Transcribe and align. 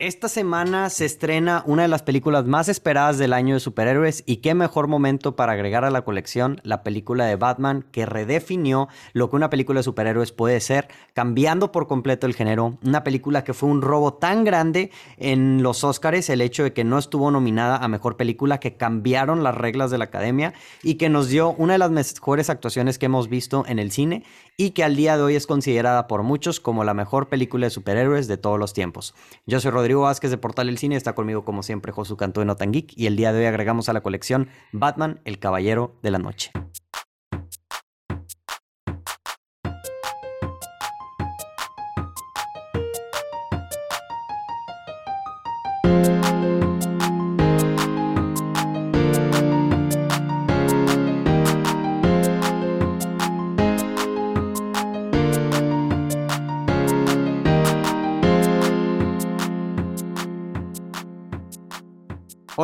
Esta 0.00 0.28
semana 0.28 0.90
se 0.90 1.04
estrena 1.04 1.62
una 1.66 1.82
de 1.82 1.88
las 1.88 2.02
películas 2.02 2.46
más 2.46 2.68
esperadas 2.68 3.16
del 3.16 3.32
año 3.32 3.54
de 3.54 3.60
superhéroes 3.60 4.24
y 4.26 4.38
qué 4.38 4.52
mejor 4.52 4.88
momento 4.88 5.36
para 5.36 5.52
agregar 5.52 5.84
a 5.84 5.90
la 5.92 6.02
colección 6.02 6.60
la 6.64 6.82
película 6.82 7.26
de 7.26 7.36
Batman 7.36 7.86
que 7.92 8.04
redefinió 8.04 8.88
lo 9.12 9.30
que 9.30 9.36
una 9.36 9.50
película 9.50 9.78
de 9.78 9.84
superhéroes 9.84 10.32
puede 10.32 10.58
ser, 10.58 10.88
cambiando 11.12 11.70
por 11.70 11.86
completo 11.86 12.26
el 12.26 12.34
género. 12.34 12.76
Una 12.84 13.04
película 13.04 13.44
que 13.44 13.54
fue 13.54 13.68
un 13.68 13.82
robo 13.82 14.14
tan 14.14 14.42
grande 14.42 14.90
en 15.16 15.62
los 15.62 15.84
Oscars, 15.84 16.28
el 16.28 16.40
hecho 16.40 16.64
de 16.64 16.72
que 16.72 16.82
no 16.82 16.98
estuvo 16.98 17.30
nominada 17.30 17.76
a 17.76 17.86
mejor 17.86 18.16
película, 18.16 18.58
que 18.58 18.76
cambiaron 18.76 19.44
las 19.44 19.54
reglas 19.54 19.92
de 19.92 19.98
la 19.98 20.06
academia 20.06 20.54
y 20.82 20.96
que 20.96 21.08
nos 21.08 21.28
dio 21.28 21.52
una 21.52 21.74
de 21.74 21.78
las 21.78 21.92
mejores 21.92 22.50
actuaciones 22.50 22.98
que 22.98 23.06
hemos 23.06 23.28
visto 23.28 23.64
en 23.68 23.78
el 23.78 23.92
cine 23.92 24.24
y 24.56 24.70
que 24.70 24.84
al 24.84 24.96
día 24.96 25.16
de 25.16 25.22
hoy 25.22 25.34
es 25.34 25.46
considerada 25.46 26.06
por 26.06 26.22
muchos 26.22 26.60
como 26.60 26.84
la 26.84 26.94
mejor 26.94 27.28
película 27.28 27.66
de 27.66 27.70
superhéroes 27.70 28.28
de 28.28 28.36
todos 28.36 28.58
los 28.58 28.72
tiempos. 28.72 29.14
Yo 29.46 29.60
soy 29.60 29.70
Rodrigo 29.70 30.02
Vázquez 30.02 30.30
de 30.30 30.38
Portal 30.38 30.68
El 30.68 30.78
Cine, 30.78 30.96
está 30.96 31.14
conmigo 31.14 31.44
como 31.44 31.62
siempre 31.62 31.92
Josu 31.92 32.16
Cantú 32.16 32.40
de 32.40 32.46
Notan 32.46 32.72
Geek 32.72 32.92
y 32.96 33.06
el 33.06 33.16
día 33.16 33.32
de 33.32 33.40
hoy 33.40 33.46
agregamos 33.46 33.88
a 33.88 33.92
la 33.92 34.02
colección 34.02 34.48
Batman, 34.72 35.20
el 35.24 35.38
Caballero 35.38 35.96
de 36.02 36.10
la 36.10 36.18
Noche. 36.18 36.52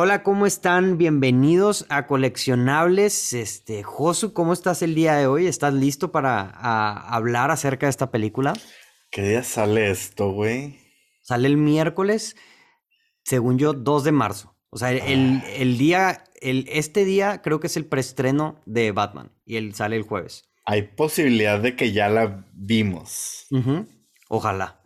Hola, 0.03 0.23
¿cómo 0.23 0.47
están? 0.47 0.97
Bienvenidos 0.97 1.85
a 1.89 2.07
Coleccionables. 2.07 3.33
Este, 3.33 3.83
Josu, 3.83 4.33
¿cómo 4.33 4.51
estás 4.51 4.81
el 4.81 4.95
día 4.95 5.13
de 5.13 5.27
hoy? 5.27 5.45
¿Estás 5.45 5.75
listo 5.75 6.11
para 6.11 6.49
hablar 7.07 7.51
acerca 7.51 7.85
de 7.85 7.91
esta 7.91 8.09
película? 8.09 8.53
¿Qué 9.11 9.21
día 9.21 9.43
sale 9.43 9.91
esto, 9.91 10.31
güey? 10.31 10.79
Sale 11.21 11.47
el 11.47 11.57
miércoles, 11.57 12.35
según 13.23 13.59
yo, 13.59 13.73
2 13.73 14.03
de 14.03 14.11
marzo. 14.11 14.57
O 14.71 14.79
sea, 14.79 14.91
el, 14.91 15.43
el 15.55 15.77
día, 15.77 16.23
el, 16.41 16.65
este 16.71 17.05
día 17.05 17.43
creo 17.43 17.59
que 17.59 17.67
es 17.67 17.77
el 17.77 17.85
preestreno 17.85 18.59
de 18.65 18.91
Batman 18.91 19.31
y 19.45 19.57
él 19.57 19.75
sale 19.75 19.97
el 19.97 20.01
jueves. 20.01 20.49
Hay 20.65 20.81
posibilidad 20.81 21.59
de 21.59 21.75
que 21.75 21.91
ya 21.91 22.09
la 22.09 22.47
vimos. 22.53 23.45
Ojalá. 24.29 24.81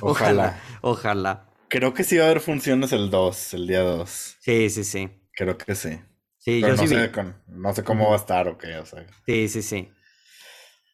Ojalá. 0.00 0.60
Ojalá. 0.80 1.47
Creo 1.68 1.92
que 1.94 2.04
sí 2.04 2.16
va 2.16 2.24
a 2.24 2.26
haber 2.26 2.40
funciones 2.40 2.92
el 2.92 3.10
2, 3.10 3.54
el 3.54 3.66
día 3.66 3.80
2. 3.80 4.36
Sí, 4.40 4.70
sí, 4.70 4.84
sí. 4.84 5.10
Creo 5.32 5.56
que 5.58 5.74
sí. 5.74 6.00
Sí, 6.38 6.60
Pero 6.62 6.74
yo 6.76 6.82
no, 6.82 6.88
sí 6.88 6.88
sé, 6.88 7.02
vi. 7.06 7.12
con- 7.12 7.36
no 7.48 7.74
sé 7.74 7.84
cómo 7.84 8.08
va 8.08 8.14
a 8.14 8.18
estar 8.18 8.48
o 8.48 8.56
qué, 8.58 8.76
o 8.78 8.86
sea. 8.86 9.04
Sí, 9.26 9.48
sí, 9.48 9.62
sí. 9.62 9.90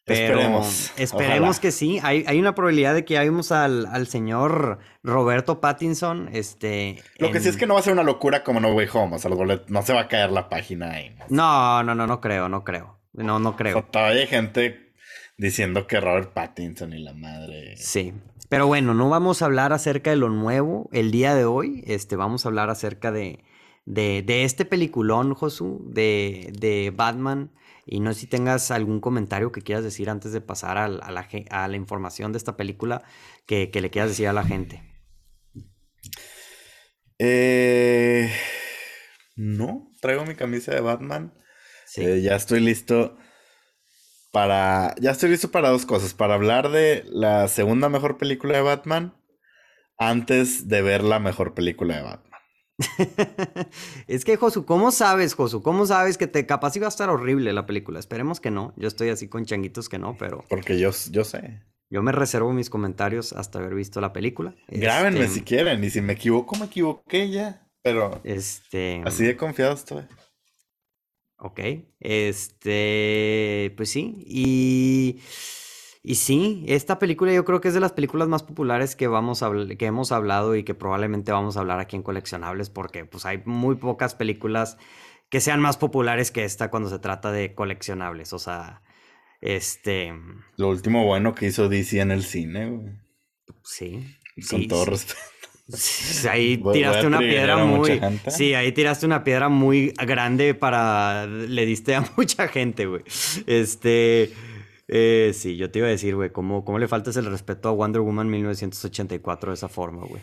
Pero 0.07 0.19
Esperemos. 0.39 0.91
Esperemos 0.97 1.49
Ojalá. 1.49 1.61
que 1.61 1.71
sí. 1.71 1.99
Hay, 2.03 2.23
hay 2.27 2.39
una 2.39 2.53
probabilidad 2.53 2.93
de 2.93 3.05
que 3.05 3.15
ya 3.15 3.23
vimos 3.23 3.51
al, 3.51 3.87
al 3.87 4.05
señor 4.05 4.77
Roberto 5.01 5.59
Pattinson. 5.61 6.29
Este. 6.31 7.01
Lo 7.17 7.31
que 7.31 7.39
sí 7.39 7.49
es 7.49 7.57
que 7.57 7.65
no 7.65 7.73
va 7.73 7.79
a 7.79 7.83
ser 7.83 7.93
una 7.93 8.03
locura 8.03 8.43
como 8.43 8.59
No 8.59 8.69
Way 8.73 8.87
Home. 8.93 9.15
O 9.15 9.19
sea, 9.19 9.31
los 9.31 9.69
no 9.69 9.81
se 9.81 9.93
va 9.93 10.01
a 10.01 10.07
caer 10.07 10.29
la 10.31 10.47
página 10.47 10.91
ahí. 10.91 11.15
¿no? 11.29 11.83
No, 11.83 11.95
no, 11.95 12.05
no, 12.07 12.21
creo, 12.21 12.49
no 12.49 12.63
creo. 12.63 12.99
No, 13.13 13.39
no 13.39 13.49
O 13.49 13.55
creo. 13.55 13.73
sea, 13.79 13.81
todavía 13.89 14.21
hay 14.21 14.27
gente 14.27 14.84
diciendo 15.37 15.87
que 15.87 15.99
Robert 15.99 16.33
Pattinson 16.33 16.93
y 16.93 16.99
la 17.03 17.13
madre. 17.13 17.75
Sí. 17.77 18.13
Pero 18.49 18.67
bueno, 18.67 18.93
no 18.93 19.09
vamos 19.09 19.41
a 19.41 19.45
hablar 19.45 19.73
acerca 19.73 20.11
de 20.11 20.15
lo 20.17 20.29
nuevo 20.29 20.89
el 20.93 21.11
día 21.11 21.33
de 21.35 21.45
hoy. 21.45 21.83
Este, 21.87 22.15
vamos 22.15 22.45
a 22.45 22.49
hablar 22.49 22.69
acerca 22.69 23.11
de, 23.11 23.43
de, 23.85 24.23
de 24.25 24.43
este 24.43 24.65
peliculón, 24.65 25.33
Josu, 25.33 25.83
de, 25.91 26.53
de 26.59 26.93
Batman. 26.95 27.51
Y 27.87 27.99
no 27.99 28.13
sé 28.13 28.21
si 28.21 28.27
tengas 28.27 28.71
algún 28.71 28.99
comentario 28.99 29.51
que 29.51 29.61
quieras 29.61 29.83
decir 29.83 30.09
antes 30.09 30.31
de 30.31 30.41
pasar 30.41 30.77
al- 30.77 31.01
a, 31.03 31.11
la, 31.11 31.27
a 31.49 31.67
la 31.67 31.75
información 31.75 32.31
de 32.31 32.37
esta 32.37 32.55
película 32.55 33.03
que, 33.45 33.69
que 33.71 33.81
le 33.81 33.89
quieras 33.89 34.09
decir 34.11 34.27
a 34.27 34.33
la 34.33 34.43
gente. 34.43 34.81
Eh, 37.19 38.29
no, 39.35 39.91
traigo 40.01 40.25
mi 40.25 40.35
camisa 40.35 40.73
de 40.73 40.81
Batman. 40.81 41.33
Sí. 41.85 42.01
Eh, 42.03 42.21
ya 42.21 42.35
estoy 42.35 42.59
listo 42.59 43.17
para. 44.35 44.93
Ya 44.99 45.11
estoy 45.11 45.29
listo 45.29 45.49
para 45.49 45.69
dos 45.69 45.85
cosas. 45.85 46.13
Para 46.13 46.33
hablar 46.33 46.69
de 46.69 47.05
la 47.07 47.47
segunda 47.47 47.87
mejor 47.87 48.17
película 48.17 48.53
de 48.57 48.61
Batman 48.63 49.13
antes 49.97 50.67
de 50.67 50.81
ver 50.81 51.05
la 51.05 51.19
mejor 51.19 51.53
película 51.53 51.95
de 51.95 52.01
Batman. 52.01 52.41
es 54.07 54.25
que, 54.25 54.35
Josu, 54.35 54.65
¿cómo 54.65 54.91
sabes, 54.91 55.35
Josu? 55.35 55.63
¿Cómo 55.63 55.85
sabes 55.85 56.17
que 56.17 56.27
te 56.27 56.45
capaz 56.45 56.75
iba 56.75 56.85
a 56.85 56.89
estar 56.89 57.09
horrible 57.09 57.53
la 57.53 57.65
película? 57.65 57.97
Esperemos 57.97 58.41
que 58.41 58.51
no. 58.51 58.73
Yo 58.75 58.89
estoy 58.89 59.07
así 59.07 59.29
con 59.29 59.45
changuitos 59.45 59.87
que 59.87 59.99
no, 59.99 60.17
pero 60.19 60.43
Porque 60.49 60.77
yo, 60.77 60.91
yo 61.11 61.23
sé. 61.23 61.61
yo 61.89 62.03
me 62.03 62.11
reservo 62.11 62.51
mis 62.51 62.69
comentarios 62.69 63.31
hasta 63.31 63.59
haber 63.59 63.73
visto 63.73 64.01
la 64.01 64.11
película. 64.11 64.53
Grábenme 64.67 65.21
Este, 65.21 65.35
si 65.35 65.41
quieren. 65.45 65.81
Y 65.81 65.89
si 65.89 66.01
me 66.01 66.11
equivoco, 66.11 66.57
me 66.57 66.65
equivoqué 66.65 67.29
ya. 67.29 67.65
Pero 67.83 68.19
Este. 68.25 69.01
así 69.05 69.23
de 69.23 69.37
confiado 69.37 69.73
estoy. 69.75 70.03
Ok. 71.37 71.59
Este. 71.99 73.73
Pues 73.77 73.89
sí. 73.89 74.23
Y. 74.27 75.19
Y 76.07 76.15
sí, 76.15 76.63
esta 76.67 76.99
película 76.99 77.33
yo 77.33 77.43
creo 77.45 77.61
que 77.61 77.67
es 77.69 77.73
de 77.73 77.79
las 77.79 77.91
películas 77.93 78.27
más 78.27 78.43
populares 78.43 78.95
que 78.95 79.07
vamos 79.07 79.41
a 79.41 79.49
habl- 79.49 79.75
que 79.75 79.87
hemos 79.87 80.11
hablado 80.11 80.55
y 80.55 80.63
que 80.63 80.75
probablemente 80.75 81.31
vamos 81.31 81.57
a 81.57 81.61
hablar 81.61 81.79
aquí 81.79 81.95
en 81.95 82.03
Coleccionables, 82.03 82.69
porque 82.69 83.05
pues 83.05 83.25
hay 83.25 83.41
muy 83.45 83.73
pocas 83.77 84.13
películas 84.13 84.77
que 85.31 85.41
sean 85.41 85.61
más 85.61 85.77
populares 85.77 86.29
que 86.29 86.43
esta 86.43 86.69
cuando 86.69 86.89
se 86.91 86.99
trata 86.99 87.31
de 87.31 87.55
coleccionables. 87.55 88.33
O 88.33 88.37
sea, 88.39 88.83
este. 89.41 90.13
Lo 90.57 90.69
último 90.69 91.03
bueno 91.05 91.33
que 91.33 91.47
hizo 91.47 91.69
DC 91.69 91.99
en 91.99 92.11
el 92.11 92.21
cine, 92.23 92.69
güey. 92.69 92.93
Sí. 93.63 94.05
Con 94.47 94.61
sí, 94.61 94.67
todo 94.67 94.83
sí. 94.85 94.89
respeto. 94.91 95.19
Sí, 95.67 96.27
ahí 96.31 96.57
Voy- 96.57 96.73
tiraste 96.73 97.07
una 97.07 97.19
piedra 97.19 97.57
muy. 97.57 97.99
Sí, 98.27 98.53
ahí 98.53 98.71
tiraste 98.71 99.05
una 99.05 99.23
piedra 99.23 99.49
muy 99.49 99.93
grande 100.05 100.53
para. 100.53 101.25
Le 101.27 101.65
diste 101.65 101.95
a 101.95 102.05
mucha 102.17 102.47
gente, 102.47 102.85
güey. 102.85 103.01
Este. 103.47 104.31
eh, 104.87 105.31
sí, 105.33 105.57
yo 105.57 105.71
te 105.71 105.79
iba 105.79 105.87
a 105.87 105.91
decir, 105.91 106.15
güey, 106.15 106.31
¿cómo, 106.31 106.63
¿cómo 106.63 106.77
le 106.79 106.87
faltas 106.87 107.17
el 107.17 107.25
respeto 107.25 107.69
a 107.69 107.71
Wonder 107.71 108.01
Woman 108.01 108.29
1984 108.29 109.51
de 109.51 109.55
esa 109.55 109.69
forma, 109.69 110.05
güey? 110.05 110.21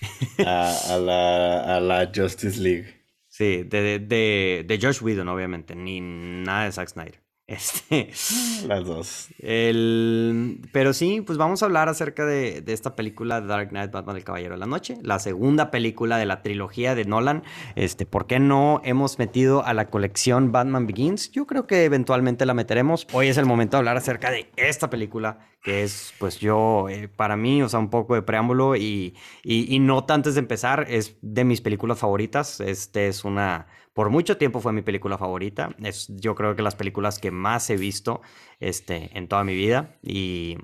A, 0.46 0.94
a 0.94 0.96
la, 0.98 1.76
a 1.76 1.80
la 1.80 2.10
Justice 2.14 2.58
League. 2.60 2.86
Sí, 3.28 3.62
de, 3.64 3.82
de, 3.82 3.98
de, 3.98 4.64
de 4.66 4.78
Josh 4.80 5.02
Whedon, 5.02 5.28
obviamente, 5.28 5.74
ni 5.76 6.00
nada 6.00 6.64
de 6.64 6.72
Zack 6.72 6.88
Snyder. 6.88 7.20
Este. 7.50 8.10
Las 8.68 8.84
dos. 8.84 9.28
El... 9.40 10.60
Pero 10.72 10.92
sí, 10.92 11.20
pues 11.20 11.36
vamos 11.36 11.62
a 11.62 11.66
hablar 11.66 11.88
acerca 11.88 12.24
de, 12.24 12.60
de 12.60 12.72
esta 12.72 12.94
película 12.94 13.40
Dark 13.40 13.70
Knight 13.70 13.90
Batman 13.90 14.16
el 14.16 14.22
Caballero 14.22 14.54
de 14.54 14.60
la 14.60 14.66
Noche, 14.66 14.98
la 15.02 15.18
segunda 15.18 15.72
película 15.72 16.16
de 16.16 16.26
la 16.26 16.42
trilogía 16.42 16.94
de 16.94 17.04
Nolan. 17.06 17.42
Este, 17.74 18.06
¿por 18.06 18.28
qué 18.28 18.38
no 18.38 18.80
hemos 18.84 19.18
metido 19.18 19.64
a 19.66 19.74
la 19.74 19.90
colección 19.90 20.52
Batman 20.52 20.86
Begins? 20.86 21.32
Yo 21.32 21.48
creo 21.48 21.66
que 21.66 21.84
eventualmente 21.84 22.46
la 22.46 22.54
meteremos. 22.54 23.08
Hoy 23.12 23.26
es 23.26 23.36
el 23.36 23.46
momento 23.46 23.76
de 23.76 23.78
hablar 23.78 23.96
acerca 23.96 24.30
de 24.30 24.48
esta 24.54 24.88
película, 24.88 25.40
que 25.60 25.82
es, 25.82 26.14
pues 26.20 26.38
yo, 26.38 26.88
eh, 26.88 27.08
para 27.08 27.36
mí, 27.36 27.64
o 27.64 27.68
sea, 27.68 27.80
un 27.80 27.90
poco 27.90 28.14
de 28.14 28.22
preámbulo 28.22 28.76
y, 28.76 29.16
y, 29.42 29.74
y 29.74 29.80
nota 29.80 30.14
antes 30.14 30.34
de 30.34 30.40
empezar, 30.40 30.86
es 30.88 31.16
de 31.20 31.42
mis 31.42 31.60
películas 31.60 31.98
favoritas. 31.98 32.60
Este 32.60 33.08
es 33.08 33.24
una 33.24 33.66
por 33.92 34.10
mucho 34.10 34.36
tiempo 34.36 34.60
fue 34.60 34.72
mi 34.72 34.82
película 34.82 35.18
favorita. 35.18 35.74
Es 35.82 36.06
yo 36.16 36.34
creo 36.34 36.54
que 36.56 36.62
las 36.62 36.76
películas 36.76 37.18
que 37.18 37.30
más 37.30 37.68
he 37.70 37.76
visto 37.76 38.20
este, 38.60 39.10
en 39.18 39.28
toda 39.28 39.44
mi 39.44 39.54
vida 39.54 39.98
y, 40.02 40.56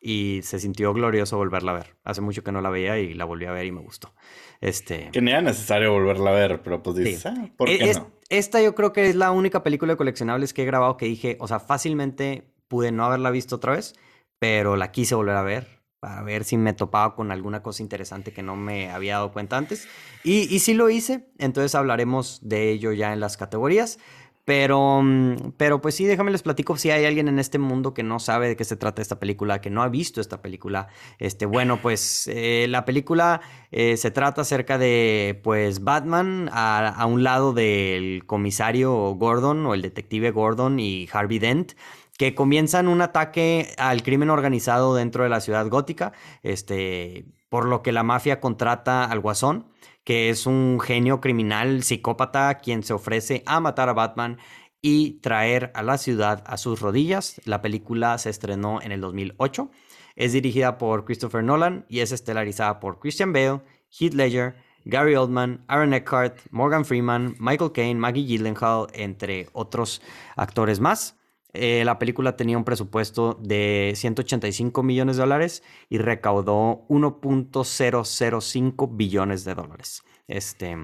y 0.00 0.40
se 0.42 0.58
sintió 0.60 0.92
glorioso 0.92 1.36
volverla 1.36 1.72
a 1.72 1.74
ver. 1.76 1.96
Hace 2.04 2.20
mucho 2.20 2.44
que 2.44 2.52
no 2.52 2.60
la 2.60 2.70
veía 2.70 2.98
y 2.98 3.14
la 3.14 3.24
volví 3.24 3.46
a 3.46 3.52
ver 3.52 3.66
y 3.66 3.72
me 3.72 3.80
gustó. 3.80 4.14
Este, 4.60 5.10
Que 5.10 5.20
no 5.20 5.30
era 5.30 5.42
necesario 5.42 5.92
volverla 5.92 6.30
a 6.30 6.34
ver, 6.34 6.62
pero 6.62 6.82
pues 6.82 6.96
dices, 6.96 7.22
Sí. 7.22 7.28
ah, 7.28 7.48
¿por 7.56 7.68
e- 7.68 7.78
qué 7.78 7.90
es- 7.90 7.98
no? 7.98 8.10
Esta 8.28 8.60
yo 8.60 8.74
creo 8.74 8.92
que 8.92 9.06
es 9.08 9.14
la 9.14 9.30
única 9.30 9.62
película 9.62 9.92
de 9.92 9.96
coleccionables 9.96 10.52
que 10.52 10.62
he 10.62 10.66
grabado 10.66 10.96
que 10.96 11.06
dije, 11.06 11.36
o 11.40 11.46
sea, 11.46 11.60
fácilmente 11.60 12.52
pude 12.68 12.90
no 12.90 13.04
haberla 13.04 13.30
visto 13.30 13.56
otra 13.56 13.72
vez, 13.72 13.94
pero 14.40 14.76
la 14.76 14.90
quise 14.90 15.14
volver 15.14 15.36
a 15.36 15.42
ver 15.42 15.75
para 16.00 16.22
ver 16.22 16.44
si 16.44 16.56
me 16.56 16.72
topaba 16.72 17.14
con 17.14 17.32
alguna 17.32 17.62
cosa 17.62 17.82
interesante 17.82 18.32
que 18.32 18.42
no 18.42 18.56
me 18.56 18.90
había 18.90 19.14
dado 19.14 19.32
cuenta 19.32 19.56
antes. 19.56 19.88
Y, 20.24 20.54
y 20.54 20.58
sí 20.60 20.74
lo 20.74 20.90
hice, 20.90 21.28
entonces 21.38 21.74
hablaremos 21.74 22.40
de 22.42 22.70
ello 22.70 22.92
ya 22.92 23.12
en 23.12 23.20
las 23.20 23.36
categorías. 23.36 23.98
Pero, 24.46 25.02
mm, 25.02 25.54
pero 25.56 25.80
pues 25.80 25.96
sí, 25.96 26.04
déjame 26.04 26.30
les 26.30 26.42
platico 26.42 26.76
si 26.76 26.88
hay 26.92 27.04
alguien 27.04 27.26
en 27.26 27.40
este 27.40 27.58
mundo 27.58 27.92
que 27.94 28.04
no 28.04 28.20
sabe 28.20 28.46
de 28.46 28.54
qué 28.54 28.64
se 28.64 28.76
trata 28.76 29.02
esta 29.02 29.18
película, 29.18 29.60
que 29.60 29.70
no 29.70 29.82
ha 29.82 29.88
visto 29.88 30.20
esta 30.20 30.40
película. 30.40 30.86
Este, 31.18 31.46
bueno, 31.46 31.82
pues 31.82 32.30
eh, 32.32 32.66
la 32.68 32.84
película 32.84 33.40
eh, 33.72 33.96
se 33.96 34.12
trata 34.12 34.42
acerca 34.42 34.78
de 34.78 35.40
pues 35.42 35.82
Batman 35.82 36.48
a, 36.52 36.88
a 36.88 37.06
un 37.06 37.24
lado 37.24 37.54
del 37.54 38.22
comisario 38.26 38.92
Gordon 39.16 39.66
o 39.66 39.74
el 39.74 39.82
detective 39.82 40.30
Gordon 40.30 40.78
y 40.78 41.08
Harvey 41.12 41.40
Dent 41.40 41.72
que 42.18 42.34
comienzan 42.34 42.88
un 42.88 43.02
ataque 43.02 43.74
al 43.78 44.02
crimen 44.02 44.30
organizado 44.30 44.94
dentro 44.94 45.24
de 45.24 45.30
la 45.30 45.40
ciudad 45.40 45.68
gótica. 45.68 46.12
Este, 46.42 47.26
por 47.48 47.66
lo 47.66 47.82
que 47.82 47.92
la 47.92 48.02
mafia 48.02 48.40
contrata 48.40 49.04
al 49.04 49.20
guasón, 49.20 49.68
que 50.04 50.30
es 50.30 50.46
un 50.46 50.80
genio 50.80 51.20
criminal 51.20 51.82
psicópata 51.82 52.58
quien 52.58 52.82
se 52.82 52.92
ofrece 52.92 53.42
a 53.46 53.60
matar 53.60 53.88
a 53.88 53.92
Batman 53.92 54.38
y 54.82 55.20
traer 55.20 55.72
a 55.74 55.82
la 55.82 55.98
ciudad 55.98 56.44
a 56.46 56.56
sus 56.56 56.80
rodillas. 56.80 57.40
La 57.44 57.62
película 57.62 58.18
se 58.18 58.30
estrenó 58.30 58.80
en 58.82 58.92
el 58.92 59.00
2008. 59.00 59.70
Es 60.14 60.32
dirigida 60.32 60.78
por 60.78 61.04
Christopher 61.04 61.42
Nolan 61.42 61.86
y 61.88 62.00
es 62.00 62.12
estelarizada 62.12 62.80
por 62.80 63.00
Christian 63.00 63.32
Bale, 63.32 63.62
Heath 63.90 64.14
Ledger, 64.14 64.56
Gary 64.84 65.16
Oldman, 65.16 65.64
Aaron 65.66 65.92
Eckhart, 65.92 66.38
Morgan 66.50 66.84
Freeman, 66.84 67.34
Michael 67.40 67.72
Caine, 67.72 67.98
Maggie 67.98 68.24
Gyllenhaal, 68.24 68.86
entre 68.94 69.48
otros 69.52 70.00
actores 70.36 70.78
más. 70.78 71.15
Eh, 71.58 71.84
la 71.84 71.98
película 71.98 72.36
tenía 72.36 72.58
un 72.58 72.64
presupuesto 72.64 73.38
de 73.40 73.92
185 73.96 74.82
millones 74.82 75.16
de 75.16 75.22
dólares 75.22 75.62
y 75.88 75.98
recaudó 75.98 76.86
1.005 76.88 78.88
billones 78.92 79.44
de 79.44 79.54
dólares. 79.54 80.02
Este, 80.28 80.76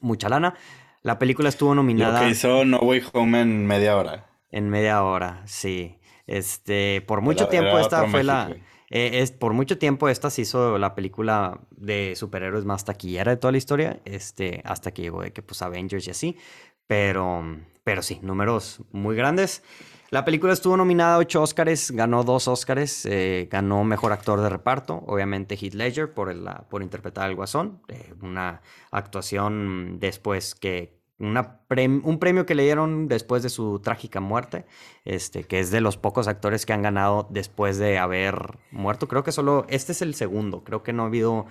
mucha 0.00 0.28
lana. 0.28 0.54
La 1.02 1.18
película 1.18 1.48
estuvo 1.48 1.74
nominada. 1.74 2.20
Lo 2.20 2.26
que 2.26 2.32
hizo 2.32 2.64
No 2.64 2.78
Way 2.78 3.02
Home 3.12 3.40
en 3.40 3.66
media 3.66 3.96
hora. 3.96 4.26
En 4.50 4.70
media 4.70 5.02
hora, 5.02 5.42
sí. 5.46 5.98
Este, 6.26 7.02
por 7.06 7.20
mucho 7.20 7.48
tiempo 7.48 7.78
esta 7.78 8.06
fue 8.08 8.24
la. 8.24 8.50
Eh, 8.90 9.20
es, 9.20 9.32
por 9.32 9.52
mucho 9.52 9.78
tiempo 9.78 10.08
esta 10.08 10.30
se 10.30 10.42
hizo 10.42 10.78
la 10.78 10.94
película 10.94 11.60
de 11.70 12.14
superhéroes 12.14 12.64
más 12.64 12.84
taquillera 12.84 13.32
de 13.32 13.36
toda 13.36 13.50
la 13.50 13.58
historia, 13.58 14.00
este, 14.04 14.62
hasta 14.64 14.92
que 14.92 15.02
llegó 15.02 15.22
de 15.22 15.32
que 15.32 15.42
pues 15.42 15.60
Avengers 15.62 16.06
y 16.06 16.10
así, 16.10 16.36
pero, 16.86 17.44
pero 17.84 18.02
sí, 18.02 18.18
números 18.22 18.82
muy 18.92 19.16
grandes. 19.16 19.62
La 20.10 20.24
película 20.24 20.52
estuvo 20.52 20.76
nominada 20.76 21.16
a 21.16 21.18
ocho 21.18 21.42
Oscars, 21.42 21.90
ganó 21.90 22.22
dos 22.22 22.46
Oscars, 22.46 23.06
eh, 23.06 23.48
ganó 23.50 23.82
Mejor 23.82 24.12
Actor 24.12 24.40
de 24.40 24.48
Reparto, 24.48 25.02
obviamente 25.06 25.56
Heath 25.56 25.74
Ledger 25.74 26.14
por, 26.14 26.30
el, 26.30 26.48
por 26.70 26.82
interpretar 26.82 27.24
al 27.24 27.34
Guasón, 27.34 27.82
eh, 27.88 28.14
una 28.22 28.62
actuación 28.92 29.98
después 29.98 30.54
que, 30.54 31.00
una 31.18 31.60
un 31.68 32.18
premio 32.20 32.46
que 32.46 32.54
le 32.54 32.62
dieron 32.62 33.08
después 33.08 33.42
de 33.42 33.48
su 33.48 33.80
trágica 33.80 34.20
muerte, 34.20 34.64
este, 35.04 35.42
que 35.42 35.58
es 35.58 35.72
de 35.72 35.80
los 35.80 35.96
pocos 35.96 36.28
actores 36.28 36.66
que 36.66 36.72
han 36.72 36.82
ganado 36.82 37.26
después 37.30 37.76
de 37.78 37.98
haber 37.98 38.58
muerto. 38.70 39.08
Creo 39.08 39.24
que 39.24 39.32
solo, 39.32 39.66
este 39.68 39.90
es 39.90 40.02
el 40.02 40.14
segundo, 40.14 40.62
creo 40.62 40.84
que 40.84 40.92
no 40.92 41.02
ha 41.02 41.06
habido, 41.06 41.46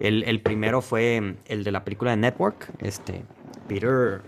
el, 0.00 0.22
el 0.22 0.40
primero 0.40 0.80
fue 0.80 1.36
el 1.44 1.62
de 1.62 1.72
la 1.72 1.84
película 1.84 2.12
de 2.12 2.16
Network, 2.16 2.70
este, 2.78 3.24
Peter, 3.68 4.22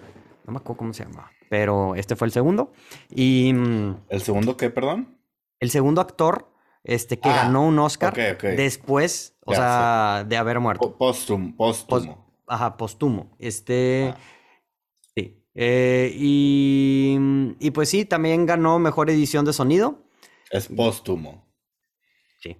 no 0.50 0.54
me 0.54 0.58
acuerdo 0.58 0.78
cómo 0.78 0.92
se 0.92 1.04
llama, 1.04 1.30
pero 1.48 1.94
este 1.94 2.16
fue 2.16 2.26
el 2.26 2.32
segundo. 2.32 2.72
Y... 3.08 3.52
Mm, 3.52 4.04
¿El 4.08 4.20
segundo 4.22 4.56
qué, 4.56 4.68
perdón? 4.70 5.16
El 5.60 5.70
segundo 5.70 6.00
actor, 6.00 6.52
este, 6.82 7.20
que 7.20 7.28
ah, 7.28 7.44
ganó 7.44 7.66
un 7.66 7.78
Oscar 7.78 8.14
después, 8.42 9.36
o 9.44 9.54
sea, 9.54 10.24
de 10.28 10.36
haber 10.36 10.58
muerto. 10.58 10.96
Póstumo, 10.98 11.56
póstumo. 11.56 12.42
Ajá, 12.46 12.76
póstumo. 12.76 13.36
Este... 13.38 14.14
Ah. 14.14 14.18
Eh, 15.54 16.12
y, 16.14 17.18
y, 17.58 17.70
pues 17.72 17.88
sí, 17.88 18.04
también 18.04 18.46
ganó 18.46 18.78
mejor 18.78 19.10
edición 19.10 19.44
de 19.44 19.52
sonido. 19.52 20.04
Es 20.50 20.68
póstumo. 20.68 21.44
Sí. 22.40 22.56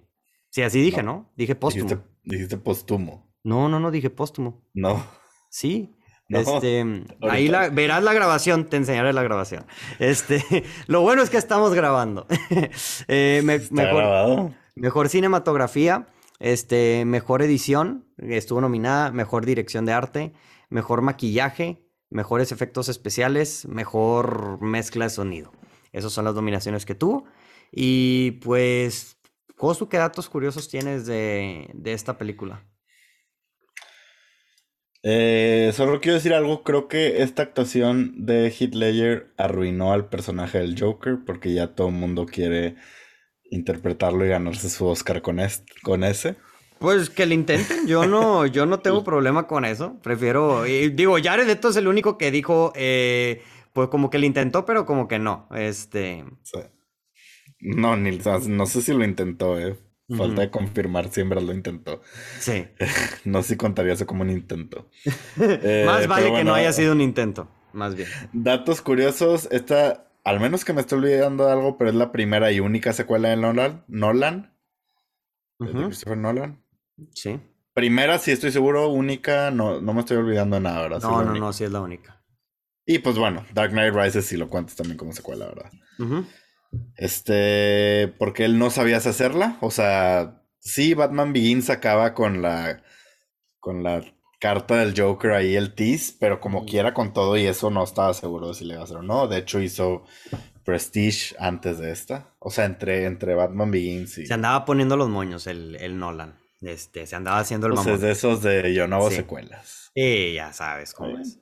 Sí, 0.49 0.61
así 0.61 0.81
dije, 0.81 1.01
¿no? 1.01 1.31
Dije 1.37 1.55
póstumo. 1.55 2.03
Dijiste, 2.23 2.57
póstumo. 2.57 3.33
No, 3.43 3.69
no, 3.69 3.79
no, 3.79 3.91
dije 3.91 4.09
póstumo. 4.09 4.67
No. 4.73 5.03
Sí. 5.49 5.95
Este, 6.31 7.03
ahí 7.21 7.47
la, 7.47 7.69
verás 7.69 8.03
la 8.03 8.13
grabación, 8.13 8.65
te 8.65 8.77
enseñaré 8.77 9.13
la 9.13 9.23
grabación. 9.23 9.65
Este, 9.99 10.43
lo 10.87 11.01
bueno 11.01 11.21
es 11.21 11.29
que 11.29 11.37
estamos 11.37 11.73
grabando. 11.73 12.27
eh, 13.07 13.41
mejor, 13.43 13.97
grabado? 13.97 14.53
mejor 14.75 15.09
cinematografía, 15.09 16.07
este, 16.39 17.05
mejor 17.05 17.41
edición, 17.41 18.05
estuvo 18.17 18.61
nominada, 18.61 19.11
mejor 19.11 19.45
dirección 19.45 19.85
de 19.85 19.93
arte, 19.93 20.33
mejor 20.69 21.01
maquillaje, 21.01 21.85
mejores 22.09 22.51
efectos 22.51 22.89
especiales, 22.89 23.65
mejor 23.67 24.61
mezcla 24.61 25.05
de 25.05 25.09
sonido. 25.09 25.51
Esas 25.91 26.13
son 26.13 26.25
las 26.25 26.35
dominaciones 26.35 26.85
que 26.85 26.95
tuvo. 26.95 27.25
Y 27.71 28.31
pues, 28.43 29.17
Josu, 29.55 29.89
¿qué 29.89 29.97
datos 29.97 30.29
curiosos 30.29 30.69
tienes 30.69 31.05
de, 31.05 31.71
esta 31.85 32.17
película? 32.17 32.65
Eh, 35.03 35.71
solo 35.73 35.99
quiero 35.99 36.15
decir 36.15 36.33
algo, 36.33 36.63
creo 36.63 36.87
que 36.87 37.23
esta 37.23 37.41
actuación 37.41 38.25
de 38.25 38.51
Heath 38.51 38.75
Ledger 38.75 39.33
arruinó 39.37 39.93
al 39.93 40.09
personaje 40.09 40.59
del 40.59 40.79
Joker 40.79 41.19
porque 41.25 41.53
ya 41.53 41.73
todo 41.73 41.87
el 41.87 41.95
mundo 41.95 42.27
quiere 42.27 42.75
interpretarlo 43.49 44.25
y 44.25 44.29
ganarse 44.29 44.69
su 44.69 44.85
Oscar 44.85 45.21
con, 45.21 45.39
con 45.81 46.03
ese. 46.03 46.35
Pues 46.79 47.09
que 47.09 47.25
lo 47.25 47.33
intenten, 47.33 47.87
yo 47.87 48.07
no, 48.07 48.45
yo 48.47 48.65
no 48.65 48.79
tengo 48.79 49.03
problema 49.03 49.47
con 49.47 49.65
eso. 49.65 49.99
Prefiero, 50.01 50.65
y 50.67 50.89
digo, 50.89 51.17
Jared 51.21 51.47
Leto 51.47 51.69
es 51.69 51.75
el 51.75 51.87
único 51.87 52.17
que 52.17 52.31
dijo, 52.31 52.71
eh, 52.75 53.41
pues 53.73 53.89
como 53.89 54.09
que 54.09 54.19
lo 54.19 54.25
intentó, 54.25 54.65
pero 54.65 54.85
como 54.85 55.07
que 55.07 55.19
no. 55.19 55.47
Este. 55.55 56.25
No, 57.59 57.95
ni, 57.95 58.17
no 58.47 58.65
sé 58.65 58.81
si 58.81 58.93
lo 58.93 59.03
intentó, 59.03 59.59
eh. 59.59 59.77
Falta 60.17 60.41
de 60.41 60.49
confirmar 60.49 61.09
si 61.09 61.21
en 61.21 61.29
verdad 61.29 61.43
lo 61.43 61.53
intentó. 61.53 62.01
Sí. 62.39 62.67
no 63.25 63.41
sé 63.41 63.49
si 63.49 63.57
contaría 63.57 63.93
eso 63.93 64.05
como 64.05 64.23
un 64.23 64.29
intento. 64.29 64.89
Eh, 65.37 65.83
más 65.85 66.07
vale 66.07 66.33
que 66.33 66.43
no 66.43 66.53
haya 66.53 66.71
sido 66.73 66.91
un 66.93 67.01
intento, 67.01 67.49
más 67.73 67.95
bien. 67.95 68.07
Datos 68.33 68.81
curiosos, 68.81 69.47
esta, 69.51 70.07
al 70.23 70.39
menos 70.39 70.65
que 70.65 70.73
me 70.73 70.81
estoy 70.81 70.99
olvidando 70.99 71.45
de 71.45 71.51
algo, 71.51 71.77
pero 71.77 71.89
es 71.89 71.95
la 71.95 72.11
primera 72.11 72.51
y 72.51 72.59
única 72.59 72.93
secuela 72.93 73.29
de 73.29 73.37
Nolan. 73.37 73.83
Nolan. 73.87 74.53
De 75.59 75.71
Christopher 75.71 76.17
Nolan. 76.17 76.63
Sí. 77.13 77.39
Primera, 77.73 78.19
sí 78.19 78.31
estoy 78.31 78.51
seguro, 78.51 78.89
única, 78.89 79.51
no, 79.51 79.79
no 79.79 79.93
me 79.93 80.01
estoy 80.01 80.17
olvidando 80.17 80.57
de 80.57 80.61
nada, 80.61 80.81
¿verdad? 80.81 81.01
No, 81.01 81.23
no, 81.23 81.33
no, 81.33 81.53
sí 81.53 81.63
es 81.63 81.71
la 81.71 81.81
única. 81.81 82.21
Y 82.85 82.99
pues 82.99 83.17
bueno, 83.17 83.45
Dark 83.53 83.71
Knight 83.71 83.93
Rises 83.93 84.25
sí 84.25 84.37
lo 84.37 84.49
cuentas 84.49 84.75
también 84.75 84.97
como 84.97 85.13
secuela, 85.13 85.45
¿verdad? 85.45 85.71
Este, 86.95 88.13
porque 88.17 88.45
él 88.45 88.57
no 88.57 88.69
sabías 88.69 89.07
hacerla, 89.07 89.57
o 89.61 89.71
sea, 89.71 90.43
sí, 90.59 90.93
Batman 90.93 91.33
Begins 91.33 91.69
acaba 91.69 92.13
con 92.13 92.41
la, 92.41 92.83
con 93.59 93.83
la 93.83 94.03
carta 94.39 94.77
del 94.77 94.99
Joker 94.99 95.31
ahí, 95.31 95.55
el 95.55 95.73
tease, 95.73 96.13
pero 96.19 96.39
como 96.39 96.65
quiera 96.65 96.93
con 96.93 97.13
todo 97.13 97.37
y 97.37 97.45
eso 97.45 97.69
no 97.69 97.83
estaba 97.83 98.13
seguro 98.13 98.49
de 98.49 98.53
si 98.53 98.65
le 98.65 98.73
iba 98.73 98.81
a 98.81 98.85
hacer 98.85 98.97
o 98.97 99.03
no. 99.03 99.27
De 99.27 99.37
hecho 99.37 99.61
hizo 99.61 100.05
Prestige 100.63 101.35
antes 101.39 101.79
de 101.79 101.91
esta, 101.91 102.33
o 102.39 102.49
sea, 102.49 102.65
entre, 102.65 103.05
entre 103.05 103.35
Batman 103.35 103.71
Begins 103.71 104.17
y... 104.17 104.25
Se 104.25 104.33
andaba 104.33 104.63
poniendo 104.65 104.95
los 104.95 105.09
moños 105.09 105.47
el, 105.47 105.75
el 105.75 105.97
Nolan. 105.97 106.39
Este, 106.61 107.07
se 107.07 107.15
andaba 107.15 107.39
haciendo 107.39 107.67
el 107.67 107.73
pues 107.73 107.99
de 107.99 108.11
esos 108.11 108.43
de 108.43 108.73
yo 108.73 108.87
no 108.87 108.97
hago 108.97 109.09
secuelas. 109.09 109.91
Y 109.95 110.33
ya 110.33 110.53
sabes 110.53 110.93
cómo 110.93 111.17
es. 111.17 111.39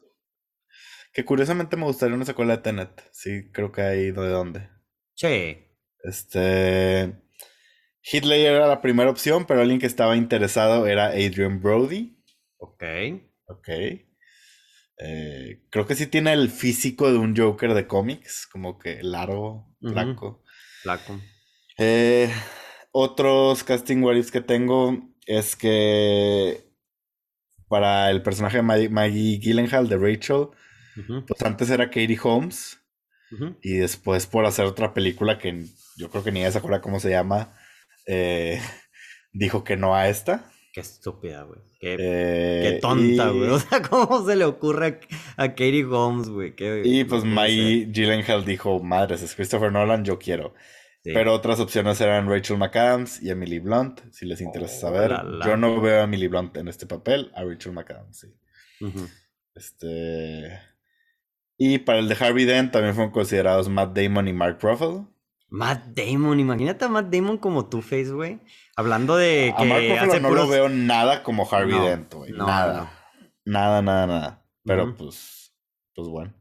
Que 1.12 1.26
curiosamente 1.26 1.76
me 1.76 1.84
gustaría 1.84 2.16
una 2.16 2.26
secuela 2.26 2.56
de 2.56 2.64
Tenet. 2.64 3.10
Sí, 3.12 3.50
creo 3.52 3.72
que 3.72 3.82
hay 3.82 4.12
de 4.12 4.30
dónde. 4.30 4.70
Sí. 5.20 5.68
Este. 6.02 7.14
Hitler 8.02 8.40
era 8.40 8.68
la 8.68 8.82
primera 8.82 9.10
opción, 9.10 9.46
pero 9.46 9.60
alguien 9.60 9.80
que 9.80 9.86
estaba 9.86 10.16
interesado 10.16 10.88
era 10.88 11.08
Adrian 11.08 11.62
Brody. 11.62 12.18
Ok. 12.58 12.84
Ok. 13.48 13.68
Eh, 15.02 15.66
creo 15.70 15.86
que 15.86 15.96
sí 15.96 16.08
tiene 16.08 16.32
el 16.32 16.50
físico 16.50 17.12
de 17.12 17.18
un 17.18 17.36
Joker 17.36 17.74
de 17.74 17.86
cómics, 17.86 18.48
como 18.48 18.80
que 18.80 19.04
largo, 19.04 19.76
blanco. 19.82 20.42
Flaco. 20.84 21.20
Eh, 21.78 22.32
otros 22.92 23.66
casting 23.66 24.02
what 24.02 24.16
que 24.32 24.42
tengo 24.42 25.16
es 25.26 25.58
que 25.58 26.64
para 27.68 28.10
el 28.10 28.22
personaje 28.24 28.62
de 28.62 28.90
Maggie, 28.90 29.40
Gyllenhaal 29.40 29.90
de 29.90 29.98
Rachel, 29.98 30.48
pues 31.28 31.42
antes 31.44 31.70
era 31.70 31.88
Katie 31.88 32.20
Holmes. 32.22 32.79
Y 33.62 33.78
después 33.78 34.26
por 34.26 34.46
hacer 34.46 34.66
otra 34.66 34.94
película 34.94 35.38
que 35.38 35.66
yo 35.98 36.10
creo 36.10 36.24
que 36.24 36.32
ni 36.32 36.40
ella 36.42 36.52
se 36.52 36.58
acuerda 36.58 36.82
cómo 36.82 37.00
se 37.00 37.10
llama, 37.10 37.56
eh, 38.06 38.60
dijo 39.34 39.64
que 39.64 39.78
no 39.78 39.96
a 39.96 40.10
esta. 40.10 40.52
Qué 40.74 40.82
estúpida, 40.82 41.44
güey. 41.44 41.60
Qué, 41.80 41.96
eh, 42.00 42.80
tonta, 42.82 43.30
güey. 43.30 43.50
O 43.52 43.60
sea, 43.60 43.82
¿cómo 43.82 44.26
se 44.26 44.36
le 44.36 44.46
ocurre 44.46 45.00
a, 45.38 45.50
Katie 45.50 45.86
Holmes, 45.86 46.30
güey? 46.30 46.54
Y 46.84 47.04
pues 47.06 47.24
Maggie 47.24 47.88
Gyllenhaal 47.92 48.46
dijo, 48.46 48.80
madres, 48.80 49.22
es 49.22 49.36
Christopher 49.36 49.72
Nolan, 49.72 50.04
yo 50.04 50.20
quiero. 50.20 50.54
Pero 51.04 51.34
otras 51.34 51.60
opciones 51.60 52.00
eran 52.02 52.30
Rachel 52.30 52.58
McAdams 52.58 53.22
y 53.24 53.30
Emily 53.30 53.60
Blunt, 53.60 54.02
si 54.12 54.26
les 54.26 54.42
interesa 54.42 54.76
oh, 54.76 54.82
saber. 54.82 55.12
Yo 55.46 55.58
no 55.58 55.80
veo 55.82 56.02
a 56.02 56.04
Emily 56.04 56.28
Blunt 56.28 56.58
en 56.58 56.68
este 56.68 56.86
papel, 56.86 57.32
a 57.36 57.44
Rachel 57.44 57.72
McAdams, 57.72 58.20
sí. 58.20 58.28
Este. 59.56 60.69
Y 61.62 61.80
para 61.80 62.00
el 62.00 62.08
de 62.08 62.16
Harvey 62.16 62.46
Dent 62.46 62.72
también 62.72 62.96
fueron 62.96 63.12
considerados 63.12 63.68
Matt 63.68 63.94
Damon 63.94 64.30
y 64.30 64.34
Mark 64.34 64.60
Ruffalo. 64.62 65.14
Matt 65.50 65.88
Damon, 65.88 66.40
imagínate 66.40 66.86
a 66.86 66.88
Matt 66.88 67.14
Damon 67.14 67.38
como 67.38 67.68
Two-Face, 67.68 68.12
güey. 68.12 68.40
Hablando 68.78 69.18
de 69.18 69.54
que. 69.58 69.64
A 69.64 69.66
Mark 69.66 69.84
Ruffalo 69.90 70.20
no 70.22 70.30
lo 70.32 70.48
veo 70.48 70.70
nada 70.70 71.22
como 71.22 71.46
Harvey 71.52 71.78
Dent, 71.78 72.14
güey. 72.14 72.32
nada. 72.32 72.94
Nada, 73.44 73.82
nada, 73.82 74.08
nada. 74.08 74.46
Pero 74.64 74.96
pues. 74.96 75.54
Pues 75.94 76.08
bueno. 76.08 76.34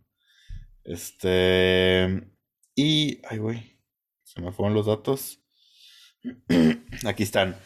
Este. 0.84 2.30
Y. 2.76 3.20
Ay, 3.28 3.38
güey. 3.38 3.80
Se 4.22 4.40
me 4.40 4.52
fueron 4.52 4.74
los 4.74 4.86
datos. 4.86 5.42
Aquí 7.04 7.24
están. 7.24 7.56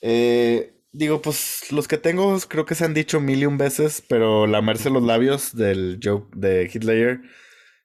Eh, 0.00 0.75
digo, 0.96 1.20
pues 1.20 1.70
los 1.72 1.88
que 1.88 1.98
tengo 1.98 2.38
creo 2.48 2.64
que 2.64 2.74
se 2.74 2.84
han 2.84 2.94
dicho 2.94 3.20
mil 3.20 3.42
y 3.42 3.46
un 3.46 3.58
veces, 3.58 4.02
pero 4.08 4.46
lamerse 4.46 4.90
los 4.90 5.02
labios 5.02 5.54
del 5.54 6.00
joke 6.02 6.34
de 6.34 6.70
Hitler 6.72 7.20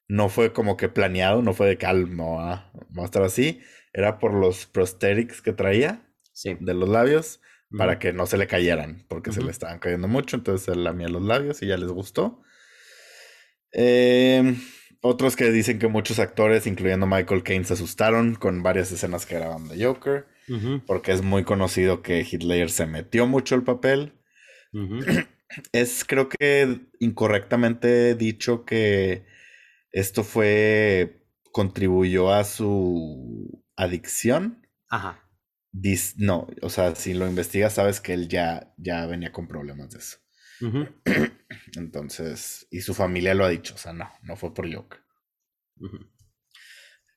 no 0.08 0.30
fue 0.30 0.54
como 0.54 0.78
que 0.78 0.90
planeado, 0.90 1.42
no 1.42 1.54
fue 1.54 1.68
de 1.68 1.78
calmo, 1.78 2.42
a 2.42 2.72
estar 3.04 3.24
así. 3.24 3.62
Era 3.94 4.20
por 4.20 4.34
los 4.34 4.66
prosthetics 4.66 5.42
que 5.42 5.54
traía 5.54 6.06
de 6.44 6.74
los 6.74 6.90
labios 6.90 7.42
para 7.78 8.00
que 8.00 8.12
no 8.12 8.26
se 8.26 8.38
le 8.38 8.48
cayeran, 8.48 9.06
porque 9.08 9.32
se 9.32 9.42
le 9.42 9.52
estaban 9.52 9.80
cayendo 9.80 10.08
mucho. 10.08 10.36
Entonces 10.36 10.66
se 10.66 10.76
lamía 10.76 11.08
los 11.08 11.22
labios 11.22 11.62
y 11.62 11.68
ya 11.68 11.78
les 11.78 11.90
gustó. 11.90 12.42
Eh, 13.74 14.56
otros 15.02 15.36
que 15.36 15.52
dicen 15.52 15.80
que 15.80 15.88
muchos 15.88 16.20
actores, 16.20 16.68
incluyendo 16.68 17.08
Michael 17.08 17.44
Caine, 17.44 17.66
se 17.66 17.74
asustaron 17.74 18.36
con 18.36 18.64
varias 18.64 18.92
escenas 18.92 19.26
que 19.26 19.36
graban 19.36 19.68
de 19.68 19.84
Joker, 19.84 20.28
porque 20.86 21.12
es 21.12 21.22
muy 21.22 21.44
conocido 21.44 22.02
que 22.02 22.26
Hitler 22.30 22.70
se 22.70 22.86
metió 22.86 23.26
mucho 23.28 23.56
el 23.56 23.64
papel. 23.64 24.14
Es 25.74 26.06
creo 26.06 26.30
que 26.30 26.80
incorrectamente 27.00 28.16
dicho 28.16 28.64
que 28.64 29.26
esto 29.92 30.24
fue, 30.24 31.26
contribuyó 31.52 32.34
a 32.34 32.46
su 32.46 33.62
adicción. 33.76 34.66
Ajá. 34.90 35.30
no, 36.16 36.48
o 36.62 36.70
sea, 36.70 36.96
si 36.96 37.14
lo 37.14 37.28
investigas 37.28 37.74
sabes 37.74 38.00
que 38.00 38.14
él 38.14 38.30
ya, 38.30 38.74
ya 38.78 39.06
venía 39.08 39.34
con 39.34 39.50
problemas 39.50 39.90
de 39.90 40.00
eso. 40.00 40.21
Entonces, 41.76 42.68
y 42.72 42.82
su 42.82 42.94
familia 42.94 43.34
lo 43.34 43.46
ha 43.46 43.50
dicho, 43.50 43.76
o 43.76 43.78
sea, 43.78 43.94
no, 43.94 44.10
no 44.24 44.36
fue 44.36 44.54
por 44.54 44.74
Joker. 44.74 45.00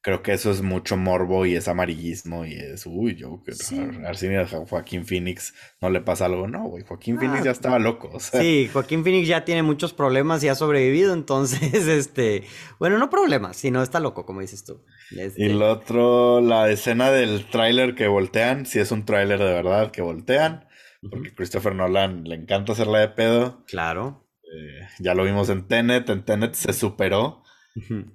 Creo 0.04 0.22
que 0.22 0.34
eso 0.34 0.50
es 0.50 0.60
mucho 0.60 0.98
morbo 0.98 1.46
y 1.46 1.54
es 1.54 1.66
amarillismo 1.66 2.44
y 2.44 2.52
es, 2.52 2.84
uy, 2.84 3.18
Joker. 3.18 3.54
Sí. 3.54 3.80
A 3.80 4.46
Joaquín 4.46 5.06
Phoenix 5.06 5.54
no 5.80 5.88
le 5.88 6.02
pasa 6.02 6.26
algo. 6.26 6.46
No, 6.46 6.64
güey, 6.64 6.84
Joaquín 6.84 7.18
Phoenix 7.18 7.40
ah, 7.40 7.44
ya 7.44 7.50
estaba 7.52 7.78
loco. 7.78 8.20
Sí, 8.20 8.68
Joaquín 8.70 9.02
Phoenix 9.02 9.26
ya 9.28 9.46
tiene 9.46 9.62
muchos 9.62 9.94
problemas 9.94 10.44
y 10.44 10.48
ha 10.48 10.54
sobrevivido, 10.54 11.14
entonces, 11.14 11.62
este, 11.88 12.44
bueno, 12.78 12.98
no 12.98 13.08
problemas, 13.08 13.56
sino 13.56 13.82
está 13.82 13.98
loco, 13.98 14.26
como 14.26 14.42
dices 14.42 14.64
tú. 14.64 14.84
Este 15.16 15.42
y 15.42 15.48
lo 15.54 15.72
otro, 15.72 16.42
la 16.42 16.70
escena 16.70 17.10
del 17.10 17.46
tráiler 17.46 17.94
que 17.94 18.06
voltean, 18.06 18.66
si 18.66 18.80
es 18.80 18.92
un 18.92 19.06
tráiler 19.06 19.38
de 19.38 19.54
verdad 19.54 19.90
que 19.90 20.02
voltean. 20.02 20.66
Porque 21.10 21.34
Christopher 21.34 21.74
Nolan 21.74 22.24
le 22.24 22.34
encanta 22.34 22.72
hacerla 22.72 23.00
de 23.00 23.08
pedo. 23.08 23.64
Claro. 23.66 24.28
Eh, 24.42 24.88
ya 25.00 25.14
lo 25.14 25.24
vimos 25.24 25.48
en 25.48 25.66
Tenet. 25.66 26.08
En 26.08 26.24
Tenet 26.24 26.54
se 26.54 26.72
superó 26.72 27.42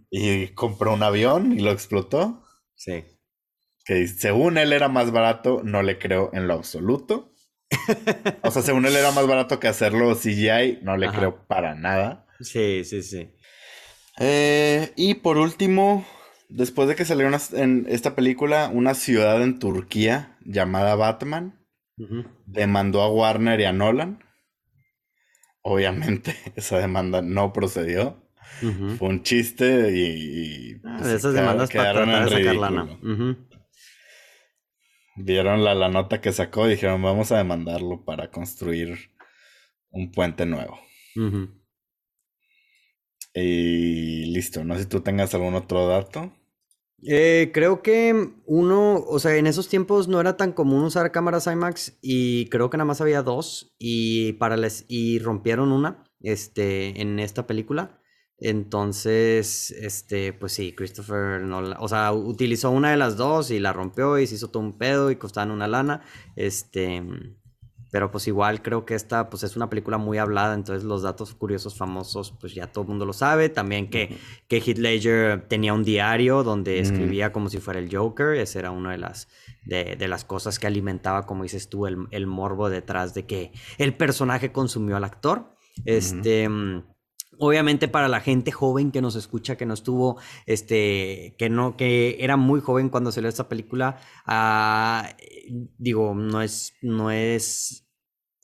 y 0.10 0.48
compró 0.50 0.94
un 0.94 1.04
avión 1.04 1.52
y 1.58 1.62
lo 1.62 1.72
explotó. 1.72 2.44
Sí. 2.76 3.04
Que 3.86 4.08
según 4.08 4.58
él 4.58 4.74
era 4.74 4.88
más 4.88 5.12
barato, 5.12 5.62
no 5.64 5.82
le 5.82 5.98
creo 5.98 6.30
en 6.34 6.48
lo 6.48 6.54
absoluto. 6.54 7.34
o 8.44 8.52
sea, 8.52 8.62
según 8.62 8.86
él 8.86 8.96
era 8.96 9.12
más 9.12 9.28
barato 9.28 9.60
que 9.60 9.68
hacerlo 9.68 10.16
CGI, 10.16 10.80
no 10.82 10.98
le 10.98 11.10
creo 11.10 11.46
para 11.48 11.76
nada. 11.76 12.26
Sí, 12.40 12.84
sí, 12.84 13.04
sí. 13.04 13.32
Eh, 14.20 14.92
y 14.96 15.16
por 15.16 15.38
último, 15.38 16.06
después 16.50 16.88
de 16.88 16.96
que 16.96 17.06
salió 17.06 17.30
en 17.54 17.86
esta 17.90 18.16
película, 18.16 18.70
una 18.74 18.94
ciudad 18.94 19.42
en 19.44 19.60
Turquía 19.60 20.38
llamada 20.46 20.96
Batman 20.96 21.59
demandó 22.46 23.02
a 23.02 23.12
Warner 23.12 23.60
y 23.60 23.66
a 23.66 23.74
Nolan. 23.74 24.24
Obviamente, 25.62 26.36
esa 26.56 26.80
demanda 26.80 27.22
no 27.22 27.54
procedió. 27.54 28.26
Fue 28.98 29.08
un 29.08 29.24
chiste 29.24 29.92
y. 29.96 30.82
Ah, 30.84 30.98
pues, 31.00 31.14
esas 31.14 31.34
demandas 31.34 31.70
para 31.72 31.94
tratar 31.94 32.30
de 32.30 32.38
sacar 32.38 32.56
lana. 32.56 33.00
Vieron 35.16 35.64
la, 35.64 35.76
la, 35.76 35.90
nota 35.90 36.20
que 36.20 36.32
sacó 36.32 36.68
y 36.68 36.72
dijeron: 36.72 37.02
Vamos 37.02 37.32
a 37.32 37.38
demandarlo 37.38 38.04
para 38.04 38.32
construir 38.32 39.12
un 39.92 40.12
puente 40.12 40.46
nuevo. 40.46 40.80
Y 43.34 44.26
listo. 44.34 44.64
No 44.64 44.76
sé 44.76 44.84
si 44.84 44.90
tú 44.90 45.02
tengas 45.02 45.34
algún 45.34 45.56
otro 45.56 45.88
dato. 45.88 46.34
Eh, 47.04 47.52
creo 47.54 47.82
que 47.82 48.34
uno, 48.46 48.96
o 49.08 49.20
sea, 49.20 49.36
en 49.38 49.48
esos 49.48 49.70
tiempos 49.70 50.08
no 50.08 50.20
era 50.20 50.36
tan 50.38 50.52
común 50.52 50.84
usar 50.84 51.12
cámaras 51.12 51.48
IMAX 51.48 51.98
y 52.02 52.48
creo 52.50 52.70
que 52.70 52.78
nada 52.78 52.86
más 52.86 53.02
había 53.02 53.22
dos 53.24 53.74
y 53.80 54.34
para 54.34 54.58
les 54.58 54.86
y 54.90 55.20
rompieron 55.20 55.72
una, 55.72 56.04
este, 56.22 57.02
en 57.02 57.20
esta 57.20 57.48
película. 57.48 58.02
Entonces, 58.42 59.72
este, 59.72 60.34
pues 60.34 60.54
sí, 60.54 60.74
Christopher 60.74 61.42
no, 61.42 61.60
o 61.80 61.88
sea, 61.90 62.14
utilizó 62.14 62.72
una 62.72 62.92
de 62.92 62.98
las 62.98 63.18
dos 63.18 63.52
y 63.52 63.60
la 63.60 63.74
rompió 63.74 64.18
y 64.18 64.28
se 64.28 64.36
hizo 64.36 64.50
todo 64.50 64.64
un 64.64 64.78
pedo 64.78 65.12
y 65.12 65.18
costaban 65.18 65.52
una 65.52 65.68
lana, 65.68 66.04
este, 66.36 67.04
pero 67.92 68.12
pues 68.12 68.28
igual 68.28 68.62
creo 68.62 68.86
que 68.86 68.96
esta 68.96 69.30
pues 69.30 69.44
es 69.44 69.56
una 69.56 69.70
película 69.70 69.98
muy 69.98 70.18
hablada, 70.18 70.54
entonces 70.54 70.84
los 70.84 71.02
datos 71.02 71.34
curiosos 71.34 71.76
famosos 71.78 72.34
pues 72.40 72.54
ya 72.54 72.68
todo 72.68 72.84
el 72.84 72.90
mundo 72.90 73.06
lo 73.06 73.14
sabe. 73.14 73.50
También 73.50 73.90
que, 73.90 74.18
que 74.48 74.58
Heath 74.58 74.78
Ledger 74.78 75.48
tenía 75.48 75.74
un 75.74 75.84
diario 75.84 76.44
donde 76.44 76.80
escribía 76.80 77.32
como 77.32 77.50
si 77.50 77.60
fuera 77.60 77.80
el 77.80 77.96
Joker. 77.96 78.36
Esa 78.36 78.60
era 78.60 78.72
una 78.72 78.92
de 78.92 78.98
las, 79.00 79.28
de, 79.66 79.96
de 79.96 80.08
las 80.08 80.24
cosas 80.24 80.60
que 80.60 80.68
alimentaba, 80.68 81.26
como 81.26 81.44
dices 81.44 81.70
tú, 81.70 81.88
el, 81.88 82.08
el, 82.12 82.28
morbo 82.28 82.70
detrás 82.70 83.14
de 83.14 83.26
que 83.26 83.52
el 83.78 83.96
personaje 83.96 84.52
consumió 84.52 84.98
al 84.98 85.04
actor. 85.04 85.56
Este... 85.86 86.48
Obviamente 87.40 87.88
para 87.88 88.10
la 88.10 88.20
gente 88.20 88.52
joven 88.52 88.92
que 88.92 89.02
nos 89.02 89.16
escucha, 89.16 89.56
que 89.56 89.66
no 89.66 89.74
estuvo, 89.74 90.20
este, 90.46 91.36
que 91.38 91.50
no, 91.50 91.78
que 91.78 92.18
era 92.20 92.36
muy 92.36 92.60
joven 92.60 92.90
cuando 92.90 93.14
salió 93.14 93.30
esta 93.30 93.48
película, 93.48 93.98
ah, 94.26 95.16
digo, 95.78 96.14
no 96.16 96.42
es, 96.42 96.74
no 96.82 97.12
es 97.12 97.88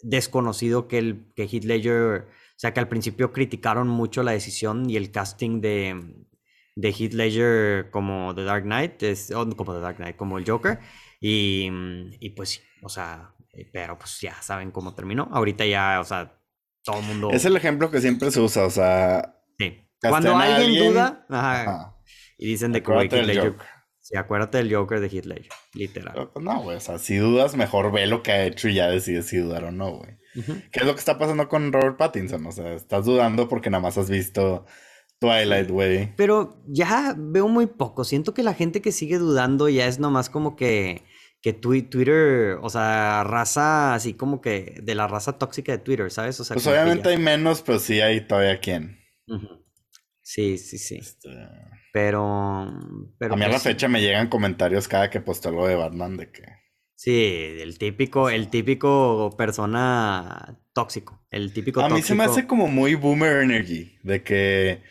desconocido 0.02 0.88
que 0.88 0.98
el 1.00 1.34
que 1.36 1.44
Heath 1.44 1.66
Ledger, 1.66 2.28
o 2.30 2.58
sea, 2.58 2.74
que 2.74 2.80
al 2.80 2.88
principio 2.88 3.34
criticaron 3.34 3.90
mucho 3.90 4.24
la 4.24 4.32
decisión 4.32 4.90
y 4.90 4.96
el 4.96 5.12
casting 5.12 5.60
de, 5.60 6.26
de 6.76 6.90
Heath 6.90 7.14
Ledger 7.14 7.92
como 7.92 8.34
The 8.34 8.44
Dark 8.46 8.64
Knight, 8.64 9.04
es, 9.04 9.30
como 9.58 9.74
The 9.74 9.82
Dark 9.82 9.98
Knight, 9.98 10.16
como 10.16 10.38
el 10.38 10.50
Joker, 10.50 10.80
y, 11.20 11.70
y 12.20 12.30
pues, 12.30 12.62
o 12.82 12.88
sea, 12.90 13.36
pero 13.74 13.98
pues 13.98 14.20
ya 14.22 14.42
saben 14.42 14.72
cómo 14.72 14.94
terminó. 14.94 15.28
Ahorita 15.32 15.66
ya, 15.66 16.00
o 16.00 16.04
sea, 16.04 16.40
todo 16.86 17.00
el 17.00 17.06
mundo. 17.06 17.32
Es 17.32 17.44
el 17.44 17.58
ejemplo 17.58 17.92
que 17.92 18.00
siempre 18.00 18.32
se 18.32 18.40
usa, 18.40 18.64
o 18.64 18.70
sea. 18.70 19.36
Sí. 19.60 19.90
Cuando 20.02 20.38
alguien, 20.38 20.92
duda, 20.92 21.26
ajá, 21.30 21.98
y 22.38 22.48
dicen 22.48 22.72
de 22.72 22.82
que 22.82 23.24
Ledger. 23.24 23.56
Sí, 24.00 24.16
acuérdate 24.16 24.60
del 24.60 24.74
Joker 24.74 25.00
de 25.00 25.10
Ledger, 25.10 25.50
literal. 25.74 26.30
Pues 26.32 26.46
no, 26.46 26.62
güey, 26.62 26.78
o 26.78 26.80
sea, 26.80 27.00
si 27.00 27.18
dudas, 27.18 27.56
mejor 27.56 27.92
ve 27.92 28.06
lo 28.06 28.22
que 28.22 28.32
ha 28.32 28.46
hecho 28.46 28.70
y 28.70 28.76
ya 28.76 28.88
decides 28.88 29.26
si 29.26 29.38
dudar 29.38 29.64
o 29.64 29.72
no, 29.72 29.98
güey. 29.98 30.18
¿Qué 30.72 30.82
es 30.82 30.86
lo 30.86 30.94
que 30.94 31.00
está 31.00 31.18
pasando 31.18 31.48
con 31.48 31.74
Robert 31.74 31.98
Pattinson? 31.98 32.46
O 32.46 32.52
sea, 32.52 32.74
estás 32.74 33.06
dudando 33.06 33.48
porque 33.48 33.70
nada 33.70 33.82
más 33.82 33.98
has 33.98 34.10
visto 34.10 34.66
Twilight, 35.20 35.72
güey. 35.72 36.14
Pero 36.18 36.62
ya 36.68 37.16
veo 37.18 37.48
muy 37.48 37.68
poco. 37.68 38.04
Siento 38.04 38.34
que 38.34 38.44
la 38.44 38.54
gente 38.54 38.82
que 38.82 38.92
sigue 38.92 39.18
dudando 39.18 39.70
ya 39.70 39.88
es 39.88 39.98
nomás 39.98 40.30
como 40.30 40.56
que 40.56 41.06
que 41.46 41.54
Twitter, 41.54 42.58
o 42.60 42.70
sea, 42.72 43.24
raza 43.24 43.94
así 43.94 44.16
como 44.16 44.42
que 44.42 44.80
de 44.82 44.96
la 44.96 45.08
raza 45.08 45.38
tóxica 45.38 45.74
de 45.74 45.78
Twitter, 45.78 46.10
¿sabes? 46.10 46.40
O 46.40 46.44
sea, 46.44 46.56
pues 46.56 46.66
obviamente 46.66 47.10
hay 47.10 47.20
menos, 47.20 47.62
pero 47.62 47.78
sí 47.78 48.02
hay 48.02 48.22
todavía 48.22 48.60
quien. 48.60 49.00
Sí, 50.24 50.58
sí, 50.58 50.80
sí. 50.80 50.96
Este, 50.96 51.30
pero, 51.94 52.68
pero. 53.20 53.36
A 53.36 53.38
mí 53.38 53.44
a 53.44 53.48
la 53.48 53.52
pues 53.52 53.62
fecha 53.62 53.88
me 53.88 54.02
llegan 54.02 54.28
comentarios 54.28 54.88
cada 54.88 55.12
que 55.12 55.22
posteo 55.22 55.52
algo 55.52 55.68
de 55.68 55.76
Batman 55.76 56.18
de 56.18 56.32
que. 56.32 56.46
Sí, 56.96 57.24
el 57.60 57.78
típico, 57.78 58.32
el 58.32 58.50
típico 58.50 59.36
persona 59.38 60.58
tóxico. 60.74 61.28
El 61.30 61.54
típico 61.54 61.80
A 61.80 61.90
mí 61.90 62.02
se 62.02 62.16
me 62.16 62.24
hace 62.24 62.48
como 62.48 62.68
muy 62.68 62.96
boomer 62.96 63.44
energy. 63.44 64.00
De 64.02 64.24
que. 64.24 64.82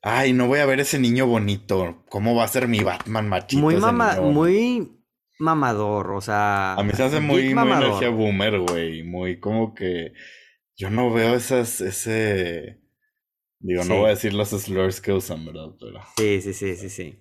Ay, 0.00 0.32
no 0.32 0.46
voy 0.46 0.60
a 0.60 0.66
ver 0.66 0.80
ese 0.80 0.98
niño 0.98 1.26
bonito. 1.26 2.06
¿Cómo 2.08 2.34
va 2.34 2.44
a 2.44 2.48
ser 2.48 2.68
mi 2.68 2.80
Batman 2.80 3.28
machito? 3.28 3.60
Muy 3.60 3.76
mamá, 3.76 4.22
muy 4.22 4.94
mamador, 5.44 6.10
o 6.12 6.20
sea. 6.20 6.74
A 6.74 6.82
mí 6.82 6.92
se 6.92 7.04
hace 7.04 7.20
muy, 7.20 7.54
muy 7.54 7.72
energía 7.72 8.10
boomer, 8.10 8.58
güey. 8.60 9.02
Muy 9.02 9.38
como 9.38 9.74
que. 9.74 10.12
Yo 10.76 10.90
no 10.90 11.12
veo 11.12 11.34
esas, 11.34 11.80
ese. 11.80 12.80
Digo, 13.60 13.84
no 13.84 13.98
voy 13.98 14.06
a 14.06 14.10
decir 14.10 14.34
los 14.34 14.50
slurs 14.50 15.00
que 15.00 15.12
usan, 15.12 15.46
¿verdad? 15.46 15.70
Pero... 15.78 16.00
Sí, 16.18 16.40
sí, 16.42 16.52
sí, 16.52 16.76
sí, 16.76 16.90
sí. 16.90 17.18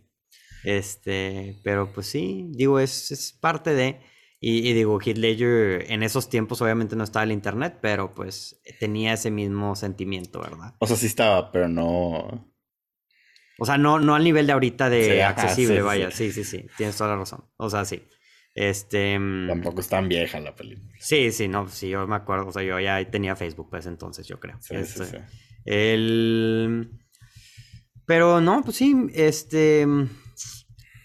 Este, 0.63 1.59
pero 1.63 1.91
pues 1.93 2.07
sí, 2.07 2.47
digo, 2.51 2.79
es, 2.79 3.11
es 3.11 3.33
parte 3.33 3.73
de. 3.73 4.01
Y, 4.45 4.73
digo, 4.73 4.99
Heath 4.99 5.17
Ledger 5.17 5.89
en 5.89 6.03
esos 6.03 6.27
tiempos 6.27 6.61
obviamente 6.61 6.97
no 6.97 7.05
estaba 7.05 7.23
el 7.23 7.31
internet, 7.31 7.79
pero 7.81 8.13
pues 8.13 8.61
tenía 8.77 9.13
ese 9.13 9.31
mismo 9.31 9.73
sentimiento, 9.77 10.41
¿verdad? 10.41 10.75
O 10.79 10.85
sea, 10.85 10.97
sí 10.97 11.05
estaba, 11.05 11.49
pero 11.49 11.69
no. 11.69 12.52
O 13.60 13.65
sea, 13.65 13.77
no, 13.77 14.00
no 14.00 14.15
al 14.15 14.24
nivel 14.24 14.48
de 14.48 14.53
ahorita 14.53 14.89
de 14.89 15.24
accesible, 15.24 15.81
vaya. 15.81 16.12
Sí. 16.12 16.31
sí, 16.31 16.43
sí, 16.43 16.65
tienes 16.77 16.98
toda 16.98 17.12
la 17.12 17.17
razón. 17.17 17.45
O 17.57 17.69
sea, 17.69 17.86
sí. 17.86 18.03
Este. 18.55 19.17
Mm, 19.17 19.48
Tampoco 19.48 19.81
es 19.81 19.88
tan 19.88 20.07
vieja 20.07 20.39
la 20.39 20.55
película. 20.55 20.91
Sí, 21.00 21.31
sí, 21.31 21.48
no, 21.48 21.67
sí, 21.67 21.89
yo 21.89 22.07
me 22.07 22.15
acuerdo. 22.15 22.48
O 22.48 22.51
sea, 22.51 22.63
yo 22.63 22.79
ya 22.79 23.03
tenía 23.10 23.36
Facebook 23.36 23.69
pues 23.69 23.86
entonces, 23.86 24.27
yo 24.27 24.39
creo. 24.39 24.57
Sí, 24.62 24.75
este, 24.75 25.05
sí. 25.05 25.17
El. 25.65 26.91
Pero 28.05 28.41
no, 28.41 28.62
pues 28.63 28.77
sí, 28.77 28.95
este. 29.13 29.88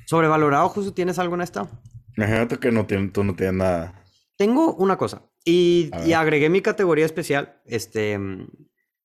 Sobrevalorado, 0.06 0.68
justo, 0.70 0.94
¿tienes 0.94 1.18
algo 1.18 1.34
en 1.34 1.42
esto? 1.42 1.68
Imagínate 2.16 2.58
que 2.58 2.72
no 2.72 2.86
tiene, 2.86 3.08
tú 3.08 3.24
no 3.24 3.34
tienes 3.34 3.54
nada. 3.56 4.02
Tengo 4.36 4.74
una 4.74 4.96
cosa. 4.96 5.22
Y, 5.44 5.90
agregué 6.14 6.48
mi 6.50 6.60
categoría 6.60 7.06
especial. 7.06 7.60
Este. 7.64 8.18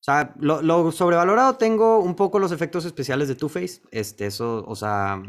O 0.03 0.05
sea, 0.05 0.35
lo, 0.37 0.91
sobrevalorado 0.91 1.55
tengo 1.55 1.99
un 1.99 2.17
poco 2.17 2.37
los 2.37 2.51
efectos 2.51 2.83
especiales 2.83 3.29
de 3.29 3.35
Two-Face. 3.35 3.83
Este, 3.89 4.25
eso, 4.25 4.65
o 4.67 4.75
sea, 4.75 5.23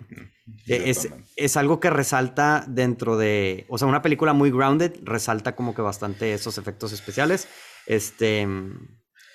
es, 0.66 1.09
es, 1.37 1.57
algo 1.57 1.78
que 1.78 1.90
resalta 1.90 2.64
dentro 2.66 3.16
de. 3.16 3.66
O 3.69 3.78
sea, 3.78 3.87
una 3.87 4.02
película 4.02 4.33
muy 4.33 4.50
grounded 4.50 4.97
resalta 5.04 5.54
como 5.54 5.76
que 5.76 5.83
bastante 5.83 6.35
esos 6.35 6.59
efectos 6.59 6.93
especiales. 6.93 7.47
Este. 7.87 8.49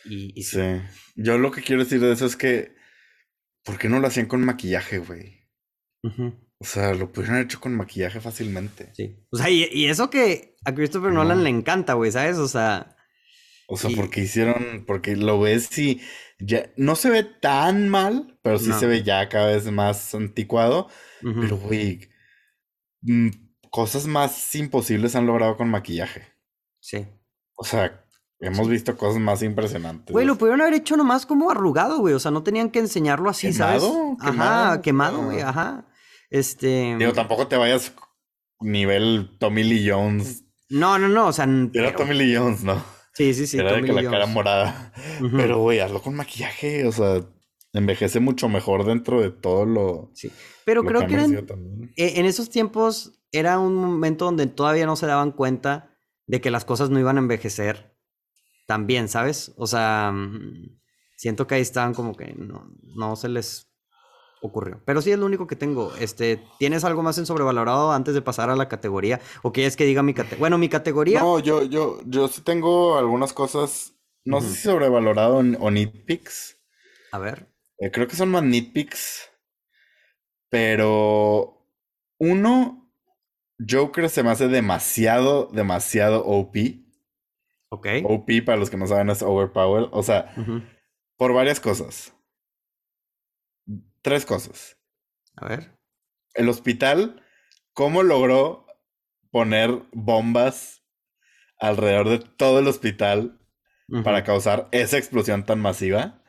Y, 0.03 0.43
sí. 0.43 0.81
Yo 1.15 1.37
lo 1.37 1.51
que 1.51 1.61
quiero 1.61 1.85
decir 1.85 2.01
de 2.01 2.11
eso 2.11 2.25
es 2.25 2.35
que. 2.35 2.75
¿Por 3.63 3.77
qué 3.77 3.87
no 3.87 4.01
lo 4.01 4.07
hacían 4.07 4.25
con 4.25 4.43
maquillaje, 4.43 4.97
güey? 4.97 5.47
O 6.03 6.65
sea, 6.65 6.93
lo 6.93 7.13
pudieron 7.13 7.35
haber 7.35 7.45
hecho 7.45 7.61
con 7.61 7.77
maquillaje 7.77 8.19
fácilmente. 8.19 8.91
Sí. 8.93 9.25
O 9.31 9.37
sea, 9.37 9.49
y, 9.49 9.85
eso 9.85 10.09
que 10.09 10.57
a 10.65 10.75
Christopher 10.75 11.13
Nolan 11.13 11.45
le 11.45 11.49
encanta, 11.49 11.93
güey, 11.93 12.11
¿sabes? 12.11 12.37
O 12.39 12.49
sea. 12.49 12.97
O 13.71 13.77
sea, 13.77 13.91
porque 13.95 14.21
hicieron, 14.21 14.83
porque 14.87 15.15
lo 15.15 15.39
ves 15.39 15.77
y 15.77 16.01
ya 16.39 16.71
no 16.75 16.95
se 16.95 17.11
ve 17.11 17.23
tan 17.23 17.87
mal, 17.87 18.39
pero 18.41 18.57
sí 18.57 18.73
se 18.73 18.87
ve 18.87 19.03
ya 19.03 19.29
cada 19.29 19.45
vez 19.45 19.71
más 19.71 20.15
anticuado. 20.15 20.87
Pero, 21.21 21.57
güey, 21.57 22.09
mm, 23.01 23.29
cosas 23.69 24.07
más 24.07 24.55
imposibles 24.55 25.15
han 25.15 25.27
logrado 25.27 25.55
con 25.55 25.69
maquillaje. 25.69 26.23
Sí. 26.79 27.05
O 27.53 27.63
sea, 27.63 28.03
hemos 28.39 28.67
visto 28.67 28.97
cosas 28.97 29.21
más 29.21 29.43
impresionantes. 29.43 30.13
Güey, 30.13 30.25
lo 30.25 30.35
pudieron 30.35 30.61
haber 30.61 30.73
hecho 30.73 30.97
nomás 30.97 31.27
como 31.27 31.51
arrugado, 31.51 31.99
güey. 31.99 32.15
O 32.15 32.19
sea, 32.19 32.31
no 32.31 32.41
tenían 32.41 32.71
que 32.71 32.79
enseñarlo 32.79 33.29
así, 33.29 33.53
¿sabes? 33.53 33.83
Ajá, 34.19 34.81
quemado, 34.81 35.25
güey, 35.25 35.41
ajá. 35.41 35.85
Este. 36.31 36.95
Digo, 36.97 37.13
tampoco 37.13 37.47
te 37.47 37.55
vayas 37.55 37.93
nivel 38.61 39.37
Tommy 39.39 39.63
Lee 39.63 39.87
Jones. 39.91 40.43
No, 40.69 40.97
no, 40.97 41.07
no, 41.07 41.27
o 41.27 41.33
sea. 41.33 41.47
Era 41.71 41.95
Tommy 41.95 42.15
Lee 42.15 42.35
Jones, 42.35 42.63
¿no? 42.63 42.83
Sí, 43.19 43.33
sí, 43.33 43.47
sí. 43.47 43.57
Era 43.57 43.73
de 43.73 43.83
que 43.83 43.91
la 43.91 44.09
cara 44.09 44.27
morada. 44.27 44.93
Pero, 45.35 45.59
güey, 45.59 45.81
hazlo 45.81 46.01
con 46.01 46.15
maquillaje, 46.15 46.87
o 46.87 46.91
sea, 46.93 47.19
envejece 47.73 48.21
mucho 48.21 48.47
mejor 48.47 48.85
dentro 48.85 49.19
de 49.19 49.29
todo 49.29 49.65
lo. 49.65 50.09
Sí. 50.13 50.31
Pero 50.63 50.85
creo 50.85 51.05
que, 51.05 51.15
e, 51.97 52.17
en 52.17 52.25
esos 52.25 52.49
tiempos 52.49 53.19
era 53.33 53.59
un 53.59 53.75
momento 53.75 54.23
donde 54.23 54.47
todavía 54.47 54.85
no 54.85 54.95
se 54.95 55.05
daban 55.05 55.33
cuenta 55.33 55.97
de 56.27 56.39
que 56.39 56.49
las 56.49 56.63
cosas 56.63 56.91
no 56.91 56.97
iban 56.97 57.17
a 57.17 57.19
envejecer 57.19 57.93
tan 58.65 58.87
bien, 58.87 59.09
¿sabes? 59.09 59.51
O 59.57 59.67
sea, 59.67 60.13
mm, 60.13 60.79
siento 61.17 61.45
que 61.45 61.55
ahí 61.55 61.61
estaban 61.61 61.93
como 61.93 62.15
que 62.15 62.33
no, 62.37 62.71
no 62.95 63.17
se 63.17 63.27
les 63.27 63.68
ocurrió. 64.41 64.81
Pero 64.85 65.01
sí 65.01 65.11
es 65.11 65.19
lo 65.19 65.25
único 65.25 65.47
que 65.47 65.55
tengo. 65.55 65.93
Este, 65.99 66.41
¿tienes 66.57 66.83
algo 66.83 67.03
más 67.03 67.17
en 67.17 67.25
sobrevalorado 67.25 67.91
antes 67.91 68.13
de 68.13 68.21
pasar 68.21 68.49
a 68.49 68.55
la 68.55 68.67
categoría? 68.67 69.19
¿O 69.41 69.51
quieres 69.51 69.75
que 69.75 69.85
diga 69.85 70.03
mi 70.03 70.13
categoría? 70.13 70.39
Bueno, 70.39 70.57
mi 70.57 70.69
categoría. 70.69 71.19
No, 71.19 71.39
yo, 71.39 71.63
yo, 71.63 71.99
yo 72.05 72.27
sí 72.27 72.41
tengo 72.41 72.97
algunas 72.97 73.33
cosas. 73.33 73.93
No 74.25 74.41
sé 74.41 74.49
si 74.49 74.63
sobrevalorado 74.63 75.37
o 75.37 75.71
nitpicks. 75.71 76.57
A 77.11 77.19
ver. 77.19 77.47
Eh, 77.77 77.91
creo 77.91 78.07
que 78.07 78.15
son 78.15 78.29
más 78.29 78.43
nitpicks. 78.43 79.29
Pero. 80.49 81.65
Uno. 82.19 82.91
Joker 83.69 84.09
se 84.09 84.23
me 84.23 84.29
hace 84.29 84.47
demasiado, 84.47 85.49
demasiado 85.51 86.25
OP. 86.25 86.55
Ok. 87.69 87.87
OP, 88.05 88.29
para 88.45 88.57
los 88.57 88.69
que 88.69 88.77
no 88.77 88.87
saben, 88.87 89.09
es 89.09 89.21
overpowered. 89.21 89.89
O 89.91 90.01
sea, 90.01 90.33
por 91.17 91.33
varias 91.33 91.59
cosas 91.59 92.13
tres 94.01 94.25
cosas. 94.25 94.77
A 95.35 95.47
ver. 95.47 95.77
El 96.33 96.49
hospital, 96.49 97.23
¿cómo 97.73 98.03
logró 98.03 98.65
poner 99.31 99.83
bombas 99.91 100.83
alrededor 101.59 102.09
de 102.09 102.19
todo 102.19 102.59
el 102.59 102.67
hospital 102.67 103.39
para 104.03 104.23
causar 104.23 104.69
esa 104.71 104.97
explosión 104.97 105.45
tan 105.45 105.59
masiva? 105.59 106.23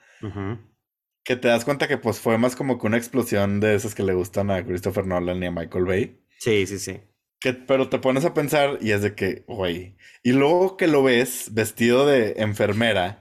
Que 1.24 1.36
te 1.36 1.48
das 1.48 1.64
cuenta 1.64 1.88
que 1.88 1.98
pues 1.98 2.18
fue 2.20 2.38
más 2.38 2.56
como 2.56 2.78
que 2.78 2.86
una 2.86 2.96
explosión 2.96 3.60
de 3.60 3.74
esas 3.74 3.94
que 3.94 4.02
le 4.02 4.14
gustan 4.14 4.50
a 4.50 4.64
Christopher 4.64 5.06
Nolan 5.06 5.42
y 5.42 5.46
a 5.46 5.50
Michael 5.50 5.84
Bay. 5.84 6.26
Sí, 6.38 6.66
sí, 6.66 6.78
sí. 6.78 7.00
Que, 7.38 7.54
pero 7.54 7.88
te 7.88 7.98
pones 7.98 8.24
a 8.24 8.34
pensar 8.34 8.78
y 8.80 8.92
es 8.92 9.02
de 9.02 9.14
que, 9.14 9.44
güey. 9.46 9.96
Y 10.22 10.32
luego 10.32 10.76
que 10.76 10.86
lo 10.86 11.02
ves 11.02 11.54
vestido 11.54 12.06
de 12.06 12.34
enfermera 12.38 13.20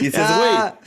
y 0.00 0.04
dices, 0.04 0.26
güey, 0.36 0.50
ah, 0.56 0.78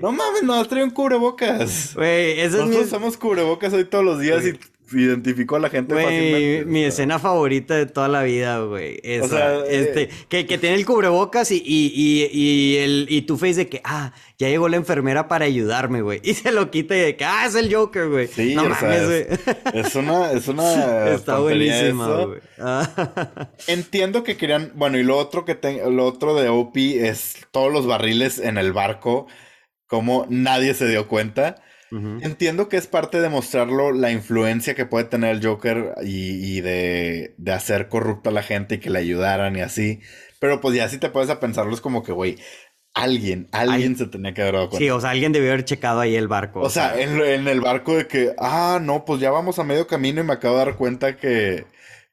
no 0.00 0.12
mames, 0.12 0.42
no, 0.42 0.64
trae 0.66 0.84
un 0.84 0.90
cubrebocas. 0.90 1.94
Güey, 1.94 2.36
Nosotros 2.44 2.70
es 2.70 2.76
mi... 2.76 2.82
usamos 2.82 3.16
cubrebocas 3.16 3.72
hoy 3.72 3.84
todos 3.84 4.04
los 4.04 4.20
días 4.20 4.44
y 4.44 4.58
identificó 5.00 5.56
a 5.56 5.60
la 5.60 5.70
gente 5.70 5.94
fácilmente. 5.94 6.64
Mi 6.66 6.84
escena 6.84 7.18
favorita 7.18 7.74
de 7.74 7.86
toda 7.86 8.08
la 8.08 8.22
vida, 8.22 8.60
güey. 8.60 8.98
o 9.20 9.28
sea, 9.28 9.60
este, 9.66 10.02
eh, 10.02 10.10
que, 10.28 10.46
que, 10.46 10.58
tiene 10.58 10.76
el 10.76 10.84
cubrebocas 10.84 11.50
y, 11.50 11.62
y, 11.64 11.92
y, 11.94 12.28
y, 12.32 12.76
el, 12.78 13.06
y 13.08 13.22
tu 13.22 13.36
face 13.36 13.54
de 13.54 13.68
que, 13.68 13.80
ah, 13.84 14.12
ya 14.38 14.48
llegó 14.48 14.68
la 14.68 14.76
enfermera 14.76 15.28
para 15.28 15.44
ayudarme, 15.44 16.02
güey. 16.02 16.20
Y 16.32 16.34
se 16.34 16.52
lo 16.52 16.70
quita 16.70 16.96
y 16.96 17.00
de 17.00 17.16
que, 17.16 17.24
ah, 17.24 17.46
es 17.46 17.54
el 17.54 17.72
Joker, 17.74 18.08
güey. 18.08 18.26
Sí, 18.26 18.54
no 18.54 18.68
mames, 18.68 19.06
güey. 19.06 19.26
Es, 19.74 19.94
una, 19.94 20.32
es 20.32 20.48
una. 20.48 21.08
Está 21.14 21.38
buenísima, 21.38 22.24
güey. 22.24 22.40
Entiendo 23.66 24.22
que 24.22 24.36
querían, 24.36 24.72
bueno, 24.74 24.98
y 24.98 25.02
lo 25.02 25.18
otro 25.18 25.44
que 25.44 25.54
tengo, 25.54 25.90
lo 25.90 26.06
otro 26.06 26.34
de 26.34 26.48
OP 26.48 26.76
es 26.76 27.36
todos 27.50 27.72
los 27.72 27.86
barriles 27.86 28.38
en 28.38 28.56
el 28.56 28.72
barco 28.72 29.26
como 29.92 30.24
nadie 30.30 30.72
se 30.72 30.88
dio 30.88 31.06
cuenta. 31.06 31.56
Entiendo 31.90 32.70
que 32.70 32.78
es 32.78 32.86
parte 32.86 33.20
de 33.20 33.28
mostrarlo 33.28 33.92
la 33.92 34.10
influencia 34.10 34.74
que 34.74 34.86
puede 34.86 35.04
tener 35.04 35.32
el 35.36 35.46
Joker 35.46 35.92
y, 36.02 36.62
de, 36.62 37.34
hacer 37.52 37.90
corrupta 37.90 38.30
a 38.30 38.32
la 38.32 38.42
gente 38.42 38.76
y 38.76 38.78
que 38.78 38.88
le 38.88 39.00
ayudaran 39.00 39.54
y 39.54 39.60
así. 39.60 40.00
Pero 40.40 40.62
pues 40.62 40.74
ya 40.74 40.88
si 40.88 40.96
te 40.96 41.10
puedes 41.10 41.28
a 41.28 41.40
pensarlo 41.40 41.74
es 41.74 41.82
como 41.82 42.02
que, 42.02 42.12
güey, 42.12 42.38
alguien, 42.94 43.50
alguien 43.52 43.98
se 43.98 44.06
tenía 44.06 44.32
que 44.32 44.40
haber 44.40 44.54
dado 44.54 44.70
cuenta. 44.70 44.82
Sí, 44.82 44.88
o 44.88 44.98
sea, 44.98 45.10
alguien 45.10 45.32
debió 45.32 45.50
haber 45.50 45.66
checado 45.66 46.00
ahí 46.00 46.16
el 46.16 46.28
barco. 46.28 46.60
O, 46.60 46.70
sea, 46.70 46.98
En, 46.98 47.20
en, 47.20 47.46
el 47.46 47.60
barco 47.60 47.94
de 47.94 48.08
que, 48.08 48.32
ah, 48.38 48.80
no, 48.80 49.04
pues 49.04 49.20
ya 49.20 49.30
vamos 49.30 49.58
a 49.58 49.64
medio 49.64 49.86
camino 49.86 50.22
y 50.22 50.24
me 50.24 50.32
acabo 50.32 50.56
de 50.56 50.64
dar 50.64 50.76
cuenta 50.76 51.18
que 51.18 51.66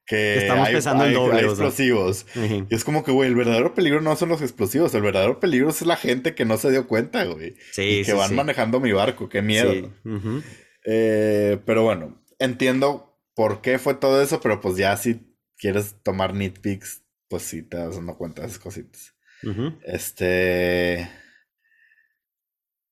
que 0.10 0.38
estamos 0.39 0.67
hay, 0.67 0.74
pesando 0.74 1.06
el 1.06 1.13
doble. 1.13 1.41
explosivos. 1.41 2.26
Y 2.36 2.74
es 2.74 2.84
como 2.84 3.04
que, 3.04 3.12
güey, 3.12 3.30
el 3.30 3.36
verdadero 3.36 3.76
peligro 3.76 4.02
no 4.02 4.15
son 4.15 4.30
los 4.30 4.41
explosivos, 4.41 4.93
el 4.95 5.04
verdadero 5.04 5.39
peligro 5.39 5.69
es 5.69 5.84
la 5.84 5.98
gente 5.98 6.34
que 6.34 6.45
no 6.45 6.58
se 6.58 6.72
dio 6.72 6.88
cuenta, 6.88 7.24
güey. 7.26 7.56
Sí, 7.72 8.00
y 8.00 8.04
que 8.04 8.13
van 8.13 8.34
manejando 8.34 8.80
mi 8.80 8.91
barco, 8.91 9.30
qué 9.30 9.43
miedo. 9.43 9.72
Eh, 10.84 11.60
pero 11.63 11.84
bueno, 11.84 12.19
entiendo 12.39 13.22
por 13.36 13.62
qué 13.62 13.78
fue 13.78 13.93
todo 13.93 14.19
eso, 14.19 14.41
pero 14.41 14.60
pues 14.62 14.78
ya 14.78 14.98
si 14.98 15.22
quieres 15.58 15.98
tomar 16.02 16.34
nitpicks, 16.34 17.04
pues 17.28 17.43
sí 17.43 17.62
te 17.62 17.78
das 17.78 17.95
dando 17.95 18.17
cuenta 18.17 18.41
de 18.41 18.48
esas 18.48 18.60
cositas. 18.60 19.13
Este. 19.86 21.08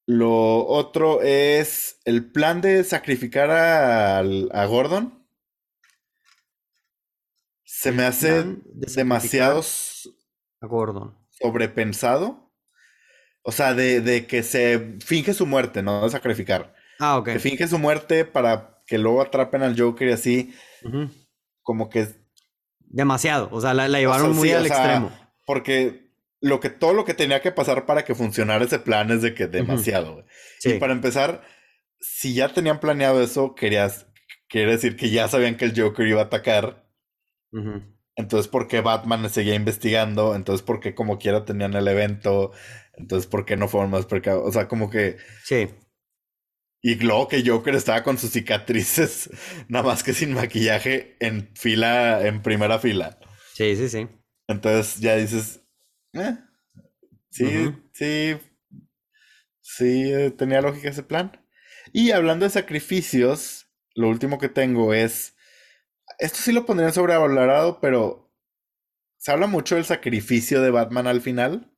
Lo 0.06 0.68
otro 0.68 1.24
es 1.24 1.98
el 2.06 2.32
plan 2.32 2.62
de 2.62 2.84
sacrificar 2.84 3.50
a, 3.50 4.20
a 4.20 4.66
Gordon 4.68 5.17
se 7.80 7.92
me 7.92 8.06
hace 8.06 8.44
demasiado 8.66 9.62
sobrepensado. 11.30 12.52
O 13.44 13.52
sea, 13.52 13.76
de, 13.76 14.26
que 14.26 14.42
se 14.42 14.98
finge 15.06 15.36
su 15.36 15.46
muerte, 15.46 15.84
no 15.84 16.04
de 16.04 16.10
sacrificar. 16.10 16.74
Ah, 16.98 17.20
ok. 17.20 17.26
Que 17.34 17.40
finge 17.40 17.68
su 17.68 17.78
muerte 17.78 18.26
para 18.26 18.82
que 18.88 18.98
luego 18.98 19.22
atrapen 19.22 19.62
al 19.62 19.80
Joker 19.80 20.08
y 20.08 20.12
así. 20.12 20.56
Como 21.62 21.90
que. 21.90 22.08
Demasiado. 22.80 23.48
O 23.52 23.62
sea, 23.62 23.76
la, 23.76 23.88
llevaron 23.88 24.36
muy 24.36 24.52
al 24.52 24.66
extremo. 24.66 25.12
Porque 25.46 26.10
lo 26.42 26.60
que, 26.60 26.72
todo 26.72 26.94
lo 26.94 27.06
que 27.06 27.14
tenía 27.14 27.44
que 27.44 27.52
pasar 27.52 27.86
para 27.86 28.04
que 28.06 28.16
funcionara 28.16 28.66
ese 28.66 28.80
plan 28.80 29.12
es 29.12 29.22
de 29.22 29.36
que 29.36 29.46
demasiado. 29.46 30.26
Y 30.64 30.74
para 30.74 30.94
empezar, 30.94 31.44
si 32.00 32.34
ya 32.34 32.50
tenían 32.50 32.80
planeado 32.80 33.22
eso, 33.22 33.54
querías. 33.54 34.08
Quiere 34.50 34.72
decir 34.72 34.96
que 34.96 35.12
ya 35.12 35.28
sabían 35.28 35.58
que 35.58 35.66
el 35.66 35.80
Joker 35.80 36.08
iba 36.08 36.22
a 36.22 36.26
atacar 36.26 36.87
entonces, 38.18 38.48
¿por 38.48 38.68
qué 38.68 38.82
Batman 38.82 39.30
seguía 39.30 39.54
investigando? 39.54 40.36
Entonces, 40.36 40.66
¿por 40.66 40.80
qué 40.80 40.96
como 40.96 41.20
quiera 41.20 41.46
tenían 41.46 41.76
el 41.76 41.88
evento? 41.88 42.52
Entonces, 42.94 43.28
¿por 43.28 43.46
qué 43.46 43.58
no 43.58 43.68
fueron 43.68 43.92
más 43.92 44.08
precavidos? 44.08 44.48
O 44.48 44.52
sea, 44.52 44.68
como 44.68 44.90
que... 44.90 45.18
Sí. 45.44 45.70
Y 46.82 46.96
luego 46.96 47.28
que 47.28 47.44
Joker 47.46 47.76
estaba 47.76 48.02
con 48.02 48.18
sus 48.18 48.32
cicatrices, 48.32 49.30
nada 49.68 49.86
más 49.86 50.04
que 50.04 50.14
sin 50.14 50.34
maquillaje, 50.34 51.16
en 51.20 51.52
fila, 51.56 52.26
en 52.26 52.42
primera 52.42 52.80
fila. 52.80 53.20
Sí, 53.54 53.76
sí, 53.76 53.88
sí. 53.88 54.08
Entonces 54.48 55.00
ya 55.00 55.16
dices, 55.16 55.62
eh, 56.14 56.38
sí, 57.30 57.74
sí, 57.94 58.38
sí, 59.62 60.12
eh, 60.12 60.32
tenía 60.32 60.62
lógica 60.62 60.90
ese 60.90 61.04
plan. 61.04 61.40
Y 61.94 62.12
hablando 62.12 62.46
de 62.46 62.50
sacrificios, 62.50 63.68
lo 63.94 64.10
último 64.10 64.40
que 64.40 64.50
tengo 64.50 64.94
es 64.94 65.37
esto 66.20 66.40
sí 66.40 66.52
lo 66.52 66.66
pondrían 66.66 66.94
sobrevalorado, 66.94 67.80
pero 67.80 68.32
se 69.18 69.32
habla 69.32 69.48
mucho 69.48 69.76
del 69.76 69.86
sacrificio 69.86 70.62
de 70.62 70.72
Batman 70.72 71.08
al 71.08 71.22
final. 71.22 71.72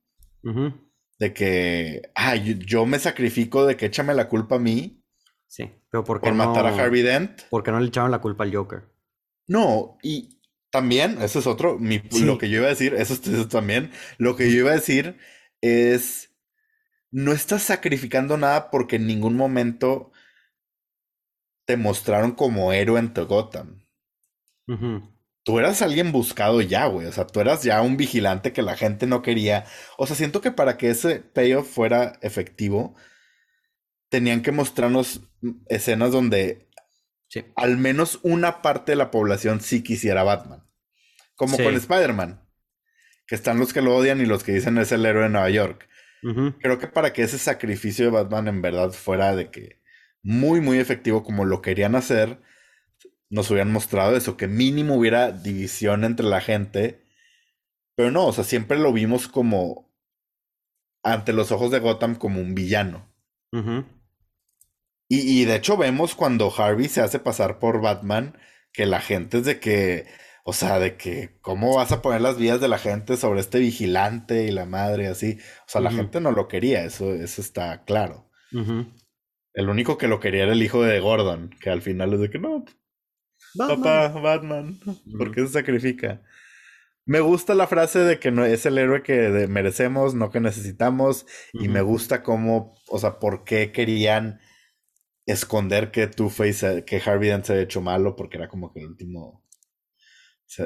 De 1.19 1.33
que, 1.33 2.01
ay, 2.15 2.59
yo, 2.59 2.85
me 2.85 2.99
sacrifico 2.99 3.65
de 3.65 3.75
que 3.75 3.87
échame 3.87 4.13
la 4.13 4.29
culpa 4.29 4.55
a 4.55 4.59
mí. 4.59 5.03
Sí, 5.47 5.71
pero 5.89 6.03
¿por 6.03 6.21
qué 6.21 6.29
Por 6.29 6.35
matar 6.35 6.65
a 6.65 6.75
Harvey 6.75 7.01
Dent. 7.01 7.41
Porque 7.49 7.71
no 7.71 7.79
le 7.79 7.87
echaron 7.87 8.11
la 8.11 8.21
culpa 8.21 8.43
al 8.43 8.55
Joker. 8.55 8.83
No, 9.47 9.97
y 10.03 10.39
También, 10.69 11.21
eso 11.21 11.39
es 11.39 11.47
otro. 11.47 11.79
Lo 11.79 12.37
que 12.37 12.49
yo 12.49 12.57
iba 12.57 12.67
a 12.67 12.69
decir, 12.69 12.93
eso 12.93 13.13
es 13.13 13.49
también. 13.49 13.91
Lo 14.17 14.35
que 14.35 14.51
yo 14.51 14.59
iba 14.59 14.71
a 14.71 14.75
decir 14.75 15.17
es. 15.61 16.27
No 17.11 17.31
estás 17.31 17.63
sacrificando 17.63 18.37
nada 18.37 18.69
porque 18.69 18.97
en 18.97 19.07
ningún 19.07 19.35
momento 19.35 20.11
te 21.65 21.75
mostraron 21.75 22.33
como 22.33 22.71
héroe 22.71 22.99
en 22.99 23.11
Gotham. 23.15 23.79
Tú 25.43 25.57
eras 25.57 25.81
alguien 25.81 26.11
buscado 26.11 26.61
ya, 26.61 26.85
güey. 26.87 27.07
O 27.07 27.11
sea, 27.11 27.25
tú 27.25 27.39
eras 27.39 27.63
ya 27.63 27.81
un 27.81 27.97
vigilante 27.97 28.53
que 28.53 28.61
la 28.61 28.75
gente 28.75 29.07
no 29.07 29.21
quería. 29.21 29.65
O 29.97 30.05
sea, 30.05 30.15
siento 30.15 30.41
que 30.41 30.51
para 30.51 30.77
que 30.77 30.89
ese 30.89 31.19
payoff 31.19 31.67
fuera 31.67 32.19
efectivo, 32.21 32.95
tenían 34.09 34.41
que 34.41 34.51
mostrarnos 34.51 35.21
escenas 35.67 36.11
donde 36.11 36.67
al 37.55 37.77
menos 37.77 38.19
una 38.23 38.61
parte 38.61 38.91
de 38.91 38.95
la 38.97 39.11
población 39.11 39.61
sí 39.61 39.81
quisiera 39.83 40.23
Batman. 40.23 40.63
Como 41.35 41.57
con 41.57 41.73
Spider-Man. 41.73 42.45
Que 43.25 43.35
están 43.35 43.59
los 43.59 43.73
que 43.73 43.81
lo 43.81 43.95
odian 43.95 44.19
y 44.19 44.25
los 44.25 44.43
que 44.43 44.51
dicen 44.51 44.77
es 44.77 44.91
el 44.91 45.05
héroe 45.05 45.23
de 45.23 45.29
Nueva 45.29 45.49
York. 45.49 45.87
Creo 46.59 46.79
que 46.79 46.87
para 46.87 47.13
que 47.13 47.21
ese 47.21 47.37
sacrificio 47.37 48.05
de 48.05 48.11
Batman 48.11 48.49
en 48.49 48.61
verdad 48.61 48.91
fuera 48.91 49.35
de 49.35 49.49
que 49.51 49.81
muy, 50.21 50.59
muy 50.59 50.79
efectivo 50.79 51.23
como 51.23 51.45
lo 51.45 51.61
querían 51.61 51.95
hacer, 51.95 52.41
nos 53.29 53.49
hubieran 53.51 53.71
mostrado 53.71 54.15
eso, 54.15 54.37
que 54.37 54.47
mínimo 54.47 54.95
hubiera 54.95 55.31
división 55.31 56.03
entre 56.03 56.25
la 56.25 56.41
gente. 56.41 57.03
Pero 57.95 58.11
no, 58.11 58.27
o 58.27 58.33
sea, 58.33 58.43
siempre 58.43 58.79
lo 58.79 58.91
vimos 58.91 59.27
como 59.27 59.89
ante 61.03 61.33
los 61.33 61.51
ojos 61.51 61.71
de 61.71 61.79
Gotham 61.79 62.15
como 62.15 62.41
un 62.41 62.55
villano. 62.55 63.07
Y, 65.11 65.45
de 65.45 65.55
hecho 65.55 65.75
vemos 65.75 66.13
cuando 66.13 66.53
Harvey 66.55 66.87
se 66.87 67.01
hace 67.01 67.19
pasar 67.19 67.57
por 67.57 67.81
Batman, 67.81 68.37
que 68.71 68.85
la 68.85 69.01
gente 69.01 69.39
es 69.39 69.45
de 69.45 69.59
que, 69.59 70.05
o 70.43 70.53
sea, 70.53 70.77
de 70.77 70.97
que, 70.97 71.39
¿cómo 71.41 71.75
vas 71.75 71.91
a 71.91 72.03
poner 72.03 72.21
las 72.21 72.37
vías 72.37 72.61
de 72.61 72.67
la 72.67 72.77
gente 72.77 73.17
sobre 73.17 73.39
este 73.39 73.57
vigilante 73.57 74.43
y 74.45 74.51
la 74.51 74.65
madre 74.65 75.07
así? 75.07 75.39
O 75.61 75.69
sea, 75.69 75.81
la 75.81 75.91
gente 75.91 76.21
no 76.21 76.31
lo 76.31 76.47
quería, 76.47 76.83
eso, 76.83 77.11
eso 77.15 77.41
está 77.41 77.83
claro. 77.85 78.29
El 79.53 79.69
único 79.69 79.97
que 79.97 80.07
lo 80.07 80.19
quería 80.19 80.43
era 80.43 80.53
el 80.53 80.61
hijo 80.61 80.83
de 80.83 80.99
Gordon, 80.99 81.49
que 81.59 81.71
al 81.71 81.81
final 81.81 82.13
es 82.13 82.19
de 82.19 82.29
que 82.29 82.37
no, 82.37 82.63
papá, 83.57 84.07
Batman, 84.09 84.79
¿por 85.17 85.33
qué 85.33 85.41
se 85.41 85.53
sacrifica? 85.53 86.21
Me 87.05 87.21
gusta 87.21 87.55
la 87.55 87.65
frase 87.65 87.99
de 87.99 88.19
que 88.19 88.29
no 88.29 88.45
es 88.45 88.65
el 88.65 88.77
héroe 88.77 89.01
que 89.01 89.47
merecemos, 89.47 90.13
no 90.13 90.29
que 90.29 90.39
necesitamos, 90.39 91.25
y 91.53 91.67
me 91.67 91.81
gusta 91.81 92.21
cómo, 92.21 92.75
o 92.87 92.99
sea, 92.99 93.17
por 93.17 93.43
qué 93.43 93.71
querían 93.71 94.39
esconder 95.25 95.91
que 95.91 96.07
Two-Face, 96.07 96.85
que 96.85 97.01
Harvey 97.03 97.29
Dent 97.29 97.45
se 97.45 97.53
había 97.53 97.63
hecho 97.63 97.81
malo, 97.81 98.15
porque 98.15 98.37
era 98.37 98.47
como 98.47 98.71
que 98.71 98.81
el 98.81 98.87
último, 98.87 99.43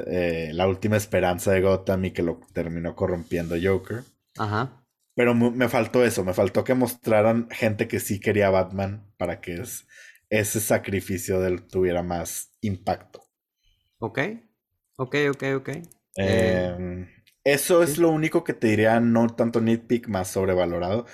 eh, 0.06 0.50
la 0.52 0.68
última 0.68 0.96
esperanza 0.96 1.52
de 1.52 1.62
Gotham 1.62 2.04
y 2.06 2.10
que 2.10 2.22
lo 2.22 2.40
terminó 2.52 2.94
corrompiendo 2.94 3.56
Joker. 3.62 4.04
Ajá. 4.36 4.84
Pero 5.14 5.34
me 5.34 5.68
faltó 5.68 6.04
eso, 6.04 6.24
me 6.24 6.34
faltó 6.34 6.64
que 6.64 6.74
mostraran 6.74 7.48
gente 7.50 7.86
que 7.88 8.00
sí 8.00 8.18
quería 8.18 8.50
Batman 8.50 9.10
para 9.16 9.40
que 9.40 9.62
ese 10.38 10.60
sacrificio 10.60 11.40
de 11.40 11.48
él 11.48 11.66
tuviera 11.66 12.02
más 12.02 12.56
impacto. 12.60 13.22
Ok, 13.98 14.18
ok, 14.96 15.16
ok, 15.30 15.44
ok. 15.56 15.68
Em, 16.16 17.08
eso 17.44 17.82
es 17.82 17.98
lo 17.98 18.10
único 18.10 18.42
que 18.42 18.52
te 18.52 18.68
diría, 18.68 18.98
no 19.00 19.28
tanto 19.28 19.60
nitpick, 19.60 20.08
más 20.08 20.28
sobrevalorado. 20.28 21.06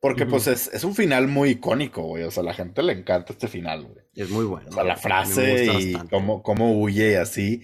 Porque, 0.00 0.24
pues, 0.24 0.46
es, 0.46 0.82
un 0.82 0.94
final 0.94 1.28
muy 1.28 1.50
icónico, 1.50 2.02
güey. 2.02 2.22
O 2.24 2.30
sea, 2.30 2.42
a 2.42 2.46
la 2.46 2.54
gente 2.54 2.82
le 2.82 2.94
encanta 2.94 3.34
este 3.34 3.48
final, 3.48 3.84
güey. 3.84 4.04
Es 4.14 4.30
muy 4.30 4.46
bueno. 4.46 4.70
O 4.70 4.72
sea, 4.72 4.82
la 4.82 4.96
frase 4.96 5.66
y 5.78 5.92
cómo, 6.08 6.42
cómo, 6.42 6.80
huye 6.80 7.12
y 7.12 7.14
así. 7.16 7.62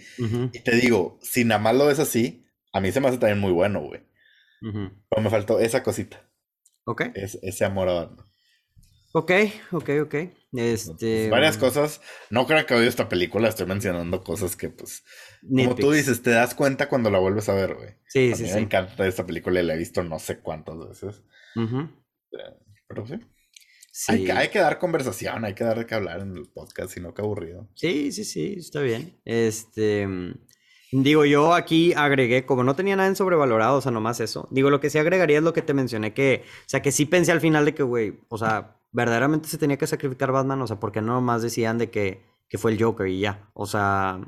Y 0.53 0.61
te 0.61 0.77
digo, 0.77 1.19
si 1.23 1.45
nada 1.45 1.61
más 1.61 1.75
lo 1.75 1.87
ves 1.87 1.99
así, 1.99 2.47
a 2.75 2.81
mí 2.81 2.93
se 2.93 3.01
me 3.01 3.09
hace 3.09 3.17
también 3.17 3.39
muy 3.39 3.53
bueno, 3.53 3.81
güey. 3.81 4.03
Pero 4.61 5.23
me 5.23 5.31
faltó 5.31 5.61
esa 5.61 5.83
cosita. 5.83 6.29
Ok. 6.85 7.05
ese 7.15 7.65
amor 7.65 7.89
a 7.89 7.95
Batman. 7.95 8.27
Ok, 9.17 9.33
ok, 9.73 9.91
ok. 10.03 10.15
Este. 10.53 11.31
varias 11.31 11.57
cosas. 11.57 12.03
No 12.29 12.47
creo 12.47 12.67
que 12.67 12.75
odio 12.75 12.87
esta 12.87 13.09
película, 13.09 13.49
estoy 13.49 13.65
mencionando 13.65 14.23
cosas 14.23 14.57
que, 14.57 14.69
pues. 14.69 15.05
Como 15.41 15.75
tú 15.75 15.91
dices, 15.91 16.21
te 16.21 16.33
das 16.33 16.55
cuenta 16.55 16.91
cuando 16.91 17.11
la 17.11 17.19
vuelves 17.19 17.49
a 17.49 17.55
ver, 17.55 17.77
güey. 17.77 17.95
Sí, 18.09 18.33
a 18.33 18.37
sí, 18.37 18.43
mí 18.43 18.49
sí. 18.51 18.55
Me 18.57 18.61
encanta 18.61 19.07
esta 19.07 19.25
película 19.25 19.59
y 19.59 19.65
la 19.65 19.73
he 19.73 19.79
visto 19.79 20.05
no 20.05 20.19
sé 20.19 20.41
cuántas 20.41 20.77
veces. 20.87 21.23
Pero 21.55 23.07
sí. 23.07 23.15
Hay, 24.09 24.29
hay, 24.29 24.49
que 24.49 24.59
dar 24.59 24.79
conversación, 24.79 25.47
hay 25.47 25.55
que 25.55 25.65
dar 25.65 25.79
de 25.79 25.87
qué 25.87 25.95
hablar 25.95 26.21
en 26.21 26.37
el 26.37 26.51
podcast, 26.51 26.93
si 26.93 27.01
no, 27.01 27.15
qué 27.15 27.23
aburrido. 27.23 27.71
Sí, 27.75 28.13
sí, 28.13 28.27
sí, 28.27 28.57
está 28.59 28.83
bien. 28.83 29.19
Este. 29.25 30.07
Digo, 30.93 31.25
yo 31.25 31.55
aquí 31.55 31.95
agregué, 31.95 32.45
como 32.45 32.65
no 32.65 32.77
tenía 32.77 32.97
nada 32.97 33.09
en 33.09 33.17
sobrevalorado, 33.17 33.79
o 33.79 33.81
sea, 33.81 33.93
nomás 33.93 34.21
eso. 34.21 34.47
Digo, 34.51 34.69
lo 34.69 34.81
que 34.81 34.91
sí 34.91 34.99
agregaría 34.99 35.39
es 35.39 35.43
lo 35.43 35.55
que 35.55 35.63
te 35.63 35.73
mencioné, 35.73 36.13
que, 36.13 36.45
o 36.45 36.69
sea, 36.69 36.83
que 36.83 36.93
sí 36.93 37.07
pensé 37.07 37.33
al 37.33 37.41
final 37.41 37.65
de 37.65 37.75
que, 37.75 37.83
güey, 37.83 38.21
o 38.29 38.37
sea, 38.37 38.77
verdaderamente 38.93 39.49
se 39.49 39.59
tenía 39.59 39.77
que 39.77 39.87
sacrificar 39.87 40.33
Batman, 40.33 40.63
o 40.63 40.67
sea, 40.67 40.81
porque 40.81 41.01
no 41.01 41.15
nomás 41.15 41.43
decían 41.43 41.79
de 41.79 41.91
que, 41.91 42.25
que 42.49 42.59
fue 42.59 42.73
el 42.73 42.83
Joker 42.83 43.07
y 43.09 43.21
ya. 43.21 43.51
O 43.55 43.67
sea, 43.67 44.21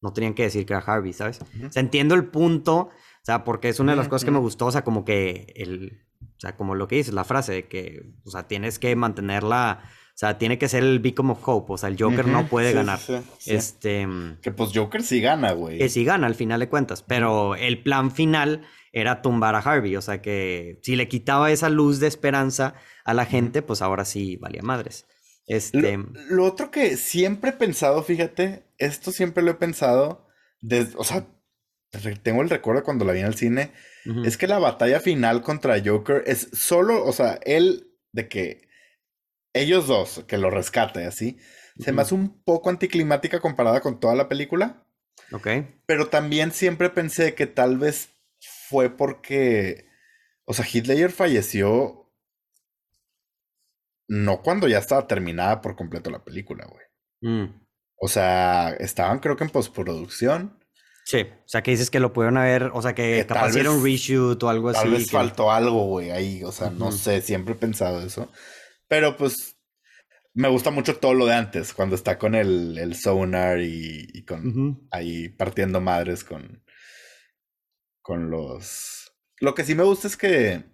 no 0.00 0.12
tenían 0.12 0.34
que 0.34 0.44
decir 0.44 0.66
que 0.66 0.74
era 0.74 0.82
Harvey, 0.82 1.12
¿sabes? 1.12 1.40
O 1.40 1.70
sea, 1.70 1.80
entiendo 1.80 2.14
el 2.14 2.26
punto, 2.26 2.76
o 2.78 2.90
sea, 3.22 3.44
porque 3.44 3.68
es 3.68 3.80
una 3.80 3.92
de 3.92 3.96
las 3.96 4.08
cosas 4.08 4.24
que 4.24 4.30
me 4.30 4.38
gustó, 4.38 4.66
o 4.66 4.72
sea, 4.72 4.84
como 4.84 5.04
que 5.04 5.52
el, 5.56 6.04
o 6.20 6.40
sea, 6.40 6.56
como 6.56 6.74
lo 6.74 6.88
que 6.88 6.96
dices, 6.96 7.14
la 7.14 7.24
frase 7.24 7.52
de 7.52 7.68
que, 7.68 8.14
o 8.24 8.30
sea, 8.30 8.46
tienes 8.46 8.78
que 8.78 8.94
mantenerla, 8.94 9.82
o 9.84 10.18
sea, 10.18 10.38
tiene 10.38 10.58
que 10.58 10.68
ser 10.68 10.82
el 10.82 10.98
beacon 11.00 11.30
of 11.30 11.46
hope, 11.46 11.72
o 11.72 11.78
sea, 11.78 11.88
el 11.88 12.00
Joker 12.00 12.26
no 12.26 12.46
puede 12.46 12.72
ganar. 12.72 13.00
Este... 13.46 14.06
Que 14.42 14.52
pues 14.52 14.70
Joker 14.74 15.02
sí 15.02 15.20
gana, 15.20 15.52
güey. 15.52 15.78
Que 15.78 15.88
sí 15.88 16.04
gana 16.04 16.26
al 16.26 16.34
final 16.34 16.60
de 16.60 16.68
cuentas, 16.68 17.02
pero 17.02 17.54
el 17.54 17.82
plan 17.82 18.10
final 18.10 18.62
era 19.00 19.22
tumbar 19.22 19.54
a 19.54 19.58
Harvey, 19.58 19.96
o 19.96 20.02
sea, 20.02 20.20
que 20.20 20.78
si 20.82 20.96
le 20.96 21.08
quitaba 21.08 21.50
esa 21.50 21.68
luz 21.68 22.00
de 22.00 22.06
esperanza 22.06 22.74
a 23.04 23.14
la 23.14 23.26
gente, 23.26 23.62
pues 23.62 23.82
ahora 23.82 24.04
sí 24.04 24.36
valía 24.36 24.62
madres. 24.62 25.06
Este... 25.46 25.98
Lo, 26.28 26.44
otro 26.44 26.70
que 26.70 26.96
siempre 26.96 27.50
he 27.50 27.54
pensado, 27.54 28.02
fíjate, 28.02 28.64
esto 28.76 29.12
siempre 29.12 29.42
lo 29.42 29.52
he 29.52 29.54
pensado, 29.54 30.28
desde, 30.60 30.94
o 30.96 31.04
sea, 31.04 31.26
tengo 32.22 32.42
el 32.42 32.50
recuerdo 32.50 32.82
cuando 32.82 33.04
la 33.04 33.12
vi 33.12 33.20
en 33.20 33.26
el 33.26 33.34
cine, 33.34 33.72
es 34.24 34.38
que 34.38 34.46
la 34.46 34.58
batalla 34.58 35.00
final 35.00 35.42
contra 35.42 35.82
Joker 35.84 36.22
es 36.26 36.48
solo, 36.52 37.04
o 37.04 37.12
sea, 37.12 37.38
él 37.44 37.90
de 38.12 38.28
que 38.28 38.68
ellos 39.52 39.86
dos, 39.86 40.24
que 40.26 40.38
lo 40.38 40.50
rescate 40.50 41.04
así, 41.04 41.38
se 41.78 41.92
me 41.92 42.02
hace 42.02 42.14
un 42.14 42.42
poco 42.42 42.70
anticlimática 42.70 43.40
comparada 43.40 43.80
con 43.80 44.00
toda 44.00 44.14
la 44.14 44.28
película. 44.28 44.84
Ok. 45.32 45.48
Pero 45.86 46.08
también 46.08 46.52
siempre 46.52 46.90
pensé 46.90 47.34
que 47.34 47.46
tal 47.46 47.78
vez 47.78 48.10
fue 48.68 48.90
porque, 48.90 49.86
o 50.44 50.52
sea, 50.52 50.66
Hitler 50.70 51.10
falleció 51.10 52.12
no 54.08 54.42
cuando 54.42 54.68
ya 54.68 54.78
estaba 54.78 55.06
terminada 55.06 55.60
por 55.60 55.76
completo 55.76 56.10
la 56.10 56.24
película, 56.24 56.66
güey. 56.66 56.84
Mm. 57.20 57.66
O 58.00 58.08
sea, 58.08 58.70
estaban 58.78 59.18
creo 59.18 59.36
que 59.36 59.44
en 59.44 59.50
postproducción. 59.50 60.58
Sí, 61.04 61.22
o 61.22 61.48
sea, 61.48 61.62
que 61.62 61.70
dices 61.70 61.90
que 61.90 62.00
lo 62.00 62.12
pudieron 62.12 62.36
haber, 62.36 62.70
o 62.74 62.82
sea, 62.82 62.94
que, 62.94 63.24
capaz 63.26 63.56
era 63.56 63.70
un 63.70 63.82
reshoot 63.82 64.42
o 64.42 64.48
algo 64.48 64.68
así. 64.68 64.80
Tal 64.80 64.90
vez 64.90 65.10
faltó 65.10 65.50
algo, 65.50 65.86
güey, 65.86 66.10
ahí, 66.10 66.44
o 66.44 66.52
sea, 66.52 66.70
no 66.70 66.92
sé, 66.92 67.22
siempre 67.22 67.54
he 67.54 67.56
pensado 67.56 68.02
eso. 68.02 68.30
Pero 68.88 69.16
pues 69.16 69.56
me 70.34 70.48
gusta 70.48 70.70
mucho 70.70 70.96
todo 70.96 71.14
lo 71.14 71.26
de 71.26 71.34
antes, 71.34 71.72
cuando 71.72 71.96
está 71.96 72.18
con 72.18 72.34
el, 72.34 72.76
el 72.76 72.94
sonar 72.94 73.60
y, 73.60 74.24
con 74.26 74.86
ahí 74.90 75.30
partiendo 75.30 75.80
madres 75.80 76.24
con, 76.24 76.62
con 78.08 78.30
los... 78.30 79.12
Lo 79.38 79.54
que 79.54 79.64
sí 79.64 79.74
me 79.74 79.82
gusta 79.82 80.06
es 80.06 80.16
que 80.16 80.64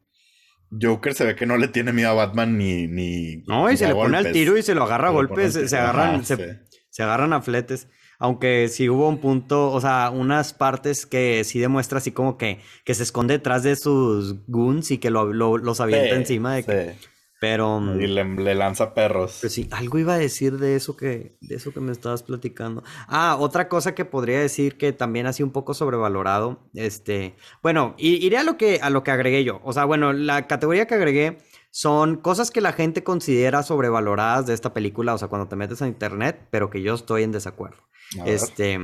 Joker 0.81 1.15
se 1.15 1.25
ve 1.25 1.35
que 1.35 1.47
no 1.47 1.57
le 1.57 1.67
tiene 1.67 1.93
miedo 1.93 2.11
a 2.11 2.15
Batman 2.15 2.57
ni... 2.57 2.87
ni 2.87 3.43
no, 3.49 3.69
y 3.69 3.77
se 3.77 3.89
le 3.89 3.93
pone 3.93 4.17
al 4.17 4.31
tiro 4.31 4.57
y 4.57 4.63
se 4.63 4.77
lo 4.77 4.85
agarra 4.85 5.09
a 5.09 5.11
golpes, 5.11 5.53
se, 5.53 5.77
agarran, 5.77 6.25
se, 6.25 7.03
agarran 7.03 7.33
a 7.33 7.43
fletes. 7.43 7.89
Aunque 8.21 8.69
sí 8.69 8.89
hubo 8.89 9.09
un 9.09 9.19
punto, 9.19 9.73
o 9.73 9.81
sea, 9.81 10.11
unas 10.15 10.53
partes 10.53 11.07
que 11.07 11.43
sí 11.43 11.59
demuestra 11.59 11.99
así 11.99 12.13
como 12.13 12.39
que, 12.39 12.61
que 12.85 12.95
se 12.95 13.03
esconde 13.03 13.35
detrás 13.35 13.65
de 13.65 13.75
sus 13.75 14.47
goons 14.47 14.93
y 14.93 14.99
que 14.99 15.11
lo, 15.11 15.33
los 15.33 15.81
avienta 15.81 16.15
encima 16.15 16.55
de 16.55 16.63
que... 16.63 16.95
Pero. 17.41 17.81
Mm, 17.81 18.01
y 18.01 18.07
le, 18.07 18.55
lanza 18.55 18.95
perros. 18.95 19.39
Pero 19.41 19.51
sí, 19.51 19.69
algo 19.71 19.99
iba 19.99 20.15
a 20.15 20.19
decir 20.19 20.59
de 20.59 20.77
eso 20.77 20.97
que, 20.97 21.37
de 21.41 21.57
eso 21.57 21.73
que 21.73 21.81
me 21.81 21.93
estabas 21.93 22.23
platicando. 22.23 22.83
Ah, 23.09 23.37
otra 23.39 23.69
cosa 23.69 23.95
que 23.95 24.05
podría 24.05 24.41
decir 24.41 24.77
que 24.79 24.93
también 24.93 25.27
ha 25.27 25.33
sido 25.33 25.47
un 25.47 25.53
poco 25.53 25.75
sobrevalorado. 25.75 26.69
Este. 26.75 27.37
Bueno, 27.63 27.95
iré 27.99 28.39
a 28.39 28.45
lo 28.45 28.57
que, 28.57 28.81
a 28.83 28.91
lo 28.91 29.03
que 29.03 29.11
agregué 29.11 29.45
yo. 29.45 29.61
O 29.65 29.73
sea, 29.73 29.85
bueno, 29.85 30.13
la 30.13 30.47
categoría 30.47 30.87
que 30.87 30.95
agregué 30.95 31.39
son 31.71 32.17
cosas 32.17 32.51
que 32.51 32.61
la 32.61 32.73
gente 32.73 33.03
considera 33.03 33.63
sobrevaloradas 33.65 34.47
de 34.47 34.55
esta 34.55 34.73
película. 34.73 35.15
O 35.15 35.19
sea, 35.19 35.29
cuando 35.29 35.49
te 35.49 35.57
metes 35.57 35.83
a 35.83 35.89
internet, 35.89 36.47
pero 36.51 36.71
que 36.71 36.83
yo 36.83 36.95
estoy 36.95 37.25
en 37.25 37.33
desacuerdo. 37.33 37.79
Este. 38.25 38.79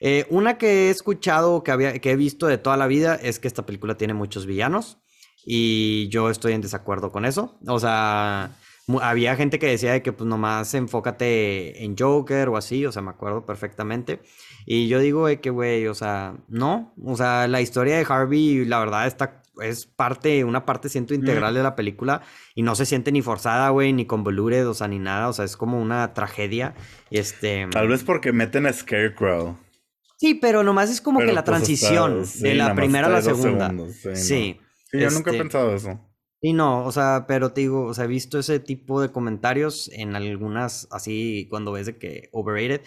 Eh, 0.00 0.26
una 0.30 0.56
que 0.56 0.88
he 0.88 0.90
escuchado, 0.90 1.62
que, 1.62 1.70
había, 1.70 1.98
que 1.98 2.12
he 2.12 2.16
visto 2.16 2.46
de 2.46 2.56
toda 2.56 2.78
la 2.78 2.86
vida, 2.86 3.14
es 3.16 3.38
que 3.38 3.46
esta 3.46 3.66
película 3.66 3.96
tiene 3.96 4.14
muchos 4.14 4.46
villanos. 4.46 4.98
Y 5.44 6.08
yo 6.08 6.30
estoy 6.30 6.52
en 6.52 6.60
desacuerdo 6.60 7.10
con 7.10 7.24
eso. 7.24 7.58
O 7.66 7.78
sea, 7.78 8.50
había 9.00 9.36
gente 9.36 9.58
que 9.58 9.66
decía 9.66 9.92
de 9.92 10.02
que 10.02 10.12
pues 10.12 10.28
nomás 10.28 10.74
enfócate 10.74 11.84
en 11.84 11.96
Joker 11.96 12.48
o 12.48 12.56
así, 12.56 12.84
o 12.86 12.92
sea, 12.92 13.02
me 13.02 13.10
acuerdo 13.10 13.46
perfectamente. 13.46 14.20
Y 14.66 14.88
yo 14.88 14.98
digo 14.98 15.26
de 15.26 15.40
que, 15.40 15.50
güey, 15.50 15.86
o 15.86 15.94
sea, 15.94 16.34
no, 16.48 16.94
o 17.02 17.16
sea, 17.16 17.46
la 17.48 17.60
historia 17.60 17.96
de 17.96 18.06
Harvey, 18.08 18.64
la 18.64 18.78
verdad, 18.78 19.06
está, 19.06 19.42
es 19.62 19.86
parte, 19.86 20.44
una 20.44 20.64
parte 20.64 20.88
siento 20.88 21.14
integral 21.14 21.54
de 21.54 21.62
la 21.62 21.76
película 21.76 22.22
y 22.54 22.62
no 22.62 22.74
se 22.74 22.86
siente 22.86 23.12
ni 23.12 23.22
forzada, 23.22 23.68
güey, 23.70 23.92
ni 23.92 24.06
convoluted, 24.06 24.68
o 24.68 24.74
sea, 24.74 24.88
ni 24.88 24.98
nada, 24.98 25.28
o 25.28 25.32
sea, 25.32 25.44
es 25.44 25.56
como 25.56 25.80
una 25.80 26.12
tragedia. 26.14 26.74
Este... 27.10 27.66
Tal 27.70 27.88
vez 27.88 28.04
porque 28.04 28.32
meten 28.32 28.66
a 28.66 28.72
Scarecrow. 28.72 29.56
Sí, 30.16 30.34
pero 30.34 30.62
nomás 30.62 30.90
es 30.90 31.00
como 31.00 31.20
que 31.20 31.32
la 31.32 31.44
pues, 31.44 31.44
transición 31.44 32.24
de 32.40 32.54
la 32.54 32.74
primera 32.74 33.06
a 33.06 33.10
la 33.10 33.22
segunda. 33.22 33.72
sí. 34.14 34.60
Yo 34.92 35.10
nunca 35.10 35.30
he 35.30 35.34
este, 35.34 35.38
pensado 35.38 35.74
eso. 35.74 36.00
Y 36.40 36.54
no, 36.54 36.84
o 36.84 36.92
sea, 36.92 37.26
pero 37.28 37.52
te 37.52 37.60
digo, 37.60 37.84
o 37.84 37.94
sea, 37.94 38.04
he 38.06 38.08
visto 38.08 38.38
ese 38.38 38.60
tipo 38.60 39.00
de 39.02 39.10
comentarios 39.10 39.90
en 39.92 40.16
algunas, 40.16 40.88
así, 40.90 41.46
cuando 41.50 41.72
ves 41.72 41.86
de 41.86 41.98
que 41.98 42.30
overrated. 42.32 42.82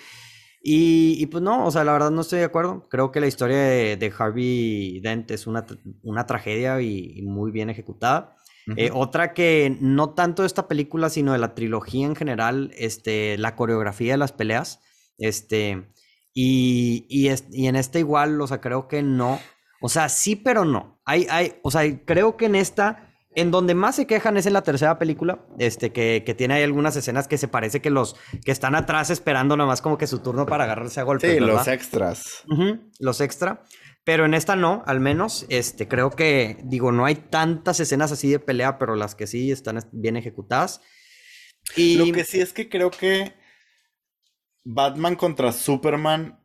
Y, 0.66 1.26
pues 1.28 1.44
no, 1.44 1.66
o 1.66 1.72
sea, 1.72 1.84
la 1.84 1.92
verdad 1.92 2.10
no 2.10 2.22
estoy 2.22 2.40
de 2.40 2.46
acuerdo. 2.46 2.88
Creo 2.90 3.12
que 3.12 3.20
la 3.20 3.28
historia 3.28 3.58
de, 3.58 4.14
Harvey 4.18 5.02
Dent 5.02 5.30
es 5.32 5.46
una, 5.46 5.66
una 6.04 6.26
tragedia 6.26 6.82
y, 6.82 7.22
muy 7.24 7.52
bien 7.52 7.70
ejecutada. 7.70 8.38
Eh, 8.78 8.90
otra 8.94 9.34
que 9.34 9.78
no 9.82 10.12
tanto 10.12 10.44
de 10.44 10.48
esta 10.48 10.70
película, 10.70 11.10
sino 11.10 11.34
de 11.34 11.38
la 11.38 11.54
trilogía 11.54 12.08
en 12.08 12.16
general, 12.16 12.72
este, 12.78 13.38
la 13.38 13.58
coreografía 13.58 14.14
de 14.14 14.18
las 14.18 14.32
peleas. 14.32 14.80
Este, 15.18 15.92
y, 16.34 17.06
y, 17.10 17.30
y 17.52 17.68
en 17.68 17.76
esta 17.76 18.00
igual, 18.00 18.40
o 18.40 18.48
sea, 18.48 18.62
creo 18.62 18.88
que 18.88 19.04
no. 19.04 19.40
O 19.82 19.90
sea, 19.90 20.08
sí, 20.08 20.38
pero 20.38 20.64
no. 20.64 20.93
Hay, 21.06 21.28
hay, 21.30 21.56
o 21.64 21.72
sea, 21.72 21.84
creo 22.06 22.38
que 22.38 22.46
en 22.46 22.56
esta 22.56 23.10
en 23.36 23.52
donde 23.52 23.74
más 23.74 23.96
se 23.96 24.06
quejan 24.06 24.38
es 24.38 24.46
en 24.46 24.54
la 24.54 24.62
tercera 24.62 25.00
película, 25.00 25.46
este, 25.58 25.92
que, 25.92 26.24
que, 26.26 26.34
tiene 26.34 26.56
ahí 26.56 26.64
algunas 26.64 26.96
escenas 26.96 27.28
que 27.28 27.38
se 27.38 27.48
parece 27.48 27.82
que 27.82 27.90
los 27.90 28.16
que 28.46 28.52
están 28.52 28.76
atrás 28.76 29.10
esperando 29.10 29.58
nomás 29.58 29.82
como 29.82 29.98
que 29.98 30.08
su 30.08 30.20
turno 30.20 30.46
para 30.46 30.66
agarrarse 30.66 31.00
a 31.00 31.04
golpes. 31.04 31.34
Sí, 31.34 31.40
los 31.40 31.68
extras. 31.68 32.44
los 33.00 33.22
extra. 33.22 33.64
Pero 34.04 34.26
en 34.26 34.34
esta 34.34 34.56
no, 34.56 34.84
al 34.86 35.00
menos, 35.00 35.46
este, 35.48 35.88
creo 35.88 36.12
que, 36.12 36.58
digo, 36.66 36.92
no 36.92 37.06
hay 37.06 37.16
tantas 37.16 37.80
escenas 37.80 38.12
así 38.12 38.30
de 38.30 38.40
pelea, 38.40 38.78
pero 38.78 38.96
las 38.96 39.16
que 39.16 39.28
sí 39.28 39.52
están 39.52 39.80
bien 39.94 40.18
ejecutadas. 40.18 40.82
Y... 41.78 41.96
Lo 41.96 42.14
que 42.14 42.26
sí 42.26 42.42
es 42.42 42.52
que 42.52 42.68
creo 42.68 42.92
que 42.92 43.34
Batman 44.66 45.16
contra 45.16 45.54
Superman 45.54 46.43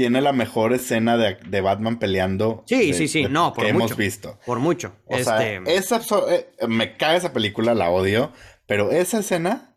tiene 0.00 0.22
la 0.22 0.32
mejor 0.32 0.72
escena 0.72 1.18
de, 1.18 1.60
Batman 1.60 1.98
peleando. 1.98 2.64
Sí, 2.66 2.94
sí, 2.94 3.06
sí, 3.06 3.26
no, 3.28 3.52
por 3.52 3.64
que 3.64 3.70
hemos 3.70 3.98
visto. 3.98 4.38
Por 4.46 4.58
mucho. 4.58 4.96
O 5.04 5.18
sea, 5.18 5.46
este 5.46 5.76
esa, 5.76 6.00
eh, 6.30 6.48
me 6.66 6.96
cae 6.96 7.18
esa 7.18 7.34
película, 7.34 7.74
la 7.74 7.90
odio, 7.90 8.32
pero 8.66 8.92
esa 8.92 9.18
escena 9.18 9.76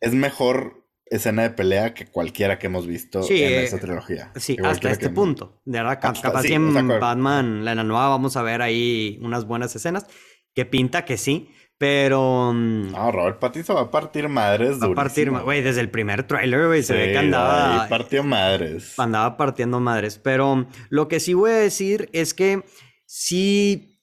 es 0.00 0.14
mejor 0.14 0.86
escena 1.06 1.42
de 1.42 1.50
pelea 1.50 1.94
que 1.94 2.06
cualquiera 2.06 2.60
que 2.60 2.68
hemos 2.68 2.86
visto 2.86 3.28
en 3.28 3.36
eh, 3.36 3.64
esa 3.64 3.80
trilogía. 3.80 4.30
Sí, 4.36 4.56
hasta 4.62 4.92
este 4.92 5.08
punto. 5.08 5.60
De 5.64 5.78
verdad, 5.78 5.98
capaz 6.00 6.44
en 6.44 6.86
Batman, 7.00 7.64
la 7.64 7.74
nueva, 7.74 8.08
vamos 8.08 8.36
a 8.36 8.42
ver 8.42 8.62
ahí 8.62 9.18
unas 9.20 9.46
buenas 9.46 9.74
escenas 9.74 10.06
que 10.54 10.64
pinta 10.64 11.04
que 11.04 11.16
sí. 11.16 11.50
Pero. 11.80 12.52
No, 12.52 13.10
Robert 13.10 13.38
Pattinson 13.38 13.74
va 13.74 13.80
a 13.80 13.90
partir 13.90 14.28
madres. 14.28 14.82
Va 14.82 14.88
a 14.88 14.94
partir, 14.94 15.30
güey, 15.30 15.62
desde 15.62 15.80
el 15.80 15.88
primer 15.88 16.24
trailer, 16.24 16.66
güey, 16.66 16.82
se 16.82 16.92
ve 16.92 17.12
que 17.12 17.16
andaba. 17.16 17.88
partió 17.88 18.22
madres. 18.22 18.98
Andaba 18.98 19.38
partiendo 19.38 19.80
madres. 19.80 20.20
Pero 20.22 20.66
lo 20.90 21.08
que 21.08 21.20
sí 21.20 21.32
voy 21.32 21.52
a 21.52 21.54
decir 21.54 22.10
es 22.12 22.34
que 22.34 22.62
sí 23.06 23.98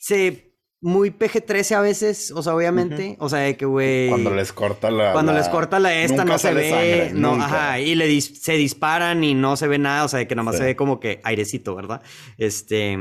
se. 0.00 0.54
Muy 0.80 1.10
PG-13 1.10 1.74
a 1.74 1.80
veces, 1.80 2.30
o 2.30 2.44
sea, 2.44 2.54
obviamente. 2.54 3.16
O 3.18 3.28
sea, 3.28 3.40
de 3.40 3.56
que, 3.56 3.66
güey. 3.66 4.08
Cuando 4.08 4.32
les 4.32 4.52
corta 4.52 4.92
la. 4.92 5.12
Cuando 5.12 5.32
les 5.32 5.48
corta 5.48 5.80
la 5.80 6.00
esta, 6.00 6.24
no 6.24 6.38
se 6.38 6.54
ve. 6.54 7.10
no, 7.12 7.32
ajá. 7.32 7.80
Y 7.80 7.96
le 7.96 8.20
se 8.20 8.52
disparan 8.52 9.24
y 9.24 9.34
no 9.34 9.56
se 9.56 9.66
ve 9.66 9.78
nada. 9.78 10.04
O 10.04 10.08
sea, 10.08 10.20
de 10.20 10.28
que 10.28 10.36
nomás 10.36 10.58
se 10.58 10.62
ve 10.64 10.76
como 10.76 11.00
que 11.00 11.20
airecito, 11.24 11.74
¿verdad? 11.74 12.02
Este. 12.38 12.92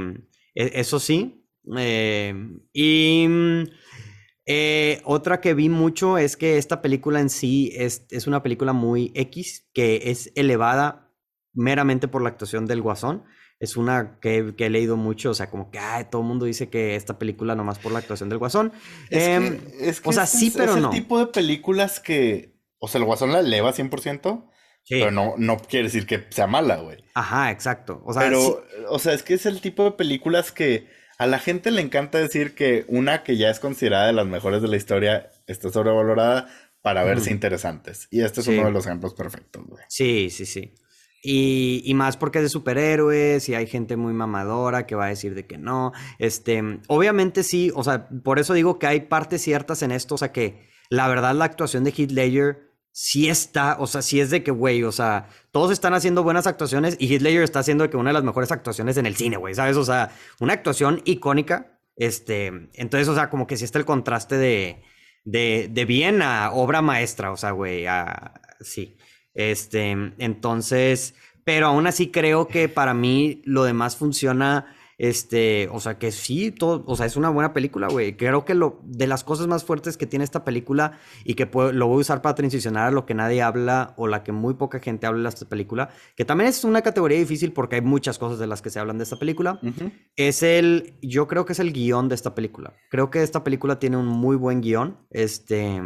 E, 0.56 0.72
eso 0.74 1.00
sí. 1.00 1.46
Eh, 1.78 2.34
y. 2.74 3.28
Eh, 4.46 5.02
otra 5.06 5.42
que 5.42 5.54
vi 5.54 5.70
mucho 5.70 6.18
es 6.18 6.38
que 6.38 6.58
esta 6.58 6.82
película 6.82 7.20
en 7.20 7.30
sí 7.30 7.72
es, 7.76 8.06
es, 8.12 8.28
una 8.28 8.44
película 8.44 8.74
muy 8.74 9.12
X, 9.16 9.68
que 9.74 10.04
es 10.06 10.32
elevada 10.36 11.12
meramente 11.54 12.08
por 12.08 12.22
la 12.22 12.30
actuación 12.30 12.66
del 12.66 12.82
Guasón. 12.82 13.24
Es 13.60 13.78
una 13.78 14.20
que, 14.20 14.54
he 14.58 14.70
leído 14.70 14.98
mucho, 14.98 15.32
o 15.32 15.34
sea, 15.34 15.50
como 15.50 15.72
que 15.72 15.80
todo 16.12 16.22
el 16.22 16.28
mundo 16.28 16.46
dice 16.46 16.70
que 16.70 16.96
esta 16.96 17.18
película 17.18 17.56
nomás 17.56 17.80
por 17.80 17.92
la 17.92 18.00
actuación 18.00 18.30
del 18.30 18.38
Guasón. 18.38 18.74
Es 19.10 19.28
em, 19.28 19.62
o 20.04 20.12
sea, 20.12 20.26
sí, 20.26 20.52
pero 20.56 20.76
no. 20.76 20.90
Es 20.90 20.96
el 20.96 21.02
tipo 21.02 21.18
de 21.18 21.28
películas 21.28 22.00
que, 22.00 22.60
o 22.78 22.88
sea, 22.88 23.00
el 23.00 23.06
Guasón 23.06 23.32
la 23.32 23.40
eleva 23.40 23.74
100%. 23.74 24.52
Pero 24.88 25.10
no, 25.10 25.34
no 25.38 25.58
quiere 25.58 25.86
decir 25.86 26.06
que 26.06 26.28
sea 26.30 26.46
mala, 26.46 26.76
güey. 26.78 27.04
Ajá, 27.16 27.50
exacto. 27.50 28.04
O 28.06 28.14
sea, 28.14 28.22
pero, 28.22 28.64
o 28.90 29.00
sea, 29.00 29.14
es 29.14 29.24
que 29.24 29.34
es 29.34 29.48
el 29.48 29.60
tipo 29.60 29.84
de 29.84 29.92
películas 29.94 30.52
que 30.52 30.88
a 31.18 31.28
la 31.28 31.40
gente 31.40 31.72
le 31.72 31.82
encanta 31.82 32.18
decir 32.18 32.56
que 32.56 32.86
una 32.88 33.24
que 33.24 33.38
ya 33.38 33.50
es 33.50 33.60
considerada 33.60 34.08
de 34.08 34.14
las 34.14 34.26
mejores 34.26 34.62
de 34.62 34.68
la 34.68 34.76
historia 34.76 35.32
está 35.48 35.70
sobrevalorada 35.70 36.48
para 36.82 37.04
verse 37.04 37.32
interesantes. 37.32 38.08
Y 38.12 38.22
este 38.22 38.42
es 38.42 38.48
uno 38.48 38.66
de 38.66 38.72
los 38.72 38.86
ejemplos 38.86 39.14
perfectos, 39.14 39.64
güey. 39.66 39.84
Sí, 39.88 40.30
sí, 40.30 40.46
sí. 40.46 40.76
Y, 41.24 41.82
y, 41.84 41.94
más 41.96 42.18
porque 42.18 42.38
es 42.38 42.44
de 42.44 42.50
superhéroes 42.50 43.50
y 43.50 43.56
hay 43.56 43.66
gente 43.66 43.98
muy 43.98 44.14
mamadora 44.14 44.86
que 44.86 44.94
va 44.94 45.06
a 45.06 45.10
decir 45.10 45.34
de 45.34 45.48
que 45.48 45.58
no. 45.58 45.92
Este, 46.20 46.62
obviamente 46.88 47.42
sí, 47.42 47.72
o 47.74 47.84
sea, 47.84 48.08
por 48.24 48.38
eso 48.38 48.54
digo 48.54 48.78
que 48.78 48.86
hay 48.86 49.02
partes 49.02 49.42
ciertas 49.42 49.82
en 49.82 49.92
esto, 49.92 50.14
o 50.14 50.18
sea 50.20 50.32
que 50.32 50.70
la 50.90 51.08
verdad 51.08 51.34
la 51.34 51.46
actuación 51.46 51.84
de 51.84 51.92
Heath 51.92 52.12
Ledger 52.12 52.65
sí 52.98 53.28
está, 53.28 53.76
o 53.78 53.88
sea, 53.88 54.02
sí 54.02 54.22
es 54.22 54.30
de 54.30 54.42
que, 54.42 54.52
güey, 54.52 54.82
o 54.84 54.92
sea, 54.94 55.28
todos 55.52 55.70
están 55.70 55.94
haciendo 55.94 56.24
buenas 56.24 56.48
actuaciones 56.48 56.96
y 56.98 57.14
Heath 57.14 57.22
Ledger 57.24 57.44
está 57.44 57.60
haciendo 57.60 57.90
que 57.90 57.98
una 57.98 58.12
de 58.12 58.14
las 58.14 58.24
mejores 58.24 58.54
actuaciones 58.54 58.96
en 58.96 59.06
el 59.06 59.18
cine, 59.18 59.36
güey, 59.36 59.54
¿sabes? 59.54 59.76
O 59.76 59.84
sea, 59.84 60.12
una 60.40 60.54
actuación 60.54 61.02
icónica, 61.04 61.78
este, 61.98 62.70
entonces, 62.74 63.10
o 63.10 63.14
sea, 63.14 63.30
como 63.30 63.48
que 63.48 63.58
sí 63.58 63.66
está 63.66 63.80
el 63.80 63.86
contraste 63.86 64.38
de, 64.38 64.82
de, 65.26 65.68
de 65.70 65.84
bien 65.84 66.22
a 66.22 66.52
obra 66.54 66.82
maestra, 66.82 67.34
o 67.34 67.38
sea, 67.38 67.52
güey, 67.52 67.86
a, 67.86 68.40
sí, 68.62 68.96
este, 69.34 69.92
entonces, 70.18 71.16
pero 71.44 71.68
aún 71.68 71.88
así 71.88 72.12
creo 72.12 72.48
que 72.48 72.70
para 72.70 72.94
mí 72.94 73.42
lo 73.44 73.66
demás 73.66 73.98
funciona 73.98 74.74
este, 74.98 75.68
o 75.72 75.80
sea 75.80 75.98
que 75.98 76.12
sí, 76.12 76.52
todo, 76.52 76.84
o 76.88 76.96
sea, 76.96 77.06
es 77.06 77.16
una 77.16 77.30
buena 77.30 77.54
película, 77.54 77.88
güey. 77.88 78.16
Creo 78.16 78.46
que 78.46 78.54
lo 78.54 78.80
de 78.84 79.08
las 79.08 79.24
cosas 79.24 79.48
más 79.48 79.64
fuertes 79.64 79.98
que 79.98 80.06
tiene 80.06 80.24
esta 80.24 80.44
película 80.44 81.00
y 81.24 81.36
que 81.36 81.50
lo 81.74 81.88
voy 81.88 81.98
a 81.98 82.02
usar 82.02 82.22
para 82.22 82.36
transicionar 82.36 82.88
a 82.88 82.92
lo 82.92 83.06
que 83.06 83.14
nadie 83.14 83.42
habla 83.42 83.94
o 83.98 84.08
la 84.08 84.24
que 84.24 84.32
muy 84.32 84.54
poca 84.54 84.80
gente 84.80 85.08
habla 85.08 85.24
de 85.24 85.34
esta 85.34 85.50
película, 85.50 85.90
que 86.16 86.26
también 86.26 86.50
es 86.50 86.64
una 86.64 86.82
categoría 86.82 87.18
difícil 87.18 87.52
porque 87.52 87.76
hay 87.76 87.82
muchas 87.82 88.18
cosas 88.18 88.40
de 88.40 88.48
las 88.48 88.62
que 88.62 88.70
se 88.70 88.80
hablan 88.80 88.98
de 88.98 89.04
esta 89.04 89.18
película, 89.18 89.60
es 90.16 90.44
el, 90.44 90.98
yo 91.02 91.28
creo 91.28 91.46
que 91.46 91.54
es 91.54 91.60
el 91.60 91.74
guion 91.74 92.10
de 92.10 92.16
esta 92.16 92.36
película. 92.36 92.74
Creo 92.90 93.10
que 93.10 93.24
esta 93.24 93.44
película 93.44 93.80
tiene 93.80 93.98
un 93.98 94.08
muy 94.08 94.36
buen 94.36 94.62
guion, 94.62 94.98
este, 95.10 95.82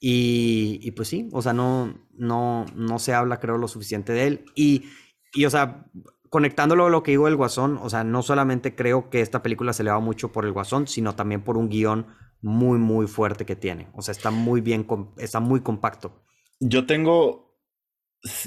y, 0.00 0.78
y 0.82 0.90
pues 0.92 1.08
sí, 1.08 1.28
o 1.32 1.42
sea, 1.42 1.52
no, 1.52 2.06
no, 2.12 2.66
no 2.74 2.98
se 2.98 3.14
habla, 3.14 3.40
creo, 3.40 3.58
lo 3.58 3.68
suficiente 3.68 4.12
de 4.12 4.26
él. 4.26 4.44
Y, 4.54 4.84
y 5.32 5.44
o 5.44 5.50
sea, 5.50 5.86
conectándolo 6.30 6.86
a 6.86 6.90
lo 6.90 7.02
que 7.02 7.12
digo 7.12 7.26
del 7.26 7.36
Guasón, 7.36 7.78
o 7.82 7.90
sea, 7.90 8.04
no 8.04 8.22
solamente 8.22 8.74
creo 8.74 9.10
que 9.10 9.20
esta 9.20 9.42
película 9.42 9.72
se 9.72 9.84
le 9.84 9.90
va 9.90 10.00
mucho 10.00 10.32
por 10.32 10.44
el 10.44 10.52
Guasón, 10.52 10.86
sino 10.86 11.14
también 11.14 11.42
por 11.42 11.56
un 11.56 11.68
guion 11.68 12.06
muy, 12.40 12.78
muy 12.78 13.06
fuerte 13.06 13.44
que 13.44 13.56
tiene. 13.56 13.88
O 13.94 14.02
sea, 14.02 14.12
está 14.12 14.30
muy 14.30 14.60
bien, 14.60 14.86
está 15.16 15.40
muy 15.40 15.60
compacto. 15.60 16.24
Yo 16.60 16.86
tengo, 16.86 17.58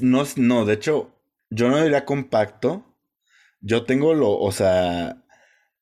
no, 0.01 0.23
no, 0.35 0.65
de 0.65 0.73
hecho, 0.73 1.15
yo 1.49 1.69
no 1.69 1.81
diría 1.81 2.05
compacto. 2.05 2.85
Yo 3.59 3.85
tengo 3.85 4.13
lo, 4.13 4.31
o 4.39 4.51
sea, 4.51 5.23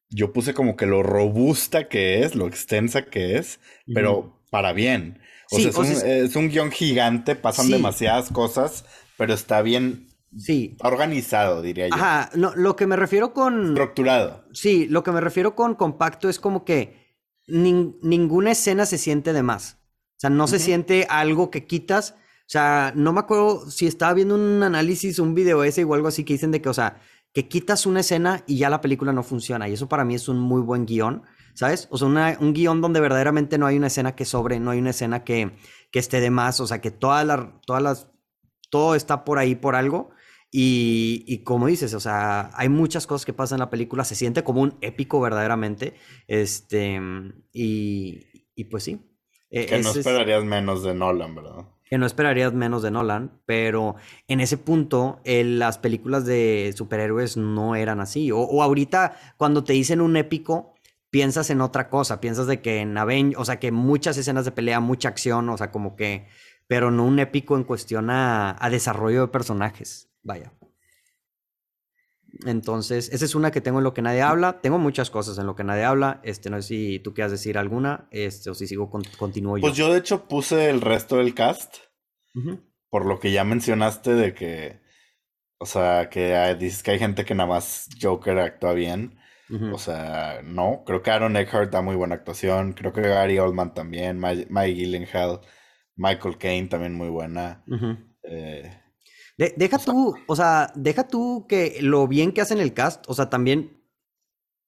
yo 0.10 0.34
puse 0.34 0.54
como 0.54 0.76
que 0.76 0.86
lo 0.86 1.04
robusta 1.04 1.88
que 1.88 2.24
es, 2.24 2.36
lo 2.36 2.48
extensa 2.48 3.06
que 3.06 3.38
es, 3.38 3.60
pero 3.94 4.44
para 4.50 4.74
bien. 4.74 5.22
O 5.52 5.60
sea, 5.60 5.70
es, 5.70 6.36
un, 6.36 6.50
guion 6.50 6.72
gigante, 6.72 7.36
pasan 7.36 7.72
demasiadas 7.72 8.30
cosas, 8.30 8.86
pero 9.18 9.34
está 9.34 9.62
bien 9.62 10.09
Sí. 10.38 10.78
Organizado, 10.84 11.62
diría 11.62 11.88
yo. 11.88 11.96
Ajá, 11.96 12.30
no, 12.36 12.54
lo 12.56 12.76
que 12.76 12.88
me 12.88 12.96
refiero 12.96 13.34
con... 13.34 13.70
Estructurado. 13.70 14.46
Sí, 14.54 14.88
lo 14.88 15.04
que 15.04 15.12
me 15.12 15.22
refiero 15.22 15.56
con 15.56 15.76
compacto 15.76 16.30
es 16.30 16.40
como 16.40 16.64
que 16.64 17.18
ninguna 17.48 18.52
escena 18.52 18.86
se 18.86 18.98
siente 18.98 19.34
de 19.34 19.44
más. 19.44 19.80
O 20.18 20.20
sea, 20.20 20.30
no 20.30 20.48
se 20.48 20.60
siente 20.60 21.08
algo 21.10 21.50
que 21.50 21.66
quitas. 21.66 22.12
O 22.12 22.52
sea, 22.52 22.92
no 22.96 23.14
me 23.14 23.22
acuerdo 23.22 23.70
si 23.72 23.88
estaba 23.88 24.14
viendo 24.14 24.36
un 24.36 24.62
análisis, 24.64 25.20
un 25.20 25.34
video 25.34 25.64
ese 25.64 25.84
o 25.84 25.94
algo 25.94 26.08
así 26.08 26.24
que 26.24 26.34
dicen 26.34 26.52
de 26.52 26.62
que, 26.62 26.70
o 26.70 26.74
sea, 26.74 27.00
que 27.34 27.48
quitas 27.48 27.86
una 27.86 28.02
escena 28.02 28.44
y 28.48 28.58
ya 28.58 28.70
la 28.70 28.82
película 28.82 29.14
no 29.14 29.24
funciona. 29.24 29.70
Y 29.70 29.74
eso 29.74 29.88
para 29.88 30.04
mí 30.04 30.16
es 30.16 30.28
un 30.28 30.40
muy 30.40 30.62
buen 30.62 30.86
guion, 30.86 31.24
¿sabes? 31.54 31.88
O 31.92 31.98
sea, 31.98 32.38
un 32.40 32.54
guion 32.54 32.82
donde 32.82 33.00
verdaderamente 33.00 33.58
no 33.58 33.66
hay 33.66 33.78
una 33.78 33.88
escena 33.88 34.16
que 34.16 34.26
sobre, 34.26 34.60
no 34.60 34.72
hay 34.72 34.80
una 34.80 34.90
escena 34.90 35.24
que, 35.24 35.52
que 35.92 36.00
esté 36.00 36.20
de 36.22 36.32
más. 36.32 36.60
O 36.60 36.68
sea, 36.68 36.82
que 36.82 36.92
todas 36.92 37.26
las, 37.26 37.48
todas 37.66 37.82
las, 37.82 38.10
todo 38.70 38.96
está 38.96 39.24
por 39.24 39.38
ahí 39.38 39.56
por 39.56 39.76
algo. 39.76 40.12
Y, 40.52 41.44
como 41.44 41.68
dices, 41.68 41.94
o 41.94 42.00
sea, 42.00 42.50
hay 42.54 42.70
muchas 42.70 43.06
cosas 43.06 43.26
que 43.26 43.34
pasan 43.34 43.58
en 43.58 43.62
la 43.62 43.70
película, 43.70 44.04
se 44.04 44.16
siente 44.16 44.44
como 44.44 44.62
un 44.62 44.78
épico 44.82 45.22
verdaderamente. 45.22 45.94
Este, 46.28 47.00
y, 47.54 48.26
y 48.56 48.64
pues 48.66 48.84
sí. 48.84 49.00
E, 49.52 49.66
que 49.66 49.80
no 49.80 49.92
esperarías 49.92 50.44
menos 50.44 50.84
de 50.84 50.94
Nolan, 50.94 51.36
¿verdad? 51.36 51.66
Que 51.86 51.98
no 51.98 52.06
esperarías 52.06 52.54
menos 52.54 52.84
de 52.84 52.92
Nolan, 52.92 53.42
pero 53.46 53.96
en 54.28 54.42
ese 54.42 54.58
punto 54.58 55.22
las 55.24 55.80
películas 55.80 56.26
de 56.26 56.74
superhéroes 56.76 57.38
no 57.38 57.76
eran 57.76 58.00
así. 58.00 58.32
O, 58.32 58.62
ahorita 58.62 59.18
cuando 59.38 59.64
te 59.64 59.74
dicen 59.74 60.02
un 60.02 60.18
épico, 60.18 60.76
piensas 61.10 61.50
en 61.50 61.62
otra 61.62 61.90
cosa, 61.90 62.22
piensas 62.22 62.46
de 62.46 62.62
que 62.62 62.80
en 62.80 62.96
Avengers, 62.98 63.42
o 63.42 63.46
sea, 63.46 63.60
que 63.60 63.72
muchas 63.72 64.18
escenas 64.18 64.46
de 64.46 64.52
pelea, 64.52 64.80
mucha 64.80 65.10
acción, 65.10 65.50
o 65.50 65.58
sea, 65.58 65.72
como 65.72 65.96
que, 65.96 66.28
pero 66.68 66.92
no 66.92 67.06
un 67.06 67.18
épico 67.18 67.56
en 67.56 67.64
cuestión 67.64 68.10
a 68.12 68.68
desarrollo 68.70 69.22
de 69.22 69.28
personajes. 69.30 70.09
Vaya. 70.24 70.52
Entonces, 72.46 73.10
esa 73.12 73.26
es 73.26 73.36
una 73.36 73.52
que 73.52 73.62
tengo 73.62 73.80
en 73.80 73.84
lo 73.84 73.94
que 73.94 74.02
nadie 74.02 74.22
habla. 74.22 74.62
Tengo 74.62 74.78
muchas 74.78 75.10
cosas 75.10 75.38
en 75.40 75.48
lo 75.48 75.56
que 75.56 75.64
nadie 75.64 75.84
habla. 75.84 76.22
Este, 76.24 76.50
no 76.50 76.62
sé 76.62 76.68
si 76.68 77.00
tú 77.00 77.14
quieras 77.14 77.32
decir 77.32 77.58
alguna, 77.58 78.08
este, 78.12 78.50
o 78.50 78.54
si 78.54 78.68
sigo, 78.68 78.90
continúo 79.18 79.58
yo. 79.58 79.62
Pues 79.62 79.76
yo, 79.76 79.92
de 79.92 80.00
hecho, 80.00 80.28
puse 80.28 80.70
el 80.70 80.82
resto 80.82 81.18
del 81.18 81.34
cast. 81.34 81.78
Por 82.90 83.06
lo 83.06 83.20
que 83.20 83.32
ya 83.32 83.44
mencionaste 83.44 84.14
de 84.14 84.34
que. 84.34 84.82
O 85.58 85.66
sea, 85.66 86.10
que 86.10 86.56
dices 86.58 86.84
que 86.84 86.92
hay 86.92 87.00
gente 87.00 87.26
que 87.26 87.36
nada 87.36 87.50
más 87.50 87.90
Joker 88.02 88.40
actúa 88.40 88.74
bien. 88.74 89.18
O 89.74 89.80
sea, 89.80 90.42
no. 90.44 90.84
Creo 90.86 91.02
que 91.02 91.10
Aaron 91.10 91.36
Eckhart 91.36 91.72
da 91.72 91.82
muy 91.82 91.96
buena 91.96 92.16
actuación. 92.16 92.74
Creo 92.74 92.94
que 92.94 93.02
Gary 93.02 93.40
Oldman 93.40 93.74
también. 93.74 94.20
Mike 94.20 94.74
Gyllenhaal. 94.76 95.42
Michael 95.96 96.38
Caine 96.38 96.68
también 96.68 96.94
muy 96.94 97.10
buena. 97.10 97.64
eh, 98.24 98.80
deja 99.40 99.78
tú, 99.78 100.18
o 100.28 100.36
sea, 100.36 100.72
deja 100.76 101.08
tú 101.08 101.46
que 101.48 101.78
lo 101.82 102.08
bien 102.08 102.34
que 102.34 102.42
hacen 102.42 102.60
el 102.60 102.74
cast, 102.74 103.06
o 103.08 103.14
sea, 103.14 103.30
también 103.30 103.82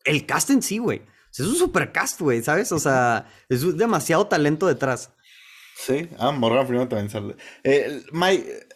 el 0.06 0.26
cast 0.26 0.50
en 0.50 0.62
sí, 0.62 0.78
güey. 0.78 1.02
es 1.32 1.42
un 1.42 1.56
super 1.56 1.92
cast, 1.92 2.22
güey, 2.22 2.42
¿sabes? 2.42 2.72
O 2.72 2.80
sea, 2.80 3.28
es 3.50 3.78
demasiado 3.78 4.28
talento 4.28 4.68
detrás. 4.68 5.12
Sí, 5.76 6.08
ah, 6.18 6.32
Morgan 6.32 6.68
Freeman 6.68 6.88
también 6.88 7.10
sale. 7.10 7.36
Eh, 7.64 8.02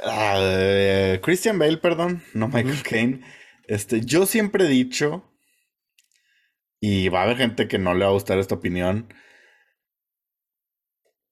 ah, 0.04 1.18
Christian 1.22 1.58
Bale, 1.58 1.78
perdón, 1.78 2.24
no 2.34 2.50
Michael 2.50 2.84
Caine. 2.84 3.22
Este, 3.68 4.02
yo 4.02 4.26
siempre 4.26 4.66
he 4.66 4.70
dicho, 4.70 5.24
y 6.82 7.08
va 7.08 7.22
a 7.22 7.24
haber 7.24 7.38
gente 7.38 7.68
que 7.70 7.80
no 7.80 7.94
le 7.94 8.04
va 8.04 8.12
a 8.12 8.14
gustar 8.14 8.38
esta 8.38 8.56
opinión, 8.56 9.14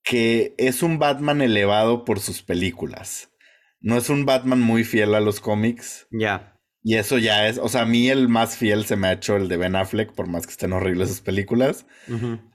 que 0.04 0.56
es 0.58 0.84
un 0.84 1.00
Batman 1.00 1.42
elevado 1.42 2.06
por 2.06 2.20
sus 2.20 2.44
películas 2.44 3.33
no 3.84 3.98
es 3.98 4.10
un 4.10 4.26
Batman 4.26 4.62
muy 4.62 4.84
fiel 4.84 5.14
a 5.14 5.20
los 5.20 5.40
cómics. 5.40 6.08
Ya. 6.10 6.58
Y 6.82 6.96
eso 6.96 7.18
ya 7.18 7.48
es, 7.48 7.58
o 7.60 7.70
sea, 7.70 7.82
a 7.82 7.86
mí 7.86 8.10
el 8.10 8.28
más 8.28 8.58
fiel 8.58 8.86
se 8.86 8.96
me 8.96 9.08
ha 9.08 9.14
hecho 9.14 9.36
el 9.36 9.48
de 9.48 9.58
Ben 9.58 9.76
Affleck, 9.76 10.14
por 10.14 10.28
más 10.28 10.48
que 10.48 10.52
estén 10.52 10.74
horribles 10.74 11.10
sus 11.10 11.22
películas. 11.22 11.86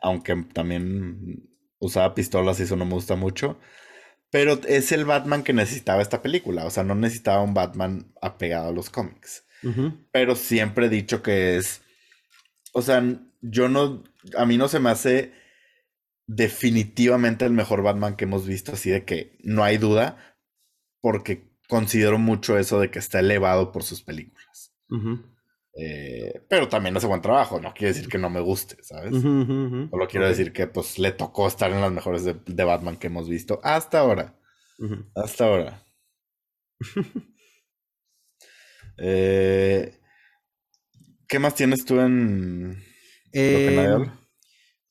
Aunque 0.02 0.34
también 0.52 1.48
usaba 1.78 2.14
pistolas 2.14 2.58
y 2.58 2.64
eso 2.64 2.76
no 2.76 2.84
me 2.84 2.94
gusta 2.94 3.14
mucho. 3.14 3.58
Pero 4.30 4.60
es 4.66 4.90
el 4.92 5.04
Batman 5.04 5.42
que 5.42 5.52
necesitaba 5.52 6.02
esta 6.02 6.20
película. 6.20 6.64
O 6.66 6.70
sea, 6.70 6.82
no 6.82 6.94
necesitaba 6.94 7.42
un 7.42 7.54
Batman 7.54 8.12
apegado 8.20 8.68
a 8.68 8.72
los 8.72 8.90
cómics. 8.90 9.44
Pero 10.12 10.34
siempre 10.34 10.86
he 10.86 10.90
dicho 10.90 11.22
que 11.22 11.56
es. 11.56 11.82
O 12.72 12.82
sea, 12.82 13.02
yo 13.40 13.68
no. 13.68 14.04
A 14.36 14.44
mí 14.44 14.58
no 14.58 14.68
se 14.68 14.80
me 14.80 14.90
hace 14.90 15.32
definitivamente 16.26 17.46
el 17.46 17.52
mejor 17.52 17.82
Batman 17.82 18.16
que 18.16 18.24
hemos 18.24 18.46
visto, 18.46 18.72
así 18.72 18.90
de 18.90 19.04
que 19.04 19.38
no 19.42 19.64
hay 19.64 19.78
duda 19.78 20.27
porque 21.00 21.48
considero 21.68 22.18
mucho 22.18 22.58
eso 22.58 22.80
de 22.80 22.90
que 22.90 22.98
está 22.98 23.20
elevado 23.20 23.72
por 23.72 23.82
sus 23.82 24.02
películas. 24.02 24.72
Eh, 25.80 26.44
pero 26.48 26.68
también 26.68 26.96
hace 26.96 27.06
buen 27.06 27.22
trabajo, 27.22 27.60
no 27.60 27.72
quiere 27.72 27.94
decir 27.94 28.08
que 28.08 28.18
no 28.18 28.30
me 28.30 28.40
guste, 28.40 28.82
¿sabes? 28.82 29.12
Solo 29.20 30.08
quiero 30.08 30.26
decir 30.28 30.52
que 30.52 30.66
pues 30.66 30.98
le 30.98 31.12
tocó 31.12 31.46
estar 31.46 31.70
en 31.70 31.80
las 31.80 31.92
mejores 31.92 32.24
de, 32.24 32.64
Batman 32.64 32.96
que 32.96 33.06
hemos 33.06 33.28
visto 33.28 33.60
hasta 33.62 34.00
ahora. 34.00 34.34
Hasta 35.14 35.44
ahora. 35.46 35.84
Eh, 39.00 39.96
¿Qué 41.28 41.38
más 41.38 41.54
tienes 41.54 41.84
tú 41.84 42.00
en 42.00 42.82
em, 43.30 44.10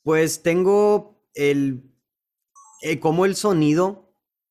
Pues 0.02 0.42
tengo 0.44 1.28
el 1.34 1.92
eh, 2.82 3.00
como 3.00 3.26
el 3.26 3.36
sonido 3.36 4.07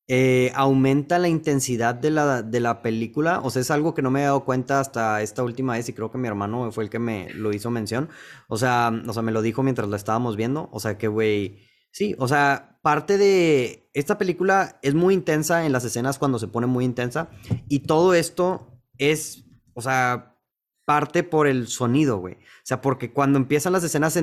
eh, 0.09 0.53
aumenta 0.55 1.19
la 1.19 1.29
intensidad 1.29 1.95
de 1.95 2.11
la, 2.11 2.43
de 2.43 2.61
la 2.61 2.81
película. 2.81 3.41
O 3.43 3.51
sea, 3.51 3.63
es 3.63 3.71
algo 3.71 3.95
que 3.95 4.03
no 4.03 4.11
me 4.11 4.21
he 4.21 4.25
dado 4.25 4.45
cuenta 4.45 4.79
hasta 4.79 5.21
esta 5.23 5.43
última 5.43 5.75
vez 5.75 5.89
y 5.89 5.93
creo 5.93 6.11
que 6.11 6.19
mi 6.19 6.29
hermano 6.29 6.71
fue 6.71 6.85
el 6.85 6.91
que 6.91 6.99
me 6.99 7.31
lo 7.35 7.53
hizo 7.53 7.71
mención. 7.71 8.09
O 8.49 8.57
sea, 8.57 8.93
o 9.07 9.13
sea 9.13 9.23
me 9.23 9.33
lo 9.33 9.43
dijo 9.43 9.63
mientras 9.63 9.89
la 9.89 9.97
estábamos 9.97 10.37
viendo. 10.37 10.69
O 10.73 10.79
sea, 10.79 10.97
que, 10.97 11.09
güey, 11.09 11.59
sí, 11.91 12.15
o 12.19 12.29
sea, 12.29 12.79
parte 12.83 13.19
de 13.19 13.91
esta 13.95 14.17
película 14.17 14.79
es 14.83 14.95
muy 14.95 15.13
intensa 15.13 15.67
en 15.67 15.73
las 15.73 15.85
escenas 15.85 16.19
cuando 16.19 16.39
se 16.39 16.49
pone 16.49 16.69
muy 16.69 16.85
intensa 16.85 17.31
y 17.69 17.81
todo 17.81 18.15
esto 18.15 18.81
es, 18.99 19.45
o 19.75 19.83
sea, 19.83 20.37
parte 20.85 21.25
por 21.25 21.49
el 21.49 21.67
sonido, 21.67 22.19
güey. 22.19 22.35
O 22.35 22.63
sea, 22.63 22.81
porque 22.81 23.13
cuando 23.13 23.39
empiezan 23.39 23.73
las 23.73 23.83
escenas 23.83 24.17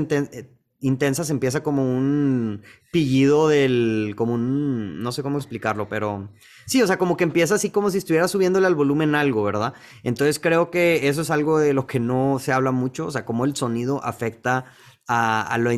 intensas 0.84 1.30
empieza 1.30 1.64
como 1.64 1.84
un 1.84 2.62
pillido 2.92 3.48
del, 3.48 4.14
como 4.16 4.34
un, 4.34 5.02
no 5.02 5.12
sé 5.12 5.24
cómo 5.24 5.38
explicarlo, 5.38 5.88
pero 5.90 6.30
sí, 6.68 6.82
o 6.82 6.88
sea, 6.88 6.98
como 6.98 7.18
que 7.18 7.24
empieza 7.24 7.56
así 7.56 7.70
como 7.70 7.90
si 7.90 7.98
estuviera 7.98 8.28
subiéndole 8.28 8.68
al 8.68 8.76
volumen 8.76 9.16
algo, 9.16 9.44
¿verdad? 9.44 9.74
Entonces 10.04 10.40
creo 10.40 10.70
que 10.70 11.08
eso 11.08 11.22
es 11.22 11.32
algo 11.32 11.58
de 11.58 11.74
lo 11.74 11.88
que 11.88 12.00
no 12.00 12.38
se 12.40 12.52
habla 12.52 12.72
mucho, 12.72 13.08
o 13.08 13.12
sea, 13.12 13.26
cómo 13.26 13.46
el 13.46 13.56
sonido 13.56 14.04
afecta 14.04 14.66
a, 15.08 15.58
lo, 15.58 15.72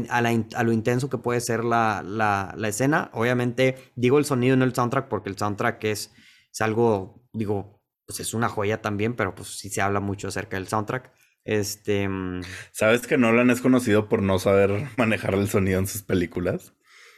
intenso 0.72 1.10
que 1.10 1.18
puede 1.18 1.39
ser 1.41 1.63
la, 1.63 2.04
la, 2.04 2.68
escena. 2.68 3.10
Obviamente 3.13 3.91
digo 3.96 4.18
el 4.18 4.26
sonido, 4.26 4.56
no 4.58 4.65
el 4.65 4.74
soundtrack, 4.74 5.08
porque 5.08 5.30
el 5.30 5.38
soundtrack 5.38 5.84
es, 5.86 6.12
es 6.52 6.62
algo, 6.62 7.24
digo, 7.32 7.82
pues 8.06 8.20
es 8.20 8.34
una 8.34 8.50
joya 8.50 8.82
también, 8.82 9.15
pero 9.15 9.36
pues 9.36 9.60
sí 9.60 9.70
se 9.70 9.82
habla 9.82 10.00
mucho 10.00 10.28
acerca 10.28 10.58
del 10.58 10.68
soundtrack. 10.68 11.12
Este. 11.45 12.10
Mm, 12.10 12.41
¿Sabes 12.71 13.08
que 13.08 13.17
Nolan 13.17 13.51
es 13.51 13.62
conocido 13.62 14.10
por 14.10 14.21
no 14.21 14.39
saber 14.39 14.89
manejar 14.97 15.36
el 15.36 15.47
sonido 15.47 15.79
en 15.79 15.88
sus 15.88 16.01
películas? 16.01 16.73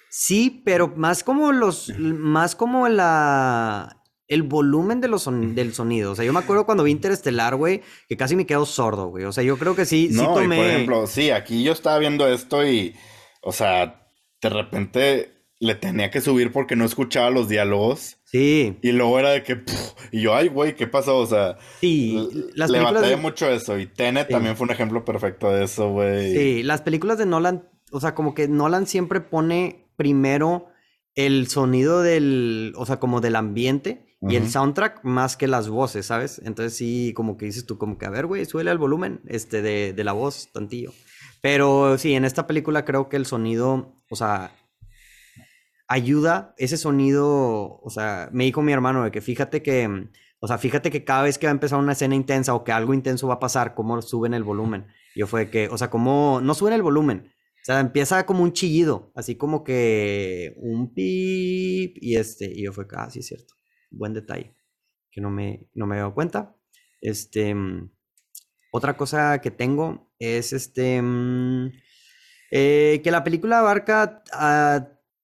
Sí, 0.09 0.61
pero 0.63 0.89
más 0.95 1.23
como 1.23 1.51
los. 1.51 1.97
Más 1.97 2.55
como 2.55 2.87
la. 2.89 4.03
El 4.27 4.43
volumen 4.43 4.99
de 4.99 5.07
los 5.07 5.25
del 5.25 5.73
sonido. 5.73 6.11
O 6.11 6.15
sea, 6.15 6.25
yo 6.25 6.33
me 6.33 6.39
acuerdo 6.39 6.65
cuando 6.65 6.83
vi 6.83 6.91
Interestelar, 6.91 7.55
güey, 7.55 7.81
que 8.09 8.17
casi 8.17 8.35
me 8.35 8.45
quedo 8.45 8.65
sordo, 8.65 9.07
güey. 9.07 9.23
O 9.23 9.31
sea, 9.31 9.41
yo 9.41 9.57
creo 9.57 9.73
que 9.73 9.85
sí, 9.85 10.09
no, 10.11 10.19
sí 10.19 10.41
tomé... 10.41 10.57
por 10.57 10.65
ejemplo, 10.65 11.07
sí, 11.07 11.31
aquí 11.31 11.63
yo 11.63 11.71
estaba 11.71 11.97
viendo 11.97 12.27
esto 12.27 12.67
y. 12.67 12.93
O 13.41 13.53
sea, 13.53 14.05
de 14.41 14.49
repente 14.49 15.36
le 15.59 15.75
tenía 15.75 16.11
que 16.11 16.21
subir 16.21 16.51
porque 16.51 16.75
no 16.75 16.85
escuchaba 16.85 17.29
los 17.29 17.49
diálogos. 17.49 18.17
Sí. 18.25 18.77
Y 18.81 18.91
luego 18.91 19.19
era 19.19 19.31
de 19.31 19.43
que, 19.43 19.63
y 20.11 20.21
yo, 20.21 20.35
ay, 20.35 20.49
güey, 20.49 20.75
¿qué 20.75 20.87
pasó? 20.87 21.17
O 21.17 21.25
sea, 21.25 21.57
sí, 21.81 22.29
las 22.53 22.69
le 22.69 22.79
batallé 22.79 23.15
mucho 23.17 23.49
eso. 23.49 23.79
Y 23.79 23.87
Tenet 23.87 24.29
también 24.29 24.55
fue 24.55 24.65
un 24.65 24.71
ejemplo 24.71 25.03
perfecto 25.05 25.51
de 25.51 25.63
eso, 25.63 25.91
güey. 25.91 26.35
Sí, 26.35 26.63
las 26.63 26.81
películas 26.81 27.17
de 27.17 27.25
Nolan, 27.25 27.69
o 27.91 27.99
sea, 27.99 28.13
como 28.13 28.33
que 28.33 28.47
Nolan 28.47 28.85
siempre 28.85 29.21
pone 29.21 29.89
primero 29.95 30.67
el 31.15 31.47
sonido 31.47 32.03
del, 32.03 32.73
o 32.75 32.85
sea, 32.85 32.99
como 32.99 33.21
del 33.21 33.35
ambiente 33.35 34.05
y 34.21 34.35
el 34.35 34.49
soundtrack 34.49 35.03
más 35.03 35.37
que 35.37 35.47
las 35.47 35.69
voces, 35.69 36.07
¿sabes? 36.07 36.41
Entonces 36.43 36.75
sí, 36.75 37.13
como 37.15 37.37
que 37.37 37.45
dices 37.45 37.65
tú, 37.65 37.77
como 37.77 37.97
que, 37.97 38.05
a 38.05 38.09
ver, 38.09 38.25
güey, 38.25 38.45
suele 38.45 38.71
el 38.71 38.77
volumen 38.77 39.21
este, 39.27 39.61
de, 39.61 39.93
de 39.93 40.03
la 40.03 40.13
voz, 40.13 40.49
tantillo. 40.53 40.91
Pero 41.41 41.97
sí, 41.97 42.13
en 42.13 42.25
esta 42.25 42.47
película 42.47 42.83
creo 42.83 43.09
que 43.09 43.15
el 43.15 43.25
sonido, 43.25 43.95
o 44.09 44.15
sea, 44.15 44.51
ayuda 45.87 46.53
ese 46.57 46.77
sonido, 46.77 47.79
o 47.81 47.89
sea, 47.89 48.29
me 48.33 48.43
dijo 48.43 48.61
mi 48.61 48.73
hermano 48.73 49.03
de 49.03 49.11
que 49.11 49.21
fíjate 49.21 49.61
que, 49.63 49.87
mm, 49.87 50.11
o 50.39 50.47
sea, 50.47 50.57
fíjate 50.57 50.91
que 50.91 51.03
cada 51.03 51.23
vez 51.23 51.37
que 51.37 51.47
va 51.47 51.51
a 51.51 51.53
empezar 51.53 51.79
una 51.79 51.93
escena 51.93 52.15
intensa 52.15 52.53
o 52.53 52.63
que 52.63 52.71
algo 52.71 52.93
intenso 52.93 53.27
va 53.27 53.35
a 53.35 53.39
pasar, 53.39 53.73
cómo 53.73 54.01
suben 54.01 54.33
el 54.33 54.43
volumen. 54.43 54.87
yo 55.15 55.25
fue 55.27 55.49
que, 55.49 55.67
o 55.69 55.77
sea, 55.77 55.89
como 55.89 56.41
no 56.41 56.53
suben 56.53 56.73
el 56.73 56.83
volumen, 56.83 57.31
o 57.61 57.65
sea, 57.65 57.79
empieza 57.79 58.25
como 58.25 58.43
un 58.43 58.53
chillido, 58.53 59.11
así 59.15 59.35
como 59.35 59.63
que 59.63 60.53
un 60.57 60.93
pip 60.93 61.97
y 61.99 62.15
este, 62.17 62.45
y 62.45 62.63
yo 62.65 62.73
fue 62.73 62.87
que, 62.87 62.95
ah, 62.97 63.09
sí 63.09 63.19
es 63.19 63.27
cierto, 63.27 63.55
buen 63.89 64.13
detalle, 64.13 64.55
que 65.11 65.21
no 65.21 65.31
me, 65.31 65.67
no 65.73 65.87
me 65.87 65.95
he 65.95 65.99
dado 65.99 66.13
cuenta. 66.13 66.55
Este, 67.01 67.53
mm, 67.55 67.91
otra 68.71 68.95
cosa 68.95 69.41
que 69.41 69.51
tengo 69.51 70.11
es 70.19 70.53
este, 70.53 71.01
mm, 71.01 71.71
eh, 72.51 73.01
que 73.03 73.11
la 73.11 73.23
película 73.23 73.59
abarca 73.59 74.23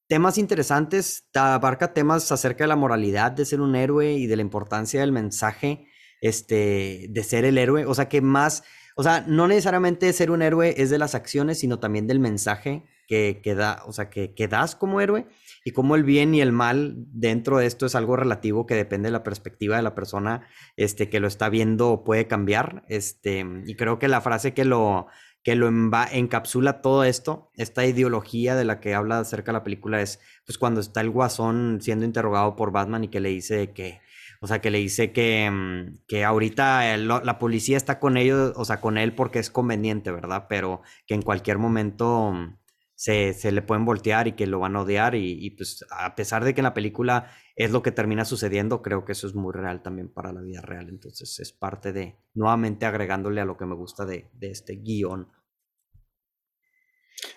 temas 0.08 0.38
interesantes, 0.38 1.28
abarca 1.34 1.94
temas 1.94 2.32
acerca 2.32 2.64
de 2.64 2.68
la 2.68 2.76
moralidad 2.76 3.32
de 3.32 3.46
ser 3.46 3.62
un 3.62 3.76
héroe 3.76 4.14
y 4.14 4.28
de 4.28 4.36
la 4.36 4.42
importancia 4.42 5.02
del 5.02 5.12
mensaje 5.12 5.88
este, 6.22 7.08
de 7.10 7.24
ser 7.24 7.46
el 7.46 7.58
héroe. 7.58 7.86
O 7.86 7.94
sea, 7.94 8.10
que 8.10 8.22
más, 8.22 8.64
o 8.96 9.04
sea, 9.04 9.24
no 9.28 9.48
necesariamente 9.48 10.12
ser 10.14 10.32
un 10.32 10.42
héroe 10.42 10.76
es 10.78 10.90
de 10.90 10.98
las 10.98 11.16
acciones, 11.16 11.60
sino 11.60 11.80
también 11.80 12.08
del 12.08 12.20
mensaje 12.20 12.84
que, 13.08 13.42
que 13.44 13.56
da, 13.56 13.84
o 13.86 13.92
sea, 13.92 14.10
que, 14.10 14.34
que 14.34 14.48
das 14.48 14.76
como 14.76 15.02
héroe 15.02 15.28
y 15.66 15.72
cómo 15.72 15.96
el 15.96 16.04
bien 16.04 16.34
y 16.34 16.42
el 16.42 16.52
mal 16.52 16.96
dentro 17.12 17.58
de 17.58 17.66
esto 17.66 17.86
es 17.86 17.96
algo 17.96 18.16
relativo 18.16 18.66
que 18.66 18.76
depende 18.76 19.08
de 19.08 19.14
la 19.14 19.24
perspectiva 19.24 19.76
de 19.76 19.82
la 19.82 19.96
persona 19.96 20.48
este, 20.78 21.10
que 21.10 21.20
lo 21.20 21.28
está 21.28 21.50
viendo 21.50 22.04
puede 22.04 22.28
cambiar. 22.28 22.84
Este, 22.88 23.46
y 23.66 23.76
creo 23.76 24.00
que 24.00 24.08
la 24.08 24.22
frase 24.22 24.54
que 24.54 24.66
lo, 24.66 25.08
que 25.44 25.56
lo 25.56 25.68
encapsula 25.68 26.82
todo 26.82 27.04
esto, 27.04 27.52
esta 27.56 27.86
ideología 27.86 28.56
de 28.56 28.64
la 28.64 28.80
que 28.80 28.96
habla 28.96 29.20
acerca 29.20 29.52
de 29.52 29.58
la 29.58 29.64
película 29.64 30.02
es, 30.02 30.20
pues 30.46 30.58
cuando 30.58 30.80
está 30.80 31.02
el 31.02 31.10
guasón 31.10 31.80
siendo 31.82 32.06
interrogado 32.06 32.56
por 32.56 32.72
Batman 32.72 33.04
y 33.04 33.10
que 33.10 33.20
le 33.20 33.30
dice 33.30 33.72
que, 33.72 34.00
o 34.40 34.48
sea, 34.48 34.62
que 34.62 34.72
le 34.72 34.78
dice 34.78 35.12
que, 35.12 35.50
mm, 35.52 36.06
que 36.08 36.24
ahorita 36.24 36.96
la 36.98 37.40
policía 37.40 37.76
está 37.76 38.00
con 38.00 38.16
ellos, 38.18 38.54
o 38.56 38.66
sea, 38.66 38.80
con 38.80 38.98
él 38.98 39.14
porque 39.14 39.40
es 39.40 39.50
conveniente, 39.50 40.12
¿verdad? 40.12 40.46
Pero 40.48 40.82
que 41.08 41.14
en 41.14 41.22
cualquier 41.22 41.58
momento 41.58 42.32
mm, 42.32 42.58
se, 43.04 43.34
se 43.34 43.52
le 43.52 43.62
pueden 43.62 43.84
voltear 43.84 44.30
y 44.30 44.32
que 44.32 44.48
lo 44.48 44.60
van 44.60 44.78
a 44.78 44.84
odiar 44.84 45.14
y, 45.14 45.46
y, 45.46 45.50
pues 45.50 45.84
a 45.90 46.16
pesar 46.16 46.46
de 46.46 46.54
que 46.54 46.62
en 46.62 46.64
la 46.64 46.74
película 46.74 47.30
es 47.58 47.70
lo 47.70 47.84
que 47.84 47.92
termina 47.92 48.24
sucediendo, 48.24 48.82
creo 48.82 49.04
que 49.04 49.12
eso 49.12 49.28
es 49.28 49.36
muy 49.36 49.52
real 49.52 49.84
también 49.84 50.08
para 50.08 50.32
la 50.32 50.40
vida 50.40 50.62
real. 50.62 50.88
Entonces 50.88 51.38
es 51.42 51.52
parte 51.52 51.92
de, 51.92 52.16
nuevamente 52.34 52.86
agregándole 52.86 53.42
a 53.42 53.46
lo 53.46 53.58
que 53.58 53.66
me 53.66 53.76
gusta 53.76 54.06
de, 54.06 54.30
de 54.32 54.52
este 54.52 54.78
guion. 54.78 55.28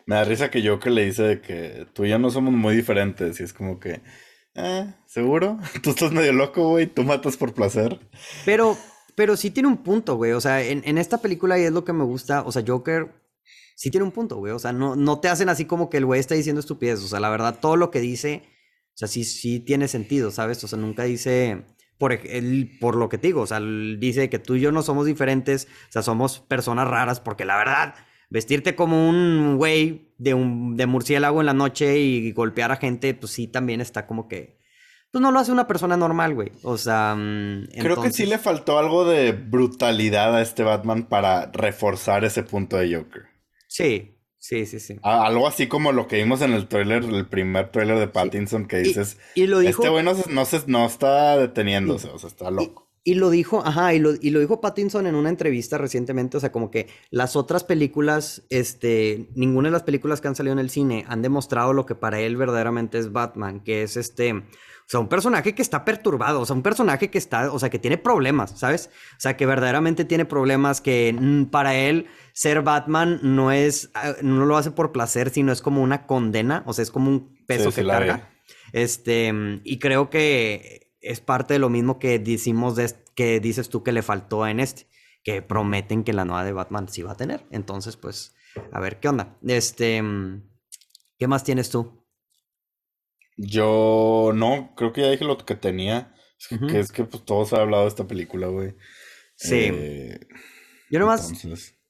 Me 0.07 0.15
da 0.15 0.23
risa 0.23 0.53
que 0.53 0.63
yo 0.63 0.79
que 0.79 0.91
le 0.91 1.05
dice 1.05 1.25
de 1.25 1.41
que 1.41 1.89
tú 1.93 2.05
y 2.05 2.11
yo 2.11 2.21
no 2.21 2.31
somos 2.31 2.55
muy 2.55 2.77
diferentes 2.77 3.41
y 3.41 3.43
es 3.43 3.53
como 3.53 3.81
que, 3.81 4.03
eh, 4.55 4.95
¿seguro? 5.07 5.59
Tú 5.83 5.91
estás 5.91 6.13
medio 6.13 6.33
loco, 6.33 6.69
güey, 6.69 6.87
tú 6.87 7.03
matas 7.03 7.37
por 7.37 7.55
placer. 7.55 7.99
Pero, 8.45 8.79
pero 9.17 9.37
sí 9.37 9.51
tiene 9.51 9.69
un 9.69 9.79
punto, 9.79 10.15
güey. 10.15 10.31
O 10.31 10.41
sea, 10.41 10.63
en, 10.63 10.83
en 10.85 10.97
esta 10.97 11.19
película 11.19 11.59
y 11.59 11.65
es 11.65 11.73
lo 11.73 11.85
que 11.85 11.93
me 11.93 12.05
gusta, 12.05 12.43
o 12.43 12.53
sea, 12.53 12.63
Joker 12.65 13.26
sí 13.77 13.91
tiene 13.91 14.05
un 14.05 14.11
punto, 14.11 14.37
güey. 14.37 14.53
O 14.53 14.59
sea, 14.59 14.73
no, 14.73 14.97
no 14.97 15.21
te 15.21 15.29
hacen 15.29 15.49
así 15.49 15.67
como 15.67 15.89
que 15.89 15.99
el 15.99 16.07
güey 16.07 16.19
está 16.19 16.35
diciendo 16.35 16.59
estupidez. 16.59 17.01
O 17.05 17.09
sea, 17.09 17.21
la 17.21 17.31
verdad, 17.31 17.59
todo 17.61 17.77
lo 17.77 17.93
que 17.93 18.01
dice, 18.01 18.43
o 18.89 18.97
sea, 18.97 19.07
sí, 19.07 19.23
sí 19.23 19.61
tiene 19.61 19.87
sentido, 19.87 20.33
¿sabes? 20.33 20.65
O 20.65 20.69
sea, 20.69 20.79
nunca 20.79 21.05
dice, 21.05 21.65
por, 21.99 22.13
el, 22.13 22.79
por 22.81 22.97
lo 22.97 23.09
que 23.09 23.19
te 23.19 23.29
digo, 23.29 23.43
o 23.43 23.47
sea, 23.47 23.61
dice 23.61 24.29
que 24.29 24.41
tú 24.41 24.57
y 24.57 24.61
yo 24.61 24.73
no 24.73 24.83
somos 24.83 25.07
diferentes, 25.07 25.69
o 25.89 25.93
sea, 25.93 26.03
somos 26.03 26.41
personas 26.41 26.89
raras, 26.89 27.21
porque 27.21 27.45
la 27.45 27.59
verdad, 27.59 27.95
vestirte 28.31 28.75
como 28.75 29.09
un 29.09 29.57
güey 29.59 30.15
de, 30.19 30.35
un, 30.35 30.77
de 30.77 30.87
murciélago 30.87 31.41
en 31.41 31.47
la 31.47 31.55
noche 31.55 31.99
y 31.99 32.33
golpear 32.33 32.73
a 32.73 32.77
gente, 32.77 33.15
pues 33.15 33.33
sí, 33.33 33.47
también 33.47 33.81
está 33.81 34.07
como 34.07 34.27
que... 34.27 34.57
Pues 35.13 35.23
no 35.23 35.31
lo 35.31 35.39
hace 35.39 35.53
una 35.53 35.69
persona 35.69 35.97
normal, 35.97 36.35
güey. 36.35 36.51
O 36.63 36.77
sea... 36.77 37.15
Mm, 37.15 37.69
Creo 37.79 38.03
que 38.03 38.11
sí 38.11 38.27
le 38.27 38.39
faltó 38.39 38.79
algo 38.79 39.05
de 39.05 39.33
brutalidad 39.33 40.35
a 40.35 40.43
este 40.43 40.63
Batman 40.63 41.05
para 41.05 41.51
reforzar 41.53 42.25
ese 42.25 42.43
punto 42.43 42.77
de 42.77 42.95
Joker. 42.95 43.36
Sí, 43.67 44.17
sí, 44.39 44.67
sí, 44.67 44.81
sí. 44.81 44.97
Algo 45.03 45.47
así 45.47 45.67
como 45.67 45.93
lo 45.93 46.07
que 46.09 46.17
vimos 46.17 46.41
en 46.43 46.53
el 46.53 46.69
trailer, 46.69 47.05
el 47.05 47.27
primer 47.27 47.71
trailer 47.71 47.99
de 47.99 48.09
Pattinson, 48.09 48.67
que 48.67 48.79
dices, 48.79 49.19
y, 49.35 49.47
lo 49.47 49.61
dijo, 49.61 49.83
este 49.83 49.91
güey 49.91 50.05
no, 50.05 50.15
no, 50.67 50.87
está 50.87 51.37
deteniéndose, 51.37 52.09
o 52.09 52.19
sea, 52.19 52.29
está 52.29 52.51
loco. 52.51 52.87
Y, 53.03 53.15
lo 53.15 53.31
dijo, 53.31 53.63
ajá, 53.65 53.95
y 53.95 54.01
lo, 54.01 54.15
y 54.21 54.31
lo 54.31 54.41
dijo 54.41 54.61
Pattinson 54.61 55.07
en 55.07 55.15
una 55.15 55.29
entrevista 55.29 55.79
recientemente, 55.79 56.37
o 56.37 56.41
sea, 56.41 56.51
como 56.51 56.73
que 56.73 56.89
las 57.11 57.37
otras 57.37 57.63
películas, 57.63 58.45
este, 58.51 59.29
ninguna 59.37 59.69
de 59.69 59.73
las 59.75 59.85
películas 59.85 60.21
que 60.21 60.27
han 60.27 60.35
salido 60.35 60.55
en 60.55 60.59
el 60.59 60.71
cine 60.71 61.05
han 61.07 61.23
demostrado 61.23 61.73
lo 61.73 61.87
que 61.87 61.95
para 61.95 62.19
él 62.19 62.37
verdaderamente 62.37 62.99
es 62.99 63.13
Batman, 63.13 63.61
que 63.61 63.83
es 63.83 63.97
este 63.97 64.43
o 64.87 64.89
sea, 64.89 65.01
un 65.01 65.09
personaje 65.09 65.53
que 65.53 65.63
está 65.63 65.85
perturbado, 65.85 66.41
o 66.41 66.47
sea, 66.47 66.55
un 66.55 66.63
personaje 66.63 67.11
que 67.11 67.19
está, 67.19 67.53
o 67.53 67.59
sea, 67.59 67.71
que 67.71 67.81
tiene 67.81 67.99
problemas, 67.99 68.53
¿sabes? 68.57 68.89
O 69.17 69.21
sea, 69.21 69.37
que 69.37 69.45
verdaderamente 69.45 70.05
tiene 70.05 70.25
problemas 70.27 70.81
que 70.81 71.13
mm, 71.13 71.47
para 71.47 71.75
él 71.75 72.07
ser 72.33 72.63
Batman 72.63 73.19
no 73.21 73.51
es, 73.51 73.91
ah, 73.95 74.15
no 74.23 74.47
lo 74.47 74.57
hace 74.57 74.71
por 74.71 74.93
placer, 74.93 75.31
sino 75.31 75.51
es 75.51 75.61
como 75.61 75.83
una 75.83 76.07
condena, 76.07 76.63
o 76.67 76.73
sea, 76.73 76.85
es 76.85 76.93
como 76.93 77.11
un 77.11 77.37
peso 77.49 77.73
que 77.73 77.85
carga. 77.85 78.31
Este, 78.73 79.33
y 79.65 79.81
creo 79.81 80.09
que 80.09 80.93
es 81.01 81.21
parte 81.21 81.55
de 81.55 81.59
lo 81.59 81.69
mismo 81.69 81.99
que 81.99 82.21
decimos 82.21 82.77
de, 82.77 82.95
que 83.17 83.41
dices 83.41 83.69
tú 83.69 83.83
que 83.83 83.91
le 83.91 84.03
faltó 84.03 84.47
en 84.47 84.61
este, 84.61 84.87
que 85.25 85.43
prometen 85.43 86.05
que 86.05 86.13
la 86.13 86.25
nueva 86.25 86.45
de 86.45 86.53
Batman 86.53 86.89
sí 86.89 87.03
va 87.03 87.13
a 87.13 87.17
tener. 87.17 87.45
Entonces, 87.51 87.97
pues, 87.97 88.37
a 88.71 88.79
ver 88.79 89.01
qué 89.01 89.09
onda. 89.09 89.37
Este, 89.45 90.01
¿qué 91.19 91.27
más 91.27 91.43
tienes 91.43 91.71
tú? 91.71 92.06
Yo 93.37 94.33
no, 94.35 94.75
creo 94.77 94.93
que 94.93 95.03
ya 95.03 95.11
dije 95.11 95.25
lo 95.25 95.39
que 95.39 95.55
tenía. 95.55 96.13
Que 96.69 96.79
es 96.79 96.93
que 96.93 97.05
pues 97.05 97.25
todos 97.25 97.53
han 97.53 97.61
hablado 97.61 97.85
de 97.85 97.89
esta 97.89 98.07
película, 98.07 98.47
güey. 98.49 98.75
Sí. 99.37 99.71
Eh, 99.73 100.21
yo 100.91 101.01
nomás. 101.01 101.33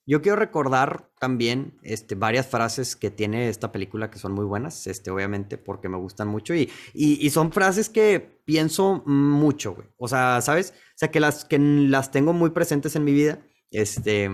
Yo 0.09 0.23
quiero 0.23 0.37
recordar 0.37 1.11
también 1.19 1.81
este, 1.83 2.15
varias 2.15 2.47
frases 2.47 2.95
que 2.95 3.11
tiene 3.11 3.49
esta 3.49 3.73
película 3.73 4.09
que 4.09 4.21
son 4.21 4.33
muy 4.33 4.45
buenas, 4.45 4.87
este, 4.87 5.11
obviamente, 5.11 5.59
porque 5.59 5.89
me 5.89 5.97
gustan 5.97 6.29
mucho. 6.29 6.55
Y, 6.55 6.71
y, 6.95 7.29
son 7.31 7.51
frases 7.51 7.89
que 7.89 8.21
pienso 8.45 9.03
mucho, 9.05 9.75
güey. 9.75 9.89
O 9.99 10.07
sea, 10.07 10.41
¿sabes? 10.43 10.75
O 10.95 10.99
sea, 10.99 11.11
que 11.11 11.19
las, 11.19 11.45
que 11.45 11.59
las 11.59 12.13
tengo 12.13 12.33
muy 12.33 12.51
presentes 12.51 12.95
en 12.95 13.03
mi 13.03 13.13
vida. 13.13 13.41
Este. 13.73 14.31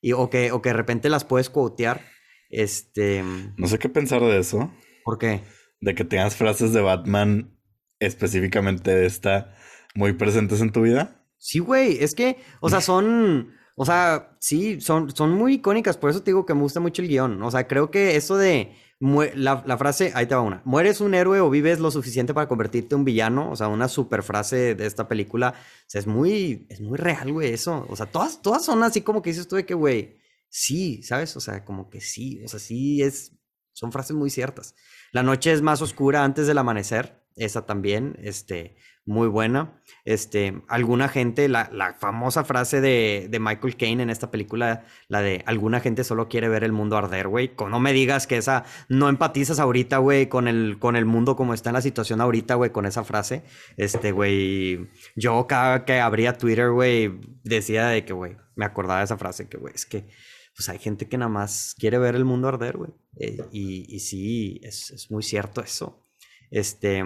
Y, 0.00 0.12
o, 0.12 0.30
que, 0.30 0.50
o 0.50 0.62
que 0.62 0.70
de 0.70 0.74
repente 0.74 1.10
las 1.10 1.24
puedes 1.24 1.50
quotear. 1.50 2.00
Este. 2.48 3.22
No 3.58 3.66
sé 3.66 3.78
qué 3.78 3.90
pensar 3.90 4.22
de 4.22 4.38
eso. 4.38 4.72
¿Por 5.04 5.18
qué? 5.18 5.42
De 5.82 5.94
que 5.94 6.04
tengas 6.04 6.36
frases 6.36 6.72
de 6.72 6.80
Batman 6.80 7.58
específicamente 7.98 9.04
esta 9.04 9.54
muy 9.94 10.14
presentes 10.14 10.60
en 10.62 10.72
tu 10.72 10.82
vida? 10.82 11.26
Sí, 11.36 11.58
güey, 11.58 12.02
es 12.02 12.14
que, 12.14 12.38
o 12.60 12.70
sea, 12.70 12.80
son, 12.80 13.52
o 13.76 13.84
sea, 13.84 14.36
sí, 14.40 14.80
son, 14.80 15.14
son 15.14 15.32
muy 15.32 15.54
icónicas, 15.54 15.98
por 15.98 16.08
eso 16.08 16.22
te 16.22 16.30
digo 16.30 16.46
que 16.46 16.54
me 16.54 16.62
gusta 16.62 16.80
mucho 16.80 17.02
el 17.02 17.08
guion, 17.08 17.42
o 17.42 17.50
sea, 17.50 17.66
creo 17.68 17.90
que 17.90 18.16
eso 18.16 18.36
de 18.36 18.74
la, 19.34 19.64
la, 19.66 19.76
frase, 19.76 20.12
ahí 20.14 20.26
te 20.26 20.36
va 20.36 20.42
una, 20.42 20.62
mueres 20.64 21.00
un 21.00 21.14
héroe 21.14 21.40
o 21.40 21.50
vives 21.50 21.80
lo 21.80 21.90
suficiente 21.90 22.32
para 22.32 22.46
convertirte 22.46 22.94
en 22.94 23.00
un 23.00 23.04
villano, 23.04 23.50
o 23.50 23.56
sea, 23.56 23.66
una 23.66 23.88
super 23.88 24.22
frase 24.22 24.76
de 24.76 24.86
esta 24.86 25.08
película, 25.08 25.54
o 25.56 25.84
sea, 25.88 25.98
es 25.98 26.06
muy, 26.06 26.66
es 26.70 26.80
muy 26.80 26.96
real, 26.96 27.32
güey, 27.32 27.52
eso, 27.52 27.84
o 27.88 27.96
sea, 27.96 28.06
todas, 28.06 28.40
todas 28.40 28.64
son 28.64 28.84
así 28.84 29.00
como 29.00 29.20
que 29.20 29.30
dices 29.30 29.48
tú 29.48 29.56
de 29.56 29.66
que, 29.66 29.74
güey, 29.74 30.22
sí, 30.48 31.02
¿sabes? 31.02 31.36
O 31.36 31.40
sea, 31.40 31.64
como 31.64 31.90
que 31.90 32.00
sí, 32.00 32.40
o 32.44 32.48
sea, 32.48 32.60
sí 32.60 33.02
es, 33.02 33.32
son 33.72 33.90
frases 33.90 34.14
muy 34.14 34.30
ciertas. 34.30 34.76
La 35.12 35.22
noche 35.22 35.52
es 35.52 35.60
más 35.60 35.82
oscura 35.82 36.24
antes 36.24 36.46
del 36.46 36.56
amanecer, 36.56 37.22
esa 37.36 37.66
también, 37.66 38.16
este, 38.22 38.76
muy 39.04 39.28
buena. 39.28 39.82
Este, 40.06 40.62
alguna 40.68 41.08
gente, 41.08 41.48
la, 41.48 41.68
la 41.70 41.92
famosa 41.92 42.44
frase 42.44 42.80
de, 42.80 43.26
de, 43.28 43.38
Michael 43.38 43.76
Caine 43.76 44.02
en 44.02 44.08
esta 44.08 44.30
película, 44.30 44.86
la 45.08 45.20
de 45.20 45.42
alguna 45.46 45.80
gente 45.80 46.02
solo 46.02 46.28
quiere 46.28 46.48
ver 46.48 46.64
el 46.64 46.72
mundo 46.72 46.96
arder, 46.96 47.28
güey. 47.28 47.52
No 47.68 47.78
me 47.78 47.92
digas 47.92 48.26
que 48.26 48.38
esa, 48.38 48.64
no 48.88 49.10
empatizas 49.10 49.60
ahorita, 49.60 49.98
güey, 49.98 50.30
con 50.30 50.48
el, 50.48 50.78
con 50.78 50.96
el 50.96 51.04
mundo 51.04 51.36
como 51.36 51.52
está 51.52 51.70
en 51.70 51.74
la 51.74 51.82
situación 51.82 52.22
ahorita, 52.22 52.54
güey, 52.54 52.70
con 52.70 52.86
esa 52.86 53.04
frase. 53.04 53.44
Este, 53.76 54.12
güey, 54.12 54.88
yo 55.14 55.46
cada 55.46 55.84
que 55.84 56.00
abría 56.00 56.38
Twitter, 56.38 56.70
güey, 56.70 57.20
decía 57.44 57.88
de 57.88 58.06
que, 58.06 58.14
güey, 58.14 58.36
me 58.54 58.64
acordaba 58.64 59.00
de 59.00 59.04
esa 59.04 59.18
frase, 59.18 59.48
que, 59.48 59.58
güey, 59.58 59.74
es 59.74 59.84
que 59.84 60.06
pues 60.54 60.68
hay 60.68 60.78
gente 60.78 61.08
que 61.08 61.18
nada 61.18 61.30
más 61.30 61.74
quiere 61.78 61.98
ver 61.98 62.14
el 62.14 62.24
mundo 62.24 62.48
arder, 62.48 62.76
güey. 62.76 62.90
Eh, 63.18 63.44
y, 63.52 64.00
sí, 64.00 64.60
es, 64.62 64.90
es, 64.90 65.10
muy 65.10 65.22
cierto 65.22 65.62
eso. 65.62 66.04
Este, 66.50 67.02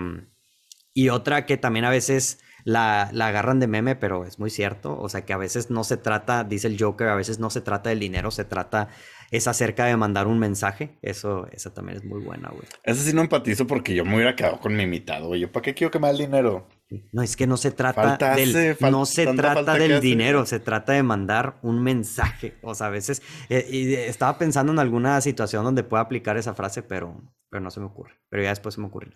y 0.92 1.08
otra 1.08 1.46
que 1.46 1.56
también 1.56 1.84
a 1.84 1.90
veces 1.90 2.40
la, 2.64 3.10
la, 3.12 3.28
agarran 3.28 3.60
de 3.60 3.68
meme, 3.68 3.94
pero 3.94 4.24
es 4.24 4.38
muy 4.38 4.50
cierto. 4.50 4.98
O 4.98 5.08
sea, 5.08 5.24
que 5.24 5.32
a 5.32 5.36
veces 5.36 5.70
no 5.70 5.84
se 5.84 5.96
trata, 5.96 6.42
dice 6.44 6.66
el 6.66 6.80
Joker, 6.80 7.08
a 7.08 7.14
veces 7.14 7.38
no 7.38 7.50
se 7.50 7.60
trata 7.60 7.90
del 7.90 8.00
dinero, 8.00 8.30
se 8.30 8.44
trata, 8.44 8.88
es 9.30 9.46
acerca 9.46 9.84
de 9.84 9.96
mandar 9.96 10.26
un 10.26 10.38
mensaje. 10.38 10.98
Eso, 11.02 11.46
esa 11.52 11.72
también 11.72 11.98
es 11.98 12.04
muy 12.04 12.22
buena, 12.22 12.48
güey. 12.48 12.66
Esa 12.82 13.02
sí 13.02 13.12
no 13.12 13.20
empatizo 13.20 13.66
porque 13.66 13.94
yo 13.94 14.04
me 14.04 14.16
hubiera 14.16 14.34
quedado 14.34 14.58
con 14.58 14.74
mi 14.74 14.82
invitado, 14.82 15.28
güey. 15.28 15.40
Yo, 15.40 15.52
¿para 15.52 15.62
qué 15.62 15.74
quiero 15.74 15.90
que 15.90 15.98
me 15.98 16.10
el 16.10 16.18
dinero? 16.18 16.66
No, 17.12 17.22
es 17.22 17.36
que 17.36 17.48
no 17.48 17.56
se 17.56 17.72
trata 17.72 18.36
del, 18.36 18.76
no 18.80 19.06
se 19.06 19.26
trata 19.26 19.74
del 19.74 20.00
dinero, 20.00 20.46
se 20.46 20.60
trata 20.60 20.92
de 20.92 21.02
mandar 21.02 21.58
un 21.62 21.82
mensaje. 21.82 22.56
O 22.62 22.74
sea, 22.74 22.86
a 22.86 22.90
veces 22.90 23.22
eh, 23.48 23.66
y 23.68 23.94
estaba 23.94 24.38
pensando 24.38 24.72
en 24.72 24.78
alguna 24.78 25.20
situación 25.20 25.64
donde 25.64 25.82
pueda 25.82 26.02
aplicar 26.02 26.36
esa 26.36 26.54
frase, 26.54 26.82
pero, 26.82 27.20
pero 27.50 27.60
no 27.60 27.70
se 27.70 27.80
me 27.80 27.86
ocurre. 27.86 28.20
Pero 28.28 28.44
ya 28.44 28.50
después 28.50 28.76
se 28.76 28.80
me 28.80 28.86
ocurrió. 28.86 29.14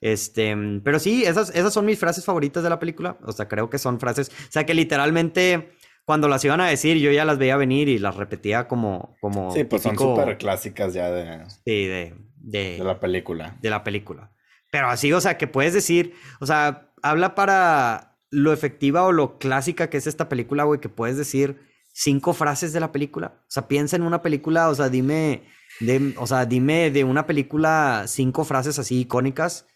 Este, 0.00 0.56
pero 0.82 0.98
sí, 0.98 1.24
esas, 1.24 1.54
esas 1.54 1.72
son 1.72 1.86
mis 1.86 1.98
frases 1.98 2.24
favoritas 2.24 2.64
de 2.64 2.70
la 2.70 2.80
película. 2.80 3.16
O 3.24 3.30
sea, 3.30 3.46
creo 3.46 3.70
que 3.70 3.78
son 3.78 4.00
frases, 4.00 4.28
o 4.28 4.50
sea, 4.52 4.66
que 4.66 4.74
literalmente 4.74 5.76
cuando 6.04 6.26
las 6.28 6.44
iban 6.44 6.60
a 6.60 6.66
decir, 6.66 6.96
yo 6.96 7.12
ya 7.12 7.24
las 7.24 7.38
veía 7.38 7.56
venir 7.56 7.88
y 7.88 7.98
las 7.98 8.16
repetía 8.16 8.66
como, 8.66 9.16
como. 9.20 9.52
Sí, 9.52 9.62
pues 9.62 9.82
son 9.82 9.96
súper 9.96 10.36
clásicas 10.38 10.92
ya 10.92 11.08
de. 11.10 11.44
Sí, 11.64 11.86
de, 11.86 12.14
de. 12.36 12.78
De 12.78 12.84
la 12.84 12.98
película. 12.98 13.56
De 13.62 13.70
la 13.70 13.84
película. 13.84 14.32
Pero 14.72 14.88
así, 14.88 15.12
o 15.12 15.20
sea, 15.20 15.38
que 15.38 15.46
puedes 15.46 15.74
decir, 15.74 16.14
o 16.40 16.46
sea, 16.46 16.91
habla 17.02 17.34
para 17.34 18.18
lo 18.30 18.52
efectiva 18.52 19.04
o 19.04 19.12
lo 19.12 19.38
clásica 19.38 19.90
que 19.90 19.98
es 19.98 20.06
esta 20.06 20.28
película, 20.28 20.64
güey, 20.64 20.80
que 20.80 20.88
puedes 20.88 21.16
decir 21.16 21.60
cinco 21.92 22.32
frases 22.32 22.72
de 22.72 22.80
la 22.80 22.92
película. 22.92 23.42
O 23.42 23.50
sea, 23.50 23.68
piensa 23.68 23.96
en 23.96 24.02
una 24.02 24.22
película, 24.22 24.68
o 24.68 24.74
sea, 24.74 24.88
dime, 24.88 25.44
de, 25.80 26.14
o 26.18 26.26
sea, 26.26 26.46
dime 26.46 26.90
de 26.90 27.04
una 27.04 27.26
película 27.26 28.04
cinco 28.06 28.44
frases 28.44 28.78
así 28.78 29.00
icónicas 29.00 29.66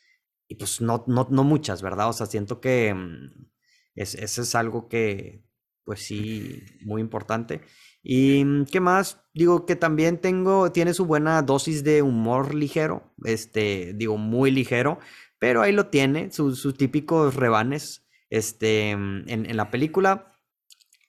y 0.49 0.55
pues 0.55 0.81
no, 0.81 1.05
no, 1.07 1.27
no 1.31 1.45
muchas, 1.45 1.83
¿verdad? 1.83 2.09
O 2.09 2.13
sea, 2.13 2.27
siento 2.27 2.61
que 2.61 2.95
mm, 2.95 3.47
es, 3.95 4.15
eso 4.15 4.43
es 4.43 4.55
algo 4.55 4.89
que, 4.89 5.45
pues 5.85 6.01
sí, 6.01 6.63
muy 6.83 7.01
importante. 7.01 7.63
Y 8.03 8.45
mm, 8.45 8.67
qué 8.67 8.81
más, 8.81 9.21
digo 9.35 9.67
que 9.67 9.77
también 9.77 10.19
tengo, 10.19 10.73
tiene 10.73 10.95
su 10.95 11.07
buena 11.07 11.43
dosis 11.43 11.85
de 11.85 12.03
humor 12.03 12.55
ligero, 12.55 13.13
este, 13.25 13.93
digo, 13.95 14.17
muy 14.17 14.51
ligero, 14.51 14.99
pero 15.39 15.63
ahí 15.63 15.73
lo 15.73 15.87
tiene, 15.87 16.31
sus, 16.33 16.77
típicos 16.77 17.35
rebanes 17.35 18.07
este, 18.31 18.91
en, 18.91 19.25
en, 19.27 19.57
la 19.57 19.71
película. 19.71 20.33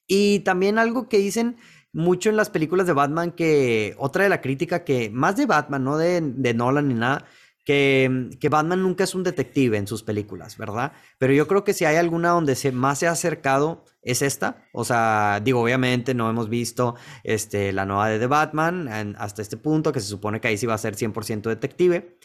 Y 0.08 0.40
también 0.40 0.80
algo 0.80 1.10
que 1.10 1.18
dicen 1.18 1.58
mucho 1.94 2.30
en 2.30 2.38
las 2.38 2.50
películas 2.50 2.88
de 2.88 2.94
Batman 2.94 3.32
que, 3.32 3.96
otra 3.98 4.24
de 4.24 4.30
la 4.30 4.42
crítica 4.42 4.84
que, 4.84 5.10
más 5.10 5.36
de 5.36 5.46
Batman, 5.46 5.84
no 5.84 5.98
de, 5.98 6.22
de 6.22 6.54
Nolan 6.54 6.88
ni 6.88 6.94
nada, 6.94 7.26
que, 7.66 8.30
que, 8.40 8.48
Batman 8.48 8.82
nunca 8.82 9.04
es 9.04 9.14
un 9.14 9.24
detective 9.24 9.78
en 9.78 9.88
sus 9.88 10.04
películas, 10.04 10.58
¿verdad? 10.58 10.94
Pero 11.18 11.34
yo 11.34 11.48
creo 11.48 11.66
que 11.66 11.74
si 11.74 11.84
hay 11.84 11.98
alguna 11.98 12.30
donde 12.30 12.56
se, 12.56 12.72
más 12.72 13.00
se 13.00 13.08
ha 13.08 13.12
acercado 13.12 13.84
es 14.02 14.22
esta. 14.22 14.64
O 14.72 14.86
sea, 14.86 15.42
digo, 15.44 15.62
obviamente 15.62 16.14
no 16.14 16.30
hemos 16.30 16.50
visto 16.50 16.96
este, 17.24 17.74
la 17.74 17.86
nueva 17.86 18.10
de 18.10 18.26
Batman 18.26 19.16
hasta 19.18 19.42
este 19.42 19.58
punto, 19.58 19.92
que 19.92 20.00
se 20.00 20.08
supone 20.08 20.40
que 20.40 20.48
ahí 20.48 20.58
sí 20.58 20.66
va 20.66 20.76
a 20.76 20.78
ser 20.78 20.96
100% 20.96 21.42
detective. 21.42 22.18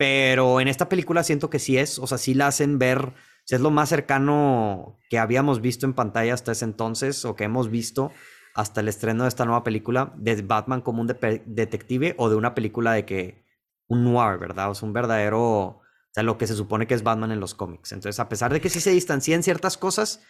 Pero 0.00 0.62
en 0.62 0.68
esta 0.68 0.88
película 0.88 1.22
siento 1.22 1.50
que 1.50 1.58
sí 1.58 1.76
es, 1.76 1.98
o 1.98 2.06
sea, 2.06 2.16
sí 2.16 2.32
la 2.32 2.46
hacen 2.46 2.78
ver, 2.78 3.12
es 3.46 3.60
lo 3.60 3.70
más 3.70 3.90
cercano 3.90 4.98
que 5.10 5.18
habíamos 5.18 5.60
visto 5.60 5.84
en 5.84 5.92
pantalla 5.92 6.32
hasta 6.32 6.52
ese 6.52 6.64
entonces, 6.64 7.26
o 7.26 7.36
que 7.36 7.44
hemos 7.44 7.68
visto 7.70 8.10
hasta 8.54 8.80
el 8.80 8.88
estreno 8.88 9.24
de 9.24 9.28
esta 9.28 9.44
nueva 9.44 9.62
película, 9.62 10.14
de 10.16 10.40
Batman 10.40 10.80
como 10.80 11.02
un 11.02 11.06
detective 11.06 12.14
o 12.16 12.30
de 12.30 12.36
una 12.36 12.54
película 12.54 12.94
de 12.94 13.04
que 13.04 13.44
un 13.88 14.04
noir, 14.04 14.38
¿verdad? 14.38 14.70
O 14.70 14.74
sea, 14.74 14.86
un 14.86 14.94
verdadero, 14.94 15.42
o 15.42 15.82
sea, 16.14 16.22
lo 16.22 16.38
que 16.38 16.46
se 16.46 16.54
supone 16.54 16.86
que 16.86 16.94
es 16.94 17.02
Batman 17.02 17.32
en 17.32 17.40
los 17.40 17.54
cómics. 17.54 17.92
Entonces, 17.92 18.20
a 18.20 18.30
pesar 18.30 18.54
de 18.54 18.62
que 18.62 18.70
sí 18.70 18.80
se 18.80 18.92
distancian 18.92 19.42
ciertas 19.42 19.76
cosas, 19.76 20.22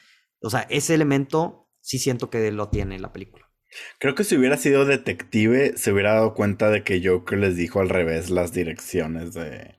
o 0.42 0.50
sea, 0.50 0.66
ese 0.68 0.94
elemento 0.94 1.68
sí 1.80 2.00
siento 2.00 2.28
que 2.28 2.50
lo 2.50 2.70
tiene 2.70 2.98
la 2.98 3.12
película. 3.12 3.48
Creo 3.98 4.14
que 4.14 4.24
si 4.24 4.36
hubiera 4.36 4.56
sido 4.56 4.84
detective, 4.84 5.74
se 5.76 5.92
hubiera 5.92 6.14
dado 6.14 6.34
cuenta 6.34 6.70
de 6.70 6.82
que 6.82 7.00
Joker 7.06 7.38
les 7.38 7.56
dijo 7.56 7.80
al 7.80 7.88
revés 7.88 8.30
las 8.30 8.52
direcciones 8.52 9.34
de, 9.34 9.76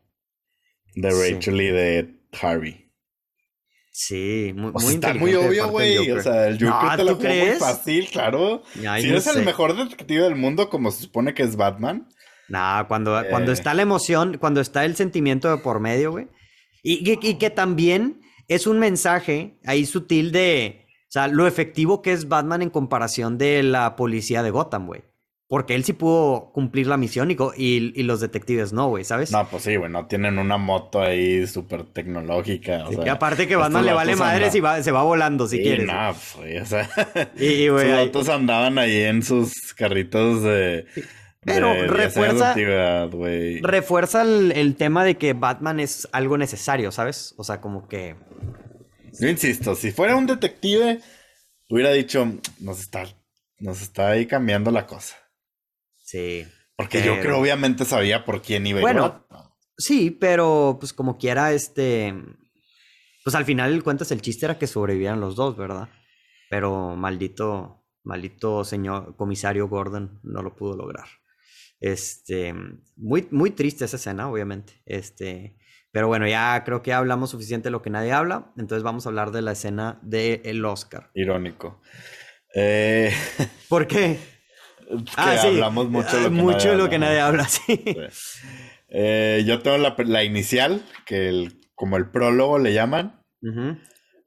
de 0.95 1.09
Rachel 1.09 1.61
y 1.61 1.67
de 1.67 2.15
Harvey. 2.41 2.89
Sí, 3.91 4.53
muy, 4.55 4.71
muy 4.71 4.93
Está 4.93 5.13
muy 5.13 5.35
obvio, 5.35 5.67
güey. 5.69 6.09
O 6.11 6.21
sea, 6.21 6.47
el 6.47 6.57
Joker 6.63 6.97
te 6.97 7.03
lo 7.03 7.17
crees? 7.17 7.59
muy 7.59 7.67
fácil, 7.67 8.07
claro. 8.09 8.63
si 8.73 8.85
eres 8.85 9.27
el 9.27 9.43
mejor 9.43 9.75
detective 9.75 10.23
del 10.23 10.35
mundo, 10.35 10.69
como 10.69 10.91
se 10.91 11.03
supone 11.03 11.33
que 11.33 11.43
es 11.43 11.57
Batman, 11.57 12.07
Nah, 12.51 12.83
cuando, 12.83 13.23
cuando 13.29 13.51
eh. 13.51 13.53
está 13.53 13.73
la 13.73 13.81
emoción, 13.81 14.37
cuando 14.37 14.59
está 14.59 14.83
el 14.83 14.97
sentimiento 14.97 15.49
de 15.49 15.63
por 15.63 15.79
medio, 15.79 16.11
güey. 16.11 16.27
Y, 16.83 17.09
y, 17.09 17.35
que 17.35 17.49
también 17.49 18.19
es 18.49 18.67
un 18.67 18.77
mensaje 18.77 19.57
ahí 19.63 19.85
sutil 19.85 20.33
de, 20.33 20.80
o 20.80 20.80
sea, 21.11 21.27
lo 21.27 21.45
efectivo 21.45 22.01
que 22.01 22.13
es 22.13 22.29
Batman 22.29 22.61
en 22.61 22.69
comparación 22.69 23.37
de 23.37 23.63
la 23.63 23.95
policía 23.95 24.43
de 24.43 24.51
Gotham, 24.51 24.87
güey. 24.87 25.03
Porque 25.51 25.75
él 25.75 25.83
sí 25.83 25.91
pudo 25.91 26.53
cumplir 26.53 26.87
la 26.87 26.95
misión 26.95 27.29
y, 27.29 27.35
y, 27.57 28.03
los 28.03 28.21
detectives 28.21 28.71
no, 28.71 28.87
güey, 28.87 29.03
¿sabes? 29.03 29.33
No, 29.33 29.45
pues 29.49 29.63
sí, 29.63 29.75
güey, 29.75 29.91
no 29.91 30.05
tienen 30.07 30.39
una 30.39 30.55
moto 30.55 31.01
ahí 31.01 31.45
súper 31.45 31.83
tecnológica. 31.83 32.85
y 32.89 33.09
aparte 33.09 33.49
que 33.49 33.57
Batman 33.57 33.85
le 33.85 33.91
vale 33.91 34.15
madres 34.15 34.55
y 34.55 34.61
va, 34.61 34.81
se 34.81 34.93
va 34.93 35.03
volando 35.03 35.49
si 35.49 35.61
quieres. 35.61 35.85
No, 35.85 36.15
pues, 36.37 36.61
o 36.61 36.65
sea, 36.65 36.89
y, 37.37 37.67
güey, 37.67 38.09
sus 38.13 38.29
andaban 38.29 38.77
ahí 38.77 39.01
en 39.01 39.23
sus 39.23 39.73
carritos 39.73 40.41
de... 40.43 40.85
Pero 41.41 41.73
refuerza, 41.87 42.55
refuerza 43.61 44.21
el, 44.21 44.75
tema 44.77 45.03
de 45.03 45.17
que 45.17 45.33
Batman 45.33 45.81
es 45.81 46.07
algo 46.13 46.37
necesario, 46.37 46.93
¿sabes? 46.93 47.33
O 47.35 47.43
sea, 47.43 47.59
como 47.59 47.89
que... 47.89 48.15
Yo 49.19 49.27
insisto, 49.27 49.75
si 49.75 49.91
fuera 49.91 50.15
un 50.15 50.25
detective, 50.25 51.01
hubiera 51.69 51.91
dicho, 51.91 52.25
nos 52.59 52.79
está, 52.79 53.05
nos 53.59 53.81
está 53.81 54.09
ahí 54.09 54.25
cambiando 54.25 54.71
la 54.71 54.87
cosa. 54.87 55.15
Sí. 55.97 56.45
Porque 56.75 57.03
yo 57.03 57.19
creo 57.19 57.39
obviamente 57.39 57.85
sabía 57.85 58.25
por 58.25 58.41
quién 58.41 58.65
iba. 58.65 58.81
Bueno, 58.81 59.25
sí, 59.77 60.11
pero 60.11 60.77
pues 60.79 60.93
como 60.93 61.17
quiera, 61.17 61.53
este... 61.53 62.13
Pues 63.23 63.35
al 63.35 63.45
final 63.45 63.71
el 63.71 63.83
cuentas 63.83 64.11
el 64.11 64.21
chiste 64.21 64.47
era 64.47 64.57
que 64.57 64.65
sobrevivieran 64.65 65.19
los 65.21 65.35
dos, 65.35 65.55
¿verdad? 65.55 65.89
Pero 66.49 66.95
maldito, 66.95 67.85
maldito 68.03 68.63
señor 68.63 69.15
comisario 69.15 69.67
Gordon 69.67 70.19
no 70.23 70.41
lo 70.41 70.55
pudo 70.55 70.75
lograr. 70.75 71.05
Este, 71.79 72.53
muy, 72.95 73.27
muy 73.31 73.51
triste 73.51 73.85
esa 73.85 73.97
escena, 73.97 74.29
obviamente. 74.29 74.81
Este, 74.85 75.55
pero 75.91 76.07
bueno, 76.07 76.27
ya 76.27 76.63
creo 76.63 76.81
que 76.81 76.93
hablamos 76.93 77.31
suficiente 77.31 77.67
de 77.67 77.71
lo 77.71 77.81
que 77.81 77.89
nadie 77.89 78.11
habla. 78.11 78.51
Entonces 78.57 78.83
vamos 78.83 79.05
a 79.05 79.09
hablar 79.09 79.31
de 79.31 79.41
la 79.41 79.51
escena 79.51 79.99
del 80.01 80.41
el 80.43 80.65
Oscar. 80.65 81.11
Irónico. 81.13 81.81
Eh... 82.55 83.13
¿Por 83.69 83.87
qué? 83.87 84.17
ah, 85.15 85.37
sí. 85.41 85.47
hablamos 85.47 85.89
mucho 85.89 86.17
de 86.17 86.23
lo 86.23 86.29
que 86.29 86.35
mucho 86.35 86.57
nadie 86.57 86.71
de 86.71 86.77
lo 86.77 86.89
que 86.89 86.99
nadie 86.99 87.19
habla, 87.19 87.45
sí. 87.45 87.83
Eh, 88.93 89.43
yo 89.45 89.61
tengo 89.61 89.77
la, 89.77 89.95
la 89.97 90.23
inicial, 90.23 90.83
que 91.05 91.29
el, 91.29 91.61
como 91.75 91.97
el 91.97 92.09
prólogo 92.11 92.59
le 92.59 92.73
llaman. 92.73 93.23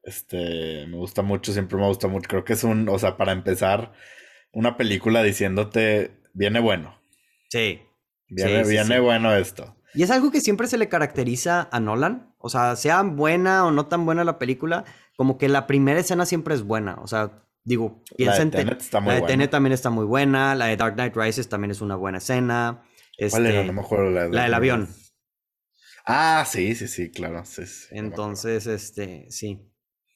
Este, 0.02 0.86
me 0.86 0.96
gusta 0.96 1.22
mucho, 1.22 1.52
siempre 1.52 1.78
me 1.78 1.86
gusta 1.86 2.08
mucho. 2.08 2.28
Creo 2.28 2.44
que 2.44 2.54
es 2.54 2.64
un, 2.64 2.88
o 2.88 2.98
sea, 2.98 3.16
para 3.16 3.32
empezar, 3.32 3.92
una 4.52 4.76
película 4.76 5.22
diciéndote, 5.22 6.22
viene 6.32 6.60
bueno. 6.60 7.00
Sí. 7.50 7.82
Viene, 8.28 8.98
bueno 9.00 9.34
esto. 9.34 9.76
Y 9.94 10.02
es 10.02 10.10
algo 10.10 10.30
que 10.30 10.40
siempre 10.40 10.66
se 10.66 10.78
le 10.78 10.88
caracteriza 10.88 11.68
a 11.70 11.80
Nolan. 11.80 12.34
O 12.38 12.48
sea, 12.48 12.76
sea 12.76 13.02
buena 13.02 13.64
o 13.66 13.70
no 13.70 13.86
tan 13.86 14.04
buena 14.04 14.24
la 14.24 14.38
película, 14.38 14.84
como 15.16 15.38
que 15.38 15.48
la 15.48 15.66
primera 15.66 16.00
escena 16.00 16.26
siempre 16.26 16.54
es 16.54 16.62
buena. 16.62 16.96
O 16.96 17.06
sea, 17.06 17.46
digo, 17.64 18.02
piensa 18.16 18.42
en 18.42 18.50
Tenet. 18.50 18.80
Está 18.80 19.00
muy 19.00 19.14
la 19.14 19.20
de 19.20 19.26
Tenet 19.26 19.50
también 19.50 19.72
está 19.72 19.90
muy 19.90 20.04
buena. 20.04 20.54
La 20.54 20.66
de 20.66 20.76
Dark 20.76 20.94
Knight 20.94 21.16
Rises 21.16 21.48
también 21.48 21.70
es 21.70 21.80
una 21.80 21.96
buena 21.96 22.18
escena. 22.18 22.82
¿Cuál 23.30 23.46
era? 23.46 23.60
Este, 23.60 23.66
no 23.66 23.72
me 23.72 23.80
acuerdo. 23.82 24.10
La, 24.10 24.28
la 24.28 24.42
del 24.44 24.54
avión. 24.54 24.88
Ah, 26.06 26.44
sí, 26.46 26.74
sí, 26.74 26.88
sí, 26.88 27.10
claro. 27.10 27.42
Entonces, 27.90 28.66
este, 28.66 29.26
sí. 29.30 29.70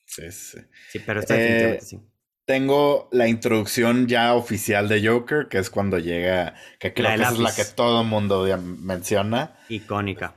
Sí, 0.05 0.31
sí. 0.33 0.59
Sí, 0.91 0.99
pero 1.07 1.21
está 1.21 1.35
definitivamente 1.35 1.85
sí 1.85 2.01
tengo 2.49 3.11
la 3.13 3.29
introducción 3.29 4.07
ya 4.09 4.33
oficial 4.33 4.89
de 4.89 5.07
Joker, 5.07 5.49
que 5.49 5.59
es 5.59 5.69
cuando 5.69 5.99
llega, 5.99 6.55
que 6.81 6.95
creo 6.95 7.15
que 7.15 7.23
es 7.23 7.39
la 7.39 7.55
que 7.55 7.67
todo 7.67 8.01
el 8.01 8.09
mundo 8.09 8.47
menciona. 8.81 9.59
Icónica. 9.69 10.35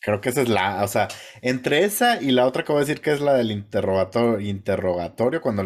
creo 0.00 0.20
que 0.20 0.28
esa 0.28 0.42
es 0.42 0.48
la, 0.48 0.84
o 0.84 0.86
sea, 0.86 1.08
entre 1.42 1.82
esa 1.82 2.22
y 2.22 2.30
la 2.30 2.46
otra 2.46 2.62
que 2.62 2.70
voy 2.70 2.82
a 2.82 2.84
decir 2.84 3.00
que 3.00 3.10
es 3.10 3.20
la 3.20 3.34
del 3.34 3.50
interrogatorio, 3.50 4.38
interrogatorio 4.38 5.40
cuando, 5.40 5.64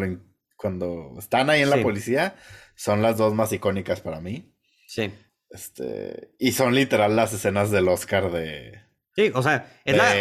cuando 0.57 1.13
están 1.19 1.51
ahí 1.51 1.61
en 1.61 1.69
la 1.69 1.79
policía, 1.83 2.33
son 2.75 3.03
las 3.03 3.17
dos 3.17 3.35
más 3.35 3.53
icónicas 3.53 4.01
para 4.01 4.21
mí. 4.21 4.51
Sí. 4.87 5.13
Este, 5.51 6.31
y 6.39 6.53
son 6.53 6.73
literal 6.73 7.15
las 7.15 7.33
escenas 7.33 7.69
del 7.69 7.87
Oscar 7.87 8.31
de... 8.31 8.81
Sí, 9.15 9.29
o 9.35 9.43
sea, 9.43 9.79
es 9.85 9.95
la... 9.95 10.11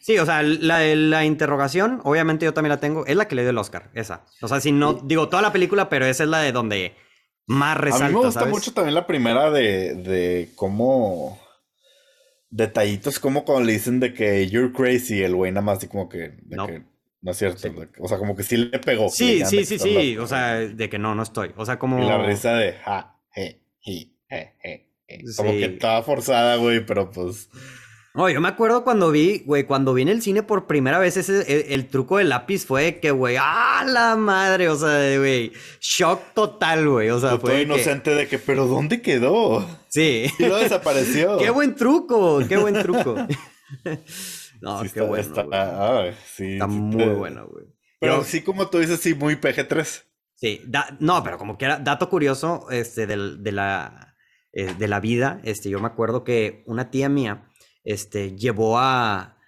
Sí, 0.00 0.18
o 0.18 0.26
sea, 0.26 0.42
la, 0.42 0.80
la 0.80 1.24
interrogación, 1.24 2.00
obviamente 2.04 2.44
yo 2.44 2.54
también 2.54 2.70
la 2.70 2.80
tengo, 2.80 3.04
es 3.06 3.16
la 3.16 3.28
que 3.28 3.34
le 3.34 3.42
dio 3.42 3.50
el 3.50 3.58
Oscar, 3.58 3.90
esa. 3.94 4.24
O 4.40 4.48
sea, 4.48 4.60
si 4.60 4.72
no, 4.72 4.94
digo 4.94 5.28
toda 5.28 5.42
la 5.42 5.52
película, 5.52 5.88
pero 5.88 6.06
esa 6.06 6.24
es 6.24 6.30
la 6.30 6.40
de 6.40 6.52
donde 6.52 6.94
más 7.48 7.78
resalta. 7.78 8.06
A 8.06 8.08
mí 8.08 8.14
me 8.14 8.24
gusta 8.26 8.44
mucho 8.44 8.72
también 8.72 8.94
la 8.94 9.06
primera 9.06 9.50
de, 9.50 9.94
de 9.94 10.50
cómo. 10.54 11.40
Detallitos, 12.50 13.18
como 13.18 13.44
cuando 13.44 13.66
le 13.66 13.72
dicen 13.72 14.00
de 14.00 14.14
que 14.14 14.48
you're 14.48 14.72
crazy, 14.72 15.22
el 15.22 15.34
güey 15.34 15.52
nada 15.52 15.62
más 15.62 15.78
así 15.78 15.88
como 15.88 16.08
que. 16.08 16.38
no. 16.46 16.66
no 17.20 17.30
es 17.30 17.36
cierto. 17.36 17.68
o 17.98 18.08
sea, 18.08 18.18
como 18.18 18.36
que 18.36 18.42
sí 18.42 18.56
le 18.56 18.78
pegó. 18.78 19.08
Sí, 19.10 19.44
sí, 19.44 19.64
sí, 19.64 19.78
sí. 19.78 20.16
O 20.16 20.26
sea, 20.26 20.56
de 20.56 20.88
que 20.88 20.98
no, 20.98 21.14
no 21.14 21.22
estoy. 21.22 21.52
O 21.56 21.66
sea, 21.66 21.78
como. 21.78 22.02
Y 22.02 22.06
la 22.06 22.24
risa 22.24 22.54
de 22.54 22.74
ja, 22.74 23.18
je, 23.34 23.60
je, 23.80 24.12
je, 24.28 24.86
Como 25.36 25.50
que 25.50 25.64
estaba 25.64 26.02
forzada, 26.02 26.56
güey, 26.56 26.84
pero 26.84 27.10
pues. 27.10 27.50
No, 28.14 28.28
yo 28.28 28.40
me 28.40 28.48
acuerdo 28.48 28.84
cuando 28.84 29.10
vi, 29.10 29.42
güey, 29.44 29.64
cuando 29.64 29.94
vi 29.94 30.02
en 30.02 30.08
el 30.08 30.22
cine 30.22 30.42
por 30.42 30.66
primera 30.66 30.98
vez 30.98 31.16
ese, 31.16 31.72
el, 31.72 31.86
truco 31.88 32.18
del 32.18 32.30
lápiz 32.30 32.64
fue 32.64 32.98
que, 33.00 33.10
güey, 33.10 33.36
¡ah, 33.38 33.84
la 33.86 34.16
madre! 34.16 34.68
O 34.68 34.76
sea, 34.76 35.16
güey, 35.18 35.52
shock 35.80 36.34
total, 36.34 36.88
güey. 36.88 37.10
O 37.10 37.20
sea, 37.20 37.38
fue. 37.38 37.62
inocente 37.62 38.14
de 38.14 38.26
que, 38.26 38.38
¿pero 38.38 38.66
dónde 38.66 39.02
quedó? 39.02 39.64
Sí. 39.88 40.26
Y 40.38 40.46
lo 40.46 40.56
desapareció. 40.56 41.36
¡Qué 41.38 41.50
buen 41.50 41.76
truco! 41.76 42.42
¡Qué 42.48 42.56
buen 42.56 42.74
truco! 42.82 43.14
no, 44.60 44.82
qué 44.92 45.00
bueno. 45.00 45.22
Está, 45.22 45.46
ah, 45.52 46.10
sí, 46.34 46.54
está 46.54 46.66
muy 46.66 47.04
bueno, 47.04 47.46
güey. 47.46 47.66
Pero 48.00 48.24
sí, 48.24 48.42
como 48.42 48.68
tú 48.68 48.78
dices, 48.78 49.00
sí, 49.00 49.14
muy 49.14 49.36
PG-3. 49.36 50.04
Sí, 50.34 50.62
no, 51.00 51.22
pero 51.24 51.36
como 51.36 51.58
que 51.58 51.64
era 51.64 51.78
dato 51.78 52.08
curioso 52.08 52.70
este, 52.70 53.06
de, 53.06 53.16
la, 53.52 54.16
eh, 54.52 54.72
de 54.78 54.88
la 54.88 55.00
vida, 55.00 55.40
este, 55.42 55.68
yo 55.68 55.80
me 55.80 55.88
acuerdo 55.88 56.22
que 56.22 56.62
una 56.66 56.90
tía 56.90 57.08
mía 57.08 57.47
este, 57.88 58.36
llevó 58.36 58.78
a, 58.78 59.38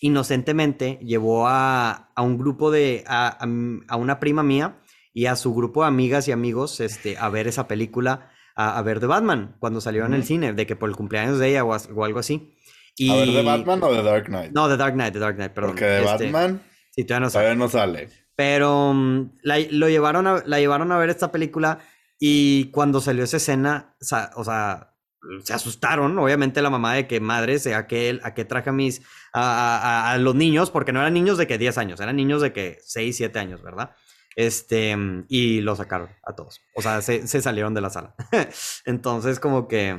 inocentemente, 0.00 0.98
llevó 1.02 1.46
a, 1.46 2.10
a 2.14 2.22
un 2.22 2.38
grupo 2.38 2.70
de, 2.70 3.04
a, 3.06 3.38
a, 3.86 3.96
una 3.96 4.18
prima 4.18 4.42
mía 4.42 4.80
y 5.12 5.26
a 5.26 5.36
su 5.36 5.54
grupo 5.54 5.82
de 5.82 5.88
amigas 5.88 6.26
y 6.26 6.32
amigos 6.32 6.80
este, 6.80 7.18
a 7.18 7.28
ver 7.28 7.46
esa 7.46 7.68
película, 7.68 8.30
a, 8.54 8.80
ver 8.80 9.00
de 9.00 9.06
Batman, 9.06 9.56
cuando 9.58 9.82
salió 9.82 10.06
en 10.06 10.14
el 10.14 10.24
cine, 10.24 10.54
de 10.54 10.66
que 10.66 10.74
por 10.74 10.88
el 10.88 10.96
cumpleaños 10.96 11.38
de 11.38 11.50
ella 11.50 11.64
o, 11.64 12.04
algo 12.04 12.18
así. 12.18 12.54
Y... 12.96 13.10
¿A 13.10 13.16
ver 13.16 13.28
de 13.28 13.42
Batman 13.42 13.82
o 13.82 13.92
de 13.92 14.02
Dark 14.02 14.24
Knight? 14.24 14.52
No, 14.52 14.68
de 14.68 14.78
Dark 14.78 14.94
Knight, 14.94 15.12
de 15.12 15.20
Dark 15.20 15.36
Knight, 15.36 15.52
perdón. 15.52 15.72
Porque 15.72 15.84
de 15.84 16.04
este, 16.04 16.32
Batman 16.32 16.62
sí, 16.92 17.04
todavía 17.04 17.26
no 17.26 17.30
sale. 17.30 17.56
no 17.56 17.68
sale. 17.68 18.08
Pero 18.34 18.94
mm, 18.94 19.32
la, 19.42 19.58
lo 19.70 19.90
llevaron 19.90 20.26
a, 20.26 20.42
la 20.46 20.58
llevaron 20.58 20.92
a 20.92 20.96
ver 20.96 21.10
esta 21.10 21.30
película 21.30 21.80
y 22.18 22.70
cuando 22.70 23.02
salió 23.02 23.24
esa 23.24 23.36
escena, 23.36 23.96
o 24.34 24.44
sea 24.44 24.95
se 25.42 25.54
asustaron, 25.54 26.18
obviamente 26.18 26.62
la 26.62 26.70
mamá 26.70 26.94
de 26.94 27.06
que 27.06 27.20
madre, 27.20 27.58
sea 27.58 27.86
que 27.86 28.20
a 28.22 28.34
qué 28.34 28.44
traje 28.44 28.70
a 28.70 28.72
mis, 28.72 29.02
a, 29.32 30.16
los 30.20 30.34
niños, 30.34 30.70
porque 30.70 30.92
no 30.92 31.00
eran 31.00 31.14
niños 31.14 31.38
de 31.38 31.46
que 31.46 31.58
10 31.58 31.78
años, 31.78 32.00
eran 32.00 32.16
niños 32.16 32.42
de 32.42 32.52
que 32.52 32.78
6, 32.82 33.16
7 33.16 33.38
años, 33.38 33.62
¿verdad? 33.62 33.94
Este, 34.34 34.94
y 35.28 35.60
lo 35.62 35.76
sacaron 35.76 36.10
a 36.22 36.34
todos. 36.34 36.60
O 36.74 36.82
sea, 36.82 37.00
se, 37.00 37.26
salieron 37.26 37.74
de 37.74 37.80
la 37.80 37.90
sala. 37.90 38.14
Entonces, 38.84 39.40
como 39.40 39.66
que 39.66 39.96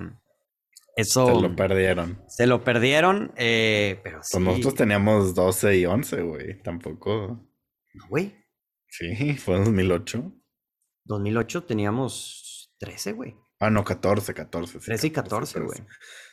eso. 0.96 1.26
Se 1.26 1.42
lo 1.42 1.56
perdieron. 1.56 2.22
Se 2.28 2.46
lo 2.46 2.64
perdieron, 2.64 3.32
eh, 3.36 4.00
pero 4.04 4.22
sí. 4.22 4.30
Pues 4.34 4.44
nosotros 4.44 4.76
teníamos 4.76 5.34
12 5.34 5.78
y 5.80 5.86
11, 5.86 6.22
güey. 6.22 6.62
Tampoco. 6.62 7.50
No, 7.94 8.08
güey. 8.10 8.36
Sí, 8.90 9.36
fue 9.38 9.58
en 9.58 9.66
2008. 9.66 10.32
2008 11.06 11.64
teníamos 11.64 12.72
13, 12.78 13.14
güey. 13.14 13.36
Ah, 13.60 13.70
no, 13.70 13.84
14, 13.84 14.34
14. 14.34 14.80
13 14.80 15.08
y 15.08 15.12
14, 15.12 15.60
güey. 15.60 15.78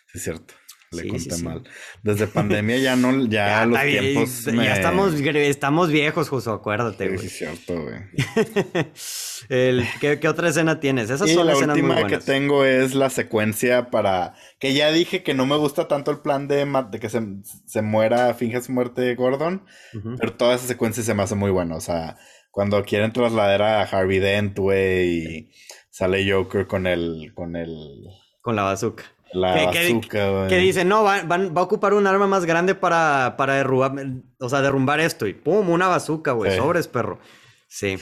Sí, 0.06 0.18
es 0.18 0.22
cierto. 0.24 0.54
Le 0.94 1.08
conté 1.08 1.36
mal. 1.38 1.62
Desde 2.02 2.26
pandemia 2.26 2.78
ya 2.78 2.96
no, 2.96 3.26
ya, 3.28 3.66
los 3.66 3.80
tiempos. 3.80 4.44
Ya 4.44 4.76
estamos, 4.76 5.14
estamos 5.14 5.90
viejos, 5.90 6.28
justo, 6.28 6.52
acuérdate, 6.52 7.08
güey. 7.08 7.18
Sí, 7.18 7.26
es 7.26 7.32
cierto, 7.36 7.82
güey. 7.82 7.98
¿qué, 10.20 10.28
otra 10.28 10.48
escena 10.48 10.80
tienes? 10.80 11.10
Esas 11.10 11.30
son 11.30 11.46
la 11.46 11.56
última 11.56 12.06
que 12.06 12.18
tengo 12.18 12.64
es 12.64 12.94
la 12.94 13.10
secuencia 13.10 13.90
para. 13.90 14.34
Que 14.58 14.74
ya 14.74 14.92
dije 14.92 15.22
que 15.22 15.34
no 15.34 15.46
me 15.46 15.56
gusta 15.56 15.88
tanto 15.88 16.10
el 16.10 16.18
plan 16.18 16.48
de, 16.48 16.66
de 16.90 17.00
que 17.00 17.08
se, 17.08 17.20
se, 17.66 17.82
muera, 17.82 18.34
finge 18.34 18.62
su 18.62 18.72
muerte 18.72 19.14
Gordon. 19.14 19.64
Pero 20.18 20.34
toda 20.34 20.54
esa 20.54 20.66
secuencia 20.66 21.02
se 21.02 21.14
me 21.14 21.22
hace 21.22 21.34
muy 21.34 21.50
buena. 21.50 21.76
O 21.76 21.80
sea, 21.80 22.16
cuando 22.50 22.82
quieren 22.84 23.12
trasladar 23.12 23.62
a 23.62 23.82
Harvey 23.82 24.20
Dent, 24.20 24.58
güey, 24.58 25.08
y 25.08 25.50
sale 25.94 26.28
Joker 26.28 26.66
con 26.66 26.86
el. 26.88 27.32
con 27.34 27.54
el. 27.54 28.08
Con 28.42 28.56
la 28.56 28.64
bazooka. 28.64 29.04
La 29.32 29.70
que, 29.72 30.00
que, 30.48 30.58
dice, 30.58 30.84
no, 30.84 31.02
va, 31.02 31.22
va, 31.24 31.36
a 31.36 31.64
ocupar 31.64 31.92
un 31.94 32.06
arma 32.06 32.28
más 32.28 32.44
grande 32.44 32.76
para, 32.76 33.34
para 33.36 33.54
derrubar, 33.54 33.92
o 34.38 34.48
sea, 34.48 34.60
derrumbar 34.60 35.00
esto. 35.00 35.26
Y 35.26 35.32
pum, 35.32 35.70
una 35.70 35.88
bazooka, 35.88 36.32
güey. 36.32 36.56
Sobres, 36.56 36.86
perro. 36.86 37.18
Sí. 37.66 37.96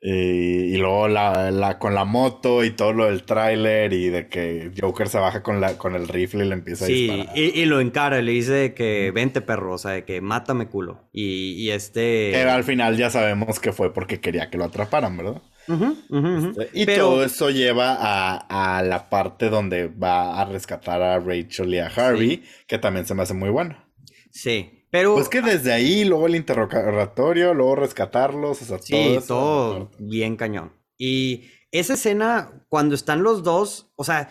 Y, 0.00 0.76
luego 0.78 1.06
la, 1.06 1.52
la, 1.52 1.78
con 1.78 1.94
la 1.94 2.04
moto 2.04 2.64
y 2.64 2.70
todo 2.72 2.92
lo 2.92 3.06
del 3.06 3.22
tráiler 3.22 3.92
y 3.92 4.08
de 4.08 4.28
que 4.28 4.72
Joker 4.76 5.08
se 5.08 5.18
baja 5.18 5.44
con, 5.44 5.60
la, 5.60 5.78
con 5.78 5.94
el 5.94 6.08
rifle 6.08 6.44
y 6.44 6.48
le 6.48 6.54
empieza 6.54 6.86
a 6.86 6.88
disparar. 6.88 7.34
Sí, 7.36 7.52
y, 7.54 7.64
lo 7.66 7.78
encara 7.80 8.18
y 8.18 8.22
le 8.22 8.32
dice 8.32 8.74
que 8.74 9.12
vente 9.14 9.40
perro, 9.40 9.74
o 9.74 9.78
sea, 9.78 9.92
de 9.92 10.04
que 10.04 10.20
mátame 10.20 10.66
culo. 10.66 11.08
Y, 11.12 11.52
y 11.52 11.70
este... 11.70 12.32
Que 12.32 12.42
al 12.42 12.64
final 12.64 12.96
ya 12.96 13.10
sabemos 13.10 13.60
que 13.60 13.72
fue 13.72 13.92
porque 13.92 14.20
quería 14.20 14.50
que 14.50 14.58
lo 14.58 14.64
atraparan, 14.64 15.16
¿verdad? 15.16 15.42
Este, 15.68 16.70
y 16.72 16.86
todo 16.86 17.24
eso 17.24 17.50
lleva 17.50 17.96
a, 17.96 18.82
la 18.82 19.08
parte 19.08 19.48
donde 19.48 19.86
va 19.88 20.40
a 20.40 20.44
rescatar 20.44 21.02
a 21.02 21.18
Rachel 21.18 21.74
y 21.74 21.78
a 21.78 21.86
Harvey, 21.86 22.42
que 22.66 22.78
también 22.78 23.06
se 23.06 23.14
me 23.14 23.22
hace 23.22 23.34
muy 23.34 23.50
bueno. 23.50 23.76
Sí, 24.30 24.86
pero... 24.90 25.14
Pues 25.14 25.28
que 25.28 25.42
desde 25.42 25.72
ahí, 25.72 26.04
luego 26.04 26.26
el 26.26 26.34
interrogatorio, 26.34 27.54
luego 27.54 27.76
rescatarlos, 27.76 28.62
o 28.62 28.64
sea, 28.64 28.78
sí, 28.78 29.18
todo, 29.26 29.90
bien 29.98 30.36
cañón. 30.36 30.72
Y 30.98 31.50
esa 31.70 31.94
escena, 31.94 32.64
cuando 32.68 32.94
están 32.94 33.22
los 33.22 33.42
dos, 33.42 33.92
o 33.96 34.04
sea, 34.04 34.30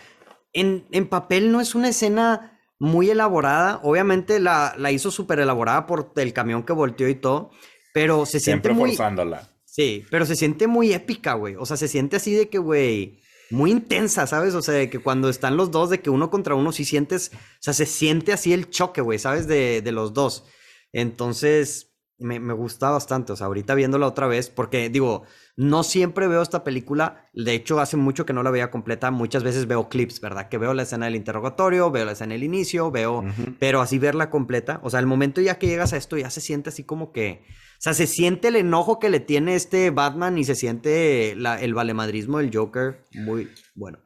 en, 0.53 0.85
papel 1.09 1.51
no 1.51 1.61
es 1.61 1.75
una 1.75 1.89
escena 1.89 2.59
muy 2.79 3.09
elaborada. 3.09 3.79
Obviamente 3.83 4.39
la, 4.39 4.73
la 4.77 4.91
hizo 4.91 5.11
súper 5.11 5.39
elaborada 5.39 5.85
por 5.85 6.11
el 6.15 6.33
camión 6.33 6.63
que 6.63 6.73
volteó 6.73 7.07
y 7.07 7.15
todo, 7.15 7.51
pero 7.93 8.25
se 8.25 8.39
siente 8.39 8.69
Siempre 8.69 8.73
muy... 8.73 8.89
forzándola. 8.89 9.49
Sí, 9.71 10.05
pero 10.11 10.25
se 10.25 10.35
siente 10.35 10.67
muy 10.67 10.91
épica, 10.91 11.35
güey. 11.35 11.55
O 11.55 11.65
sea, 11.65 11.77
se 11.77 11.87
siente 11.87 12.17
así 12.17 12.33
de 12.33 12.49
que, 12.49 12.57
güey, 12.57 13.21
muy 13.51 13.71
intensa, 13.71 14.27
¿sabes? 14.27 14.53
O 14.53 14.61
sea, 14.61 14.73
de 14.73 14.89
que 14.89 14.99
cuando 14.99 15.29
están 15.29 15.55
los 15.55 15.71
dos, 15.71 15.89
de 15.89 16.01
que 16.01 16.09
uno 16.09 16.29
contra 16.29 16.55
uno 16.55 16.73
sí 16.73 16.83
sientes, 16.83 17.31
o 17.33 17.37
sea, 17.61 17.73
se 17.73 17.85
siente 17.85 18.33
así 18.33 18.51
el 18.51 18.69
choque, 18.69 18.99
güey, 18.99 19.17
¿sabes? 19.17 19.47
De, 19.47 19.81
de 19.81 19.91
los 19.93 20.13
dos. 20.13 20.43
Entonces, 20.91 21.93
me, 22.17 22.41
me, 22.41 22.51
gusta 22.53 22.89
bastante. 22.89 23.31
O 23.31 23.37
sea, 23.37 23.47
ahorita 23.47 23.73
viéndola 23.73 24.07
otra 24.07 24.27
vez, 24.27 24.49
porque 24.49 24.89
digo, 24.89 25.23
no 25.55 25.83
siempre 25.83 26.27
veo 26.27 26.41
esta 26.41 26.65
película. 26.65 27.29
De 27.31 27.53
hecho, 27.53 27.79
hace 27.79 27.95
mucho 27.95 28.25
que 28.25 28.33
no 28.33 28.43
la 28.43 28.51
veía 28.51 28.71
completa. 28.71 29.09
Muchas 29.09 29.41
veces 29.41 29.67
veo 29.67 29.87
clips, 29.87 30.19
¿verdad? 30.19 30.49
Que 30.49 30.57
veo 30.57 30.73
la 30.73 30.83
escena 30.83 31.05
del 31.05 31.15
interrogatorio, 31.15 31.91
veo 31.91 32.03
la 32.03 32.11
escena 32.11 32.33
del 32.33 32.43
inicio, 32.43 32.91
veo, 32.91 33.23
pero 33.57 33.79
así 33.79 33.99
verla 33.99 34.29
completa. 34.29 34.81
O 34.83 34.89
sea, 34.89 34.99
el 34.99 35.07
momento 35.07 35.39
ya 35.39 35.57
que 35.57 35.67
llegas 35.67 35.93
a 35.93 35.97
esto, 35.97 36.17
ya 36.17 36.29
se 36.29 36.41
siente 36.41 36.67
así 36.67 36.83
como 36.83 37.13
que 37.13 37.45
sea, 37.83 37.93
se 37.93 38.05
siente 38.05 38.49
el 38.49 38.57
enojo 38.57 38.99
que 38.99 39.09
le 39.09 39.19
tiene 39.19 39.55
este 39.55 39.89
Batman 39.89 40.37
y 40.37 40.43
se 40.43 40.55
siente 40.55 41.31
el 41.31 41.73
valemadrismo 41.73 42.37
del 42.37 42.55
Joker 42.55 43.03
muy 43.11 43.49
bueno. 43.73 43.99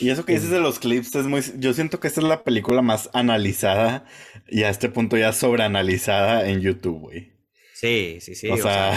Y 0.00 0.10
eso 0.10 0.24
que 0.24 0.34
dices 0.34 0.50
de 0.50 0.60
los 0.60 0.78
clips 0.78 1.14
es 1.14 1.26
muy. 1.26 1.42
Yo 1.58 1.72
siento 1.72 2.00
que 2.00 2.08
esta 2.08 2.20
es 2.20 2.26
la 2.26 2.44
película 2.44 2.82
más 2.82 3.08
analizada 3.12 4.04
y 4.48 4.64
a 4.64 4.70
este 4.70 4.88
punto 4.88 5.16
ya 5.16 5.32
sobreanalizada 5.32 6.48
en 6.48 6.60
YouTube, 6.60 6.98
güey. 6.98 7.32
Sí, 7.74 8.18
sí, 8.20 8.34
sí. 8.34 8.50
O, 8.50 8.56
sea, 8.56 8.92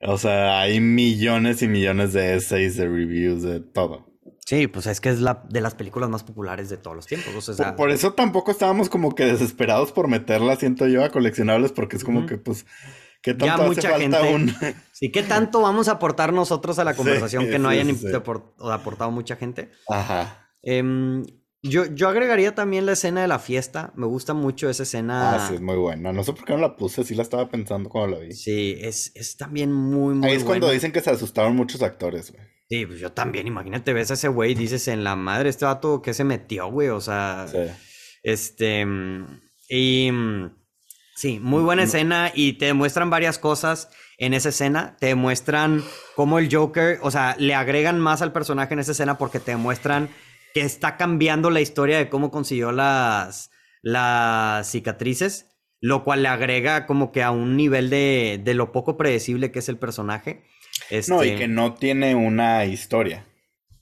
o 0.00 0.18
sea, 0.18 0.60
hay 0.60 0.80
millones 0.80 1.62
y 1.62 1.68
millones 1.68 2.12
de 2.12 2.36
essays, 2.36 2.76
de 2.76 2.86
reviews, 2.86 3.42
de 3.42 3.60
todo. 3.60 4.06
Sí, 4.44 4.66
pues 4.66 4.86
es 4.86 5.00
que 5.00 5.08
es 5.08 5.20
la 5.20 5.44
de 5.48 5.60
las 5.60 5.74
películas 5.74 6.10
más 6.10 6.24
populares 6.24 6.68
de 6.68 6.76
todos 6.76 6.94
los 6.94 7.06
tiempos. 7.06 7.50
por, 7.76 7.90
eso 7.90 8.12
tampoco 8.12 8.50
estábamos 8.50 8.88
como 8.88 9.14
que 9.14 9.24
desesperados 9.24 9.92
por 9.92 10.08
meterla, 10.08 10.56
siento 10.56 10.86
yo, 10.86 11.04
a 11.04 11.10
coleccionables, 11.10 11.72
porque 11.72 11.96
es 11.96 12.04
como 12.04 12.26
que, 12.26 12.38
pues, 12.38 12.66
¿Qué 13.22 13.34
tanto 13.34 13.62
ya 13.62 13.68
mucha 13.68 13.98
gente. 13.98 14.74
Sí, 14.92 15.10
¿qué 15.10 15.22
tanto 15.22 15.60
vamos 15.60 15.88
a 15.88 15.92
aportar 15.92 16.32
nosotros 16.32 16.78
a 16.78 16.84
la 16.84 16.94
conversación 16.94 17.48
que 17.48 17.58
no 17.58 17.68
hayan 17.68 17.96
aportado 18.60 19.10
mucha 19.10 19.36
gente? 19.36 19.70
Ajá. 19.88 20.48
Em, 20.62 21.24
yo, 21.62 21.86
yo 21.86 22.08
agregaría 22.08 22.54
también 22.54 22.86
la 22.86 22.92
escena 22.92 23.22
de 23.22 23.28
la 23.28 23.38
fiesta. 23.38 23.92
Me 23.96 24.06
gusta 24.06 24.34
mucho 24.34 24.68
esa 24.68 24.82
escena. 24.82 25.34
Ah, 25.34 25.48
sí, 25.48 25.54
es 25.54 25.60
muy 25.60 25.76
buena. 25.76 26.12
No 26.12 26.22
sé 26.24 26.32
por 26.32 26.44
qué 26.44 26.52
no 26.52 26.60
la 26.60 26.76
puse, 26.76 27.04
sí 27.04 27.14
la 27.14 27.22
estaba 27.22 27.48
pensando 27.48 27.88
cuando 27.88 28.16
la 28.16 28.24
vi. 28.24 28.32
Sí, 28.32 28.76
es, 28.80 29.12
es 29.14 29.36
también 29.36 29.72
muy, 29.72 30.14
muy 30.14 30.28
Ahí 30.28 30.36
es 30.36 30.44
cuando 30.44 30.70
dicen 30.70 30.92
que 30.92 31.00
se 31.00 31.10
asustaron 31.10 31.54
muchos 31.54 31.82
actores, 31.82 32.32
güey. 32.32 32.44
Sí, 32.68 32.86
pues 32.86 33.00
yo 33.00 33.12
también. 33.12 33.46
Imagínate, 33.46 33.92
ves 33.92 34.10
a 34.10 34.14
ese 34.14 34.28
güey 34.28 34.52
y 34.52 34.54
dices 34.54 34.88
en 34.88 35.04
la 35.04 35.14
madre, 35.14 35.50
este 35.50 35.64
vato 35.64 36.02
que 36.02 36.14
se 36.14 36.24
metió, 36.24 36.70
güey. 36.70 36.88
O 36.88 37.00
sea, 37.00 37.46
sí. 37.48 37.58
este. 38.22 38.86
Y. 39.68 40.10
Sí, 41.14 41.38
muy 41.40 41.62
buena 41.62 41.82
escena 41.82 42.32
y 42.34 42.54
te 42.54 42.66
demuestran 42.66 43.10
varias 43.10 43.38
cosas 43.38 43.90
en 44.18 44.34
esa 44.34 44.48
escena. 44.48 44.96
Te 44.98 45.06
demuestran 45.06 45.84
cómo 46.16 46.38
el 46.38 46.52
Joker, 46.52 46.98
o 47.02 47.10
sea, 47.10 47.36
le 47.38 47.54
agregan 47.54 48.00
más 48.00 48.22
al 48.22 48.32
personaje 48.32 48.74
en 48.74 48.80
esa 48.80 48.92
escena 48.92 49.18
porque 49.18 49.38
te 49.38 49.52
demuestran 49.52 50.08
que 50.54 50.62
está 50.62 50.96
cambiando 50.96 51.50
la 51.50 51.60
historia 51.60 51.98
de 51.98 52.08
cómo 52.08 52.30
consiguió 52.30 52.72
las, 52.72 53.50
las 53.82 54.70
cicatrices, 54.70 55.48
lo 55.80 56.04
cual 56.04 56.22
le 56.22 56.28
agrega 56.28 56.86
como 56.86 57.12
que 57.12 57.22
a 57.22 57.30
un 57.30 57.56
nivel 57.56 57.90
de, 57.90 58.40
de 58.42 58.54
lo 58.54 58.72
poco 58.72 58.96
predecible 58.96 59.52
que 59.52 59.58
es 59.58 59.68
el 59.68 59.78
personaje. 59.78 60.44
No, 61.08 61.22
y 61.22 61.28
este 61.28 61.36
que 61.36 61.48
no 61.48 61.74
tiene 61.74 62.14
una 62.14 62.64
historia. 62.64 63.26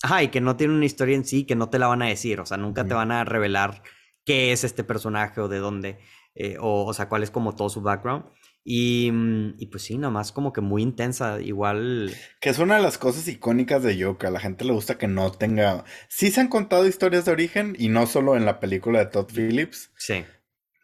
Ajá, 0.02 0.22
y 0.22 0.28
que 0.28 0.40
no 0.40 0.56
tiene 0.56 0.74
una 0.74 0.86
historia 0.86 1.16
en 1.16 1.24
sí, 1.24 1.44
que 1.44 1.56
no 1.56 1.68
te 1.68 1.78
la 1.78 1.86
van 1.86 2.02
a 2.02 2.06
decir, 2.06 2.40
o 2.40 2.46
sea, 2.46 2.56
nunca 2.56 2.86
te 2.86 2.94
van 2.94 3.12
a 3.12 3.24
revelar 3.24 3.82
qué 4.24 4.52
es 4.52 4.64
este 4.64 4.82
personaje 4.82 5.40
o 5.40 5.48
de 5.48 5.58
dónde. 5.58 5.98
Eh, 6.34 6.56
o, 6.60 6.86
o 6.86 6.94
sea, 6.94 7.08
cuál 7.08 7.22
es 7.22 7.30
como 7.30 7.54
todo 7.54 7.68
su 7.68 7.82
background. 7.82 8.24
Y, 8.62 9.10
mm, 9.10 9.54
y, 9.58 9.66
pues 9.66 9.84
sí, 9.84 9.96
nada 9.96 10.10
más 10.10 10.32
como 10.32 10.52
que 10.52 10.60
muy 10.60 10.82
intensa, 10.82 11.40
igual. 11.40 12.12
Que 12.40 12.50
es 12.50 12.58
una 12.58 12.76
de 12.76 12.82
las 12.82 12.98
cosas 12.98 13.26
icónicas 13.28 13.82
de 13.82 14.02
Joker. 14.02 14.28
A 14.28 14.32
la 14.32 14.40
gente 14.40 14.64
le 14.64 14.72
gusta 14.72 14.98
que 14.98 15.08
no 15.08 15.32
tenga. 15.32 15.84
Sí 16.08 16.30
se 16.30 16.40
han 16.40 16.48
contado 16.48 16.86
historias 16.86 17.24
de 17.24 17.32
origen 17.32 17.74
y 17.78 17.88
no 17.88 18.06
solo 18.06 18.36
en 18.36 18.44
la 18.44 18.60
película 18.60 18.98
de 18.98 19.06
Todd 19.06 19.30
Phillips. 19.32 19.92
Sí. 19.96 20.24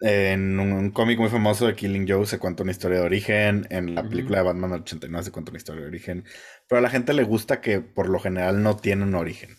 en 0.00 0.60
un, 0.60 0.90
cómic 0.90 1.18
muy 1.18 1.30
famoso 1.30 1.66
de 1.66 1.74
Killing 1.74 2.06
Joe 2.06 2.26
se 2.26 2.38
cuenta 2.38 2.62
una 2.62 2.72
historia 2.72 2.98
de 3.00 3.04
origen. 3.04 3.66
En 3.70 3.94
la 3.94 4.02
película 4.08 4.38
de 4.38 4.44
Batman 4.44 4.72
89 4.72 5.24
se 5.24 5.32
cuenta 5.32 5.50
una 5.50 5.58
historia 5.58 5.82
de 5.82 5.88
origen. 5.88 6.24
Pero 6.68 6.78
a 6.78 6.82
la 6.82 6.90
gente 6.90 7.12
le 7.14 7.24
gusta 7.24 7.60
que 7.60 7.80
por 7.80 8.08
lo 8.08 8.20
general 8.20 8.62
no 8.62 8.76
tiene 8.76 9.04
un 9.04 9.14
origen. 9.14 9.56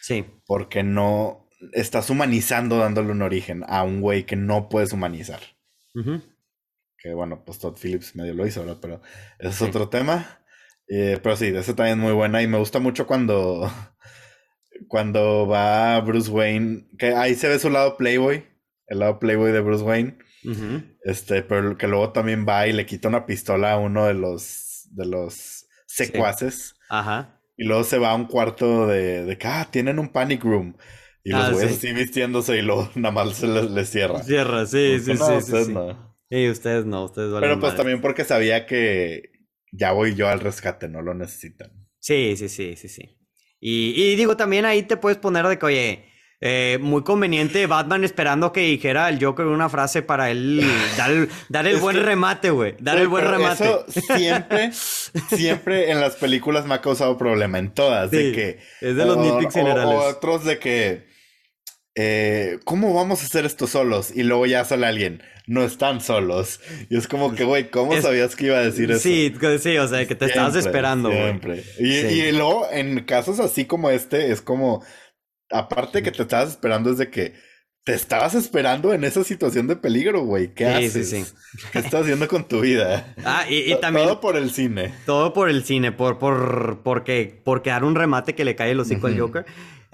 Sí. 0.00 0.26
Porque 0.46 0.82
no 0.82 1.43
estás 1.72 2.10
humanizando 2.10 2.78
dándole 2.78 3.10
un 3.10 3.22
origen 3.22 3.64
a 3.68 3.82
un 3.82 4.00
güey 4.00 4.24
que 4.24 4.36
no 4.36 4.68
puedes 4.68 4.92
humanizar. 4.92 5.40
Que 6.98 7.14
bueno, 7.14 7.44
pues 7.44 7.58
Todd 7.58 7.76
Phillips 7.76 8.16
medio 8.16 8.34
lo 8.34 8.46
hizo, 8.46 8.60
¿verdad? 8.60 8.78
Pero 8.80 9.02
ese 9.38 9.48
es 9.48 9.62
otro 9.62 9.88
tema. 9.88 10.40
Eh, 10.88 11.18
pero 11.22 11.36
sí, 11.36 11.46
ese 11.46 11.74
también 11.74 11.98
es 11.98 12.04
muy 12.04 12.12
buena 12.12 12.42
y 12.42 12.46
me 12.46 12.58
gusta 12.58 12.78
mucho 12.78 13.06
cuando, 13.06 13.70
cuando 14.88 15.46
va 15.46 16.00
Bruce 16.00 16.30
Wayne, 16.30 16.88
que 16.98 17.14
ahí 17.14 17.34
se 17.34 17.48
ve 17.48 17.58
su 17.58 17.70
lado 17.70 17.96
Playboy, 17.96 18.44
el 18.86 18.98
lado 18.98 19.18
Playboy 19.18 19.52
de 19.52 19.60
Bruce 19.60 19.84
Wayne. 19.84 20.18
Este, 21.04 21.42
pero 21.42 21.78
que 21.78 21.88
luego 21.88 22.12
también 22.12 22.44
va 22.46 22.66
y 22.66 22.72
le 22.72 22.84
quita 22.84 23.08
una 23.08 23.24
pistola 23.24 23.72
a 23.72 23.78
uno 23.78 24.06
de 24.06 24.14
los, 24.14 24.88
de 24.90 25.06
los 25.06 25.66
secuaces. 25.86 26.74
Ajá. 26.90 27.40
Y 27.56 27.64
luego 27.64 27.84
se 27.84 27.98
va 27.98 28.10
a 28.10 28.14
un 28.14 28.26
cuarto 28.26 28.86
de, 28.86 29.24
de 29.24 29.38
que, 29.38 29.46
ah, 29.46 29.68
tienen 29.70 29.98
un 29.98 30.10
panic 30.10 30.42
room. 30.44 30.76
Y 31.24 31.30
los 31.30 31.40
ah, 31.40 31.50
güeyes 31.52 31.78
así 31.78 31.92
vistiéndose 31.92 32.58
y 32.58 32.62
luego 32.62 32.90
nada 32.94 33.12
más 33.12 33.36
se 33.36 33.46
les, 33.46 33.88
cierra. 33.88 34.22
Cierra, 34.22 34.66
sí, 34.66 34.98
sí, 35.00 35.16
sí. 35.16 35.22
Ustedes 35.22 35.68
no. 35.68 36.14
Sí, 36.30 36.48
ustedes 36.50 36.84
no, 36.84 37.04
ustedes 37.06 37.32
Pero 37.40 37.58
pues 37.58 37.74
también 37.76 38.00
porque 38.00 38.24
sabía 38.24 38.66
que 38.66 39.30
ya 39.72 39.92
voy 39.92 40.14
yo 40.14 40.28
al 40.28 40.40
rescate, 40.40 40.88
no 40.88 41.00
lo 41.00 41.14
necesitan. 41.14 41.70
Sí, 41.98 42.36
sí, 42.36 42.48
sí, 42.48 42.76
sí, 42.76 42.88
sí. 42.88 43.18
Y, 43.58 43.94
y, 43.96 44.16
digo, 44.16 44.36
también 44.36 44.66
ahí 44.66 44.82
te 44.82 44.98
puedes 44.98 45.16
poner 45.16 45.46
de 45.46 45.58
que, 45.58 45.66
oye, 45.66 46.04
Eh, 46.46 46.78
muy 46.78 47.02
conveniente 47.02 47.66
Batman 47.66 48.04
esperando 48.04 48.52
que 48.52 48.60
dijera 48.60 49.08
el 49.08 49.24
Joker 49.24 49.46
una 49.46 49.70
frase 49.70 50.02
para 50.02 50.30
él 50.30 50.60
dar 51.48 51.66
el, 51.66 51.76
buen 51.78 52.04
remate, 52.04 52.50
güey. 52.50 52.74
Dar 52.80 52.98
el 52.98 53.08
buen 53.08 53.24
remate. 53.24 53.64
Eso 53.64 53.86
siempre, 53.88 54.70
siempre 55.30 55.90
en 55.90 56.00
las 56.02 56.16
películas 56.16 56.66
me 56.66 56.74
ha 56.74 56.82
causado 56.82 57.16
problema, 57.16 57.58
en 57.58 57.72
todas. 57.72 58.10
de 58.10 58.32
que, 58.32 58.58
es 58.82 58.94
de 58.94 59.06
los 59.06 59.16
nitpicks 59.16 59.54
generales. 59.54 59.94
O 59.94 60.00
otros 60.00 60.44
de 60.44 60.58
que, 60.58 61.06
eh, 61.94 62.58
¿cómo 62.64 62.94
vamos 62.94 63.22
a 63.22 63.26
hacer 63.26 63.44
esto 63.44 63.66
solos? 63.66 64.10
Y 64.14 64.22
luego 64.22 64.46
ya 64.46 64.64
sale 64.64 64.86
alguien 64.86 65.22
no 65.46 65.62
están 65.62 66.00
solos. 66.00 66.60
Y 66.88 66.96
es 66.96 67.06
como 67.08 67.34
que, 67.34 67.44
güey, 67.44 67.70
¿cómo 67.70 68.00
sabías 68.00 68.34
que 68.34 68.46
iba 68.46 68.58
a 68.58 68.62
decir 68.62 68.90
eso? 68.90 69.00
Sí, 69.00 69.34
sí, 69.60 69.78
o 69.78 69.88
sea, 69.88 70.06
que 70.06 70.14
te 70.14 70.26
estabas 70.26 70.54
esperando, 70.56 71.10
güey. 71.10 71.22
Siempre. 71.22 71.64
Y, 71.78 71.92
y, 71.92 72.32
luego, 72.32 72.66
en 72.70 73.04
casos 73.04 73.40
así 73.40 73.64
como 73.66 73.90
este, 73.90 74.30
es 74.32 74.40
como, 74.40 74.84
aparte 75.50 76.02
que 76.02 76.12
te 76.12 76.22
estabas 76.22 76.50
esperando, 76.50 76.90
es 76.90 76.98
de 76.98 77.10
que 77.10 77.34
te 77.84 77.92
estabas 77.92 78.34
esperando 78.34 78.94
en 78.94 79.04
esa 79.04 79.22
situación 79.24 79.66
de 79.66 79.76
peligro, 79.76 80.24
güey. 80.24 80.54
¿Qué 80.54 80.64
haces? 80.64 81.10
Sí, 81.10 81.24
sí. 81.24 81.32
¿Qué 81.70 81.80
estás 81.80 82.02
haciendo 82.02 82.26
con 82.28 82.48
tu 82.48 82.60
vida? 82.60 83.14
Ah, 83.24 83.44
y, 83.46 83.74
también. 83.80 84.06
Todo 84.06 84.20
por 84.20 84.38
el 84.38 84.50
cine. 84.50 84.94
Todo 85.04 85.34
por 85.34 85.50
el 85.50 85.64
cine, 85.64 85.92
por, 85.92 86.18
por, 86.18 86.80
porque, 86.82 87.42
porque 87.44 87.68
dar 87.68 87.84
un 87.84 87.94
remate 87.94 88.34
que 88.34 88.46
le 88.46 88.56
cae 88.56 88.70
el 88.70 88.80
hocico 88.80 89.08
al 89.08 89.20
Joker. 89.20 89.44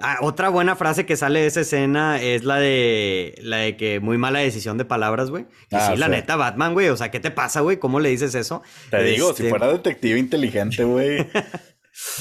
Ah, 0.03 0.19
otra 0.23 0.49
buena 0.49 0.77
frase 0.77 1.05
que 1.05 1.17
sale 1.17 1.41
de 1.41 1.47
esa 1.47 1.61
escena 1.61 2.21
es 2.21 2.45
la 2.45 2.59
de 2.59 3.35
la 3.43 3.59
de 3.59 3.77
que 3.77 4.01
muy 4.01 4.17
mala 4.17 4.39
decisión 4.39 4.79
de 4.79 4.85
palabras, 4.85 5.31
güey. 5.31 5.45
Que 5.69 5.77
ah, 5.77 5.91
sí, 5.93 5.99
la 5.99 6.09
neta, 6.09 6.37
Batman, 6.37 6.73
güey. 6.73 6.89
O 6.89 6.97
sea, 6.97 7.11
¿qué 7.11 7.21
te 7.21 7.31
pasa, 7.31 7.61
güey? 7.61 7.79
¿Cómo 7.79 8.01
le 8.01 8.09
dices 8.09 8.35
eso? 8.35 8.63
Te 8.91 9.03
digo, 9.03 9.35
si 9.35 9.43
este 9.43 9.51
fuera 9.51 9.69
detective 9.69 10.19
inteligente, 10.19 10.85
güey. 10.85 11.27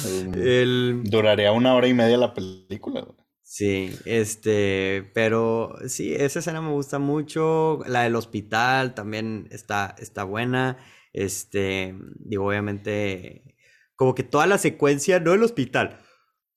Duraría 1.04 1.52
una 1.54 1.74
hora 1.74 1.88
y 1.88 1.94
media 1.94 2.18
la 2.18 2.34
película, 2.34 3.02
güey. 3.02 3.18
Sí, 3.42 3.98
este, 4.06 5.10
pero 5.14 5.76
sí, 5.88 6.14
esa 6.14 6.40
escena 6.40 6.62
me 6.62 6.72
gusta 6.72 7.00
mucho. 7.00 7.80
La 7.88 8.04
del 8.04 8.16
hospital 8.16 8.94
también 8.94 9.48
está, 9.52 9.96
está 9.98 10.24
buena. 10.24 10.78
Este, 11.14 11.96
digo, 12.20 12.46
obviamente, 12.46 13.56
como 13.96 14.14
que 14.16 14.24
toda 14.24 14.48
la 14.48 14.58
secuencia, 14.58 15.20
no 15.20 15.34
el 15.34 15.44
hospital. 15.44 16.00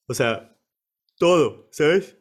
O 0.07 0.15
sea, 0.15 0.52
todo, 1.19 1.69
¿sabes? 1.73 2.19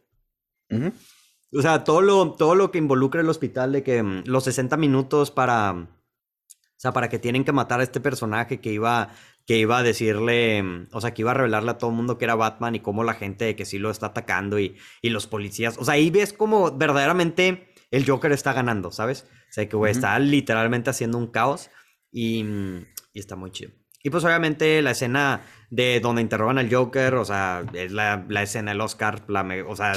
O 1.53 1.61
sea, 1.61 1.83
todo 1.83 2.01
lo, 2.01 2.33
todo 2.33 2.55
lo 2.55 2.71
que 2.71 2.77
involucra 2.77 3.21
el 3.21 3.29
hospital 3.29 3.73
de 3.73 3.83
que 3.83 4.01
mm, 4.01 4.23
los 4.25 4.43
60 4.45 4.77
minutos 4.77 5.31
para... 5.31 5.71
O 5.71 6.81
sea, 6.81 6.93
para 6.93 7.09
que 7.09 7.19
tienen 7.19 7.43
que 7.43 7.51
matar 7.51 7.79
a 7.79 7.83
este 7.83 7.99
personaje 7.99 8.59
que 8.59 8.71
iba, 8.71 9.09
que 9.45 9.57
iba 9.57 9.77
a 9.77 9.83
decirle, 9.83 10.63
mm, 10.63 10.87
o 10.93 11.01
sea, 11.01 11.13
que 11.13 11.21
iba 11.21 11.31
a 11.31 11.35
revelarle 11.35 11.71
a 11.71 11.77
todo 11.77 11.91
el 11.91 11.95
mundo 11.95 12.17
que 12.17 12.25
era 12.25 12.35
Batman 12.35 12.75
y 12.75 12.79
cómo 12.79 13.03
la 13.03 13.13
gente 13.13 13.55
que 13.55 13.65
sí 13.65 13.77
lo 13.77 13.91
está 13.91 14.07
atacando 14.07 14.59
y, 14.59 14.77
y 15.01 15.09
los 15.09 15.27
policías. 15.27 15.77
O 15.77 15.85
sea, 15.85 15.95
ahí 15.95 16.09
ves 16.09 16.33
como 16.33 16.75
verdaderamente 16.75 17.71
el 17.91 18.09
Joker 18.09 18.31
está 18.31 18.53
ganando, 18.53 18.91
¿sabes? 18.91 19.27
O 19.49 19.53
sea, 19.53 19.67
que 19.67 19.75
güey, 19.75 19.91
está 19.91 20.17
literalmente 20.17 20.89
haciendo 20.89 21.17
un 21.17 21.27
caos 21.27 21.69
y, 22.11 22.43
mm, 22.43 22.85
y 23.13 23.19
está 23.19 23.35
muy 23.35 23.51
chido. 23.51 23.80
Y 24.03 24.09
pues 24.09 24.23
obviamente 24.23 24.81
la 24.81 24.91
escena 24.91 25.41
de 25.69 25.99
donde 25.99 26.21
interrogan 26.21 26.57
al 26.57 26.73
Joker, 26.73 27.15
o 27.15 27.25
sea, 27.25 27.63
es 27.73 27.91
la, 27.91 28.25
escena 28.41 28.71
del 28.71 28.81
Oscar, 28.81 29.23
o 29.67 29.75
sea, 29.75 29.93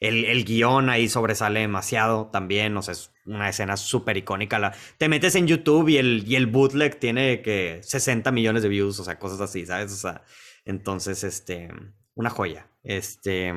el, 0.00 0.24
el, 0.24 0.44
guion 0.44 0.88
ahí 0.88 1.08
sobresale 1.08 1.60
demasiado 1.60 2.30
también, 2.32 2.76
o 2.76 2.82
sea, 2.82 2.92
es 2.92 3.12
una 3.26 3.48
escena 3.48 3.76
súper 3.76 4.16
icónica. 4.16 4.58
La, 4.58 4.74
te 4.98 5.08
metes 5.08 5.34
en 5.34 5.46
YouTube 5.46 5.88
y 5.88 5.98
el, 5.98 6.24
y 6.26 6.36
el 6.36 6.46
bootleg 6.46 6.98
tiene 6.98 7.42
que 7.42 7.80
60 7.82 8.30
millones 8.32 8.62
de 8.62 8.68
views, 8.68 8.98
o 9.00 9.04
sea, 9.04 9.18
cosas 9.18 9.40
así, 9.40 9.66
¿sabes? 9.66 9.92
O 9.92 9.96
sea, 9.96 10.22
entonces, 10.64 11.24
este, 11.24 11.68
una 12.14 12.30
joya, 12.30 12.68
este, 12.82 13.52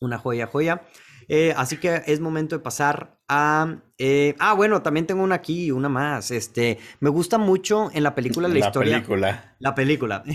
una 0.00 0.18
joya, 0.18 0.46
joya. 0.46 0.82
Eh, 1.28 1.54
así 1.56 1.78
que 1.78 2.02
es 2.06 2.20
momento 2.20 2.56
de 2.56 2.62
pasar 2.62 3.18
a... 3.28 3.76
Eh, 3.98 4.34
ah, 4.38 4.54
bueno, 4.54 4.82
también 4.82 5.06
tengo 5.06 5.22
una 5.22 5.36
aquí, 5.36 5.70
una 5.70 5.88
más. 5.88 6.30
Este, 6.30 6.78
me 7.00 7.10
gusta 7.10 7.38
mucho 7.38 7.90
en 7.92 8.02
la 8.02 8.14
película 8.14 8.48
la, 8.48 8.58
historia... 8.58 8.92
La 8.92 8.98
película. 8.98 9.56
La 9.58 9.74
película. 9.74 10.24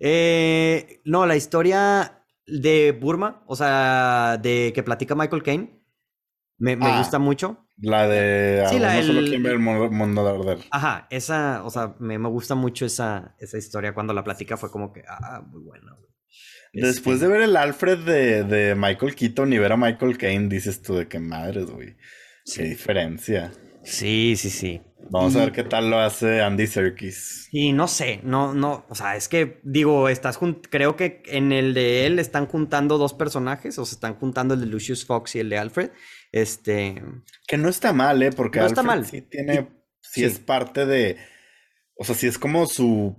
Eh, 0.00 1.00
no, 1.04 1.26
la 1.26 1.34
historia 1.34 2.22
de 2.46 2.92
Burma, 2.92 3.42
o 3.48 3.56
sea, 3.56 4.38
de 4.40 4.72
que 4.72 4.84
platica 4.84 5.16
Michael 5.16 5.42
Caine. 5.42 5.82
Me, 6.58 6.78
ah, 6.80 6.98
gusta 6.98 7.18
mucho. 7.18 7.66
La 7.78 8.06
de... 8.06 8.64
Sí, 8.68 8.78
la 8.78 9.02
solo 9.02 9.22
quien 9.22 9.42
ve 9.42 9.50
el 9.50 9.58
mundo 9.58 10.24
de 10.24 10.30
arder. 10.30 10.58
Ajá, 10.70 11.08
esa, 11.10 11.64
o 11.64 11.70
sea, 11.70 11.96
me, 11.98 12.16
me, 12.16 12.28
gusta 12.28 12.54
mucho 12.54 12.86
esa, 12.86 13.34
esa 13.40 13.58
historia. 13.58 13.92
Cuando 13.92 14.12
la 14.12 14.22
platica 14.22 14.56
fue 14.56 14.70
como 14.70 14.92
que, 14.92 15.02
ah, 15.08 15.42
muy 15.44 15.62
buena. 15.62 15.96
Después 16.80 17.16
este 17.16 17.26
de 17.26 17.32
ver 17.32 17.42
el 17.42 17.56
Alfred 17.56 17.98
de, 18.44 18.74
Michael 18.76 19.14
Keaton 19.14 19.52
y 19.52 19.58
ver 19.58 19.72
a 19.72 19.76
Michael 19.76 20.18
Caine, 20.18 20.48
dices 20.48 20.82
tú 20.82 20.94
de 20.94 21.08
qué 21.08 21.18
madres, 21.18 21.66
güey. 21.66 21.96
Qué 22.54 22.64
diferencia. 22.64 23.52
Sí, 23.84 24.34
sí, 24.36 24.50
sí. 24.50 24.80
Vamos 25.10 25.36
a 25.36 25.40
ver 25.40 25.52
qué 25.52 25.64
tal 25.64 25.90
lo 25.90 25.98
hace 25.98 26.42
Andy 26.42 26.66
Serkis. 26.66 27.48
Y 27.50 27.72
no 27.72 27.88
sé, 27.88 28.20
no, 28.24 28.52
no, 28.52 28.84
o 28.88 28.94
sea, 28.94 29.16
es 29.16 29.28
que 29.28 29.60
digo, 29.62 30.08
estás 30.08 30.38
creo 30.70 30.96
que 30.96 31.22
en 31.26 31.52
el 31.52 31.72
de 31.72 32.04
él 32.04 32.18
están 32.18 32.46
juntando 32.46 32.98
dos 32.98 33.14
personajes, 33.14 33.78
o 33.78 33.86
se 33.86 33.94
están 33.94 34.14
juntando 34.16 34.54
el 34.54 34.60
de 34.60 34.66
Lucius 34.66 35.06
Fox 35.06 35.36
y 35.36 35.40
el 35.40 35.48
de 35.48 35.58
Alfred. 35.58 35.90
Este. 36.32 37.02
Que 37.46 37.56
no 37.56 37.68
está 37.68 37.92
mal, 37.92 38.22
¿eh? 38.22 38.32
Porque 38.32 38.58
no 38.58 38.66
está 38.66 38.82
mal. 38.82 39.06
sí 39.06 39.22
tiene, 39.22 39.68
sí, 40.00 40.24
es 40.24 40.38
parte 40.38 40.84
de. 40.84 41.16
O 41.96 42.04
sea, 42.04 42.14
sí 42.14 42.26
es 42.26 42.38
como 42.38 42.66
su 42.66 43.16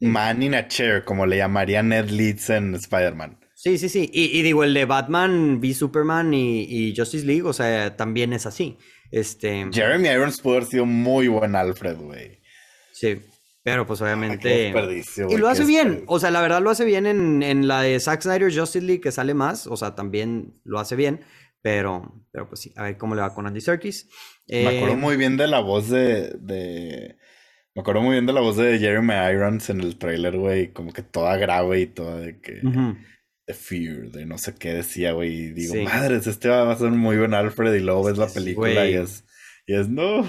Man 0.00 0.42
in 0.42 0.54
a 0.54 0.68
Chair, 0.68 1.04
como 1.04 1.26
le 1.26 1.38
llamaría 1.38 1.82
Ned 1.82 2.10
Leeds 2.10 2.50
en 2.50 2.74
Spider-Man. 2.74 3.38
Sí, 3.54 3.76
sí, 3.76 3.88
sí. 3.88 4.08
Y, 4.12 4.42
digo, 4.42 4.62
el 4.62 4.72
de 4.72 4.84
Batman 4.84 5.58
v 5.60 5.74
Superman 5.74 6.32
y, 6.32 6.94
Justice 6.96 7.26
League, 7.26 7.42
o 7.42 7.52
sea, 7.52 7.96
también 7.96 8.32
es 8.32 8.46
así. 8.46 8.78
Este... 9.10 9.66
Jeremy 9.72 10.08
Irons 10.08 10.40
pudo 10.40 10.56
haber 10.56 10.68
sido 10.68 10.86
muy 10.86 11.26
buen 11.26 11.56
Alfred, 11.56 11.96
güey. 11.96 12.40
Sí, 12.92 13.20
pero 13.64 13.84
pues 13.84 14.00
obviamente... 14.00 14.72
y 15.28 15.36
lo 15.36 15.48
hace 15.48 15.64
bien, 15.64 16.04
o 16.06 16.20
sea, 16.20 16.30
la 16.30 16.40
verdad 16.40 16.62
lo 16.62 16.70
hace 16.70 16.84
bien 16.84 17.06
en, 17.06 17.66
la 17.66 17.82
de 17.82 17.98
Zack 17.98 18.22
Snyder 18.22 18.56
Justice 18.56 18.84
League 18.84 19.00
que 19.00 19.10
sale 19.10 19.34
más, 19.34 19.66
o 19.66 19.76
sea, 19.76 19.96
también 19.96 20.54
lo 20.64 20.78
hace 20.78 20.94
bien, 20.94 21.24
pero, 21.60 22.24
pero 22.30 22.48
pues 22.48 22.60
sí, 22.60 22.72
a 22.76 22.84
ver 22.84 22.96
cómo 22.96 23.16
le 23.16 23.22
va 23.22 23.34
con 23.34 23.46
Andy 23.46 23.60
Serkis. 23.60 24.08
Me 24.46 24.68
acuerdo 24.68 24.94
eh, 24.94 24.98
muy 24.98 25.16
bien 25.16 25.36
de 25.36 25.48
la 25.48 25.58
voz 25.60 25.88
de 25.88 27.16
me 27.78 27.82
acuerdo 27.82 28.02
muy 28.02 28.14
bien 28.14 28.26
de 28.26 28.32
la 28.32 28.40
voz 28.40 28.56
de 28.56 28.76
Jeremy 28.76 29.14
Irons 29.32 29.70
en 29.70 29.80
el 29.80 29.96
trailer, 29.98 30.36
güey, 30.36 30.72
como 30.72 30.92
que 30.92 31.04
toda 31.04 31.36
grave 31.36 31.78
y 31.78 31.86
toda 31.86 32.16
de 32.16 32.40
que... 32.40 32.60
De 33.46 33.54
Fear, 33.54 34.10
de 34.10 34.26
no 34.26 34.36
sé 34.36 34.56
qué 34.56 34.74
decía, 34.74 35.12
güey. 35.12 35.32
Y 35.32 35.50
digo, 35.52 35.76
madres, 35.84 36.26
este 36.26 36.48
va 36.48 36.72
a 36.72 36.76
ser 36.76 36.90
muy 36.90 37.16
buen 37.16 37.34
Alfred 37.34 37.72
y 37.74 37.78
luego 37.78 38.02
ves 38.02 38.18
la 38.18 38.26
película 38.26 38.84
y 38.88 38.94
es... 38.94 39.24
Y 39.68 39.76
es, 39.76 39.88
no... 39.88 40.26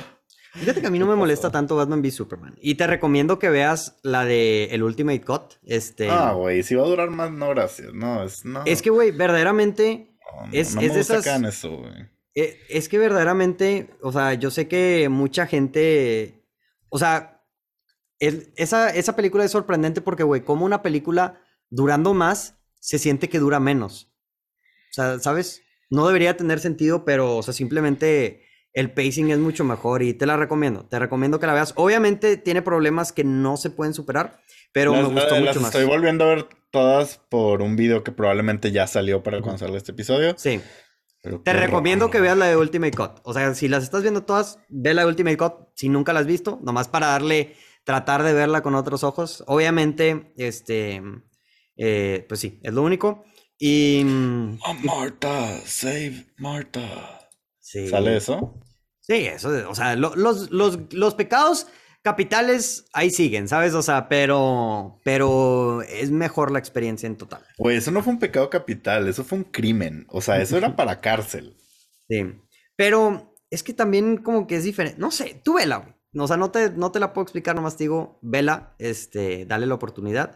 Fíjate 0.53 0.79
que 0.79 0.85
a 0.85 0.91
mí 0.91 0.99
no 0.99 1.07
me 1.07 1.15
molesta 1.15 1.49
tanto 1.49 1.75
Batman 1.75 2.01
v 2.01 2.11
Superman. 2.11 2.55
Y 2.61 2.75
te 2.75 2.85
recomiendo 2.85 3.39
que 3.39 3.49
veas 3.49 3.97
la 4.03 4.25
de 4.25 4.65
el 4.65 4.83
Ultimate 4.83 5.21
Cut. 5.21 5.55
Este... 5.63 6.07
Ah, 6.07 6.33
güey, 6.33 6.61
si 6.61 6.75
va 6.75 6.83
a 6.83 6.87
durar 6.87 7.09
más, 7.09 7.31
no, 7.31 7.49
gracias. 7.49 7.95
No, 7.95 8.23
es, 8.23 8.45
no. 8.45 8.61
Es 8.67 8.83
que, 8.83 8.91
güey, 8.91 9.09
verdaderamente... 9.09 10.15
es, 10.51 10.75
es 10.75 10.93
de 10.93 10.99
esas... 10.99 11.25
eso, 11.25 11.77
güey. 11.77 12.09
Eh, 12.35 12.59
es 12.69 12.89
que 12.89 12.99
verdaderamente, 12.99 13.89
o 14.03 14.11
sea, 14.11 14.35
yo 14.35 14.51
sé 14.51 14.67
que 14.67 15.09
mucha 15.09 15.47
gente... 15.47 16.45
O 16.89 16.99
sea, 16.99 17.37
esa, 18.19 18.89
esa 18.89 19.15
película 19.15 19.45
es 19.45 19.51
sorprendente 19.51 20.01
porque, 20.01 20.23
güey, 20.23 20.41
como 20.41 20.65
una 20.65 20.81
película 20.81 21.41
durando 21.69 22.13
más 22.13 22.55
se 22.79 22.99
siente 22.99 23.29
que 23.29 23.39
dura 23.39 23.59
menos. 23.59 24.11
O 24.91 24.93
sea, 24.93 25.19
¿sabes? 25.19 25.61
No 25.89 26.07
debería 26.07 26.37
tener 26.37 26.59
sentido, 26.59 27.05
pero, 27.05 27.37
o 27.37 27.43
sea, 27.43 27.53
simplemente 27.53 28.43
el 28.73 28.91
pacing 28.91 29.31
es 29.31 29.39
mucho 29.39 29.63
mejor 29.63 30.03
y 30.03 30.13
te 30.13 30.25
la 30.25 30.37
recomiendo. 30.37 30.85
Te 30.85 30.99
recomiendo 30.99 31.39
que 31.39 31.47
la 31.47 31.53
veas. 31.53 31.73
Obviamente 31.75 32.37
tiene 32.37 32.61
problemas 32.61 33.11
que 33.11 33.23
no 33.23 33.57
se 33.57 33.69
pueden 33.69 33.93
superar, 33.93 34.39
pero 34.71 34.93
me 34.93 35.03
gustó 35.03 35.35
mucho 35.35 35.41
las 35.41 35.55
más. 35.57 35.73
Estoy 35.73 35.85
volviendo 35.85 36.25
a 36.25 36.27
ver 36.27 36.47
todas 36.71 37.17
por 37.29 37.61
un 37.61 37.75
video 37.75 38.03
que 38.03 38.11
probablemente 38.11 38.71
ya 38.71 38.87
salió 38.87 39.23
para 39.23 39.41
cuando 39.41 39.57
salga 39.57 39.77
este 39.77 39.91
episodio. 39.91 40.35
Sí. 40.37 40.61
te 41.43 41.53
recomiendo 41.53 42.11
que 42.11 42.21
veas 42.21 42.37
la 42.37 42.45
de 42.45 42.57
Ultimate 42.57 42.95
Cut. 42.95 43.21
O 43.23 43.33
sea, 43.33 43.53
si 43.55 43.67
las 43.67 43.83
estás 43.83 44.03
viendo 44.03 44.23
todas, 44.23 44.59
ve 44.69 44.93
la 44.93 45.01
de 45.03 45.07
Ultimate 45.07 45.37
Cut. 45.37 45.53
Si 45.73 45.89
nunca 45.89 46.13
las 46.13 46.21
has 46.21 46.27
visto, 46.27 46.59
nomás 46.61 46.87
para 46.87 47.07
darle 47.07 47.55
tratar 47.89 48.21
de 48.21 48.33
verla 48.33 48.61
con 48.61 48.75
otros 48.75 49.03
ojos. 49.03 49.43
Obviamente, 49.47 50.31
este, 50.37 51.01
eh, 51.75 52.23
pues 52.27 52.39
sí, 52.39 52.59
es 52.61 52.71
lo 52.71 52.83
único. 52.83 53.23
Y... 53.57 54.03
Oh, 54.63 54.75
Marta, 54.83 55.59
save 55.65 56.27
Marta. 56.37 57.27
¿Sale 57.59 58.17
eso? 58.17 58.59
Sí, 59.01 59.25
eso, 59.25 59.67
o 59.67 59.73
sea, 59.73 59.95
los, 59.95 60.51
los, 60.51 61.15
pecados 61.15 61.65
capitales 62.03 62.85
ahí 62.93 63.09
siguen, 63.09 63.47
¿sabes? 63.47 63.73
O 63.73 63.81
sea, 63.81 64.07
pero, 64.07 64.99
pero 65.03 65.81
es 65.81 66.11
mejor 66.11 66.51
la 66.51 66.59
experiencia 66.59 67.07
en 67.07 67.17
total. 67.17 67.43
Pues 67.57 67.79
eso 67.79 67.89
no 67.89 68.03
fue 68.03 68.13
un 68.13 68.19
pecado 68.19 68.51
capital, 68.51 69.07
eso 69.07 69.23
fue 69.23 69.39
un 69.39 69.45
crimen. 69.45 70.05
O 70.09 70.21
sea, 70.21 70.39
eso 70.39 70.57
era 70.57 70.75
para 70.75 71.01
cárcel. 71.01 71.57
Sí, 72.07 72.35
pero 72.75 73.35
es 73.49 73.63
que 73.63 73.73
también 73.73 74.17
como 74.17 74.45
que 74.45 74.57
es 74.57 74.63
diferente. 74.63 74.99
No 74.99 75.09
sé, 75.09 75.41
tú 75.43 75.55
vela, 75.55 75.98
o 76.17 76.27
sea, 76.27 76.37
no 76.37 76.51
te, 76.51 76.71
no 76.71 76.91
te 76.91 76.99
la 76.99 77.13
puedo 77.13 77.23
explicar, 77.23 77.55
nomás 77.55 77.77
te 77.77 77.83
digo, 77.85 78.19
vela, 78.21 78.75
este, 78.79 79.45
dale 79.45 79.65
la 79.67 79.75
oportunidad. 79.75 80.35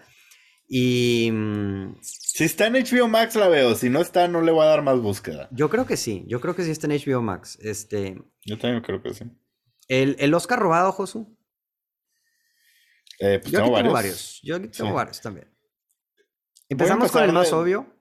Y. 0.68 1.30
mm, 1.32 1.96
Si 2.02 2.44
está 2.46 2.68
en 2.68 2.74
HBO 2.74 3.08
Max 3.08 3.36
la 3.36 3.48
veo, 3.48 3.76
si 3.76 3.90
no 3.90 4.00
está 4.02 4.28
no 4.28 4.42
le 4.42 4.52
voy 4.52 4.64
a 4.64 4.70
dar 4.70 4.82
más 4.82 5.00
búsqueda. 5.00 5.48
Yo 5.52 5.70
creo 5.70 5.86
que 5.86 5.98
sí, 5.98 6.24
yo 6.28 6.40
creo 6.42 6.56
que 6.56 6.64
sí 6.64 6.72
está 6.72 6.88
en 6.88 6.94
HBO 7.00 7.22
Max. 7.22 7.58
Este. 7.62 8.22
Yo 8.46 8.58
también 8.58 8.82
creo 8.82 9.02
que 9.02 9.14
sí. 9.14 9.26
El, 9.88 10.16
el 10.20 10.34
Oscar 10.34 10.60
robado, 10.60 10.92
Josu. 10.92 11.38
Eh, 13.20 13.40
pues 13.40 13.52
Yo 13.52 13.60
tengo 13.60 13.76
aquí 13.76 13.84
tengo 13.84 13.94
varios. 13.94 13.94
varios. 13.94 14.40
Yo 14.44 14.56
aquí 14.56 14.68
tengo 14.70 14.90
Sí. 14.90 14.96
varios 14.96 15.22
también. 15.22 15.54
Empezamos 16.70 17.12
con 17.12 17.24
el 17.24 17.32
más 17.34 17.50
de- 17.50 17.56
obvio. 17.56 17.93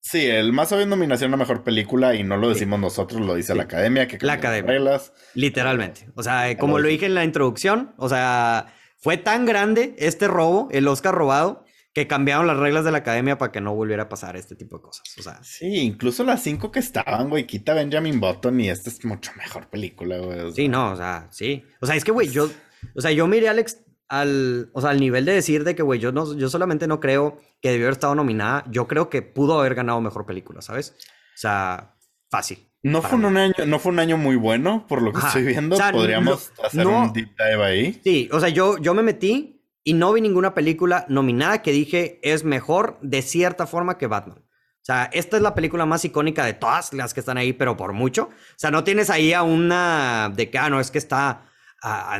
Sí, 0.00 0.26
el 0.26 0.52
más 0.52 0.70
obvio 0.72 0.82
es 0.82 0.88
nominación 0.88 1.34
a 1.34 1.36
mejor 1.36 1.64
película 1.64 2.14
y 2.14 2.22
no 2.24 2.36
lo 2.36 2.48
decimos 2.48 2.78
nosotros, 2.80 3.20
lo 3.20 3.34
dice 3.34 3.52
Sí. 3.52 3.58
la 3.58 3.64
academia, 3.64 4.08
que 4.08 4.18
La 4.24 4.34
academia. 4.34 4.72
reglas. 4.72 5.12
Literalmente. 5.34 6.08
O 6.14 6.22
sea, 6.22 6.56
como 6.56 6.78
lo 6.78 6.84
lo 6.84 6.88
dije. 6.88 7.06
en 7.06 7.14
la 7.14 7.24
introducción, 7.24 7.94
o 7.98 8.08
sea, 8.08 8.72
fue 8.96 9.16
tan 9.16 9.44
grande 9.44 9.94
este 9.98 10.26
robo, 10.28 10.68
el 10.70 10.88
Oscar 10.88 11.14
robado, 11.14 11.64
que 11.92 12.06
cambiaron 12.06 12.46
las 12.46 12.56
reglas 12.56 12.84
de 12.84 12.92
la 12.92 12.98
academia 12.98 13.38
para 13.38 13.50
que 13.50 13.60
no 13.60 13.74
volviera 13.74 14.04
a 14.04 14.08
pasar 14.08 14.36
este 14.36 14.54
tipo 14.54 14.76
de 14.76 14.82
cosas. 14.82 15.02
O 15.18 15.22
sea, 15.22 15.40
Sí, 15.42 15.66
incluso 15.78 16.22
las 16.22 16.42
cinco 16.42 16.70
que 16.70 16.78
estaban, 16.78 17.28
güey, 17.28 17.44
quita 17.46 17.74
Benjamin 17.74 18.20
Button 18.20 18.60
y 18.60 18.68
esta 18.70 18.88
es 18.90 19.04
mucho 19.04 19.32
mejor 19.36 19.68
película, 19.68 20.18
güey. 20.18 20.38
o 20.40 20.46
sea. 20.46 20.54
sí, 20.54 20.68
no, 20.68 20.92
o 20.92 20.96
sea, 20.96 21.26
sí. 21.32 21.64
O 21.80 21.86
sea, 21.86 21.96
es 21.96 22.04
que, 22.04 22.12
güey, 22.12 22.28
yo, 22.28 22.48
o 22.94 23.00
sea, 23.00 23.10
yo 23.10 23.26
miré 23.26 23.48
al, 23.48 23.58
ex- 23.58 23.80
al, 24.08 24.70
o 24.72 24.80
sea, 24.80 24.90
al 24.90 25.00
nivel 25.00 25.24
de 25.24 25.32
decir 25.32 25.64
de 25.64 25.74
que, 25.74 25.82
güey, 25.82 26.00
yo, 26.00 26.12
no, 26.12 26.34
yo 26.36 26.48
solamente 26.48 26.86
no 26.86 27.00
creo 27.00 27.38
que 27.60 27.70
debió 27.70 27.86
haber 27.86 27.94
estado 27.94 28.14
nominada, 28.14 28.64
yo 28.70 28.86
creo 28.88 29.10
que 29.10 29.22
pudo 29.22 29.58
haber 29.58 29.74
ganado 29.74 30.00
mejor 30.00 30.24
película, 30.26 30.62
¿sabes? 30.62 30.94
O 30.98 31.38
sea, 31.38 31.94
fácil. 32.30 32.64
No 32.82 33.02
fue, 33.02 33.18
mí. 33.18 33.24
un 33.24 33.36
año, 33.36 33.54
no 33.66 33.78
fue 33.80 33.92
un 33.92 33.98
año 33.98 34.16
muy 34.16 34.36
bueno, 34.36 34.86
por 34.88 35.02
lo 35.02 35.12
que 35.12 35.18
Ajá. 35.18 35.28
estoy 35.28 35.44
viendo. 35.44 35.74
O 35.74 35.78
sea, 35.78 35.90
Podríamos 35.92 36.52
no- 36.58 36.64
hacer 36.64 36.84
no- 36.86 37.02
un 37.02 37.12
deep 37.12 37.30
dive 37.36 37.64
ahí. 37.64 38.00
Sí, 38.04 38.28
o 38.32 38.38
sea, 38.40 38.48
yo, 38.48 38.78
yo 38.78 38.94
me 38.94 39.02
metí 39.02 39.64
y 39.82 39.94
no 39.94 40.12
vi 40.12 40.20
ninguna 40.20 40.54
película 40.54 41.04
nominada 41.08 41.60
que 41.62 41.72
dije 41.72 42.20
es 42.22 42.44
mejor 42.44 42.98
de 43.02 43.22
cierta 43.22 43.66
forma 43.66 43.98
que 43.98 44.06
Batman. 44.06 44.38
O 44.38 44.84
sea, 44.88 45.10
esta 45.12 45.36
es 45.36 45.42
la 45.42 45.54
película 45.54 45.84
más 45.86 46.04
icónica 46.04 46.44
de 46.46 46.54
todas 46.54 46.92
las 46.94 47.12
que 47.12 47.20
están 47.20 47.36
ahí, 47.36 47.52
pero 47.52 47.76
por 47.76 47.92
mucho. 47.92 48.24
O 48.30 48.54
sea, 48.56 48.70
no 48.70 48.84
tienes 48.84 49.10
ahí 49.10 49.32
a 49.32 49.42
una 49.42 50.32
de 50.34 50.48
que, 50.48 50.56
ah, 50.58 50.70
no, 50.70 50.78
es 50.80 50.90
que 50.90 50.98
está, 50.98 51.47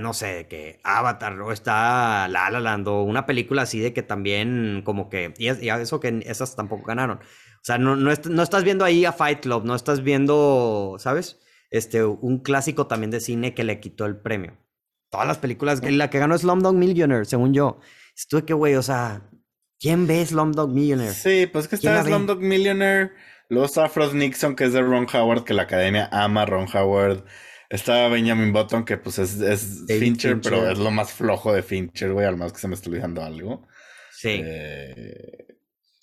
no 0.00 0.12
sé, 0.12 0.46
que 0.48 0.80
Avatar 0.84 1.40
o 1.40 1.52
está 1.52 2.28
La 2.28 2.50
La 2.50 2.60
Land 2.60 2.88
o 2.88 3.02
una 3.02 3.26
película 3.26 3.62
así 3.62 3.80
de 3.80 3.92
que 3.92 4.02
también 4.02 4.82
como 4.84 5.08
que, 5.08 5.34
y, 5.38 5.48
es- 5.48 5.62
y 5.62 5.68
a 5.70 5.80
eso 5.80 6.00
que 6.00 6.20
esas 6.26 6.54
tampoco 6.56 6.84
ganaron. 6.86 7.18
O 7.18 7.64
sea, 7.64 7.76
no, 7.78 7.96
no, 7.96 8.10
est- 8.12 8.26
no 8.26 8.42
estás 8.42 8.62
viendo 8.64 8.84
ahí 8.84 9.04
a 9.04 9.12
Fight 9.12 9.40
Club, 9.40 9.64
no 9.64 9.74
estás 9.74 10.02
viendo, 10.02 10.96
¿sabes? 10.98 11.38
Este, 11.70 12.04
un 12.04 12.38
clásico 12.38 12.86
también 12.86 13.10
de 13.10 13.20
cine 13.20 13.54
que 13.54 13.64
le 13.64 13.80
quitó 13.80 14.06
el 14.06 14.16
premio. 14.16 14.56
Todas 15.10 15.26
las 15.26 15.38
películas, 15.38 15.80
que 15.80 15.90
la 15.90 16.08
que 16.10 16.18
ganó 16.18 16.34
es 16.34 16.42
Slumdog 16.42 16.74
Millionaire, 16.74 17.24
según 17.24 17.52
yo. 17.54 17.80
Estuve 18.16 18.44
que, 18.44 18.54
güey, 18.54 18.74
o 18.76 18.82
sea, 18.82 19.22
¿quién 19.80 20.06
ve 20.06 20.24
Slumdog 20.24 20.70
Millionaire? 20.70 21.12
Sí, 21.14 21.46
pues 21.52 21.66
que 21.68 21.78
¿Quién 21.78 21.94
está? 21.94 22.04
Slumdog 22.08 22.40
Millionaire, 22.40 23.12
luego 23.48 23.66
está 23.66 23.88
Frost 23.88 24.14
Nixon, 24.14 24.54
que 24.54 24.64
es 24.64 24.72
de 24.72 24.82
Ron 24.82 25.06
Howard, 25.12 25.44
que 25.44 25.54
la 25.54 25.62
academia 25.62 26.08
ama 26.12 26.42
a 26.42 26.46
Ron 26.46 26.66
Howard. 26.74 27.24
Está 27.68 28.08
Benjamin 28.08 28.52
Button, 28.52 28.84
que 28.84 28.96
pues 28.96 29.18
es, 29.18 29.84
Fincher, 29.86 30.40
pero 30.40 30.70
es 30.70 30.78
lo 30.78 30.90
más 30.90 31.12
flojo 31.12 31.52
de 31.52 31.62
Fincher, 31.62 32.12
güey, 32.12 32.26
al 32.26 32.36
menos 32.36 32.52
que 32.54 32.58
se 32.60 32.68
me 32.68 32.74
está 32.74 32.88
olvidando 32.88 33.22
algo. 33.22 33.68
Sí. 34.12 34.40
Eh, 34.42 35.58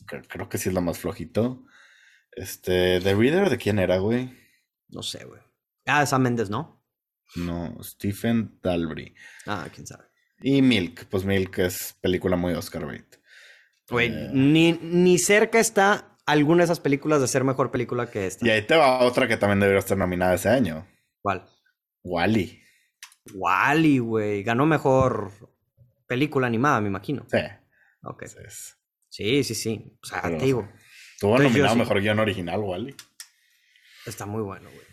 creo, 0.05 0.21
creo 0.27 0.49
que 0.49 0.57
sí 0.59 0.69
es 0.69 0.75
lo 0.75 0.81
más 0.81 0.99
flojito. 0.99 1.65
Este, 2.31 2.99
The 3.01 3.15
Reader, 3.15 3.49
¿de 3.49 3.57
quién 3.57 3.79
era, 3.79 3.97
güey? 3.97 4.29
No 4.89 5.01
sé, 5.01 5.25
güey. 5.25 5.41
Ah, 5.87 6.05
Sam 6.05 6.21
Mendes, 6.23 6.49
¿no? 6.49 6.85
No, 7.35 7.75
Stephen 7.83 8.59
Dalbury. 8.61 9.15
Ah, 9.47 9.67
quién 9.73 9.87
sabe. 9.87 10.03
Y 10.41 10.61
Milk, 10.61 11.05
pues 11.09 11.25
Milk 11.25 11.57
es 11.59 11.95
película 12.01 12.35
muy 12.35 12.53
Oscar 12.53 12.85
bait. 12.85 13.15
Güey, 13.89 14.09
Eh. 14.09 14.29
ni, 14.33 14.73
ni 14.73 15.17
cerca 15.17 15.59
está 15.59 16.17
alguna 16.25 16.59
de 16.59 16.65
esas 16.65 16.79
películas 16.79 17.21
de 17.21 17.27
ser 17.27 17.43
mejor 17.43 17.71
película 17.71 18.09
que 18.11 18.27
esta. 18.27 18.45
Y 18.45 18.49
ahí 18.51 18.61
te 18.61 18.75
va 18.75 18.99
otra 18.99 19.27
que 19.27 19.37
también 19.37 19.59
debería 19.59 19.79
estar 19.79 19.97
nominada 19.97 20.35
ese 20.35 20.49
año. 20.49 20.87
¿Cuál? 21.21 21.47
Wally. 22.05 22.61
Wally, 23.33 23.99
güey. 23.99 24.43
Ganó 24.43 24.65
mejor 24.65 25.31
película 26.07 26.47
animada, 26.47 26.79
me 26.81 26.87
imagino. 26.87 27.25
Sí. 27.29 27.39
Ok. 28.03 28.23
entonces, 28.23 28.77
Sí, 29.09 29.43
sí, 29.43 29.55
sí. 29.55 29.97
O 30.01 30.05
sea, 30.05 30.21
te 30.23 30.45
digo, 30.45 30.67
Tuvo 31.19 31.37
Entonces, 31.37 31.55
yo 31.57 31.63
nominado 31.63 31.73
sí. 31.75 31.79
mejor 31.79 32.01
guion 32.01 32.19
original, 32.19 32.59
Wally. 32.59 32.95
está 34.05 34.25
muy 34.25 34.41
bueno, 34.41 34.69
güey. 34.69 34.85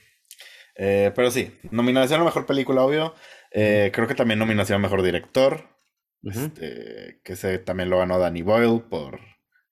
Eh, 0.77 1.13
pero 1.15 1.31
sí, 1.31 1.59
nominación 1.71 2.21
a 2.21 2.25
mejor 2.25 2.47
película, 2.47 2.83
obvio. 2.83 3.15
Eh, 3.51 3.91
creo 3.93 4.07
que 4.09 4.15
también 4.15 4.39
nominación 4.39 4.77
a 4.77 4.83
mejor 4.83 5.03
director. 5.03 5.69
Este, 6.23 7.21
que 7.25 7.33
ese 7.33 7.59
también 7.59 7.91
lo 7.91 7.99
ganó 7.99 8.19
Danny 8.19 8.43
Boyle 8.43 8.81
por. 8.81 9.19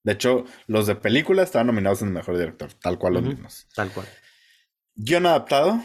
De 0.02 0.12
hecho, 0.12 0.44
los 0.66 0.86
de 0.88 0.96
película 0.96 1.42
estaban 1.44 1.68
nominados 1.68 2.02
en 2.02 2.12
mejor 2.12 2.36
director, 2.36 2.72
tal 2.74 2.98
cual 2.98 3.14
los 3.14 3.22
mismos. 3.22 3.68
Tal 3.74 3.92
cual. 3.92 4.08
Guión 4.96 5.26
adaptado, 5.26 5.80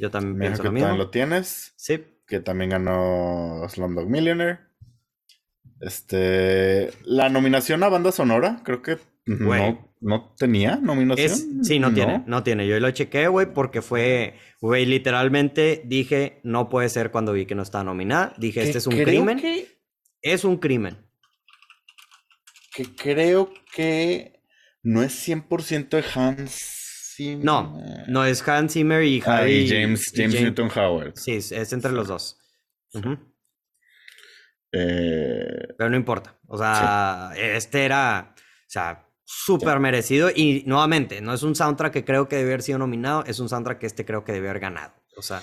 Yo 0.00 0.10
también 0.10 0.38
pienso 0.38 0.62
que 0.62 0.68
lo 0.68 0.72
mismo. 0.72 0.88
también 0.88 1.04
lo 1.06 1.10
tienes. 1.10 1.74
Sí. 1.76 2.04
que 2.26 2.40
también 2.40 2.70
ganó 2.70 3.66
Slumdog 3.68 4.08
Millionaire. 4.08 4.60
Este, 5.80 6.90
la 7.04 7.28
nominación 7.28 7.82
a 7.82 7.88
banda 7.88 8.12
sonora, 8.12 8.60
creo 8.64 8.82
que 8.82 8.98
Güey. 9.26 9.72
no, 9.72 9.94
no 10.00 10.34
tenía 10.38 10.76
nominación. 10.76 11.26
Es, 11.26 11.46
sí, 11.62 11.78
no, 11.78 11.92
tiene, 11.92 12.22
no 12.26 12.42
tiene. 12.42 12.66
Yo 12.66 12.78
lo 12.80 12.90
chequé, 12.90 13.28
güey, 13.28 13.52
porque 13.52 13.80
fue, 13.82 14.34
güey, 14.60 14.84
literalmente 14.86 15.82
dije, 15.84 16.40
no 16.44 16.68
puede 16.68 16.88
ser 16.88 17.10
cuando 17.10 17.32
vi 17.32 17.46
que 17.46 17.54
no 17.54 17.62
estaba 17.62 17.84
nominada. 17.84 18.34
Dije, 18.38 18.60
Que 18.60 18.66
este 18.66 18.78
es 18.78 18.86
un 18.86 18.96
crimen. 18.96 19.38
Que, 19.40 19.68
Es 20.22 20.44
un 20.44 20.58
crimen. 20.58 20.98
que 22.74 22.84
creo 22.94 23.52
que 23.74 24.42
no 24.82 25.02
es 25.02 25.28
100% 25.28 25.88
de 25.90 26.04
Hans 26.14 26.79
Zimmer. 27.20 27.44
No, 27.44 27.82
no 28.08 28.24
es 28.24 28.46
Hans 28.48 28.72
Zimmer 28.72 29.02
y 29.04 29.22
Ah, 29.26 29.38
Harry. 29.38 29.52
y 29.52 29.68
James, 29.68 30.10
James 30.14 30.34
Jam- 30.34 30.42
Newton 30.44 30.70
Howard. 30.74 31.12
Sí, 31.16 31.32
es, 31.32 31.52
entre 31.72 31.92
los 31.92 32.08
dos. 32.08 32.38
Eh, 34.72 35.68
Pero 35.76 35.90
no 35.90 35.96
importa. 35.96 36.38
O 36.46 36.56
sea, 36.58 37.32
este 37.36 37.84
era, 37.84 38.34
o 38.36 38.40
sea, 38.70 39.06
súper 39.24 39.80
merecido. 39.80 40.30
Y 40.34 40.62
nuevamente, 40.66 41.20
no 41.20 41.34
es 41.34 41.42
un 41.42 41.54
soundtrack 41.54 41.92
que 41.92 42.04
creo 42.04 42.28
que 42.28 42.36
debe 42.36 42.50
haber 42.50 42.62
sido 42.62 42.78
nominado, 42.78 43.24
es 43.26 43.38
un 43.40 43.48
soundtrack 43.48 43.78
que 43.78 43.86
este 43.86 44.04
creo 44.04 44.24
que 44.24 44.32
debe 44.32 44.48
haber 44.48 44.60
ganado. 44.60 44.92
O 45.16 45.22
sea, 45.22 45.42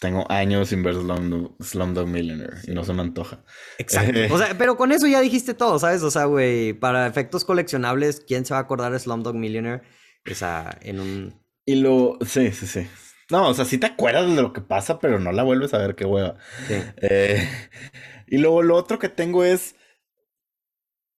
tengo 0.00 0.30
años 0.30 0.68
sin 0.68 0.82
ver 0.82 0.94
Slumdog, 0.94 1.56
Slumdog 1.60 2.06
Millionaire 2.06 2.58
y 2.66 2.72
no 2.72 2.84
se 2.84 2.92
me 2.92 3.02
antoja. 3.02 3.42
exacto. 3.78 4.18
O 4.34 4.38
sea, 4.38 4.56
pero 4.56 4.76
con 4.76 4.92
eso 4.92 5.06
ya 5.06 5.20
dijiste 5.20 5.54
todo, 5.54 5.78
¿sabes? 5.78 6.02
O 6.02 6.10
sea, 6.10 6.26
güey, 6.26 6.72
para 6.72 7.06
efectos 7.06 7.44
coleccionables, 7.44 8.20
¿quién 8.26 8.44
se 8.44 8.54
va 8.54 8.58
a 8.60 8.62
acordar 8.62 8.92
de 8.92 8.98
Slumdog 8.98 9.34
Millionaire? 9.34 9.82
O 10.30 10.34
sea, 10.34 10.78
en 10.82 11.00
un. 11.00 11.34
Y 11.64 11.76
lo. 11.76 12.18
Sí, 12.26 12.52
sí, 12.52 12.66
sí. 12.66 12.86
No, 13.30 13.48
o 13.48 13.54
sea, 13.54 13.64
sí 13.64 13.78
te 13.78 13.86
acuerdas 13.86 14.34
de 14.34 14.42
lo 14.42 14.52
que 14.52 14.62
pasa, 14.62 14.98
pero 14.98 15.18
no 15.18 15.32
la 15.32 15.42
vuelves 15.42 15.74
a 15.74 15.78
ver, 15.78 15.94
qué 15.94 16.04
hueva. 16.04 16.36
Sí. 16.66 16.74
Eh, 16.98 17.48
y 18.26 18.38
luego 18.38 18.62
lo 18.62 18.76
otro 18.76 18.98
que 18.98 19.08
tengo 19.08 19.44
es. 19.44 19.74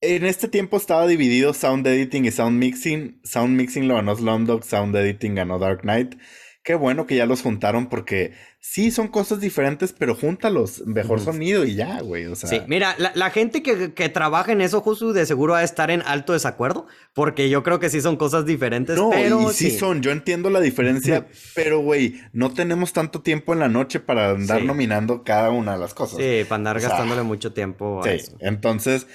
En 0.03 0.25
este 0.25 0.49
tiempo 0.49 0.79
estaba 0.79 1.07
dividido 1.07 1.53
Sound 1.53 1.87
Editing 1.87 2.25
y 2.25 2.31
Sound 2.31 2.59
Mixing. 2.59 3.21
Sound 3.23 3.55
Mixing 3.55 3.87
lo 3.87 3.97
ganó 3.97 4.17
Slumdog, 4.17 4.65
Sound 4.65 4.97
Editing 4.97 5.35
ganó 5.35 5.59
Dark 5.59 5.83
Knight. 5.83 6.15
Qué 6.63 6.75
bueno 6.75 7.07
que 7.07 7.17
ya 7.17 7.27
los 7.27 7.43
juntaron 7.43 7.89
porque 7.89 8.33
sí 8.63 8.91
son 8.91 9.09
cosas 9.09 9.41
diferentes, 9.41 9.93
pero 9.93 10.15
júntalos. 10.15 10.87
Mejor 10.87 11.19
sonido 11.21 11.65
y 11.65 11.75
ya, 11.75 12.01
güey. 12.03 12.27
O 12.27 12.37
sea, 12.37 12.49
Sí, 12.49 12.61
mira, 12.69 12.95
la, 12.99 13.11
la 13.15 13.31
gente 13.31 13.63
que, 13.63 13.95
que 13.95 14.09
trabaja 14.11 14.53
en 14.53 14.61
eso, 14.61 14.83
Josu, 14.83 15.13
de 15.13 15.25
seguro 15.27 15.55
va 15.55 15.61
a 15.61 15.65
estar 15.65 15.91
en 15.91 16.03
alto 16.03 16.35
desacuerdo, 16.35 16.87
porque 17.15 17.49
yo 17.49 17.63
creo 17.63 17.81
que 17.81 17.89
sí 17.89 18.01
son 18.01 18.17
cosas 18.17 18.45
diferentes, 18.47 18.97
No, 18.97 19.11
pero 19.11 19.51
y 19.51 19.55
sí, 19.55 19.71
son, 19.79 20.03
yo 20.03 20.11
entiendo 20.11 20.51
la 20.51 20.61
diferencia, 20.61 21.27
pero 21.55 21.81
güey, 21.81 22.21
no 22.33 22.53
tenemos 22.53 22.93
tanto 22.93 23.23
tiempo 23.23 23.53
en 23.55 23.61
la 23.61 23.69
noche 23.69 23.99
para 23.99 24.31
andar 24.31 24.61
Sí. 24.61 24.67
nominando 24.67 25.25
cada 25.25 25.51
una 25.51 25.73
de 25.73 25.79
las 25.79 25.95
cosas. 25.95 26.19
Sí, 26.19 26.45
para 26.45 26.57
andar 26.57 26.77
O 26.77 26.81
sea, 26.81 26.91
gastándole 26.91 27.23
mucho 27.23 27.53
tiempo 27.55 28.01
a 28.01 28.05
Sí, 28.05 28.11
eso. 28.11 28.37
entonces, 28.41 29.07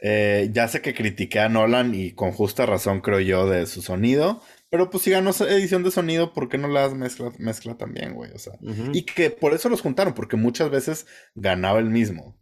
eh, 0.00 0.50
ya 0.52 0.66
sé 0.66 0.80
que 0.80 0.94
critiqué 0.94 1.40
a 1.40 1.48
Nolan 1.48 1.94
y 1.94 2.12
con 2.12 2.32
justa 2.32 2.66
razón 2.66 3.00
creo 3.02 3.20
yo 3.20 3.46
de 3.48 3.66
su 3.66 3.82
sonido, 3.82 4.42
pero 4.70 4.88
pues 4.90 5.02
si 5.02 5.10
ganó 5.10 5.30
edición 5.30 5.82
de 5.82 5.90
sonido, 5.90 6.32
¿por 6.32 6.48
qué 6.48 6.56
no 6.58 6.68
las 6.68 6.94
mezcla, 6.94 7.32
mezcla 7.38 7.76
también, 7.76 8.14
güey? 8.14 8.30
O 8.32 8.38
sea, 8.38 8.54
y 8.92 9.04
que 9.04 9.30
por 9.30 9.52
eso 9.52 9.68
los 9.68 9.80
juntaron, 9.82 10.14
porque 10.14 10.36
muchas 10.36 10.70
veces 10.70 11.06
ganaba 11.34 11.78
el 11.80 11.86
mismo. 11.90 12.40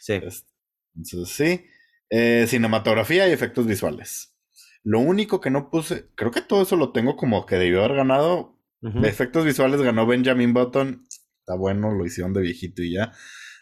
Sí. 0.00 0.14
Es- 0.14 0.46
Entonces, 0.96 1.34
sí. 1.36 1.66
Eh, 2.10 2.46
cinematografía 2.48 3.28
y 3.28 3.32
efectos 3.32 3.66
visuales. 3.66 4.34
Lo 4.84 5.00
único 5.00 5.40
que 5.40 5.50
no 5.50 5.68
puse, 5.70 6.08
creo 6.14 6.30
que 6.30 6.40
todo 6.40 6.62
eso 6.62 6.76
lo 6.76 6.92
tengo 6.92 7.16
como 7.16 7.44
que 7.46 7.56
debió 7.56 7.84
haber 7.84 7.96
ganado. 7.96 8.54
De 8.80 9.08
efectos 9.08 9.44
visuales 9.44 9.82
ganó 9.82 10.06
Benjamin 10.06 10.54
Button. 10.54 11.04
Está 11.40 11.56
bueno, 11.56 11.90
lo 11.92 12.06
hicieron 12.06 12.32
de 12.32 12.42
viejito 12.42 12.82
y 12.82 12.92
ya. 12.94 13.12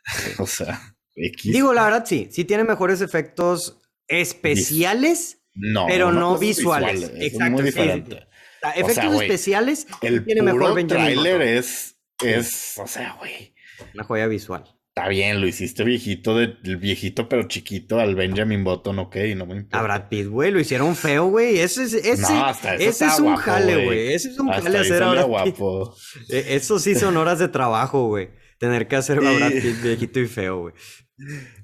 o 0.38 0.46
sea, 0.46 0.78
X. 1.14 1.52
Digo, 1.52 1.72
la 1.72 1.84
verdad, 1.84 2.04
sí, 2.04 2.28
sí 2.30 2.44
tiene 2.44 2.64
mejores 2.64 3.00
efectos 3.00 3.80
especiales, 4.06 5.42
no, 5.54 5.86
pero 5.86 6.12
no 6.12 6.32
cosa 6.32 6.34
es 6.34 6.40
visuales. 6.56 7.00
visual, 7.00 7.16
es 7.22 7.32
Exacto, 7.32 7.50
muy 7.52 7.60
sí, 7.60 7.66
diferente. 7.66 8.14
o 8.14 8.18
sea, 8.60 8.70
efectos 8.72 9.22
especiales 9.22 9.86
El 10.00 10.24
tiene 10.24 10.40
puro 10.42 10.54
mejor 10.54 10.82
Button. 10.82 11.42
es, 11.42 11.96
es, 12.22 12.74
o 12.78 12.86
sea, 12.86 13.16
güey. 13.18 13.54
una 13.94 14.04
joya 14.04 14.26
visual. 14.26 14.64
Está 14.96 15.08
bien, 15.08 15.40
lo 15.40 15.48
hiciste 15.48 15.82
viejito, 15.82 16.36
del 16.36 16.76
viejito 16.76 17.28
pero 17.28 17.48
chiquito 17.48 17.98
al 17.98 18.14
Benjamin 18.14 18.62
Button, 18.62 18.96
ok, 19.00 19.16
no 19.34 19.44
me 19.44 19.54
importa. 19.56 19.80
A 19.80 19.82
Brad 19.82 20.08
Pitt, 20.08 20.28
güey, 20.28 20.52
lo 20.52 20.60
hicieron 20.60 20.94
feo, 20.94 21.26
güey. 21.26 21.58
Ese, 21.58 21.82
ese, 21.82 22.16
No, 22.22 22.44
hasta 22.44 22.76
ese 22.76 22.88
está 22.90 23.08
es 23.08 23.18
un 23.18 23.24
guapo, 23.26 23.40
jale, 23.42 23.84
güey. 23.86 24.12
Ese 24.12 24.28
es 24.30 24.38
un 24.38 24.50
Hasta 24.50 24.62
jale 24.62 24.78
hacer 24.78 25.02
a 25.02 25.06
salía 25.08 25.24
Brad 25.24 25.44
Pitt. 25.46 25.56
guapo. 25.58 25.96
Eh, 26.30 26.44
Eso 26.50 26.78
sí 26.78 26.94
son 26.94 27.16
horas 27.16 27.40
de 27.40 27.48
trabajo, 27.48 28.06
güey. 28.06 28.30
Tener 28.58 28.86
que 28.86 28.94
hacer 28.94 29.18
a 29.18 29.20
Brad 29.32 29.50
Pitt 29.50 29.82
viejito 29.82 30.20
y 30.20 30.26
feo, 30.28 30.60
güey. 30.60 30.74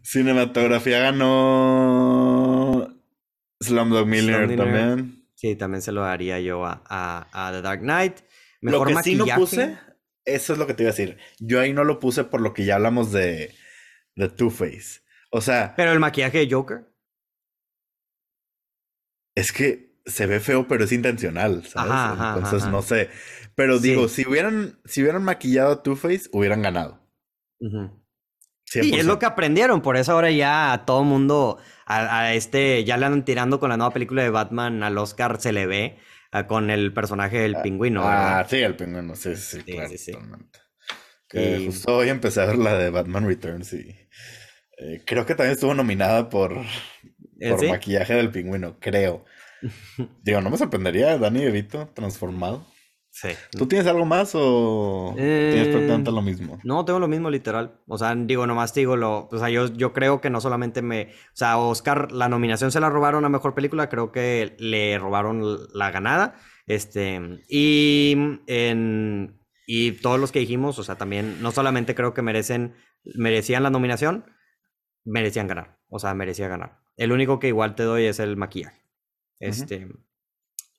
Cinematografía 0.02 0.98
ganó 0.98 2.49
Slumdog 3.60 4.06
Millionaire 4.06 4.56
también. 4.56 5.26
Sí, 5.34 5.56
también 5.56 5.82
se 5.82 5.92
lo 5.92 6.02
daría 6.02 6.40
yo 6.40 6.64
a, 6.66 6.82
a, 6.86 7.48
a 7.48 7.52
The 7.52 7.62
Dark 7.62 7.80
Knight. 7.80 8.20
Lo 8.60 8.84
que 8.84 8.90
sí 9.02 9.16
maquillaje. 9.16 9.30
no 9.32 9.36
puse, 9.36 9.78
eso 10.24 10.52
es 10.52 10.58
lo 10.58 10.66
que 10.66 10.74
te 10.74 10.82
iba 10.82 10.90
a 10.90 10.92
decir. 10.94 11.18
Yo 11.38 11.60
ahí 11.60 11.72
no 11.72 11.84
lo 11.84 11.98
puse 11.98 12.24
por 12.24 12.40
lo 12.40 12.52
que 12.52 12.64
ya 12.64 12.74
hablamos 12.76 13.10
de, 13.12 13.54
de 14.16 14.28
Two-Face. 14.28 15.00
O 15.30 15.40
sea, 15.40 15.74
Pero 15.76 15.92
el 15.92 16.00
maquillaje 16.00 16.38
de 16.38 16.50
Joker. 16.54 16.84
es 19.34 19.52
que 19.52 19.90
se 20.06 20.26
ve 20.26 20.40
feo, 20.40 20.66
pero 20.66 20.84
es 20.84 20.92
intencional, 20.92 21.64
¿sabes? 21.66 21.92
Ajá, 21.92 22.12
ajá, 22.12 22.34
Entonces 22.36 22.62
ajá. 22.62 22.70
no 22.72 22.82
sé. 22.82 23.10
Pero 23.54 23.78
Sí. 23.78 23.90
digo, 23.90 24.08
si 24.08 24.26
hubieran, 24.26 24.80
si 24.84 25.02
hubieran 25.02 25.22
maquillado 25.24 25.72
a 25.72 25.82
Two-Face, 25.82 26.28
hubieran 26.32 26.62
ganado. 26.62 27.00
Ujú. 27.60 27.99
100%. 28.72 28.82
Sí, 28.82 28.94
es 29.00 29.04
lo 29.06 29.18
que 29.18 29.26
aprendieron. 29.26 29.80
Por 29.82 29.96
eso 29.96 30.12
ahora 30.12 30.30
ya 30.30 30.72
a 30.72 30.84
todo 30.84 31.02
mundo, 31.04 31.58
a, 31.86 32.20
a 32.20 32.34
este, 32.34 32.84
ya 32.84 32.96
le 32.96 33.06
andan 33.06 33.24
tirando 33.24 33.58
con 33.60 33.70
la 33.70 33.76
nueva 33.76 33.92
película 33.92 34.22
de 34.22 34.30
Batman 34.30 34.82
al 34.82 34.96
Oscar, 34.98 35.40
se 35.40 35.52
le 35.52 35.66
ve 35.66 35.98
ah, 36.32 36.46
con 36.46 36.70
el 36.70 36.92
personaje 36.92 37.38
del 37.38 37.56
pingüino, 37.62 38.02
Ah, 38.04 38.46
sí, 38.48 38.58
el 38.58 38.76
pingüino, 38.76 39.14
sí, 39.16 39.34
sí, 39.36 39.58
Sí, 39.64 39.72
claro, 39.72 39.90
sí. 39.96 40.12
Que 41.28 41.58
Y- 41.60 41.66
justo 41.66 41.96
hoy 41.96 42.08
empecé 42.08 42.40
a 42.42 42.46
ver 42.46 42.58
la 42.58 42.76
de 42.76 42.90
Batman 42.90 43.26
Returns 43.26 43.72
y 43.72 43.96
eh, 44.78 45.02
creo 45.04 45.26
que 45.26 45.34
también 45.34 45.54
estuvo 45.54 45.74
nominada 45.74 46.28
por, 46.28 46.56
¿Eh, 47.40 47.50
por 47.50 47.66
maquillaje 47.68 48.14
del 48.14 48.30
pingüino, 48.30 48.78
creo. 48.80 49.24
Digo, 50.22 50.40
no 50.40 50.50
me 50.50 50.56
sorprendería 50.58 51.18
Danny 51.18 51.44
DeVito 51.44 51.88
transformado. 51.94 52.66
Sí. 53.12 53.30
¿Tú 53.50 53.66
tienes 53.66 53.88
algo 53.88 54.04
más 54.06 54.32
o 54.34 55.12
tienes 55.16 55.68
Eh, 55.68 55.70
prácticamente 55.72 56.12
lo 56.12 56.22
mismo? 56.22 56.58
No, 56.62 56.84
tengo 56.84 57.00
lo 57.00 57.08
mismo 57.08 57.28
literal. 57.28 57.80
O 57.88 57.98
sea, 57.98 58.14
digo, 58.14 58.46
nomás 58.46 58.72
digo 58.72 58.96
lo. 58.96 59.28
O 59.30 59.38
sea, 59.38 59.50
yo, 59.50 59.66
yo 59.66 59.92
creo 59.92 60.20
que 60.20 60.30
no 60.30 60.40
solamente 60.40 60.80
me. 60.80 61.12
O 61.32 61.36
sea, 61.36 61.58
Oscar, 61.58 62.12
la 62.12 62.28
nominación 62.28 62.70
se 62.70 62.80
la 62.80 62.88
robaron 62.88 63.24
a 63.24 63.28
mejor 63.28 63.54
película, 63.54 63.88
creo 63.88 64.12
que 64.12 64.56
le 64.58 64.96
robaron 64.98 65.42
la 65.74 65.90
ganada. 65.90 66.36
Este. 66.66 67.20
Y 67.48 68.16
en. 68.46 69.40
Y 69.66 69.92
todos 69.92 70.18
los 70.18 70.32
que 70.32 70.40
dijimos, 70.40 70.78
o 70.78 70.84
sea, 70.84 70.96
también, 70.96 71.42
no 71.42 71.52
solamente 71.52 71.94
creo 71.94 72.14
que 72.14 72.22
merecen, 72.22 72.74
merecían 73.04 73.62
la 73.62 73.70
nominación, 73.70 74.24
merecían 75.04 75.46
ganar. 75.46 75.78
O 75.88 75.98
sea, 75.98 76.14
merecía 76.14 76.48
ganar. 76.48 76.80
El 76.96 77.12
único 77.12 77.38
que 77.38 77.48
igual 77.48 77.74
te 77.74 77.82
doy 77.82 78.04
es 78.04 78.20
el 78.20 78.36
maquillaje. 78.36 78.84
Este. 79.40 79.88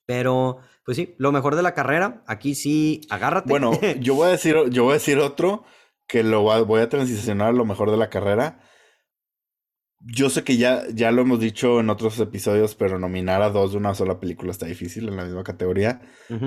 Pero, 0.06 0.60
pues 0.86 0.98
sí, 0.98 1.16
lo 1.18 1.32
mejor 1.32 1.56
de 1.56 1.64
la 1.64 1.74
carrera, 1.74 2.24
aquí 2.28 2.56
sí, 2.56 3.02
agárrate. 3.10 3.50
Bueno, 3.50 3.72
yo 4.00 4.16
voy 4.16 4.28
a 4.28 4.32
decir, 4.32 4.56
yo 4.70 4.84
voy 4.84 4.92
a 4.92 4.96
decir 4.96 5.20
otro 5.20 5.64
que 6.08 6.24
lo 6.24 6.42
voy 6.42 6.82
a 6.82 6.90
transicionar 6.90 7.50
a 7.50 7.54
lo 7.54 7.66
mejor 7.66 7.92
de 7.92 7.98
la 7.98 8.10
carrera. 8.10 8.60
Yo 10.04 10.32
sé 10.32 10.44
que 10.44 10.58
ya, 10.58 10.84
ya 10.92 11.12
lo 11.12 11.22
hemos 11.22 11.40
dicho 11.40 11.80
en 11.80 11.92
otros 11.92 12.20
episodios, 12.20 12.74
pero 12.74 12.98
nominar 12.98 13.44
a 13.44 13.52
dos 13.52 13.72
de 13.72 13.78
una 13.78 13.94
sola 13.94 14.20
película 14.20 14.52
está 14.52 14.66
difícil 14.66 15.08
en 15.08 15.16
la 15.16 15.26
misma 15.26 15.44
categoría. 15.44 16.02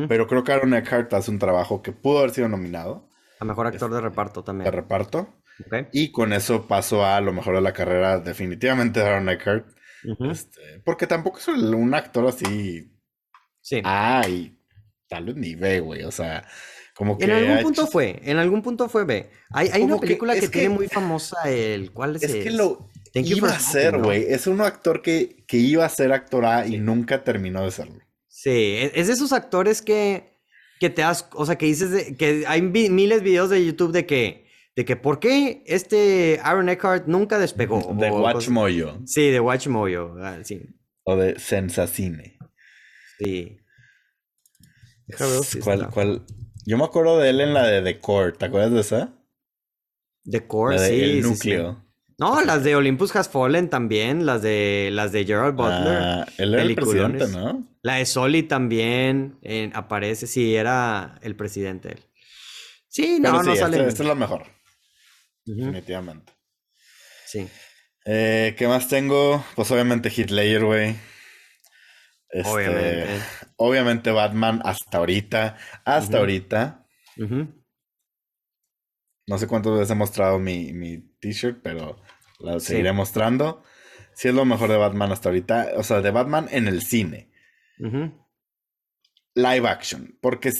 Pero 0.08 0.26
creo 0.26 0.42
que 0.42 0.52
Aaron 0.52 0.74
Eckhart 0.74 1.14
hace 1.14 1.30
un 1.30 1.38
trabajo 1.38 1.80
que 1.80 1.92
pudo 1.92 2.18
haber 2.18 2.32
sido 2.32 2.48
nominado 2.48 3.08
A 3.38 3.44
mejor 3.44 3.68
actor 3.68 3.92
de 3.92 4.00
reparto 4.00 4.40
de 4.40 4.46
también. 4.46 4.72
reparto. 4.72 5.36
Ok. 5.64 5.88
Y 5.92 6.10
con 6.10 6.32
eso 6.32 6.66
paso 6.66 7.06
a 7.06 7.20
lo 7.20 7.32
mejor 7.32 7.54
de 7.54 7.60
la 7.60 7.72
carrera, 7.72 8.18
definitivamente 8.18 8.98
de 8.98 9.06
Aaron 9.06 9.28
Eckhart. 9.28 9.68
Este, 10.28 10.82
porque 10.84 11.06
tampoco 11.06 11.38
es 11.38 11.46
un 11.48 11.94
actor 11.94 12.26
así. 12.26 12.90
Sí. 13.64 13.80
A 13.82 14.22
y 14.28 14.54
tal 15.08 15.24
vez 15.24 15.36
ni 15.36 15.54
B, 15.54 15.80
güey. 15.80 16.02
O 16.02 16.10
sea, 16.10 16.46
como 16.94 17.16
que. 17.16 17.24
en 17.24 17.30
algún 17.30 17.62
punto 17.62 17.82
hecho- 17.82 17.90
fue, 17.90 18.20
en 18.22 18.36
algún 18.36 18.60
punto 18.62 18.88
fue 18.90 19.04
B. 19.04 19.30
Hay, 19.50 19.70
hay 19.72 19.82
una 19.82 19.94
que- 19.94 20.00
película 20.02 20.34
que, 20.38 20.48
tiene 20.48 20.68
muy 20.68 20.86
famosa 20.88 21.36
el 21.48 21.90
¿cuál 21.92 22.16
es? 22.16 22.22
Es 22.24 22.44
que 22.44 22.50
lo 22.50 22.90
Thank 23.14 23.26
iba 23.26 23.48
a 23.48 23.58
ser, 23.58 23.94
¿no? 23.98 24.04
güey. 24.04 24.24
Es 24.28 24.46
un 24.46 24.60
actor 24.60 25.00
que, 25.00 25.44
que 25.48 25.56
iba 25.56 25.84
a 25.84 25.88
ser 25.88 26.12
actor 26.12 26.44
A 26.44 26.66
y 26.66 26.76
nunca 26.76 27.24
terminó 27.24 27.64
de 27.64 27.70
serlo. 27.70 28.00
Sí, 28.28 28.50
e- 28.50 28.92
es 28.94 29.06
de 29.06 29.14
esos 29.14 29.32
actores 29.32 29.80
que, 29.80 30.36
que 30.78 30.90
te 30.90 31.00
das, 31.02 31.28
o 31.32 31.46
sea, 31.46 31.56
que 31.56 31.64
dices 31.66 31.90
de- 31.90 32.16
que 32.16 32.44
hay 32.46 32.60
miles 32.60 33.18
de 33.20 33.24
videos 33.24 33.48
de 33.48 33.64
YouTube 33.64 33.92
de 33.92 34.04
que, 34.04 34.44
de 34.76 34.84
que 34.84 34.96
¿por 34.96 35.20
qué 35.20 35.62
este 35.66 36.38
Aaron 36.42 36.68
Eckhart 36.68 37.06
nunca 37.06 37.38
despegó? 37.38 37.78
De 37.94 38.10
Watch 38.10 38.48
Mojo. 38.48 38.98
Sí, 39.06 39.30
de 39.30 39.40
Watch 39.40 39.68
Mojo, 39.68 40.16
ah, 40.20 40.38
sí, 40.44 40.60
O 41.04 41.16
de 41.16 41.38
Sensacine. 41.38 42.33
Sí. 43.18 43.58
Déjame 45.06 45.32
ver 45.32 45.44
si 45.44 45.60
¿Cuál, 45.60 45.90
cuál? 45.90 46.26
Yo 46.66 46.78
me 46.78 46.84
acuerdo 46.84 47.18
de 47.18 47.30
él 47.30 47.40
en 47.40 47.52
la 47.54 47.66
de 47.66 47.82
The 47.82 47.98
Core. 47.98 48.32
¿Te 48.32 48.46
acuerdas 48.46 48.72
de 48.72 48.80
esa? 48.80 49.12
The 50.24 50.46
Core, 50.46 50.76
la 50.76 50.82
de 50.82 50.88
sí, 50.88 51.02
El 51.02 51.10
sí, 51.10 51.22
sí. 51.22 51.28
Núcleo. 51.30 51.84
No, 52.16 52.40
las 52.42 52.62
de 52.62 52.76
Olympus 52.76 53.14
Has 53.16 53.28
Fallen 53.28 53.68
también, 53.68 54.24
las 54.24 54.40
de 54.40 54.88
las 54.92 55.10
de 55.12 55.24
Gerald 55.24 55.56
Butler. 55.56 55.98
Ah, 56.00 56.26
él 56.38 56.54
era 56.54 56.62
el 56.62 56.74
presidente, 56.74 57.26
¿no? 57.28 57.66
La 57.82 57.96
de 57.96 58.06
Soli 58.06 58.44
también 58.44 59.38
eh, 59.42 59.70
aparece, 59.74 60.26
sí, 60.28 60.54
era 60.54 61.18
el 61.22 61.34
presidente 61.34 61.88
él. 61.92 62.00
Sí, 62.88 63.18
no, 63.20 63.32
Pero 63.32 63.42
no 63.42 63.52
sí, 63.52 63.58
sale. 63.58 63.76
este, 63.78 63.88
este 63.88 64.02
es 64.04 64.08
lo 64.08 64.14
mejor, 64.14 64.46
definitivamente. 65.44 66.32
Sí. 67.26 67.48
Eh, 68.06 68.54
¿qué 68.56 68.68
más 68.68 68.88
tengo? 68.88 69.44
Pues 69.56 69.70
obviamente 69.72 70.12
Hitler, 70.14 70.64
güey. 70.64 70.94
Este, 72.34 72.50
Obviamente. 72.50 73.08
Obviamente 73.56 74.10
Batman 74.10 74.60
hasta 74.64 74.98
ahorita. 74.98 75.56
Hasta 75.84 76.18
ahorita. 76.18 76.84
No 79.26 79.38
sé 79.38 79.46
cuántas 79.46 79.72
veces 79.72 79.90
he 79.90 79.94
mostrado 79.94 80.38
mi, 80.40 80.72
mi 80.72 80.98
t-shirt, 81.20 81.60
pero 81.62 81.96
la 82.40 82.58
Sí. 82.58 82.66
seguiré 82.66 82.92
mostrando. 82.92 83.62
Sí 84.14 84.28
es 84.28 84.34
lo 84.34 84.44
mejor 84.44 84.68
de 84.68 84.76
Batman 84.76 85.12
hasta 85.12 85.28
ahorita. 85.28 85.72
O 85.76 85.84
sea, 85.84 86.00
de 86.00 86.10
Batman 86.10 86.48
en 86.50 86.66
el 86.66 86.82
cine. 86.82 87.30
Live 87.78 89.68
action. 89.68 90.18
Porque 90.20 90.50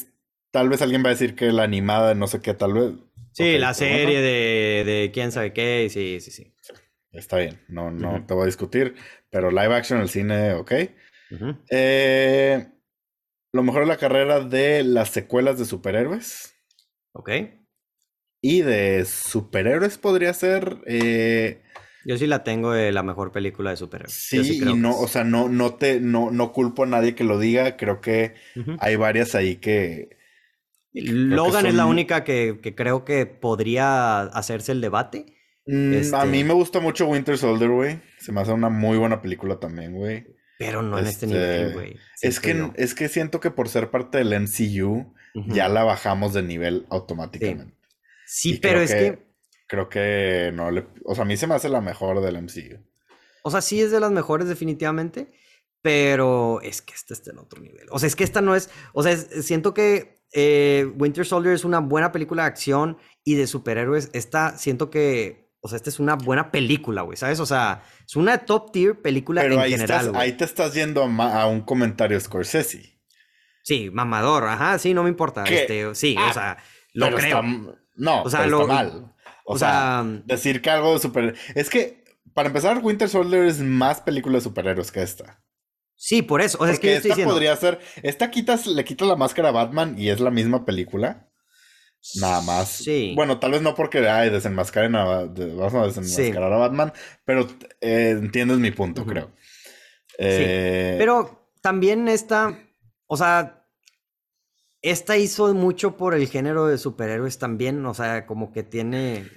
tal 0.52 0.68
vez 0.68 0.80
alguien 0.80 1.02
va 1.04 1.08
a 1.08 1.12
decir 1.12 1.34
que 1.34 1.52
la 1.52 1.64
animada, 1.64 2.14
no 2.14 2.28
sé 2.28 2.40
qué, 2.40 2.54
tal 2.54 2.72
vez. 2.72 2.92
Sí, 3.32 3.58
la 3.58 3.74
serie 3.74 4.20
de, 4.20 4.84
de 4.84 5.10
quién 5.12 5.32
sabe 5.32 5.52
qué, 5.52 5.88
sí, 5.90 6.20
sí, 6.20 6.30
sí. 6.30 6.54
Está 7.10 7.38
bien, 7.38 7.60
no, 7.68 7.90
no 7.90 8.24
te 8.26 8.34
voy 8.34 8.44
a 8.44 8.46
discutir. 8.46 8.94
Pero 9.30 9.50
live 9.50 9.74
action 9.74 9.98
en 9.98 10.02
el 10.04 10.08
cine, 10.08 10.52
ok. 10.54 10.72
Eh, 11.70 12.66
lo 13.52 13.62
mejor 13.62 13.82
de 13.82 13.88
la 13.88 13.96
carrera 13.96 14.40
de 14.40 14.84
las 14.84 15.10
secuelas 15.10 15.58
de 15.58 15.64
superhéroes. 15.64 16.54
Ok. 17.12 17.30
Y 18.42 18.60
de 18.62 19.04
superhéroes 19.04 19.96
podría 19.98 20.34
ser. 20.34 20.78
eh, 20.86 21.62
Yo 22.04 22.18
sí 22.18 22.26
la 22.26 22.44
tengo 22.44 22.72
de 22.72 22.92
la 22.92 23.02
mejor 23.02 23.32
película 23.32 23.70
de 23.70 23.76
superhéroes. 23.76 24.12
sí, 24.14 24.44
sí 24.44 24.56
y 24.62 24.74
no, 24.74 24.90
es. 24.90 24.96
o 24.98 25.08
sea, 25.08 25.24
no, 25.24 25.48
no 25.48 25.74
te, 25.74 26.00
no, 26.00 26.30
no 26.30 26.52
culpo 26.52 26.82
a 26.82 26.86
nadie 26.86 27.14
que 27.14 27.24
lo 27.24 27.38
diga. 27.38 27.76
Creo 27.76 28.00
que 28.00 28.34
hay 28.80 28.96
varias 28.96 29.34
ahí 29.34 29.56
que. 29.56 30.10
Logan 30.92 31.66
es 31.66 31.74
la 31.74 31.86
única 31.86 32.22
que, 32.22 32.60
que 32.62 32.74
creo 32.74 33.04
que 33.04 33.26
podría 33.26 34.20
hacerse 34.22 34.72
el 34.72 34.80
debate. 34.80 35.26
Mm, 35.66 35.92
A 35.94 35.96
Este- 35.96 36.26
mí 36.26 36.44
me 36.44 36.54
gusta 36.54 36.78
mucho 36.80 37.06
Winter 37.06 37.36
Soldier, 37.38 37.70
güey. 37.70 38.00
Se 38.18 38.30
me 38.30 38.40
hace 38.42 38.52
una 38.52 38.68
muy 38.68 38.98
buena 38.98 39.20
película 39.22 39.58
también, 39.58 39.94
güey. 39.94 40.26
Pero 40.58 40.82
no 40.82 40.98
en 40.98 41.06
este 41.06 41.26
Este, 41.26 41.38
nivel, 41.38 41.72
güey. 41.72 41.96
Es 42.22 42.38
que, 42.40 42.52
siento 42.52 42.74
es 42.76 42.94
que 42.94 43.08
siento 43.08 43.40
que 43.40 43.50
por 43.50 43.68
ser 43.68 43.90
parte 43.90 44.18
del 44.18 44.32
MCU, 44.32 45.14
ya 45.48 45.68
la 45.68 45.82
bajamos 45.84 46.32
de 46.32 46.42
nivel 46.42 46.86
automáticamente. 46.90 47.74
Sí, 48.26 48.58
pero 48.62 48.80
es 48.80 48.90
que- 48.92 48.98
que, 48.98 49.34
Creo 49.66 49.88
que 49.88 50.50
no 50.54 50.70
le. 50.70 50.86
O 51.04 51.14
sea, 51.14 51.22
a 51.22 51.26
mí 51.26 51.36
se 51.36 51.46
me 51.46 51.54
hace 51.54 51.68
la 51.70 51.80
mejor 51.80 52.20
del 52.20 52.36
MCU. 52.36 52.78
o 53.42 53.50
sea, 53.50 53.60
sí 53.62 53.80
es 53.80 53.90
de 53.90 53.98
las 54.00 54.12
mejores 54.12 54.46
definitivamente, 54.48 55.32
pero 55.82 56.60
es 56.62 56.80
que 56.82 56.94
esta 56.94 57.12
está 57.14 57.30
en 57.32 57.38
otro 57.38 57.60
nivel. 57.60 57.86
O 57.90 57.98
sea, 57.98 58.06
es 58.06 58.14
que 58.16 58.24
esta 58.24 58.40
no 58.40 58.54
es, 58.54 58.70
o 58.92 59.02
sea, 59.02 59.12
es- 59.12 59.28
siento 59.44 59.74
que 59.74 60.22
eh, 60.36 60.90
Winter 60.98 61.24
Soldier 61.24 61.54
es 61.54 61.64
una 61.64 61.78
buena 61.80 62.10
película 62.10 62.42
de 62.42 62.48
acción 62.48 62.98
y 63.22 63.34
de 63.36 63.46
superhéroes. 63.46 64.10
Esta, 64.12 64.56
siento 64.58 64.90
que, 64.90 65.43
o 65.64 65.68
sea, 65.68 65.76
esta 65.76 65.88
es 65.88 65.98
una 65.98 66.14
buena 66.14 66.50
película, 66.50 67.00
güey, 67.00 67.16
¿sabes? 67.16 67.40
O 67.40 67.46
sea, 67.46 67.82
es 68.06 68.16
una 68.16 68.36
top 68.44 68.70
tier 68.70 69.00
película 69.00 69.40
Pero 69.40 69.54
en 69.54 69.60
ahí, 69.60 69.70
general, 69.70 70.06
estás, 70.06 70.20
ahí 70.20 70.32
te 70.32 70.44
estás 70.44 70.74
yendo 70.74 71.02
a, 71.02 71.46
un 71.46 71.62
comentario 71.62 72.20
Scorsese. 72.20 73.00
Sí, 73.62 73.88
mamador, 73.90 74.44
ajá, 74.46 74.78
sí, 74.78 74.92
no 74.92 75.02
me 75.04 75.08
importa. 75.08 75.42
Este, 75.44 75.94
sí, 75.94 76.16
Ah, 76.18 76.28
o 76.28 76.34
sea, 76.34 76.56
lo 76.92 77.06
Pero 77.06 77.16
creo. 77.16 77.40
está- 77.40 77.78
no, 77.96 78.22
O 78.24 78.28
sea, 78.28 78.40
pero 78.40 78.50
lo- 78.50 78.60
está 78.64 78.74
mal. 78.74 79.14
O, 79.46 79.54
o 79.54 79.58
sea, 79.58 80.04
sea, 80.04 80.22
decir 80.26 80.60
que 80.60 80.68
algo 80.68 80.92
de 80.92 80.98
super. 80.98 81.34
Es 81.54 81.70
que, 81.70 82.04
para 82.34 82.48
empezar, 82.48 82.80
Winter 82.82 83.08
Soldier 83.08 83.46
es 83.46 83.60
más 83.60 84.02
película 84.02 84.36
de 84.36 84.42
superhéroes 84.42 84.92
que 84.92 85.02
esta. 85.02 85.42
Sí, 85.96 86.20
por 86.20 86.42
eso. 86.42 86.58
O 86.60 86.64
sea, 86.66 86.74
es 86.74 86.78
que 86.80 86.88
yo 86.88 86.92
estoy 86.96 87.10
esta 87.12 87.14
diciendo. 87.16 87.32
podría 87.32 87.56
ser. 87.56 87.80
Esta 88.02 88.30
quitas, 88.30 88.66
le 88.66 88.84
quitas 88.84 89.08
la 89.08 89.16
máscara 89.16 89.48
a 89.48 89.52
Batman 89.52 89.98
y 89.98 90.10
es 90.10 90.20
la 90.20 90.30
misma 90.30 90.66
película. 90.66 91.30
Nada 92.20 92.40
más. 92.42 92.68
Sí. 92.68 93.12
Bueno, 93.14 93.38
tal 93.38 93.52
vez 93.52 93.62
no 93.62 93.74
porque 93.74 94.08
ay, 94.08 94.30
desenmascaren 94.30 94.94
a, 94.94 95.24
vamos 95.24 95.74
a 95.74 95.86
desenmascarar 95.86 96.52
a 96.52 96.58
Batman, 96.58 96.92
pero 97.24 97.48
eh, 97.80 98.10
entiendes 98.10 98.58
mi 98.58 98.70
punto, 98.70 99.04
creo. 99.04 99.32
Eh, 100.18 100.96
pero 100.98 101.50
también 101.60 102.08
esta, 102.08 102.58
o 103.06 103.16
sea, 103.16 103.66
esta 104.82 105.16
hizo 105.16 105.52
mucho 105.54 105.96
por 105.96 106.14
el 106.14 106.28
género 106.28 106.66
de 106.66 106.78
superhéroes 106.78 107.38
también, 107.38 107.84
o 107.86 107.94
sea, 107.94 108.26
como 108.26 108.52
que 108.52 108.62
tiene... 108.62 109.28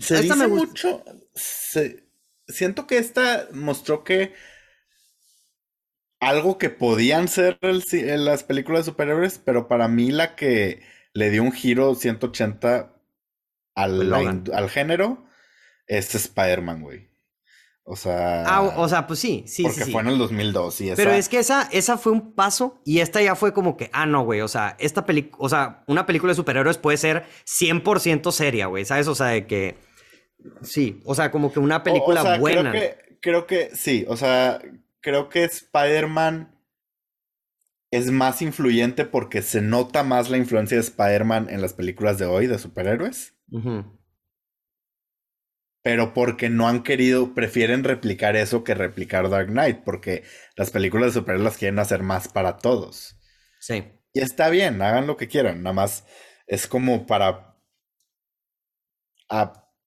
Se 0.00 0.20
dice 0.20 0.48
mucho, 0.48 1.04
siento 2.48 2.88
que 2.88 2.98
esta 2.98 3.48
mostró 3.52 4.02
que 4.02 4.34
algo 6.18 6.58
que 6.58 6.70
podían 6.70 7.28
ser 7.28 7.58
en 7.62 8.24
las 8.24 8.42
películas 8.42 8.80
de 8.80 8.90
superhéroes, 8.90 9.38
pero 9.38 9.68
para 9.68 9.86
mí 9.86 10.10
la 10.10 10.34
que 10.34 10.82
le 11.12 11.30
dio 11.30 11.42
un 11.42 11.52
giro 11.52 11.94
180 11.94 12.92
al, 13.74 14.14
al 14.52 14.70
género 14.70 15.24
es 15.86 16.14
Spider-Man, 16.14 16.82
güey. 16.82 17.10
O 17.84 17.96
sea. 17.96 18.44
Ah, 18.46 18.62
o 18.62 18.88
sea, 18.88 19.06
pues 19.08 19.18
sí, 19.18 19.42
sí, 19.48 19.64
porque 19.64 19.84
sí. 19.84 19.90
fue 19.90 20.02
en 20.02 20.08
el 20.08 20.18
2002 20.18 20.80
y 20.80 20.92
Pero 20.94 21.10
es 21.10 21.28
que 21.28 21.38
esa, 21.38 21.68
esa 21.72 21.98
fue 21.98 22.12
un 22.12 22.34
paso 22.34 22.80
y 22.84 23.00
esta 23.00 23.20
ya 23.20 23.34
fue 23.34 23.52
como 23.52 23.76
que, 23.76 23.90
ah, 23.92 24.06
no, 24.06 24.22
güey. 24.22 24.42
O 24.42 24.48
sea, 24.48 24.76
esta 24.78 25.04
película, 25.06 25.36
o 25.40 25.48
sea, 25.48 25.82
una 25.88 26.06
película 26.06 26.30
de 26.30 26.36
superhéroes 26.36 26.78
puede 26.78 26.98
ser 26.98 27.24
100% 27.46 28.30
seria, 28.30 28.66
güey. 28.66 28.84
¿Sabes? 28.84 29.08
O 29.08 29.14
sea, 29.16 29.26
de 29.26 29.46
que. 29.46 29.76
Sí, 30.62 31.00
o 31.04 31.16
sea, 31.16 31.32
como 31.32 31.52
que 31.52 31.58
una 31.58 31.82
película 31.82 32.38
buena. 32.38 32.70
Creo 32.70 32.82
que, 32.82 33.18
creo 33.20 33.46
que 33.46 33.70
sí, 33.74 34.04
o 34.08 34.16
sea, 34.16 34.62
creo 35.00 35.28
que 35.28 35.42
Spider-Man 35.44 36.49
es 37.90 38.10
más 38.10 38.40
influyente 38.40 39.04
porque 39.04 39.42
se 39.42 39.60
nota 39.60 40.04
más 40.04 40.30
la 40.30 40.36
influencia 40.36 40.76
de 40.76 40.82
Spider-Man 40.82 41.48
en 41.50 41.60
las 41.60 41.74
películas 41.74 42.18
de 42.18 42.26
hoy 42.26 42.46
de 42.46 42.58
superhéroes. 42.58 43.34
Pero 45.82 46.14
porque 46.14 46.50
no 46.50 46.68
han 46.68 46.82
querido, 46.82 47.34
prefieren 47.34 47.84
replicar 47.84 48.36
eso 48.36 48.62
que 48.62 48.74
replicar 48.74 49.28
Dark 49.28 49.48
Knight, 49.48 49.82
porque 49.84 50.24
las 50.54 50.70
películas 50.70 51.08
de 51.08 51.20
superhéroes 51.20 51.44
las 51.44 51.56
quieren 51.56 51.78
hacer 51.78 52.02
más 52.02 52.28
para 52.28 52.58
todos. 52.58 53.18
Sí. 53.60 53.84
Y 54.12 54.20
está 54.20 54.50
bien, 54.50 54.82
hagan 54.82 55.06
lo 55.06 55.16
que 55.16 55.28
quieran, 55.28 55.62
nada 55.62 55.74
más 55.74 56.04
es 56.46 56.66
como 56.66 57.06
para... 57.06 57.56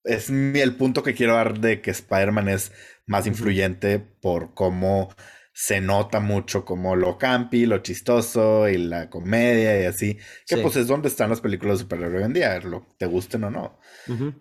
es 0.03 0.29
el 0.29 0.75
punto 0.75 1.03
que 1.03 1.13
quiero 1.13 1.35
dar 1.35 1.59
de 1.59 1.81
que 1.81 1.91
Spider-Man 1.91 2.49
es 2.49 2.71
más 3.05 3.27
influyente 3.27 3.99
por 3.99 4.53
cómo 4.53 5.13
se 5.53 5.81
nota 5.81 6.19
mucho 6.19 6.65
como 6.65 6.95
lo 6.95 7.19
campi, 7.19 7.67
lo 7.67 7.77
chistoso 7.77 8.67
y 8.67 8.77
la 8.77 9.09
comedia 9.09 9.79
y 9.81 9.85
así, 9.85 10.17
que 10.47 10.57
pues 10.57 10.75
es 10.75 10.87
donde 10.87 11.07
están 11.07 11.29
las 11.29 11.41
películas 11.41 11.77
de 11.77 11.83
superhéroes 11.83 12.17
hoy 12.17 12.23
en 12.25 12.33
día, 12.33 12.59
lo, 12.59 12.87
te 12.97 13.05
gusten 13.05 13.43
o 13.43 13.51
no. 13.51 13.79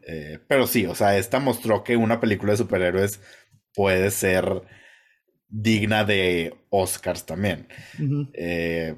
Eh, 0.06 0.38
pero 0.48 0.66
sí, 0.66 0.86
o 0.86 0.94
sea, 0.94 1.18
esta 1.18 1.38
mostró 1.38 1.84
que 1.84 1.96
una 1.96 2.18
película 2.18 2.52
de 2.52 2.58
superhéroes 2.58 3.20
puede 3.74 4.10
ser 4.10 4.62
digna 5.48 6.04
de 6.04 6.54
Oscars 6.70 7.26
también. 7.26 7.68
Eh, 8.32 8.96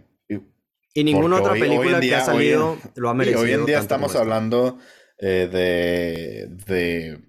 y 0.96 1.02
ninguna 1.02 1.40
otra 1.40 1.54
película 1.54 1.98
que 1.98 2.14
ha 2.14 2.24
salido 2.24 2.78
lo 2.94 3.10
ha 3.10 3.14
merecido. 3.14 3.44
Y 3.44 3.48
hoy 3.48 3.54
en 3.54 3.66
día 3.66 3.80
estamos 3.80 4.14
hablando 4.14 4.78
eh, 5.18 5.48
de, 5.50 6.46
de 6.66 7.20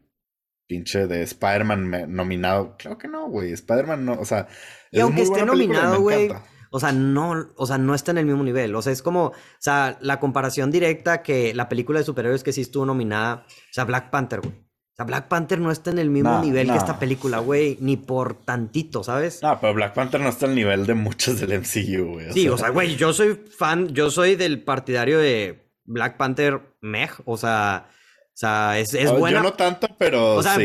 pinche 0.68 1.08
de 1.08 1.22
Spider-Man 1.24 2.14
nominado. 2.14 2.76
Creo 2.78 2.98
que 2.98 3.08
no, 3.08 3.30
güey. 3.30 3.52
Spider-Man 3.54 4.06
no, 4.06 4.14
o 4.14 4.26
sea. 4.26 4.48
Y 4.92 5.00
aunque 5.00 5.22
esté 5.22 5.46
nominado, 5.46 6.02
güey. 6.02 6.32
O 6.72 6.80
sea, 6.80 6.92
no, 6.92 7.52
o 7.56 7.66
sea, 7.66 7.78
no 7.78 7.96
está 7.96 8.12
en 8.12 8.18
el 8.18 8.26
mismo 8.26 8.44
nivel. 8.44 8.76
O 8.76 8.82
sea, 8.82 8.92
es 8.92 9.02
como, 9.02 9.28
o 9.28 9.34
sea, 9.60 9.98
la 10.02 10.20
comparación 10.20 10.72
directa 10.72 11.24
que 11.24 11.54
la 11.54 11.70
película 11.70 12.00
de 12.00 12.06
superhéroes 12.06 12.44
que 12.44 12.52
sí 12.52 12.62
estuvo 12.62 12.86
nominada, 12.86 13.46
o 13.48 13.74
sea, 13.74 13.86
Black 13.86 14.10
Panther, 14.10 14.42
güey. 14.42 14.54
O 14.54 14.96
sea, 14.96 15.06
Black 15.06 15.28
Panther 15.28 15.60
no 15.60 15.72
está 15.72 15.92
en 15.92 16.00
el 16.00 16.10
mismo 16.10 16.40
nivel 16.40 16.70
que 16.70 16.78
esta 16.78 17.00
película, 17.00 17.40
güey, 17.40 17.78
ni 17.82 17.98
por 17.98 18.46
tantito, 18.46 19.04
¿sabes? 19.04 19.42
No, 19.44 19.60
pero 19.60 19.74
Black 19.74 19.94
Panther 19.94 20.22
no 20.22 20.30
está 20.30 20.46
al 20.46 20.56
nivel 20.56 20.86
de 20.86 20.94
muchos 20.94 21.40
del 21.40 21.60
MCU, 21.60 22.14
güey. 22.14 22.32
Sí, 22.32 22.48
o 22.48 22.58
sea, 22.58 22.70
güey, 22.70 22.96
yo 22.96 23.12
soy 23.12 23.36
fan, 23.36 23.90
yo 23.90 24.10
soy 24.10 24.36
del 24.36 24.64
partidario 24.64 25.20
de 25.20 25.70
Black 25.84 26.16
Panther 26.16 26.62
Meg, 26.82 27.12
o 27.26 27.36
sea, 27.38 27.90
o 28.36 28.38
sea, 28.38 28.78
es, 28.80 28.94
es 28.94 29.10
buena. 29.14 29.38
Yo 29.38 29.44
no 29.44 29.54
tanto, 29.54 29.88
pero. 29.98 30.36
O 30.36 30.44
sea, 30.44 30.58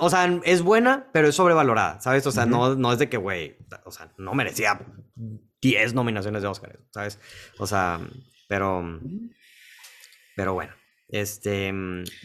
o 0.00 0.10
sea, 0.10 0.40
es 0.42 0.62
buena, 0.62 1.08
pero 1.12 1.28
es 1.28 1.36
sobrevalorada, 1.36 2.00
¿sabes? 2.00 2.26
O 2.26 2.32
sea, 2.32 2.46
no, 2.46 2.74
no 2.74 2.92
es 2.92 2.98
de 2.98 3.08
que, 3.08 3.16
güey, 3.16 3.56
o 3.84 3.92
sea, 3.92 4.12
no 4.18 4.34
merecía 4.34 4.80
10 5.60 5.94
nominaciones 5.94 6.42
de 6.42 6.48
Oscar, 6.48 6.80
¿sabes? 6.92 7.20
O 7.60 7.66
sea, 7.68 8.00
pero. 8.48 9.00
Pero 10.34 10.54
bueno. 10.54 10.74
Este. 11.08 11.72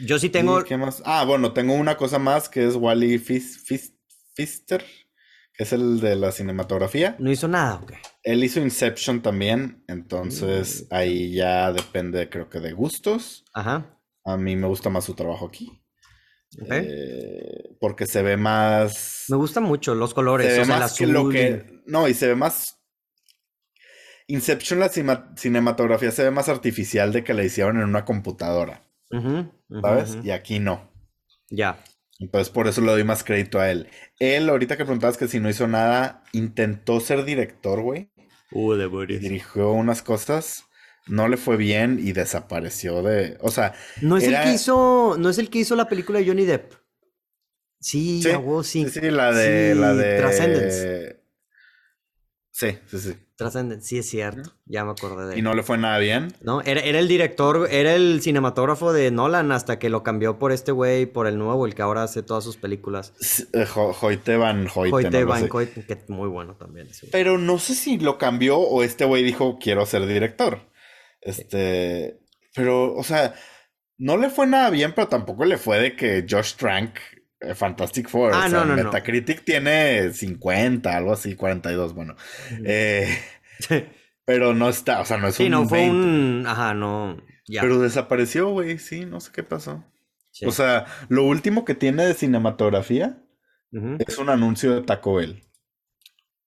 Yo 0.04 0.18
sí 0.18 0.30
tengo. 0.30 0.64
¿Qué 0.64 0.78
más? 0.78 1.04
Ah, 1.06 1.26
bueno, 1.26 1.54
tengo 1.54 1.76
una 1.76 1.96
cosa 1.96 2.18
más 2.18 2.50
que 2.50 2.66
es 2.66 2.76
Wally 2.76 3.20
Fister, 3.20 4.84
que 5.54 5.64
es 5.64 5.74
el 5.74 6.00
de 6.00 6.16
la 6.16 6.32
cinematografía. 6.32 7.16
No 7.20 7.30
hizo 7.30 7.48
nada, 7.48 7.76
ok. 7.76 7.94
Él 8.24 8.44
hizo 8.44 8.60
Inception 8.60 9.22
también, 9.22 9.84
entonces 9.88 10.88
mm. 10.90 10.94
ahí 10.96 11.34
ya 11.34 11.72
depende, 11.72 12.32
creo 12.32 12.50
que 12.50 12.60
de 12.60 12.74
gustos. 12.74 13.46
Ajá. 13.54 14.01
A 14.24 14.38
mí 14.38 14.56
me 14.56 14.68
gusta 14.68 14.90
más 14.90 15.06
su 15.06 15.14
trabajo 15.14 15.48
aquí. 15.48 15.82
Eh, 16.70 17.76
porque 17.80 18.06
se 18.06 18.22
ve 18.22 18.38
más. 18.38 19.26
Me 19.30 19.38
gustan 19.38 19.64
mucho 19.64 19.96
los 19.96 20.14
colores. 20.14 20.54
Se 20.54 20.60
ve 20.60 20.66
más 20.66 20.98
que 20.98 21.08
lo 21.08 21.30
que. 21.30 21.82
No, 21.86 22.08
y 22.08 22.14
se 22.14 22.28
ve 22.28 22.36
más. 22.36 22.78
Inception, 24.28 24.80
la 24.80 24.90
cinematografía 25.36 26.12
se 26.12 26.24
ve 26.24 26.32
más 26.32 26.48
artificial 26.48 27.12
de 27.12 27.24
que 27.24 27.34
la 27.34 27.44
hicieron 27.44 27.78
en 27.78 27.84
una 27.84 28.06
computadora. 28.06 28.84
¿Sabes? 29.82 30.18
Y 30.24 30.32
aquí 30.32 30.60
no. 30.60 30.90
Ya. 31.50 31.84
Entonces 32.20 32.50
por 32.50 32.68
eso 32.68 32.82
le 32.82 32.92
doy 32.92 33.04
más 33.04 33.24
crédito 33.24 33.60
a 33.60 33.72
él. 33.72 33.90
Él, 34.20 34.48
ahorita 34.48 34.78
que 34.78 34.86
preguntabas 34.86 35.18
que 35.18 35.28
si 35.28 35.40
no 35.40 35.50
hizo 35.50 35.68
nada, 35.68 36.24
intentó 36.34 37.00
ser 37.00 37.26
director, 37.26 37.82
güey. 37.82 38.12
Uh, 38.52 38.74
de 38.74 39.20
Dirigió 39.20 39.72
unas 39.72 40.02
cosas 40.02 40.66
no 41.08 41.28
le 41.28 41.38
fue 41.38 41.58
bien 41.58 42.00
y 42.02 42.14
desapareció 42.14 43.02
de. 43.02 43.38
O 43.42 43.52
sea. 43.52 43.74
No 44.02 44.18
es 44.18 44.24
el 44.26 44.42
que 44.42 44.54
hizo. 44.54 45.16
No 45.18 45.30
es 45.30 45.38
el 45.38 45.50
que 45.50 45.60
hizo 45.60 45.76
la 45.76 45.88
película 45.88 46.20
de 46.20 46.28
Johnny 46.28 46.46
Depp. 46.46 46.74
Sí, 47.80 48.22
sí. 48.64 48.90
Sí, 48.90 49.12
la 49.12 49.32
de. 49.32 49.76
la 49.76 49.94
de. 49.94 50.18
Transcendence. 50.18 51.22
Sí, 52.52 52.78
sí, 52.86 53.00
sí. 53.00 53.16
Transcendence, 53.38 53.88
sí 53.88 53.98
es 53.98 54.08
cierto. 54.08 54.52
Ya 54.66 54.86
me 54.86 54.92
acordé 54.92 55.26
de 55.26 55.34
él. 55.34 55.40
¿Y 55.40 55.42
no 55.42 55.56
le 55.56 55.64
fue 55.64 55.80
nada 55.80 55.98
bien? 55.98 56.32
No, 56.42 56.62
era, 56.62 56.82
el 56.82 57.08
director, 57.08 57.68
era 57.72 57.96
el 57.96 58.22
cinematógrafo 58.22 58.94
de 58.94 59.10
Nolan 59.10 59.52
hasta 59.52 59.80
que 59.80 59.90
lo 59.90 60.04
cambió 60.04 60.38
por 60.38 60.52
este 60.52 60.72
güey, 60.72 61.08
por 61.08 61.26
el 61.26 61.40
nuevo, 61.40 61.66
el 61.66 61.74
que 61.74 61.82
ahora 61.82 62.04
hace 62.04 62.22
todas 62.22 62.44
sus 62.44 62.58
películas. 62.58 63.14
Eh, 63.54 63.66
Hoyte 63.76 64.38
Van 64.38 64.68
Hoyte. 64.74 65.24
Van 65.24 65.50
Hoyte, 65.52 65.86
que 65.86 65.98
muy 66.10 66.30
bueno 66.30 66.56
también. 66.56 66.88
Pero 67.12 67.40
no 67.40 67.58
sé 67.58 67.74
si 67.74 67.98
lo 67.98 68.20
cambió 68.20 68.60
o 68.60 68.84
este 68.84 69.06
güey 69.06 69.24
dijo 69.24 69.58
quiero 69.60 69.86
ser 69.88 70.06
director. 70.06 70.71
Este, 71.22 72.20
pero, 72.56 72.94
o 72.96 73.04
sea, 73.04 73.34
no 73.98 74.18
le 74.18 74.30
fue 74.30 74.48
nada 74.48 74.70
bien, 74.70 74.94
pero 74.96 75.08
tampoco 75.08 75.46
le 75.46 75.58
fue 75.58 75.80
de 75.80 75.96
que 75.96 76.26
Josh 76.28 76.56
Trank, 76.56 76.98
eh, 77.40 77.54
Fantastic 77.54 78.10
Four, 78.10 78.34
ah, 78.34 78.46
o 78.48 78.50
sea, 78.50 78.66
Metacritic 78.66 79.44
tiene 79.44 80.12
50, 80.12 80.96
algo 80.96 81.14
así, 81.14 81.36
42, 81.36 81.94
bueno. 81.94 82.16
Eh, 82.66 83.08
pero 84.26 84.54
no 84.54 84.70
está, 84.70 85.02
o 85.02 85.06
sea, 85.06 85.18
no 85.18 85.28
es 85.28 85.36
sí, 85.36 85.50
no 85.50 85.68
fue 85.68 85.90
un, 85.90 86.44
ajá, 86.48 86.74
no, 86.74 87.18
ya. 87.48 87.62
Pero 87.62 87.80
desapareció, 87.80 88.50
güey, 88.50 88.80
sí, 88.80 89.06
no 89.06 89.20
sé 89.20 89.32
qué 89.34 89.44
pasó. 89.44 89.86
O 90.46 90.52
sea, 90.52 90.86
lo 91.10 91.26
último 91.26 91.66
que 91.66 91.76
tiene 91.76 92.06
de 92.06 92.14
cinematografía 92.14 93.22
es 94.00 94.18
un 94.18 94.30
anuncio 94.30 94.74
de 94.74 94.82
Taco 94.82 95.16
Bell. 95.16 95.44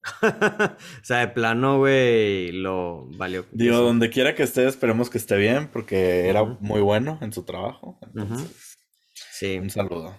o 0.23 1.05
sea, 1.05 1.19
de 1.19 1.29
plano, 1.29 1.79
güey, 1.79 2.53
lo 2.53 3.09
valió. 3.17 3.47
Digo, 3.53 3.79
donde 3.79 4.11
quiera 4.11 4.35
que 4.35 4.43
esté, 4.43 4.67
esperemos 4.67 5.11
que 5.11 5.19
esté 5.19 5.37
bien, 5.37 5.69
porque 5.73 6.29
era 6.29 6.45
muy 6.45 6.81
bueno 6.81 7.19
en 7.23 7.33
su 7.33 7.45
trabajo. 7.45 7.99
sí. 9.33 9.59
Un 9.59 9.71
saludo. 9.71 10.17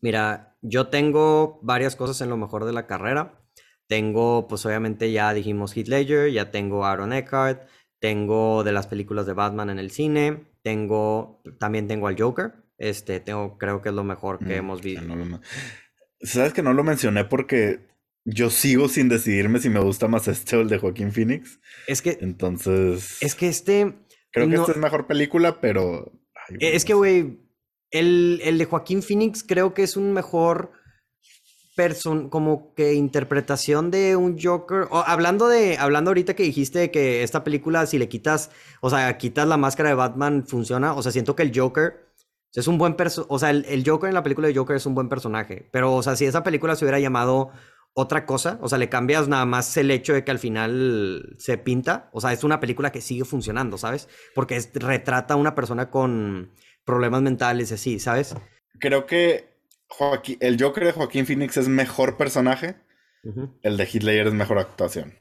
Mira, 0.00 0.56
yo 0.60 0.88
tengo 0.88 1.58
varias 1.62 1.96
cosas 1.96 2.20
en 2.20 2.28
lo 2.28 2.36
mejor 2.36 2.64
de 2.64 2.72
la 2.72 2.86
carrera. 2.86 3.42
Tengo, 3.86 4.48
pues 4.48 4.66
obviamente 4.66 5.12
ya 5.12 5.32
dijimos 5.32 5.76
Heath 5.76 5.88
Ledger, 5.88 6.30
ya 6.30 6.50
tengo 6.50 6.84
Aaron 6.84 7.12
Eckhart, 7.12 7.68
tengo 8.00 8.64
de 8.64 8.72
las 8.72 8.86
películas 8.86 9.26
de 9.26 9.32
Batman 9.32 9.70
en 9.70 9.78
el 9.78 9.90
cine, 9.90 10.44
tengo, 10.62 11.40
también 11.58 11.88
tengo 11.88 12.08
al 12.08 12.20
Joker. 12.20 12.54
Este, 12.78 13.20
tengo, 13.20 13.56
creo 13.56 13.80
que 13.80 13.88
es 13.88 13.94
lo 13.94 14.04
mejor 14.04 14.38
que 14.38 14.56
mm, 14.56 14.58
hemos 14.58 14.82
visto. 14.82 15.40
Sabes 16.20 16.52
que 16.52 16.62
no 16.62 16.74
lo 16.74 16.84
mencioné 16.84 17.24
porque 17.24 17.86
yo 18.26 18.50
sigo 18.50 18.88
sin 18.88 19.08
decidirme 19.08 19.60
si 19.60 19.70
me 19.70 19.80
gusta 19.80 20.08
más 20.08 20.26
este 20.26 20.56
o 20.56 20.60
el 20.60 20.68
de 20.68 20.78
Joaquín 20.78 21.12
Phoenix. 21.12 21.60
Es 21.86 22.02
que. 22.02 22.18
Entonces. 22.20 23.18
Es 23.22 23.34
que 23.34 23.48
este. 23.48 23.94
Creo 24.32 24.48
que 24.48 24.56
esta 24.56 24.72
es 24.72 24.78
mejor 24.78 25.06
película, 25.06 25.60
pero. 25.60 26.12
es 26.60 26.84
que, 26.84 26.94
güey. 26.94 27.40
El, 27.92 28.40
el, 28.42 28.58
de 28.58 28.64
Joaquín 28.64 29.00
Phoenix 29.00 29.44
creo 29.44 29.72
que 29.72 29.84
es 29.84 29.96
un 29.96 30.12
mejor 30.12 30.72
como 32.30 32.74
que 32.74 32.94
interpretación 32.94 33.90
de 33.90 34.16
un 34.16 34.38
Joker. 34.40 34.88
hablando 34.90 35.46
de, 35.46 35.76
hablando 35.76 36.10
ahorita 36.10 36.34
que 36.34 36.42
dijiste 36.42 36.90
que 36.90 37.22
esta 37.22 37.44
película, 37.44 37.86
si 37.86 37.98
le 37.98 38.08
quitas, 38.08 38.50
o 38.80 38.90
sea, 38.90 39.16
quitas 39.18 39.46
la 39.46 39.56
máscara 39.56 39.90
de 39.90 39.94
Batman, 39.94 40.46
funciona. 40.46 40.94
O 40.94 41.02
sea, 41.02 41.12
siento 41.12 41.36
que 41.36 41.42
el 41.42 41.52
Joker 41.54 42.06
es 42.54 42.66
un 42.66 42.78
buen 42.78 42.94
personaje. 42.94 43.28
O 43.32 43.38
sea, 43.38 43.50
el, 43.50 43.64
el, 43.66 43.88
Joker 43.88 44.08
en 44.08 44.14
la 44.14 44.22
película 44.22 44.48
de 44.48 44.54
Joker 44.54 44.76
es 44.76 44.86
un 44.86 44.94
buen 44.94 45.08
personaje. 45.08 45.68
Pero, 45.70 45.94
o 45.94 46.02
sea, 46.02 46.16
si 46.16 46.24
esa 46.24 46.42
película 46.42 46.74
se 46.74 46.84
hubiera 46.84 46.98
llamado 46.98 47.52
otra 47.98 48.26
cosa, 48.26 48.58
o 48.60 48.68
sea, 48.68 48.76
le 48.76 48.90
cambias 48.90 49.26
nada 49.26 49.46
más 49.46 49.74
el 49.78 49.90
hecho 49.90 50.12
de 50.12 50.22
que 50.22 50.30
al 50.30 50.38
final 50.38 51.34
se 51.38 51.56
pinta. 51.56 52.10
O 52.12 52.20
sea, 52.20 52.30
es 52.30 52.44
una 52.44 52.60
película 52.60 52.92
que 52.92 53.00
sigue 53.00 53.24
funcionando, 53.24 53.78
¿sabes? 53.78 54.06
Porque 54.34 54.60
retrata 54.74 55.32
a 55.32 55.38
una 55.38 55.54
persona 55.54 55.90
con 55.90 56.52
problemas 56.84 57.22
mentales, 57.22 57.72
así, 57.72 57.98
¿sabes? 57.98 58.34
Creo 58.78 59.06
que 59.06 59.56
el 60.40 60.62
Joker 60.62 60.84
de 60.84 60.92
Joaquín 60.92 61.24
Phoenix 61.24 61.56
es 61.56 61.68
mejor 61.68 62.18
personaje. 62.18 62.76
El 63.62 63.78
de 63.78 63.88
Hitler 63.90 64.26
es 64.26 64.34
mejor 64.34 64.58
actuación. 64.58 65.18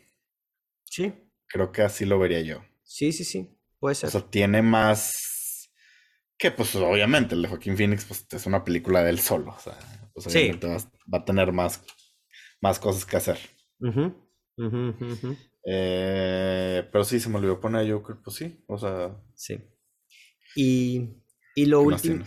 Sí. 0.84 1.14
Creo 1.48 1.72
que 1.72 1.82
así 1.82 2.04
lo 2.04 2.20
vería 2.20 2.42
yo. 2.42 2.62
Sí, 2.84 3.14
sí, 3.14 3.24
sí. 3.24 3.58
Puede 3.80 3.96
ser. 3.96 4.10
O 4.10 4.12
sea, 4.12 4.22
tiene 4.22 4.62
más. 4.62 5.72
Que 6.38 6.52
pues 6.52 6.76
obviamente 6.76 7.36
el 7.36 7.42
de 7.42 7.48
Joaquín 7.48 7.78
Phoenix 7.78 8.04
pues, 8.04 8.28
es 8.30 8.46
una 8.46 8.66
película 8.66 9.02
de 9.02 9.12
él 9.12 9.20
solo. 9.20 9.56
O 9.56 9.60
sea, 9.60 9.78
pues, 10.14 10.28
obviamente 10.28 10.68
va, 10.68 11.20
a 11.20 11.26
tener 11.26 11.54
más, 11.54 11.82
más 12.62 12.80
cosas 12.80 13.06
que 13.06 13.18
hacer. 13.18 13.38
Eh, 15.68 16.88
pero 16.92 17.04
sí, 17.04 17.20
se 17.20 17.30
me 17.30 17.38
olvidó 17.38 17.60
poner 17.60 17.86
a 17.86 17.94
Joker, 17.94 18.18
pues 18.24 18.36
sí. 18.38 18.64
O 18.68 18.78
sea. 18.78 19.16
Sí. 19.34 19.60
Y, 20.56 21.10
y 21.56 21.66
lo 21.66 21.82
último 21.82 22.24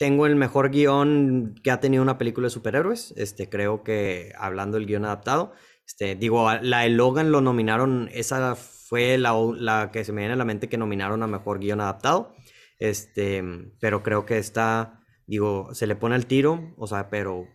tengo 0.00 0.24
el 0.24 0.34
mejor 0.34 0.70
guion 0.70 1.56
que 1.62 1.70
ha 1.70 1.78
tenido 1.78 2.02
una 2.02 2.16
película 2.16 2.46
de 2.46 2.50
superhéroes. 2.50 3.12
Este, 3.18 3.50
creo 3.50 3.84
que 3.84 4.32
hablando 4.38 4.78
del 4.78 4.86
guion 4.86 5.04
adaptado, 5.04 5.52
este, 5.86 6.14
digo, 6.14 6.50
la 6.62 6.80
de 6.80 6.88
Logan 6.88 7.30
lo 7.30 7.42
nominaron, 7.42 8.08
esa 8.14 8.56
fue 8.56 9.18
la, 9.18 9.34
la, 9.58 9.90
que 9.92 10.02
se 10.04 10.12
me 10.12 10.22
viene 10.22 10.32
a 10.32 10.38
la 10.38 10.46
mente 10.46 10.70
que 10.70 10.78
nominaron 10.78 11.22
a 11.22 11.26
mejor 11.26 11.60
guion 11.60 11.82
adaptado. 11.82 12.34
Este, 12.78 13.44
pero 13.78 14.02
creo 14.02 14.24
que 14.24 14.38
está, 14.38 15.04
digo, 15.26 15.74
se 15.74 15.86
le 15.86 15.96
pone 15.96 16.16
el 16.16 16.24
tiro, 16.24 16.72
o 16.78 16.86
sea, 16.86 17.10
pero, 17.10 17.46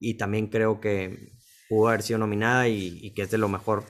y 0.00 0.14
también 0.14 0.48
creo 0.48 0.80
que 0.80 1.33
pudo 1.74 1.88
haber 1.88 2.02
sido 2.02 2.18
nominada 2.18 2.68
y, 2.68 2.98
y 3.02 3.10
que 3.10 3.22
es 3.22 3.30
de 3.30 3.38
lo 3.38 3.48
mejor 3.48 3.84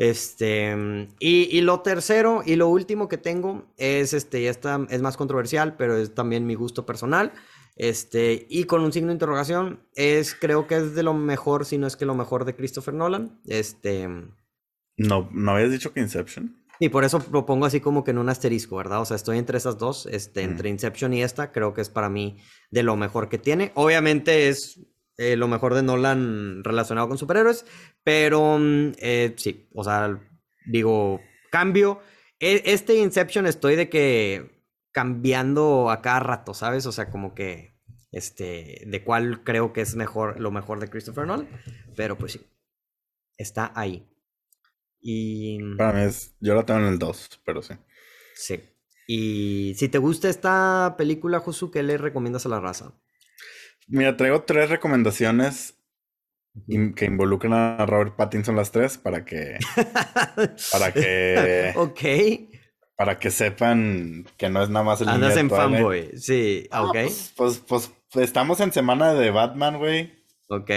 este, 0.00 0.74
y, 1.18 1.60
lo 1.60 1.80
tercero 1.80 2.42
y 2.46 2.56
lo 2.56 2.68
último 2.68 3.06
que 3.06 3.18
tengo 3.18 3.66
es, 3.76 4.14
este, 4.14 4.42
ya 4.42 4.50
está, 4.50 4.86
es 4.88 5.02
más 5.02 5.18
controversial, 5.18 5.76
pero 5.76 5.94
es 5.94 6.14
también 6.14 6.46
mi 6.46 6.54
gusto 6.54 6.86
personal. 6.86 7.32
Este, 7.76 8.46
y 8.48 8.64
con 8.64 8.80
un 8.80 8.94
signo 8.94 9.08
de 9.08 9.16
interrogación, 9.16 9.80
es, 9.94 10.34
creo 10.34 10.66
que 10.66 10.76
es 10.76 10.94
de 10.94 11.02
lo 11.02 11.12
mejor, 11.12 11.66
si 11.66 11.76
no 11.76 11.86
es 11.86 11.96
que 11.96 12.06
lo 12.06 12.14
mejor 12.14 12.46
de 12.46 12.56
Christopher 12.56 12.94
Nolan. 12.94 13.42
Este. 13.44 14.08
No, 14.96 15.28
¿no 15.32 15.52
habías 15.52 15.70
dicho 15.70 15.92
que 15.92 16.00
Inception? 16.00 16.64
Y 16.78 16.88
por 16.88 17.04
eso 17.04 17.22
lo 17.30 17.44
pongo 17.44 17.66
así 17.66 17.80
como 17.80 18.02
que 18.02 18.12
en 18.12 18.18
un 18.18 18.30
asterisco, 18.30 18.76
¿verdad? 18.76 19.02
O 19.02 19.04
sea, 19.04 19.16
estoy 19.16 19.36
entre 19.36 19.58
esas 19.58 19.76
dos, 19.76 20.06
este, 20.06 20.40
entre 20.40 20.70
Inception 20.70 21.12
y 21.12 21.22
esta, 21.22 21.52
creo 21.52 21.74
que 21.74 21.82
es 21.82 21.90
para 21.90 22.08
mí 22.08 22.38
de 22.70 22.84
lo 22.84 22.96
mejor 22.96 23.28
que 23.28 23.36
tiene. 23.36 23.70
Obviamente 23.74 24.48
es 24.48 24.80
eh, 25.20 25.36
lo 25.36 25.48
mejor 25.48 25.74
de 25.74 25.82
Nolan 25.82 26.64
relacionado 26.64 27.06
con 27.06 27.18
superhéroes, 27.18 27.66
pero 28.02 28.56
mm, 28.58 28.92
eh, 28.96 29.34
sí, 29.36 29.68
o 29.74 29.84
sea, 29.84 30.18
digo, 30.64 31.20
cambio. 31.50 32.00
E, 32.38 32.62
este 32.64 32.94
Inception 32.94 33.46
estoy 33.46 33.76
de 33.76 33.90
que 33.90 34.64
cambiando 34.92 35.90
a 35.90 36.00
cada 36.00 36.20
rato, 36.20 36.54
¿sabes? 36.54 36.86
O 36.86 36.92
sea, 36.92 37.10
como 37.10 37.34
que, 37.34 37.76
este, 38.12 38.82
de 38.86 39.04
cuál 39.04 39.44
creo 39.44 39.74
que 39.74 39.82
es 39.82 39.94
mejor, 39.94 40.40
lo 40.40 40.50
mejor 40.50 40.80
de 40.80 40.88
Christopher 40.88 41.26
Nolan, 41.26 41.50
pero 41.96 42.16
pues 42.16 42.32
sí, 42.32 42.40
está 43.36 43.72
ahí. 43.74 44.08
Y... 45.02 45.58
Para 45.76 45.92
mí 45.92 46.00
es, 46.00 46.34
yo 46.40 46.54
lo 46.54 46.64
tengo 46.64 46.80
en 46.80 46.86
el 46.86 46.98
2, 46.98 47.42
pero 47.44 47.60
sí. 47.60 47.74
Sí. 48.36 48.58
Y 49.06 49.74
si 49.76 49.90
te 49.90 49.98
gusta 49.98 50.30
esta 50.30 50.94
película, 50.96 51.40
Josu, 51.40 51.70
¿qué 51.70 51.82
le 51.82 51.98
recomiendas 51.98 52.46
a 52.46 52.48
la 52.48 52.60
raza? 52.60 52.94
Mira, 53.90 54.16
traigo 54.16 54.42
tres 54.42 54.70
recomendaciones 54.70 55.76
que 56.96 57.04
involucran 57.04 57.52
a 57.52 57.86
Robert 57.86 58.16
Pattinson 58.16 58.56
las 58.56 58.70
tres 58.70 58.98
para 58.98 59.24
que. 59.24 59.58
para 60.72 60.92
que. 60.92 61.72
ok. 61.76 62.00
Para 62.96 63.18
que 63.18 63.30
sepan 63.30 64.26
que 64.36 64.50
no 64.50 64.62
es 64.62 64.68
nada 64.68 64.84
más 64.84 65.00
el 65.00 65.08
Andas 65.08 65.36
en 65.36 65.48
fanboy, 65.48 66.10
sí, 66.18 66.68
ok. 66.70 66.92
Pues, 66.94 67.32
pues, 67.34 67.62
pues, 67.66 67.90
estamos 68.16 68.60
en 68.60 68.72
semana 68.72 69.14
de 69.14 69.30
Batman, 69.30 69.78
güey. 69.78 70.12
Ok. 70.48 70.70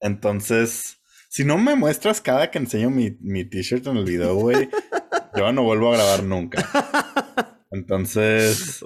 Entonces, 0.00 0.98
si 1.28 1.44
no 1.44 1.58
me 1.58 1.76
muestras 1.76 2.20
cada 2.20 2.50
que 2.50 2.58
enseño 2.58 2.88
mi, 2.88 3.18
mi 3.20 3.44
t-shirt 3.44 3.86
en 3.86 3.98
el 3.98 4.04
video, 4.04 4.34
güey, 4.34 4.70
yo 5.36 5.52
no 5.52 5.62
vuelvo 5.62 5.92
a 5.92 5.96
grabar 5.96 6.22
nunca. 6.22 6.66
Entonces, 7.70 8.82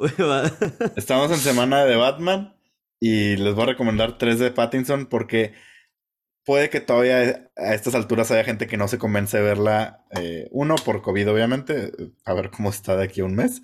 estamos 0.97 1.31
en 1.31 1.39
semana 1.39 1.85
de 1.85 1.95
Batman. 1.95 2.57
Y 3.05 3.35
les 3.35 3.55
voy 3.57 3.65
a 3.65 3.67
recomendar 3.67 4.17
tres 4.17 4.39
de 4.39 4.53
Pattinson 4.53 5.07
porque 5.07 5.55
puede 6.45 6.71
que 6.71 6.81
todavía 6.81 7.51
a 7.57 7.75
estas 7.75 7.97
alturas 7.97 8.31
haya 8.31 8.45
gente 8.45 8.69
que 8.69 8.77
no 8.77 8.87
se 8.87 8.99
convence 8.99 9.39
de 9.39 9.43
verla. 9.43 10.05
Eh, 10.13 10.47
uno, 10.53 10.77
por 10.77 11.03
COVID, 11.03 11.33
obviamente, 11.33 11.91
a 12.25 12.33
ver 12.33 12.51
cómo 12.51 12.71
está 12.71 12.97
de 12.97 13.03
aquí 13.03 13.21
a 13.21 13.25
un 13.25 13.35
mes. 13.35 13.61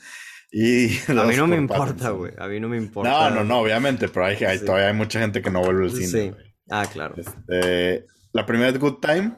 Y 0.51 0.89
a 1.09 1.23
mí 1.23 1.37
no 1.37 1.47
me 1.47 1.55
importa, 1.55 2.11
güey. 2.11 2.33
A 2.37 2.49
mí 2.49 2.59
no 2.59 2.69
me 2.69 2.79
importa. 2.79 3.31
No, 3.31 3.31
no, 3.31 3.45
no, 3.45 3.61
obviamente, 3.61 4.09
pero 4.09 4.27
hay, 4.27 4.59
todavía 4.59 4.89
hay 4.89 4.95
mucha 4.95 5.21
gente 5.21 5.41
que 5.41 5.53
no 5.53 5.61
vuelve 5.61 5.85
al 5.85 5.93
cine. 5.93 6.09
Sí. 6.09 6.33
Ah, 6.69 6.89
claro. 6.93 7.15
Este, 7.17 8.07
la 8.33 8.45
primera 8.45 8.71
es 8.71 8.79
Good 8.81 8.99
Time. 9.01 9.37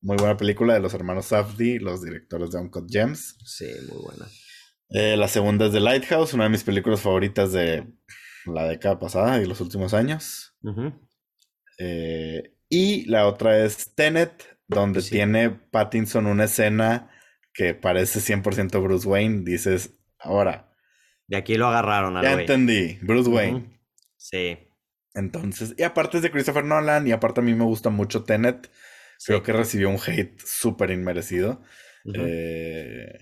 Muy 0.00 0.16
buena 0.16 0.38
película 0.38 0.72
de 0.72 0.80
los 0.80 0.94
hermanos 0.94 1.26
Safdie, 1.26 1.80
los 1.80 2.02
directores 2.02 2.50
de 2.50 2.60
Uncut 2.60 2.90
Gems. 2.90 3.36
Sí, 3.44 3.68
muy 3.90 3.98
buena. 4.04 4.24
Eh, 4.88 5.18
la 5.18 5.28
segunda 5.28 5.66
es 5.66 5.72
The 5.72 5.80
Lighthouse, 5.80 6.32
una 6.32 6.44
de 6.44 6.50
mis 6.50 6.64
películas 6.64 7.02
favoritas 7.02 7.52
de 7.52 7.86
la 8.46 8.68
década 8.68 8.98
pasada 8.98 9.40
y 9.40 9.46
los 9.46 9.60
últimos 9.60 9.94
años. 9.94 10.56
Eh, 11.78 12.54
y 12.68 13.04
la 13.06 13.26
otra 13.26 13.64
es 13.64 13.94
Tenet, 13.94 14.58
donde 14.66 15.02
tiene 15.02 15.50
Pattinson 15.50 16.26
una 16.26 16.44
escena 16.44 17.10
que 17.52 17.74
parece 17.74 18.20
100% 18.20 18.82
Bruce 18.82 19.08
Wayne. 19.08 19.42
Dices, 19.44 19.94
ahora. 20.18 20.72
De 21.26 21.36
aquí 21.36 21.54
lo 21.54 21.66
agarraron. 21.68 22.20
Ya 22.22 22.32
entendí, 22.32 22.98
Bruce 23.02 23.30
Wayne. 23.30 23.80
Sí. 24.16 24.58
Entonces, 25.14 25.74
y 25.78 25.82
aparte 25.84 26.16
es 26.16 26.22
de 26.22 26.30
Christopher 26.30 26.64
Nolan, 26.64 27.06
y 27.06 27.12
aparte 27.12 27.40
a 27.40 27.44
mí 27.44 27.54
me 27.54 27.64
gusta 27.64 27.90
mucho 27.90 28.24
Tenet. 28.24 28.70
Creo 29.24 29.42
que 29.42 29.52
recibió 29.52 29.88
un 29.88 29.98
hate 30.04 30.38
súper 30.40 30.90
inmerecido. 30.90 31.62
eh, 32.14 33.20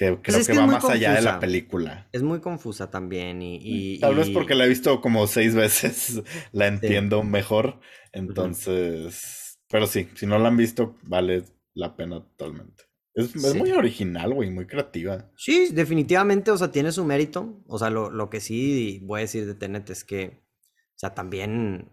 que 0.00 0.32
pues 0.32 0.46
creo 0.46 0.56
que, 0.56 0.60
va 0.60 0.66
más 0.66 0.84
allá 0.86 1.14
de 1.14 1.20
la 1.20 1.38
película. 1.38 2.08
Es 2.12 2.22
muy 2.22 2.40
confusa 2.40 2.90
también 2.90 3.42
y... 3.42 3.98
Tal 3.98 4.14
vez 4.14 4.30
porque 4.30 4.54
la 4.54 4.64
he 4.64 4.68
visto 4.68 5.00
como 5.00 5.26
seis 5.26 5.54
veces, 5.56 6.22
la 6.52 6.68
entiendo 6.68 7.22
mejor. 7.22 7.80
Entonces... 8.12 9.58
Pero 9.68 9.86
sí, 9.86 10.08
si 10.14 10.26
no 10.26 10.38
la 10.38 10.48
han 10.48 10.56
visto, 10.56 10.96
vale 11.02 11.44
la 11.74 11.96
pena 11.96 12.20
totalmente. 12.20 12.84
Es, 13.14 13.36
muy 13.54 13.72
original, 13.72 14.32
güey, 14.32 14.50
muy 14.50 14.66
creativa. 14.66 15.30
Sí, 15.36 15.68
definitivamente, 15.72 16.50
o 16.50 16.56
sea, 16.56 16.72
tiene 16.72 16.92
su 16.92 17.04
mérito. 17.04 17.62
O 17.66 17.78
sea, 17.78 17.90
lo, 17.90 18.10
lo 18.10 18.30
que 18.30 18.40
sí 18.40 19.00
voy 19.04 19.18
a 19.18 19.22
decir 19.22 19.46
de 19.46 19.54
Tenet 19.54 19.90
es 19.90 20.02
que, 20.02 20.42
o 20.66 20.98
sea, 20.98 21.14
también 21.14 21.92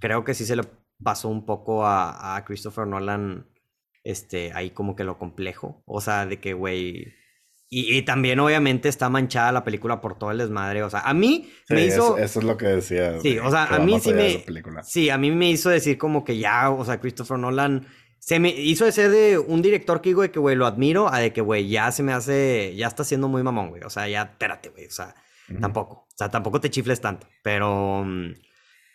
creo 0.00 0.24
que 0.24 0.34
sí 0.34 0.44
se 0.44 0.56
le 0.56 0.64
pasó 1.02 1.28
un 1.28 1.46
poco 1.46 1.86
a, 1.86 2.36
a 2.36 2.44
Christopher 2.44 2.86
Nolan, 2.86 3.46
este, 4.02 4.52
ahí 4.52 4.70
como 4.70 4.96
que 4.96 5.04
lo 5.04 5.18
complejo. 5.18 5.82
O 5.86 6.00
sea, 6.00 6.26
de 6.26 6.40
que, 6.40 6.52
güey, 6.52 7.14
y, 7.76 8.02
también, 8.02 8.38
obviamente, 8.38 8.88
está 8.88 9.08
manchada 9.08 9.50
la 9.50 9.64
película 9.64 10.00
por 10.00 10.16
todo 10.16 10.30
el 10.30 10.38
desmadre. 10.38 10.84
O 10.84 10.90
sea, 10.90 11.00
a 11.00 11.12
mí 11.12 11.52
me 11.68 11.84
hizo. 11.84 12.16
Eso, 12.16 12.38
es 12.38 12.44
lo 12.44 12.56
que 12.56 12.66
decía. 12.66 13.18
Sí, 13.20 13.36
o 13.40 13.50
sea, 13.50 13.64
a 13.64 13.80
mí 13.80 13.98
sí 13.98 14.14
me. 14.14 14.44
Sí, 14.84 15.10
a 15.10 15.18
mí 15.18 15.32
me 15.32 15.50
hizo 15.50 15.70
decir 15.70 15.98
como 15.98 16.24
que 16.24 16.38
ya, 16.38 16.70
o 16.70 16.84
sea, 16.84 17.00
Christopher 17.00 17.36
Nolan. 17.36 17.88
Se 18.20 18.38
me 18.38 18.50
hizo 18.50 18.84
de 18.84 18.92
ser 18.92 19.10
de 19.10 19.38
un 19.38 19.60
director 19.60 20.00
que 20.00 20.10
digo 20.10 20.22
de 20.22 20.30
que, 20.30 20.38
güey, 20.38 20.54
lo 20.54 20.66
admiro, 20.66 21.12
a 21.12 21.18
de 21.18 21.32
que, 21.32 21.40
güey, 21.40 21.68
ya 21.68 21.90
se 21.90 22.04
me 22.04 22.12
hace. 22.12 22.74
Ya 22.76 22.86
está 22.86 23.02
siendo 23.02 23.26
muy 23.26 23.42
mamón, 23.42 23.70
güey. 23.70 23.82
O 23.82 23.90
sea, 23.90 24.08
ya, 24.08 24.22
espérate, 24.22 24.68
güey. 24.68 24.86
O 24.86 24.92
sea, 24.92 25.14
tampoco. 25.60 25.94
O 25.94 26.16
sea, 26.16 26.30
tampoco 26.30 26.60
te 26.60 26.70
chifles 26.70 27.00
tanto. 27.00 27.26
Pero. 27.42 28.06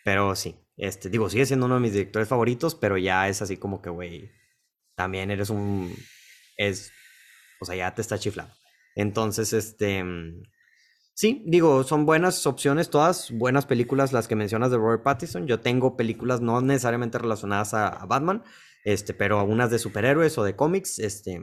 Pero 0.04 0.34
sí. 0.34 0.56
Este, 0.78 1.10
digo, 1.10 1.28
sigue 1.28 1.44
siendo 1.44 1.66
uno 1.66 1.74
de 1.74 1.82
mis 1.82 1.92
directores 1.92 2.28
favoritos, 2.28 2.74
pero 2.74 2.96
ya 2.96 3.28
es 3.28 3.42
así 3.42 3.58
como 3.58 3.82
que, 3.82 3.90
güey. 3.90 4.30
También 4.94 5.30
eres 5.30 5.50
un. 5.50 5.94
Es. 6.56 6.92
O 7.60 7.66
sea, 7.66 7.76
ya 7.76 7.94
te 7.94 8.00
está 8.00 8.18
chiflando. 8.18 8.54
Entonces, 8.94 9.52
este... 9.52 10.02
Mm, 10.04 10.42
sí, 11.14 11.42
digo, 11.46 11.84
son 11.84 12.06
buenas 12.06 12.46
opciones, 12.46 12.90
todas 12.90 13.30
buenas 13.30 13.66
películas 13.66 14.12
las 14.12 14.28
que 14.28 14.36
mencionas 14.36 14.70
de 14.70 14.78
Robert 14.78 15.02
Pattinson. 15.02 15.46
Yo 15.46 15.60
tengo 15.60 15.96
películas 15.96 16.40
no 16.40 16.60
necesariamente 16.60 17.18
relacionadas 17.18 17.74
a, 17.74 18.04
Batman, 18.06 18.42
este, 18.84 19.14
pero 19.14 19.40
algunas 19.40 19.70
de 19.70 19.78
superhéroes 19.78 20.38
o 20.38 20.44
de 20.44 20.56
cómics, 20.56 20.98
este... 20.98 21.40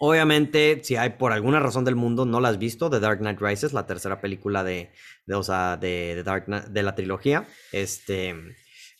Obviamente, 0.00 0.80
si 0.84 0.94
hay 0.94 1.10
por 1.10 1.32
alguna 1.32 1.58
razón 1.58 1.84
del 1.84 1.96
mundo 1.96 2.24
no 2.24 2.40
la 2.40 2.50
has 2.50 2.58
visto, 2.58 2.88
The 2.88 3.00
Dark 3.00 3.18
Knight 3.18 3.40
Rises, 3.40 3.72
la 3.72 3.84
tercera 3.84 4.20
película 4.20 4.62
de, 4.62 4.92
o 5.28 5.42
sea, 5.42 5.76
de, 5.76 6.22
Dark 6.22 6.46
de 6.46 6.82
la 6.84 6.94
trilogía, 6.94 7.48
este, 7.72 8.36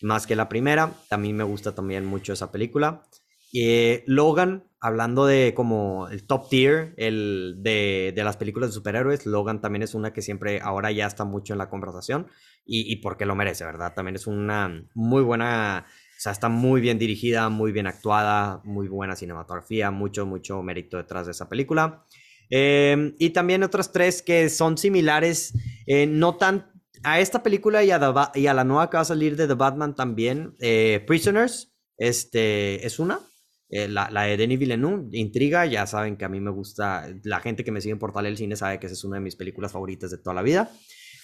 más 0.00 0.26
que 0.26 0.36
la 0.36 0.48
primera. 0.48 0.92
También 1.08 1.36
me 1.36 1.44
gusta 1.44 1.74
también 1.74 2.04
mucho 2.04 2.32
esa 2.32 2.50
película. 2.50 3.04
Eh, 3.52 4.04
Logan, 4.06 4.67
hablando 4.80 5.26
de 5.26 5.54
como 5.54 6.08
el 6.08 6.24
top 6.26 6.48
tier 6.48 6.94
el 6.96 7.56
de, 7.58 8.12
de, 8.14 8.24
las 8.24 8.36
películas 8.36 8.70
de 8.70 8.74
superhéroes, 8.74 9.26
Logan 9.26 9.60
también 9.60 9.82
es 9.82 9.94
una 9.94 10.12
que 10.12 10.22
siempre 10.22 10.60
ahora 10.62 10.92
ya 10.92 11.06
está 11.06 11.24
mucho 11.24 11.52
en 11.54 11.58
la 11.58 11.68
conversación 11.68 12.28
y, 12.64 12.92
y 12.92 12.96
porque 12.96 13.26
lo 13.26 13.34
merece, 13.34 13.64
¿verdad? 13.64 13.94
También 13.94 14.16
es 14.16 14.26
una 14.26 14.84
muy 14.94 15.22
buena, 15.22 15.86
o 15.88 16.20
sea, 16.20 16.32
está 16.32 16.48
muy 16.48 16.80
bien 16.80 16.98
dirigida, 16.98 17.48
muy 17.48 17.72
bien 17.72 17.86
actuada, 17.86 18.60
muy 18.64 18.88
buena 18.88 19.16
cinematografía, 19.16 19.90
mucho, 19.90 20.26
mucho 20.26 20.62
mérito 20.62 20.96
detrás 20.96 21.26
de 21.26 21.32
esa 21.32 21.48
película. 21.48 22.04
Eh, 22.50 23.14
y 23.18 23.30
también 23.30 23.62
otras 23.62 23.92
tres 23.92 24.22
que 24.22 24.48
son 24.48 24.78
similares, 24.78 25.54
eh, 25.86 26.06
no 26.06 26.36
tan 26.36 26.70
a 27.02 27.20
esta 27.20 27.42
película 27.42 27.84
y 27.84 27.90
a, 27.90 27.98
la 27.98 28.64
nueva 28.64 28.90
que 28.90 28.96
va 28.96 29.02
a 29.02 29.06
salir 29.06 29.36
de 29.36 29.46
The 29.46 29.54
Batman 29.54 29.94
también, 29.94 30.54
eh, 30.60 31.04
Prisoners, 31.06 31.72
este, 31.96 32.86
es 32.86 32.98
una. 32.98 33.20
Eh, 33.70 33.86
la, 33.88 34.10
la, 34.10 34.22
de 34.22 34.36
Denis 34.36 34.58
Villeneuve, 34.58 35.08
intriga, 35.12 35.66
ya 35.66 35.86
saben 35.86 36.16
que 36.16 36.24
a 36.24 36.28
mí 36.28 36.40
me 36.40 36.50
gusta, 36.50 37.06
la 37.24 37.40
gente 37.40 37.64
que 37.64 37.70
me 37.70 37.82
sigue 37.82 37.92
en 37.92 37.98
Portal 37.98 38.24
del 38.24 38.38
Cine 38.38 38.56
sabe 38.56 38.80
que 38.80 38.86
esa 38.86 38.94
es 38.94 39.04
una 39.04 39.16
de 39.16 39.22
mis 39.22 39.36
películas 39.36 39.72
favoritas 39.72 40.10
de 40.10 40.18
toda 40.18 40.34
la 40.34 40.42
vida. 40.42 40.70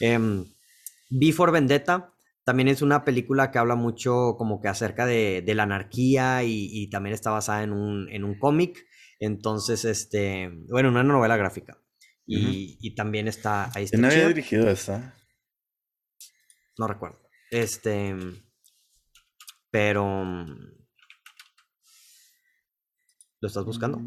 Eh, 0.00 0.18
Before 1.08 1.52
Vendetta, 1.52 2.12
también 2.44 2.68
es 2.68 2.82
una 2.82 3.04
película 3.04 3.50
que 3.50 3.58
habla 3.58 3.76
mucho 3.76 4.34
como 4.36 4.60
que 4.60 4.68
acerca 4.68 5.06
de, 5.06 5.42
de 5.44 5.54
la 5.54 5.62
anarquía 5.62 6.44
y, 6.44 6.68
y, 6.70 6.90
también 6.90 7.14
está 7.14 7.30
basada 7.30 7.62
en 7.62 7.72
un, 7.72 8.10
en 8.10 8.24
un 8.24 8.38
cómic, 8.38 8.84
entonces, 9.20 9.86
este, 9.86 10.50
bueno, 10.68 10.90
una 10.90 11.02
novela 11.02 11.36
gráfica. 11.36 11.78
Y, 12.26 12.36
uh 12.36 12.40
-huh. 12.40 12.76
y 12.80 12.94
también 12.94 13.28
está 13.28 13.70
ahí. 13.74 13.86
¿Quién 13.86 14.04
había 14.04 14.28
dirigido 14.28 14.68
esa? 14.68 15.14
No 16.78 16.88
recuerdo. 16.88 17.20
Este, 17.50 18.14
pero 19.70 20.46
¿Lo 23.44 23.48
estás 23.48 23.66
buscando? 23.66 24.00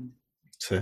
Sí. 0.57 0.77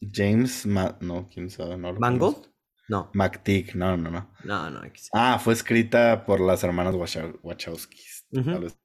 James, 0.00 0.66
Ma 0.66 0.96
no, 1.00 1.28
quién 1.28 1.50
sabe, 1.50 1.76
no. 1.76 1.92
¿Mangold? 1.94 2.46
No. 2.88 3.10
MacTick, 3.12 3.74
no, 3.74 3.96
no, 3.96 4.08
no. 4.08 4.30
No, 4.44 4.70
no. 4.70 4.80
Ah, 5.12 5.40
fue 5.42 5.52
escrita 5.52 6.24
por 6.26 6.38
las 6.38 6.62
hermanas 6.62 6.94
Wachowski. 6.94 7.98
Uh 8.30 8.38
-huh. 8.38 8.76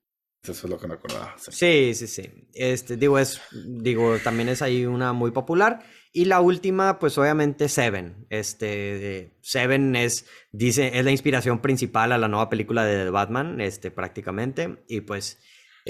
Eso 0.41 0.51
es 0.51 0.63
lo 0.63 0.79
que 0.79 0.87
me 0.87 0.95
acordaba. 0.95 1.35
Sí. 1.37 1.51
sí, 1.51 1.93
sí, 1.93 2.07
sí. 2.07 2.49
Este, 2.55 2.97
digo, 2.97 3.19
es, 3.19 3.39
digo, 3.51 4.17
también 4.17 4.49
es 4.49 4.63
ahí 4.63 4.87
una 4.87 5.13
muy 5.13 5.29
popular. 5.29 5.83
Y 6.11 6.25
la 6.25 6.41
última, 6.41 6.97
pues 6.97 7.19
obviamente 7.19 7.69
Seven. 7.69 8.25
Este, 8.31 9.37
Seven 9.43 9.95
es, 9.95 10.25
dice, 10.51 10.97
es 10.97 11.05
la 11.05 11.11
inspiración 11.11 11.61
principal 11.61 12.13
a 12.13 12.17
la 12.17 12.27
nueva 12.27 12.49
película 12.49 12.83
de 12.83 13.03
The 13.03 13.11
Batman, 13.11 13.61
este, 13.61 13.91
prácticamente. 13.91 14.83
Y 14.87 15.01
pues 15.01 15.37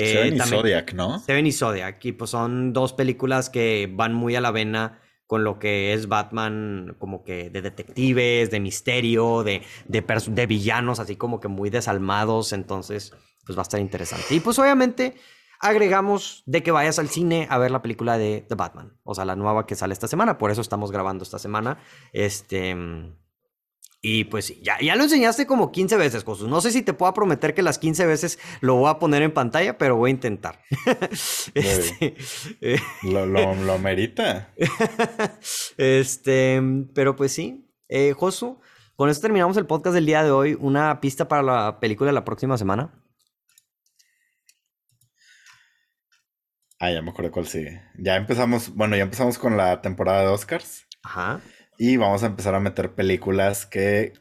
eh, 0.02 0.14
Seven 0.14 0.36
y 0.36 0.38
también, 0.38 0.62
Zodiac, 0.62 0.94
¿no? 0.94 1.20
Seven 1.20 1.48
y 1.48 1.52
Zodiac. 1.52 2.04
Y 2.06 2.12
pues 2.14 2.32
son 2.32 2.74
dos 2.74 2.94
películas 2.94 3.50
que 3.50 3.90
van 3.92 4.14
muy 4.14 4.36
a 4.36 4.42
la 4.42 4.52
vena 4.52 5.00
con 5.28 5.44
lo 5.44 5.60
que 5.60 5.94
es 5.94 6.08
Batman, 6.08 6.96
como 6.98 7.24
que 7.24 7.50
de 7.52 7.62
detectives, 7.62 8.50
de 8.50 8.60
misterio, 8.60 9.44
de, 9.44 9.62
de, 9.88 10.04
de 10.28 10.46
villanos, 10.48 11.00
así 11.00 11.16
como 11.16 11.40
que 11.40 11.48
muy 11.48 11.70
desalmados. 11.70 12.52
Entonces, 12.52 13.14
pues 13.46 13.58
va 13.58 13.62
a 13.62 13.64
estar 13.64 13.80
interesante. 13.80 14.34
Y 14.34 14.40
pues 14.40 14.58
obviamente 14.58 15.16
agregamos 15.60 16.44
de 16.46 16.64
que 16.64 16.72
vayas 16.72 17.00
al 17.00 17.10
cine 17.10 17.48
a 17.50 17.58
ver 17.58 17.70
la 17.70 17.82
película 17.82 18.18
de 18.18 18.46
The 18.48 18.56
Batman, 18.56 18.98
o 19.04 19.14
sea, 19.14 19.26
la 19.26 19.36
nueva 19.36 19.68
que 19.68 19.76
sale 19.76 19.94
esta 19.94 20.08
semana. 20.08 20.38
Por 20.38 20.52
eso 20.52 20.62
estamos 20.62 20.92
grabando 20.92 21.24
esta 21.24 21.38
semana. 21.40 21.78
Este. 22.12 22.76
Y 24.02 24.26
pues 24.26 24.46
sí, 24.46 24.62
ya, 24.64 24.80
ya 24.80 24.96
lo 24.96 25.04
enseñaste 25.04 25.46
como 25.46 25.72
15 25.74 25.98
veces, 25.98 26.24
Josus. 26.24 26.48
No 26.48 26.62
sé 26.62 26.72
si 26.72 26.82
te 26.82 26.94
puedo 26.94 27.14
prometer 27.14 27.54
que 27.54 27.62
las 27.62 27.80
15 27.80 28.06
veces 28.06 28.40
lo 28.62 28.76
voy 28.76 28.90
a 28.90 28.98
poner 28.98 29.24
en 29.24 29.34
pantalla, 29.34 29.78
pero 29.78 29.98
voy 29.98 30.10
a 30.10 30.14
intentar. 30.14 30.62
este, 31.54 32.16
lo, 33.02 33.26
lo, 33.26 33.56
lo, 33.66 33.78
merita. 33.78 34.54
este, 35.78 36.62
pero 36.94 37.18
pues 37.18 37.34
sí, 37.34 37.70
eh, 37.90 38.14
Josu, 38.14 38.62
con 38.96 39.10
eso 39.10 39.20
terminamos 39.20 39.58
el 39.58 39.66
podcast 39.66 39.96
del 39.96 40.06
día 40.06 40.24
de 40.24 40.32
hoy. 40.32 40.58
Una 40.58 41.02
pista 41.02 41.28
para 41.28 41.44
la 41.44 41.80
película 41.82 42.10
de 42.10 42.14
la 42.14 42.24
próxima 42.24 42.58
semana. 42.58 42.94
Ah, 46.80 46.92
ya 46.92 47.02
me 47.02 47.10
acuerdo 47.10 47.32
cuál 47.32 47.48
sigue. 47.48 47.82
Ya 47.98 48.16
empezamos, 48.16 48.74
bueno, 48.74 48.96
ya 48.96 49.04
empezamos 49.04 49.38
con 49.38 49.58
la 49.58 49.82
temporada 49.82 50.22
de 50.22 50.28
Oscars. 50.28 50.88
Ajá. 51.04 51.42
Y 51.80 51.95
vamos 51.95 52.23
a 52.23 52.27
empezar 52.27 52.53
a 52.56 52.60
meter 52.60 52.93
películas 52.93 53.65
que, 53.65 54.11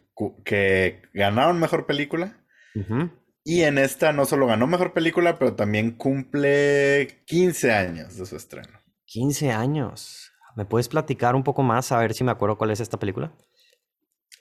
que 0.45 1.03
ganaron 1.13 1.59
mejor 1.59 1.87
película. 1.87 2.41
Uh 2.77 2.81
-huh. 2.81 3.11
Y 3.45 3.63
en 3.63 3.79
esta 3.79 4.13
no 4.13 4.27
solo 4.27 4.47
ganó 4.47 4.69
mejor 4.69 4.93
película, 4.93 5.41
pero 5.41 5.55
también 5.55 5.91
cumple 5.91 7.25
15 7.27 7.73
años 7.73 8.17
de 8.17 8.27
su 8.27 8.37
estreno. 8.37 8.79
15 9.07 9.51
años. 9.51 10.31
¿Me 10.55 10.67
puedes 10.67 10.89
platicar 10.89 11.35
un 11.35 11.43
poco 11.43 11.65
más 11.65 11.91
a 11.91 11.99
ver 11.99 12.15
si 12.15 12.23
me 12.23 12.31
acuerdo 12.31 12.57
cuál 12.59 12.71
es 12.71 12.79
esta 12.79 12.99
película? 12.99 13.33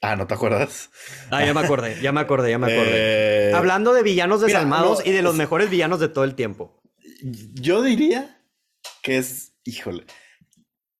Ah, 0.01 0.15
¿no 0.15 0.27
te 0.27 0.35
acuerdas? 0.35 0.91
Ah, 1.31 1.43
ya 1.43 1.55
me 1.55 1.61
acordé, 1.61 1.99
ya 1.99 2.11
me 2.11 2.21
acordé, 2.21 2.51
ya 2.51 2.59
me 2.59 2.71
acordé. 2.71 3.49
Eh... 3.49 3.53
Hablando 3.55 3.93
de 3.93 4.03
villanos 4.03 4.41
desalmados 4.41 4.99
Mira, 4.99 5.05
no, 5.05 5.11
y 5.11 5.15
de 5.15 5.21
los 5.23 5.31
es... 5.33 5.37
mejores 5.39 5.71
villanos 5.71 5.99
de 5.99 6.09
todo 6.09 6.23
el 6.23 6.35
tiempo. 6.35 6.83
Yo 7.23 7.81
diría 7.81 8.43
que 9.01 9.17
es, 9.17 9.57
híjole, 9.63 10.05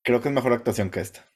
creo 0.02 0.20
que 0.22 0.30
es 0.30 0.34
mejor 0.34 0.54
actuación 0.54 0.90
que 0.90 1.02
esta. 1.02 1.28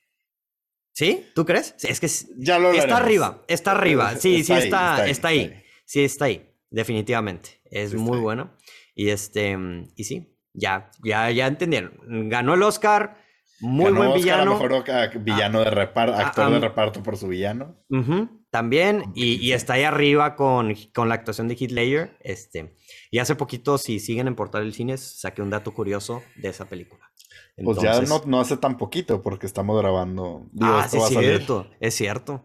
¿Sí? 0.93 1.25
¿Tú 1.33 1.45
crees? 1.45 1.75
Es 1.83 1.99
que 1.99 2.07
ya 2.37 2.59
lo 2.59 2.71
está 2.71 2.97
arriba, 2.97 3.43
está 3.47 3.71
arriba. 3.71 4.15
Sí, 4.17 4.41
está 4.41 4.45
sí, 4.45 4.53
ahí, 4.53 4.63
está, 4.63 4.65
está, 4.65 5.03
ahí, 5.03 5.11
está, 5.11 5.27
ahí. 5.29 5.39
está 5.39 5.55
ahí. 5.55 5.63
Sí, 5.85 6.03
está 6.03 6.25
ahí, 6.25 6.55
definitivamente. 6.69 7.61
Es 7.65 7.93
muy 7.93 8.19
bueno. 8.19 8.55
Y 8.93 9.09
este, 9.09 9.57
y 9.95 10.03
sí, 10.03 10.37
ya, 10.53 10.91
ya, 11.03 11.31
ya 11.31 11.47
entendieron. 11.47 11.93
Ganó 12.29 12.53
el 12.53 12.63
Oscar. 12.63 13.17
Muy 13.61 13.85
Ganó 13.85 13.97
buen 13.97 14.09
Oscar 14.09 14.21
villano. 14.21 14.55
A 14.55 14.59
mejor 14.59 15.23
villano 15.23 15.59
ah, 15.59 15.63
de 15.63 15.69
reparto, 15.69 16.15
actor 16.15 16.45
ah, 16.45 16.47
um, 16.47 16.53
de 16.55 16.59
reparto 16.59 17.03
por 17.03 17.15
su 17.15 17.27
villano. 17.27 17.77
Uh 17.89 17.97
-huh, 17.97 18.41
también, 18.49 19.11
y, 19.15 19.35
y, 19.35 19.53
está 19.53 19.73
ahí 19.73 19.83
arriba 19.83 20.35
con, 20.35 20.75
con 20.93 21.07
la 21.07 21.15
actuación 21.15 21.47
de 21.47 21.55
Heath 21.55 21.71
Ledger. 21.71 22.17
Este, 22.21 22.75
y 23.11 23.19
hace 23.19 23.35
poquito, 23.35 23.77
si 23.77 23.99
siguen 23.99 24.27
en 24.27 24.35
Portal 24.35 24.63
del 24.63 24.73
Cines, 24.73 25.21
saqué 25.21 25.41
un 25.41 25.51
dato 25.51 25.73
curioso 25.73 26.23
de 26.35 26.49
esa 26.49 26.65
película. 26.65 27.10
Entonces, 27.57 27.83
pues 27.83 28.09
ya 28.09 28.15
no, 28.15 28.21
no, 28.25 28.39
hace 28.39 28.57
tan 28.57 28.77
poquito 28.77 29.21
porque 29.21 29.45
estamos 29.45 29.79
grabando. 29.79 30.47
Digo, 30.51 30.73
ah, 30.73 30.87
sí, 30.87 30.97
es 30.97 31.07
cierto, 31.07 31.67
es 31.79 31.95
cierto. 31.95 32.43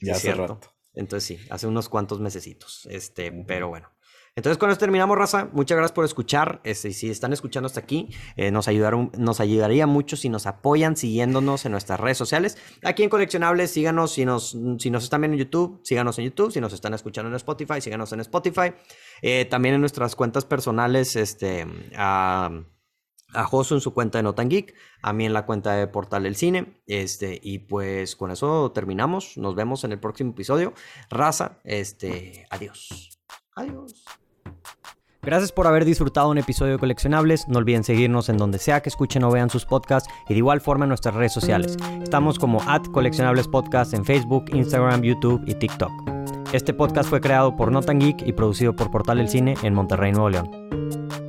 Ya 0.00 0.12
es 0.12 0.18
hace 0.18 0.32
cierto. 0.32 0.46
rato. 0.46 0.70
Entonces 0.94 1.24
sí, 1.24 1.46
hace 1.50 1.66
unos 1.66 1.88
cuantos 1.88 2.20
mesecitos. 2.20 2.86
Este, 2.90 3.30
uh 3.30 3.34
-huh. 3.34 3.44
pero 3.46 3.68
bueno. 3.68 3.90
Entonces 4.34 4.58
con 4.58 4.70
esto 4.70 4.80
terminamos, 4.80 5.16
raza. 5.16 5.48
Muchas 5.52 5.76
gracias 5.76 5.92
por 5.92 6.04
escuchar. 6.04 6.60
Este, 6.62 6.92
si 6.92 7.08
están 7.08 7.32
escuchando 7.32 7.68
hasta 7.68 7.80
aquí, 7.80 8.10
eh, 8.36 8.50
nos, 8.50 8.68
ayudaron, 8.68 9.10
nos 9.16 9.40
ayudaría 9.40 9.86
mucho 9.86 10.14
si 10.14 10.28
nos 10.28 10.46
apoyan 10.46 10.94
siguiéndonos 10.94 11.64
en 11.64 11.72
nuestras 11.72 11.98
redes 11.98 12.18
sociales. 12.18 12.58
Aquí 12.84 13.02
en 13.02 13.08
Coleccionables, 13.08 13.70
síganos. 13.70 14.12
Si 14.12 14.26
nos, 14.26 14.54
si 14.78 14.90
nos 14.90 15.04
están 15.04 15.22
viendo 15.22 15.36
en 15.36 15.44
YouTube, 15.44 15.80
síganos 15.84 16.18
en 16.18 16.26
YouTube. 16.26 16.52
Si 16.52 16.60
nos 16.60 16.74
están 16.74 16.92
escuchando 16.92 17.30
en 17.30 17.36
Spotify, 17.36 17.80
síganos 17.80 18.12
en 18.12 18.20
Spotify. 18.20 18.74
Eh, 19.22 19.46
también 19.46 19.76
en 19.76 19.80
nuestras 19.80 20.14
cuentas 20.14 20.44
personales, 20.44 21.16
este, 21.16 21.66
a 23.32 23.44
Josu 23.44 23.74
en 23.74 23.80
su 23.80 23.92
cuenta 23.92 24.18
de 24.18 24.22
Notan 24.22 24.48
Geek, 24.48 24.74
a 25.02 25.12
mí 25.12 25.26
en 25.26 25.32
la 25.32 25.46
cuenta 25.46 25.72
de 25.72 25.86
Portal 25.86 26.24
del 26.24 26.36
Cine. 26.36 26.80
Este, 26.86 27.38
y 27.42 27.60
pues 27.60 28.16
con 28.16 28.30
eso 28.30 28.72
terminamos. 28.72 29.36
Nos 29.36 29.54
vemos 29.54 29.84
en 29.84 29.92
el 29.92 30.00
próximo 30.00 30.30
episodio. 30.30 30.74
Raza, 31.10 31.58
este, 31.64 32.46
adiós. 32.50 33.18
Adiós. 33.54 34.04
Gracias 35.26 35.50
por 35.50 35.66
haber 35.66 35.84
disfrutado 35.84 36.30
un 36.30 36.38
episodio 36.38 36.74
de 36.74 36.78
Coleccionables. 36.78 37.48
No 37.48 37.58
olviden 37.58 37.82
seguirnos 37.82 38.28
en 38.28 38.36
donde 38.36 38.58
sea 38.58 38.80
que 38.80 38.88
escuchen 38.88 39.24
o 39.24 39.30
vean 39.32 39.50
sus 39.50 39.64
podcasts 39.66 40.08
y 40.28 40.34
de 40.34 40.38
igual 40.38 40.60
forma 40.60 40.84
en 40.84 40.90
nuestras 40.90 41.16
redes 41.16 41.32
sociales. 41.32 41.76
Estamos 42.00 42.38
como 42.38 42.62
at 42.68 42.84
Coleccionables 42.92 43.48
Podcast 43.48 43.92
en 43.92 44.04
Facebook, 44.04 44.44
Instagram, 44.52 45.02
YouTube 45.02 45.42
y 45.44 45.54
TikTok. 45.54 45.90
Este 46.52 46.72
podcast 46.72 47.10
fue 47.10 47.20
creado 47.20 47.56
por 47.56 47.72
Notan 47.72 47.98
Geek 47.98 48.22
y 48.24 48.32
producido 48.34 48.76
por 48.76 48.92
Portal 48.92 49.18
del 49.18 49.28
Cine 49.28 49.56
en 49.64 49.74
Monterrey, 49.74 50.12
Nuevo 50.12 50.30
León. 50.30 51.25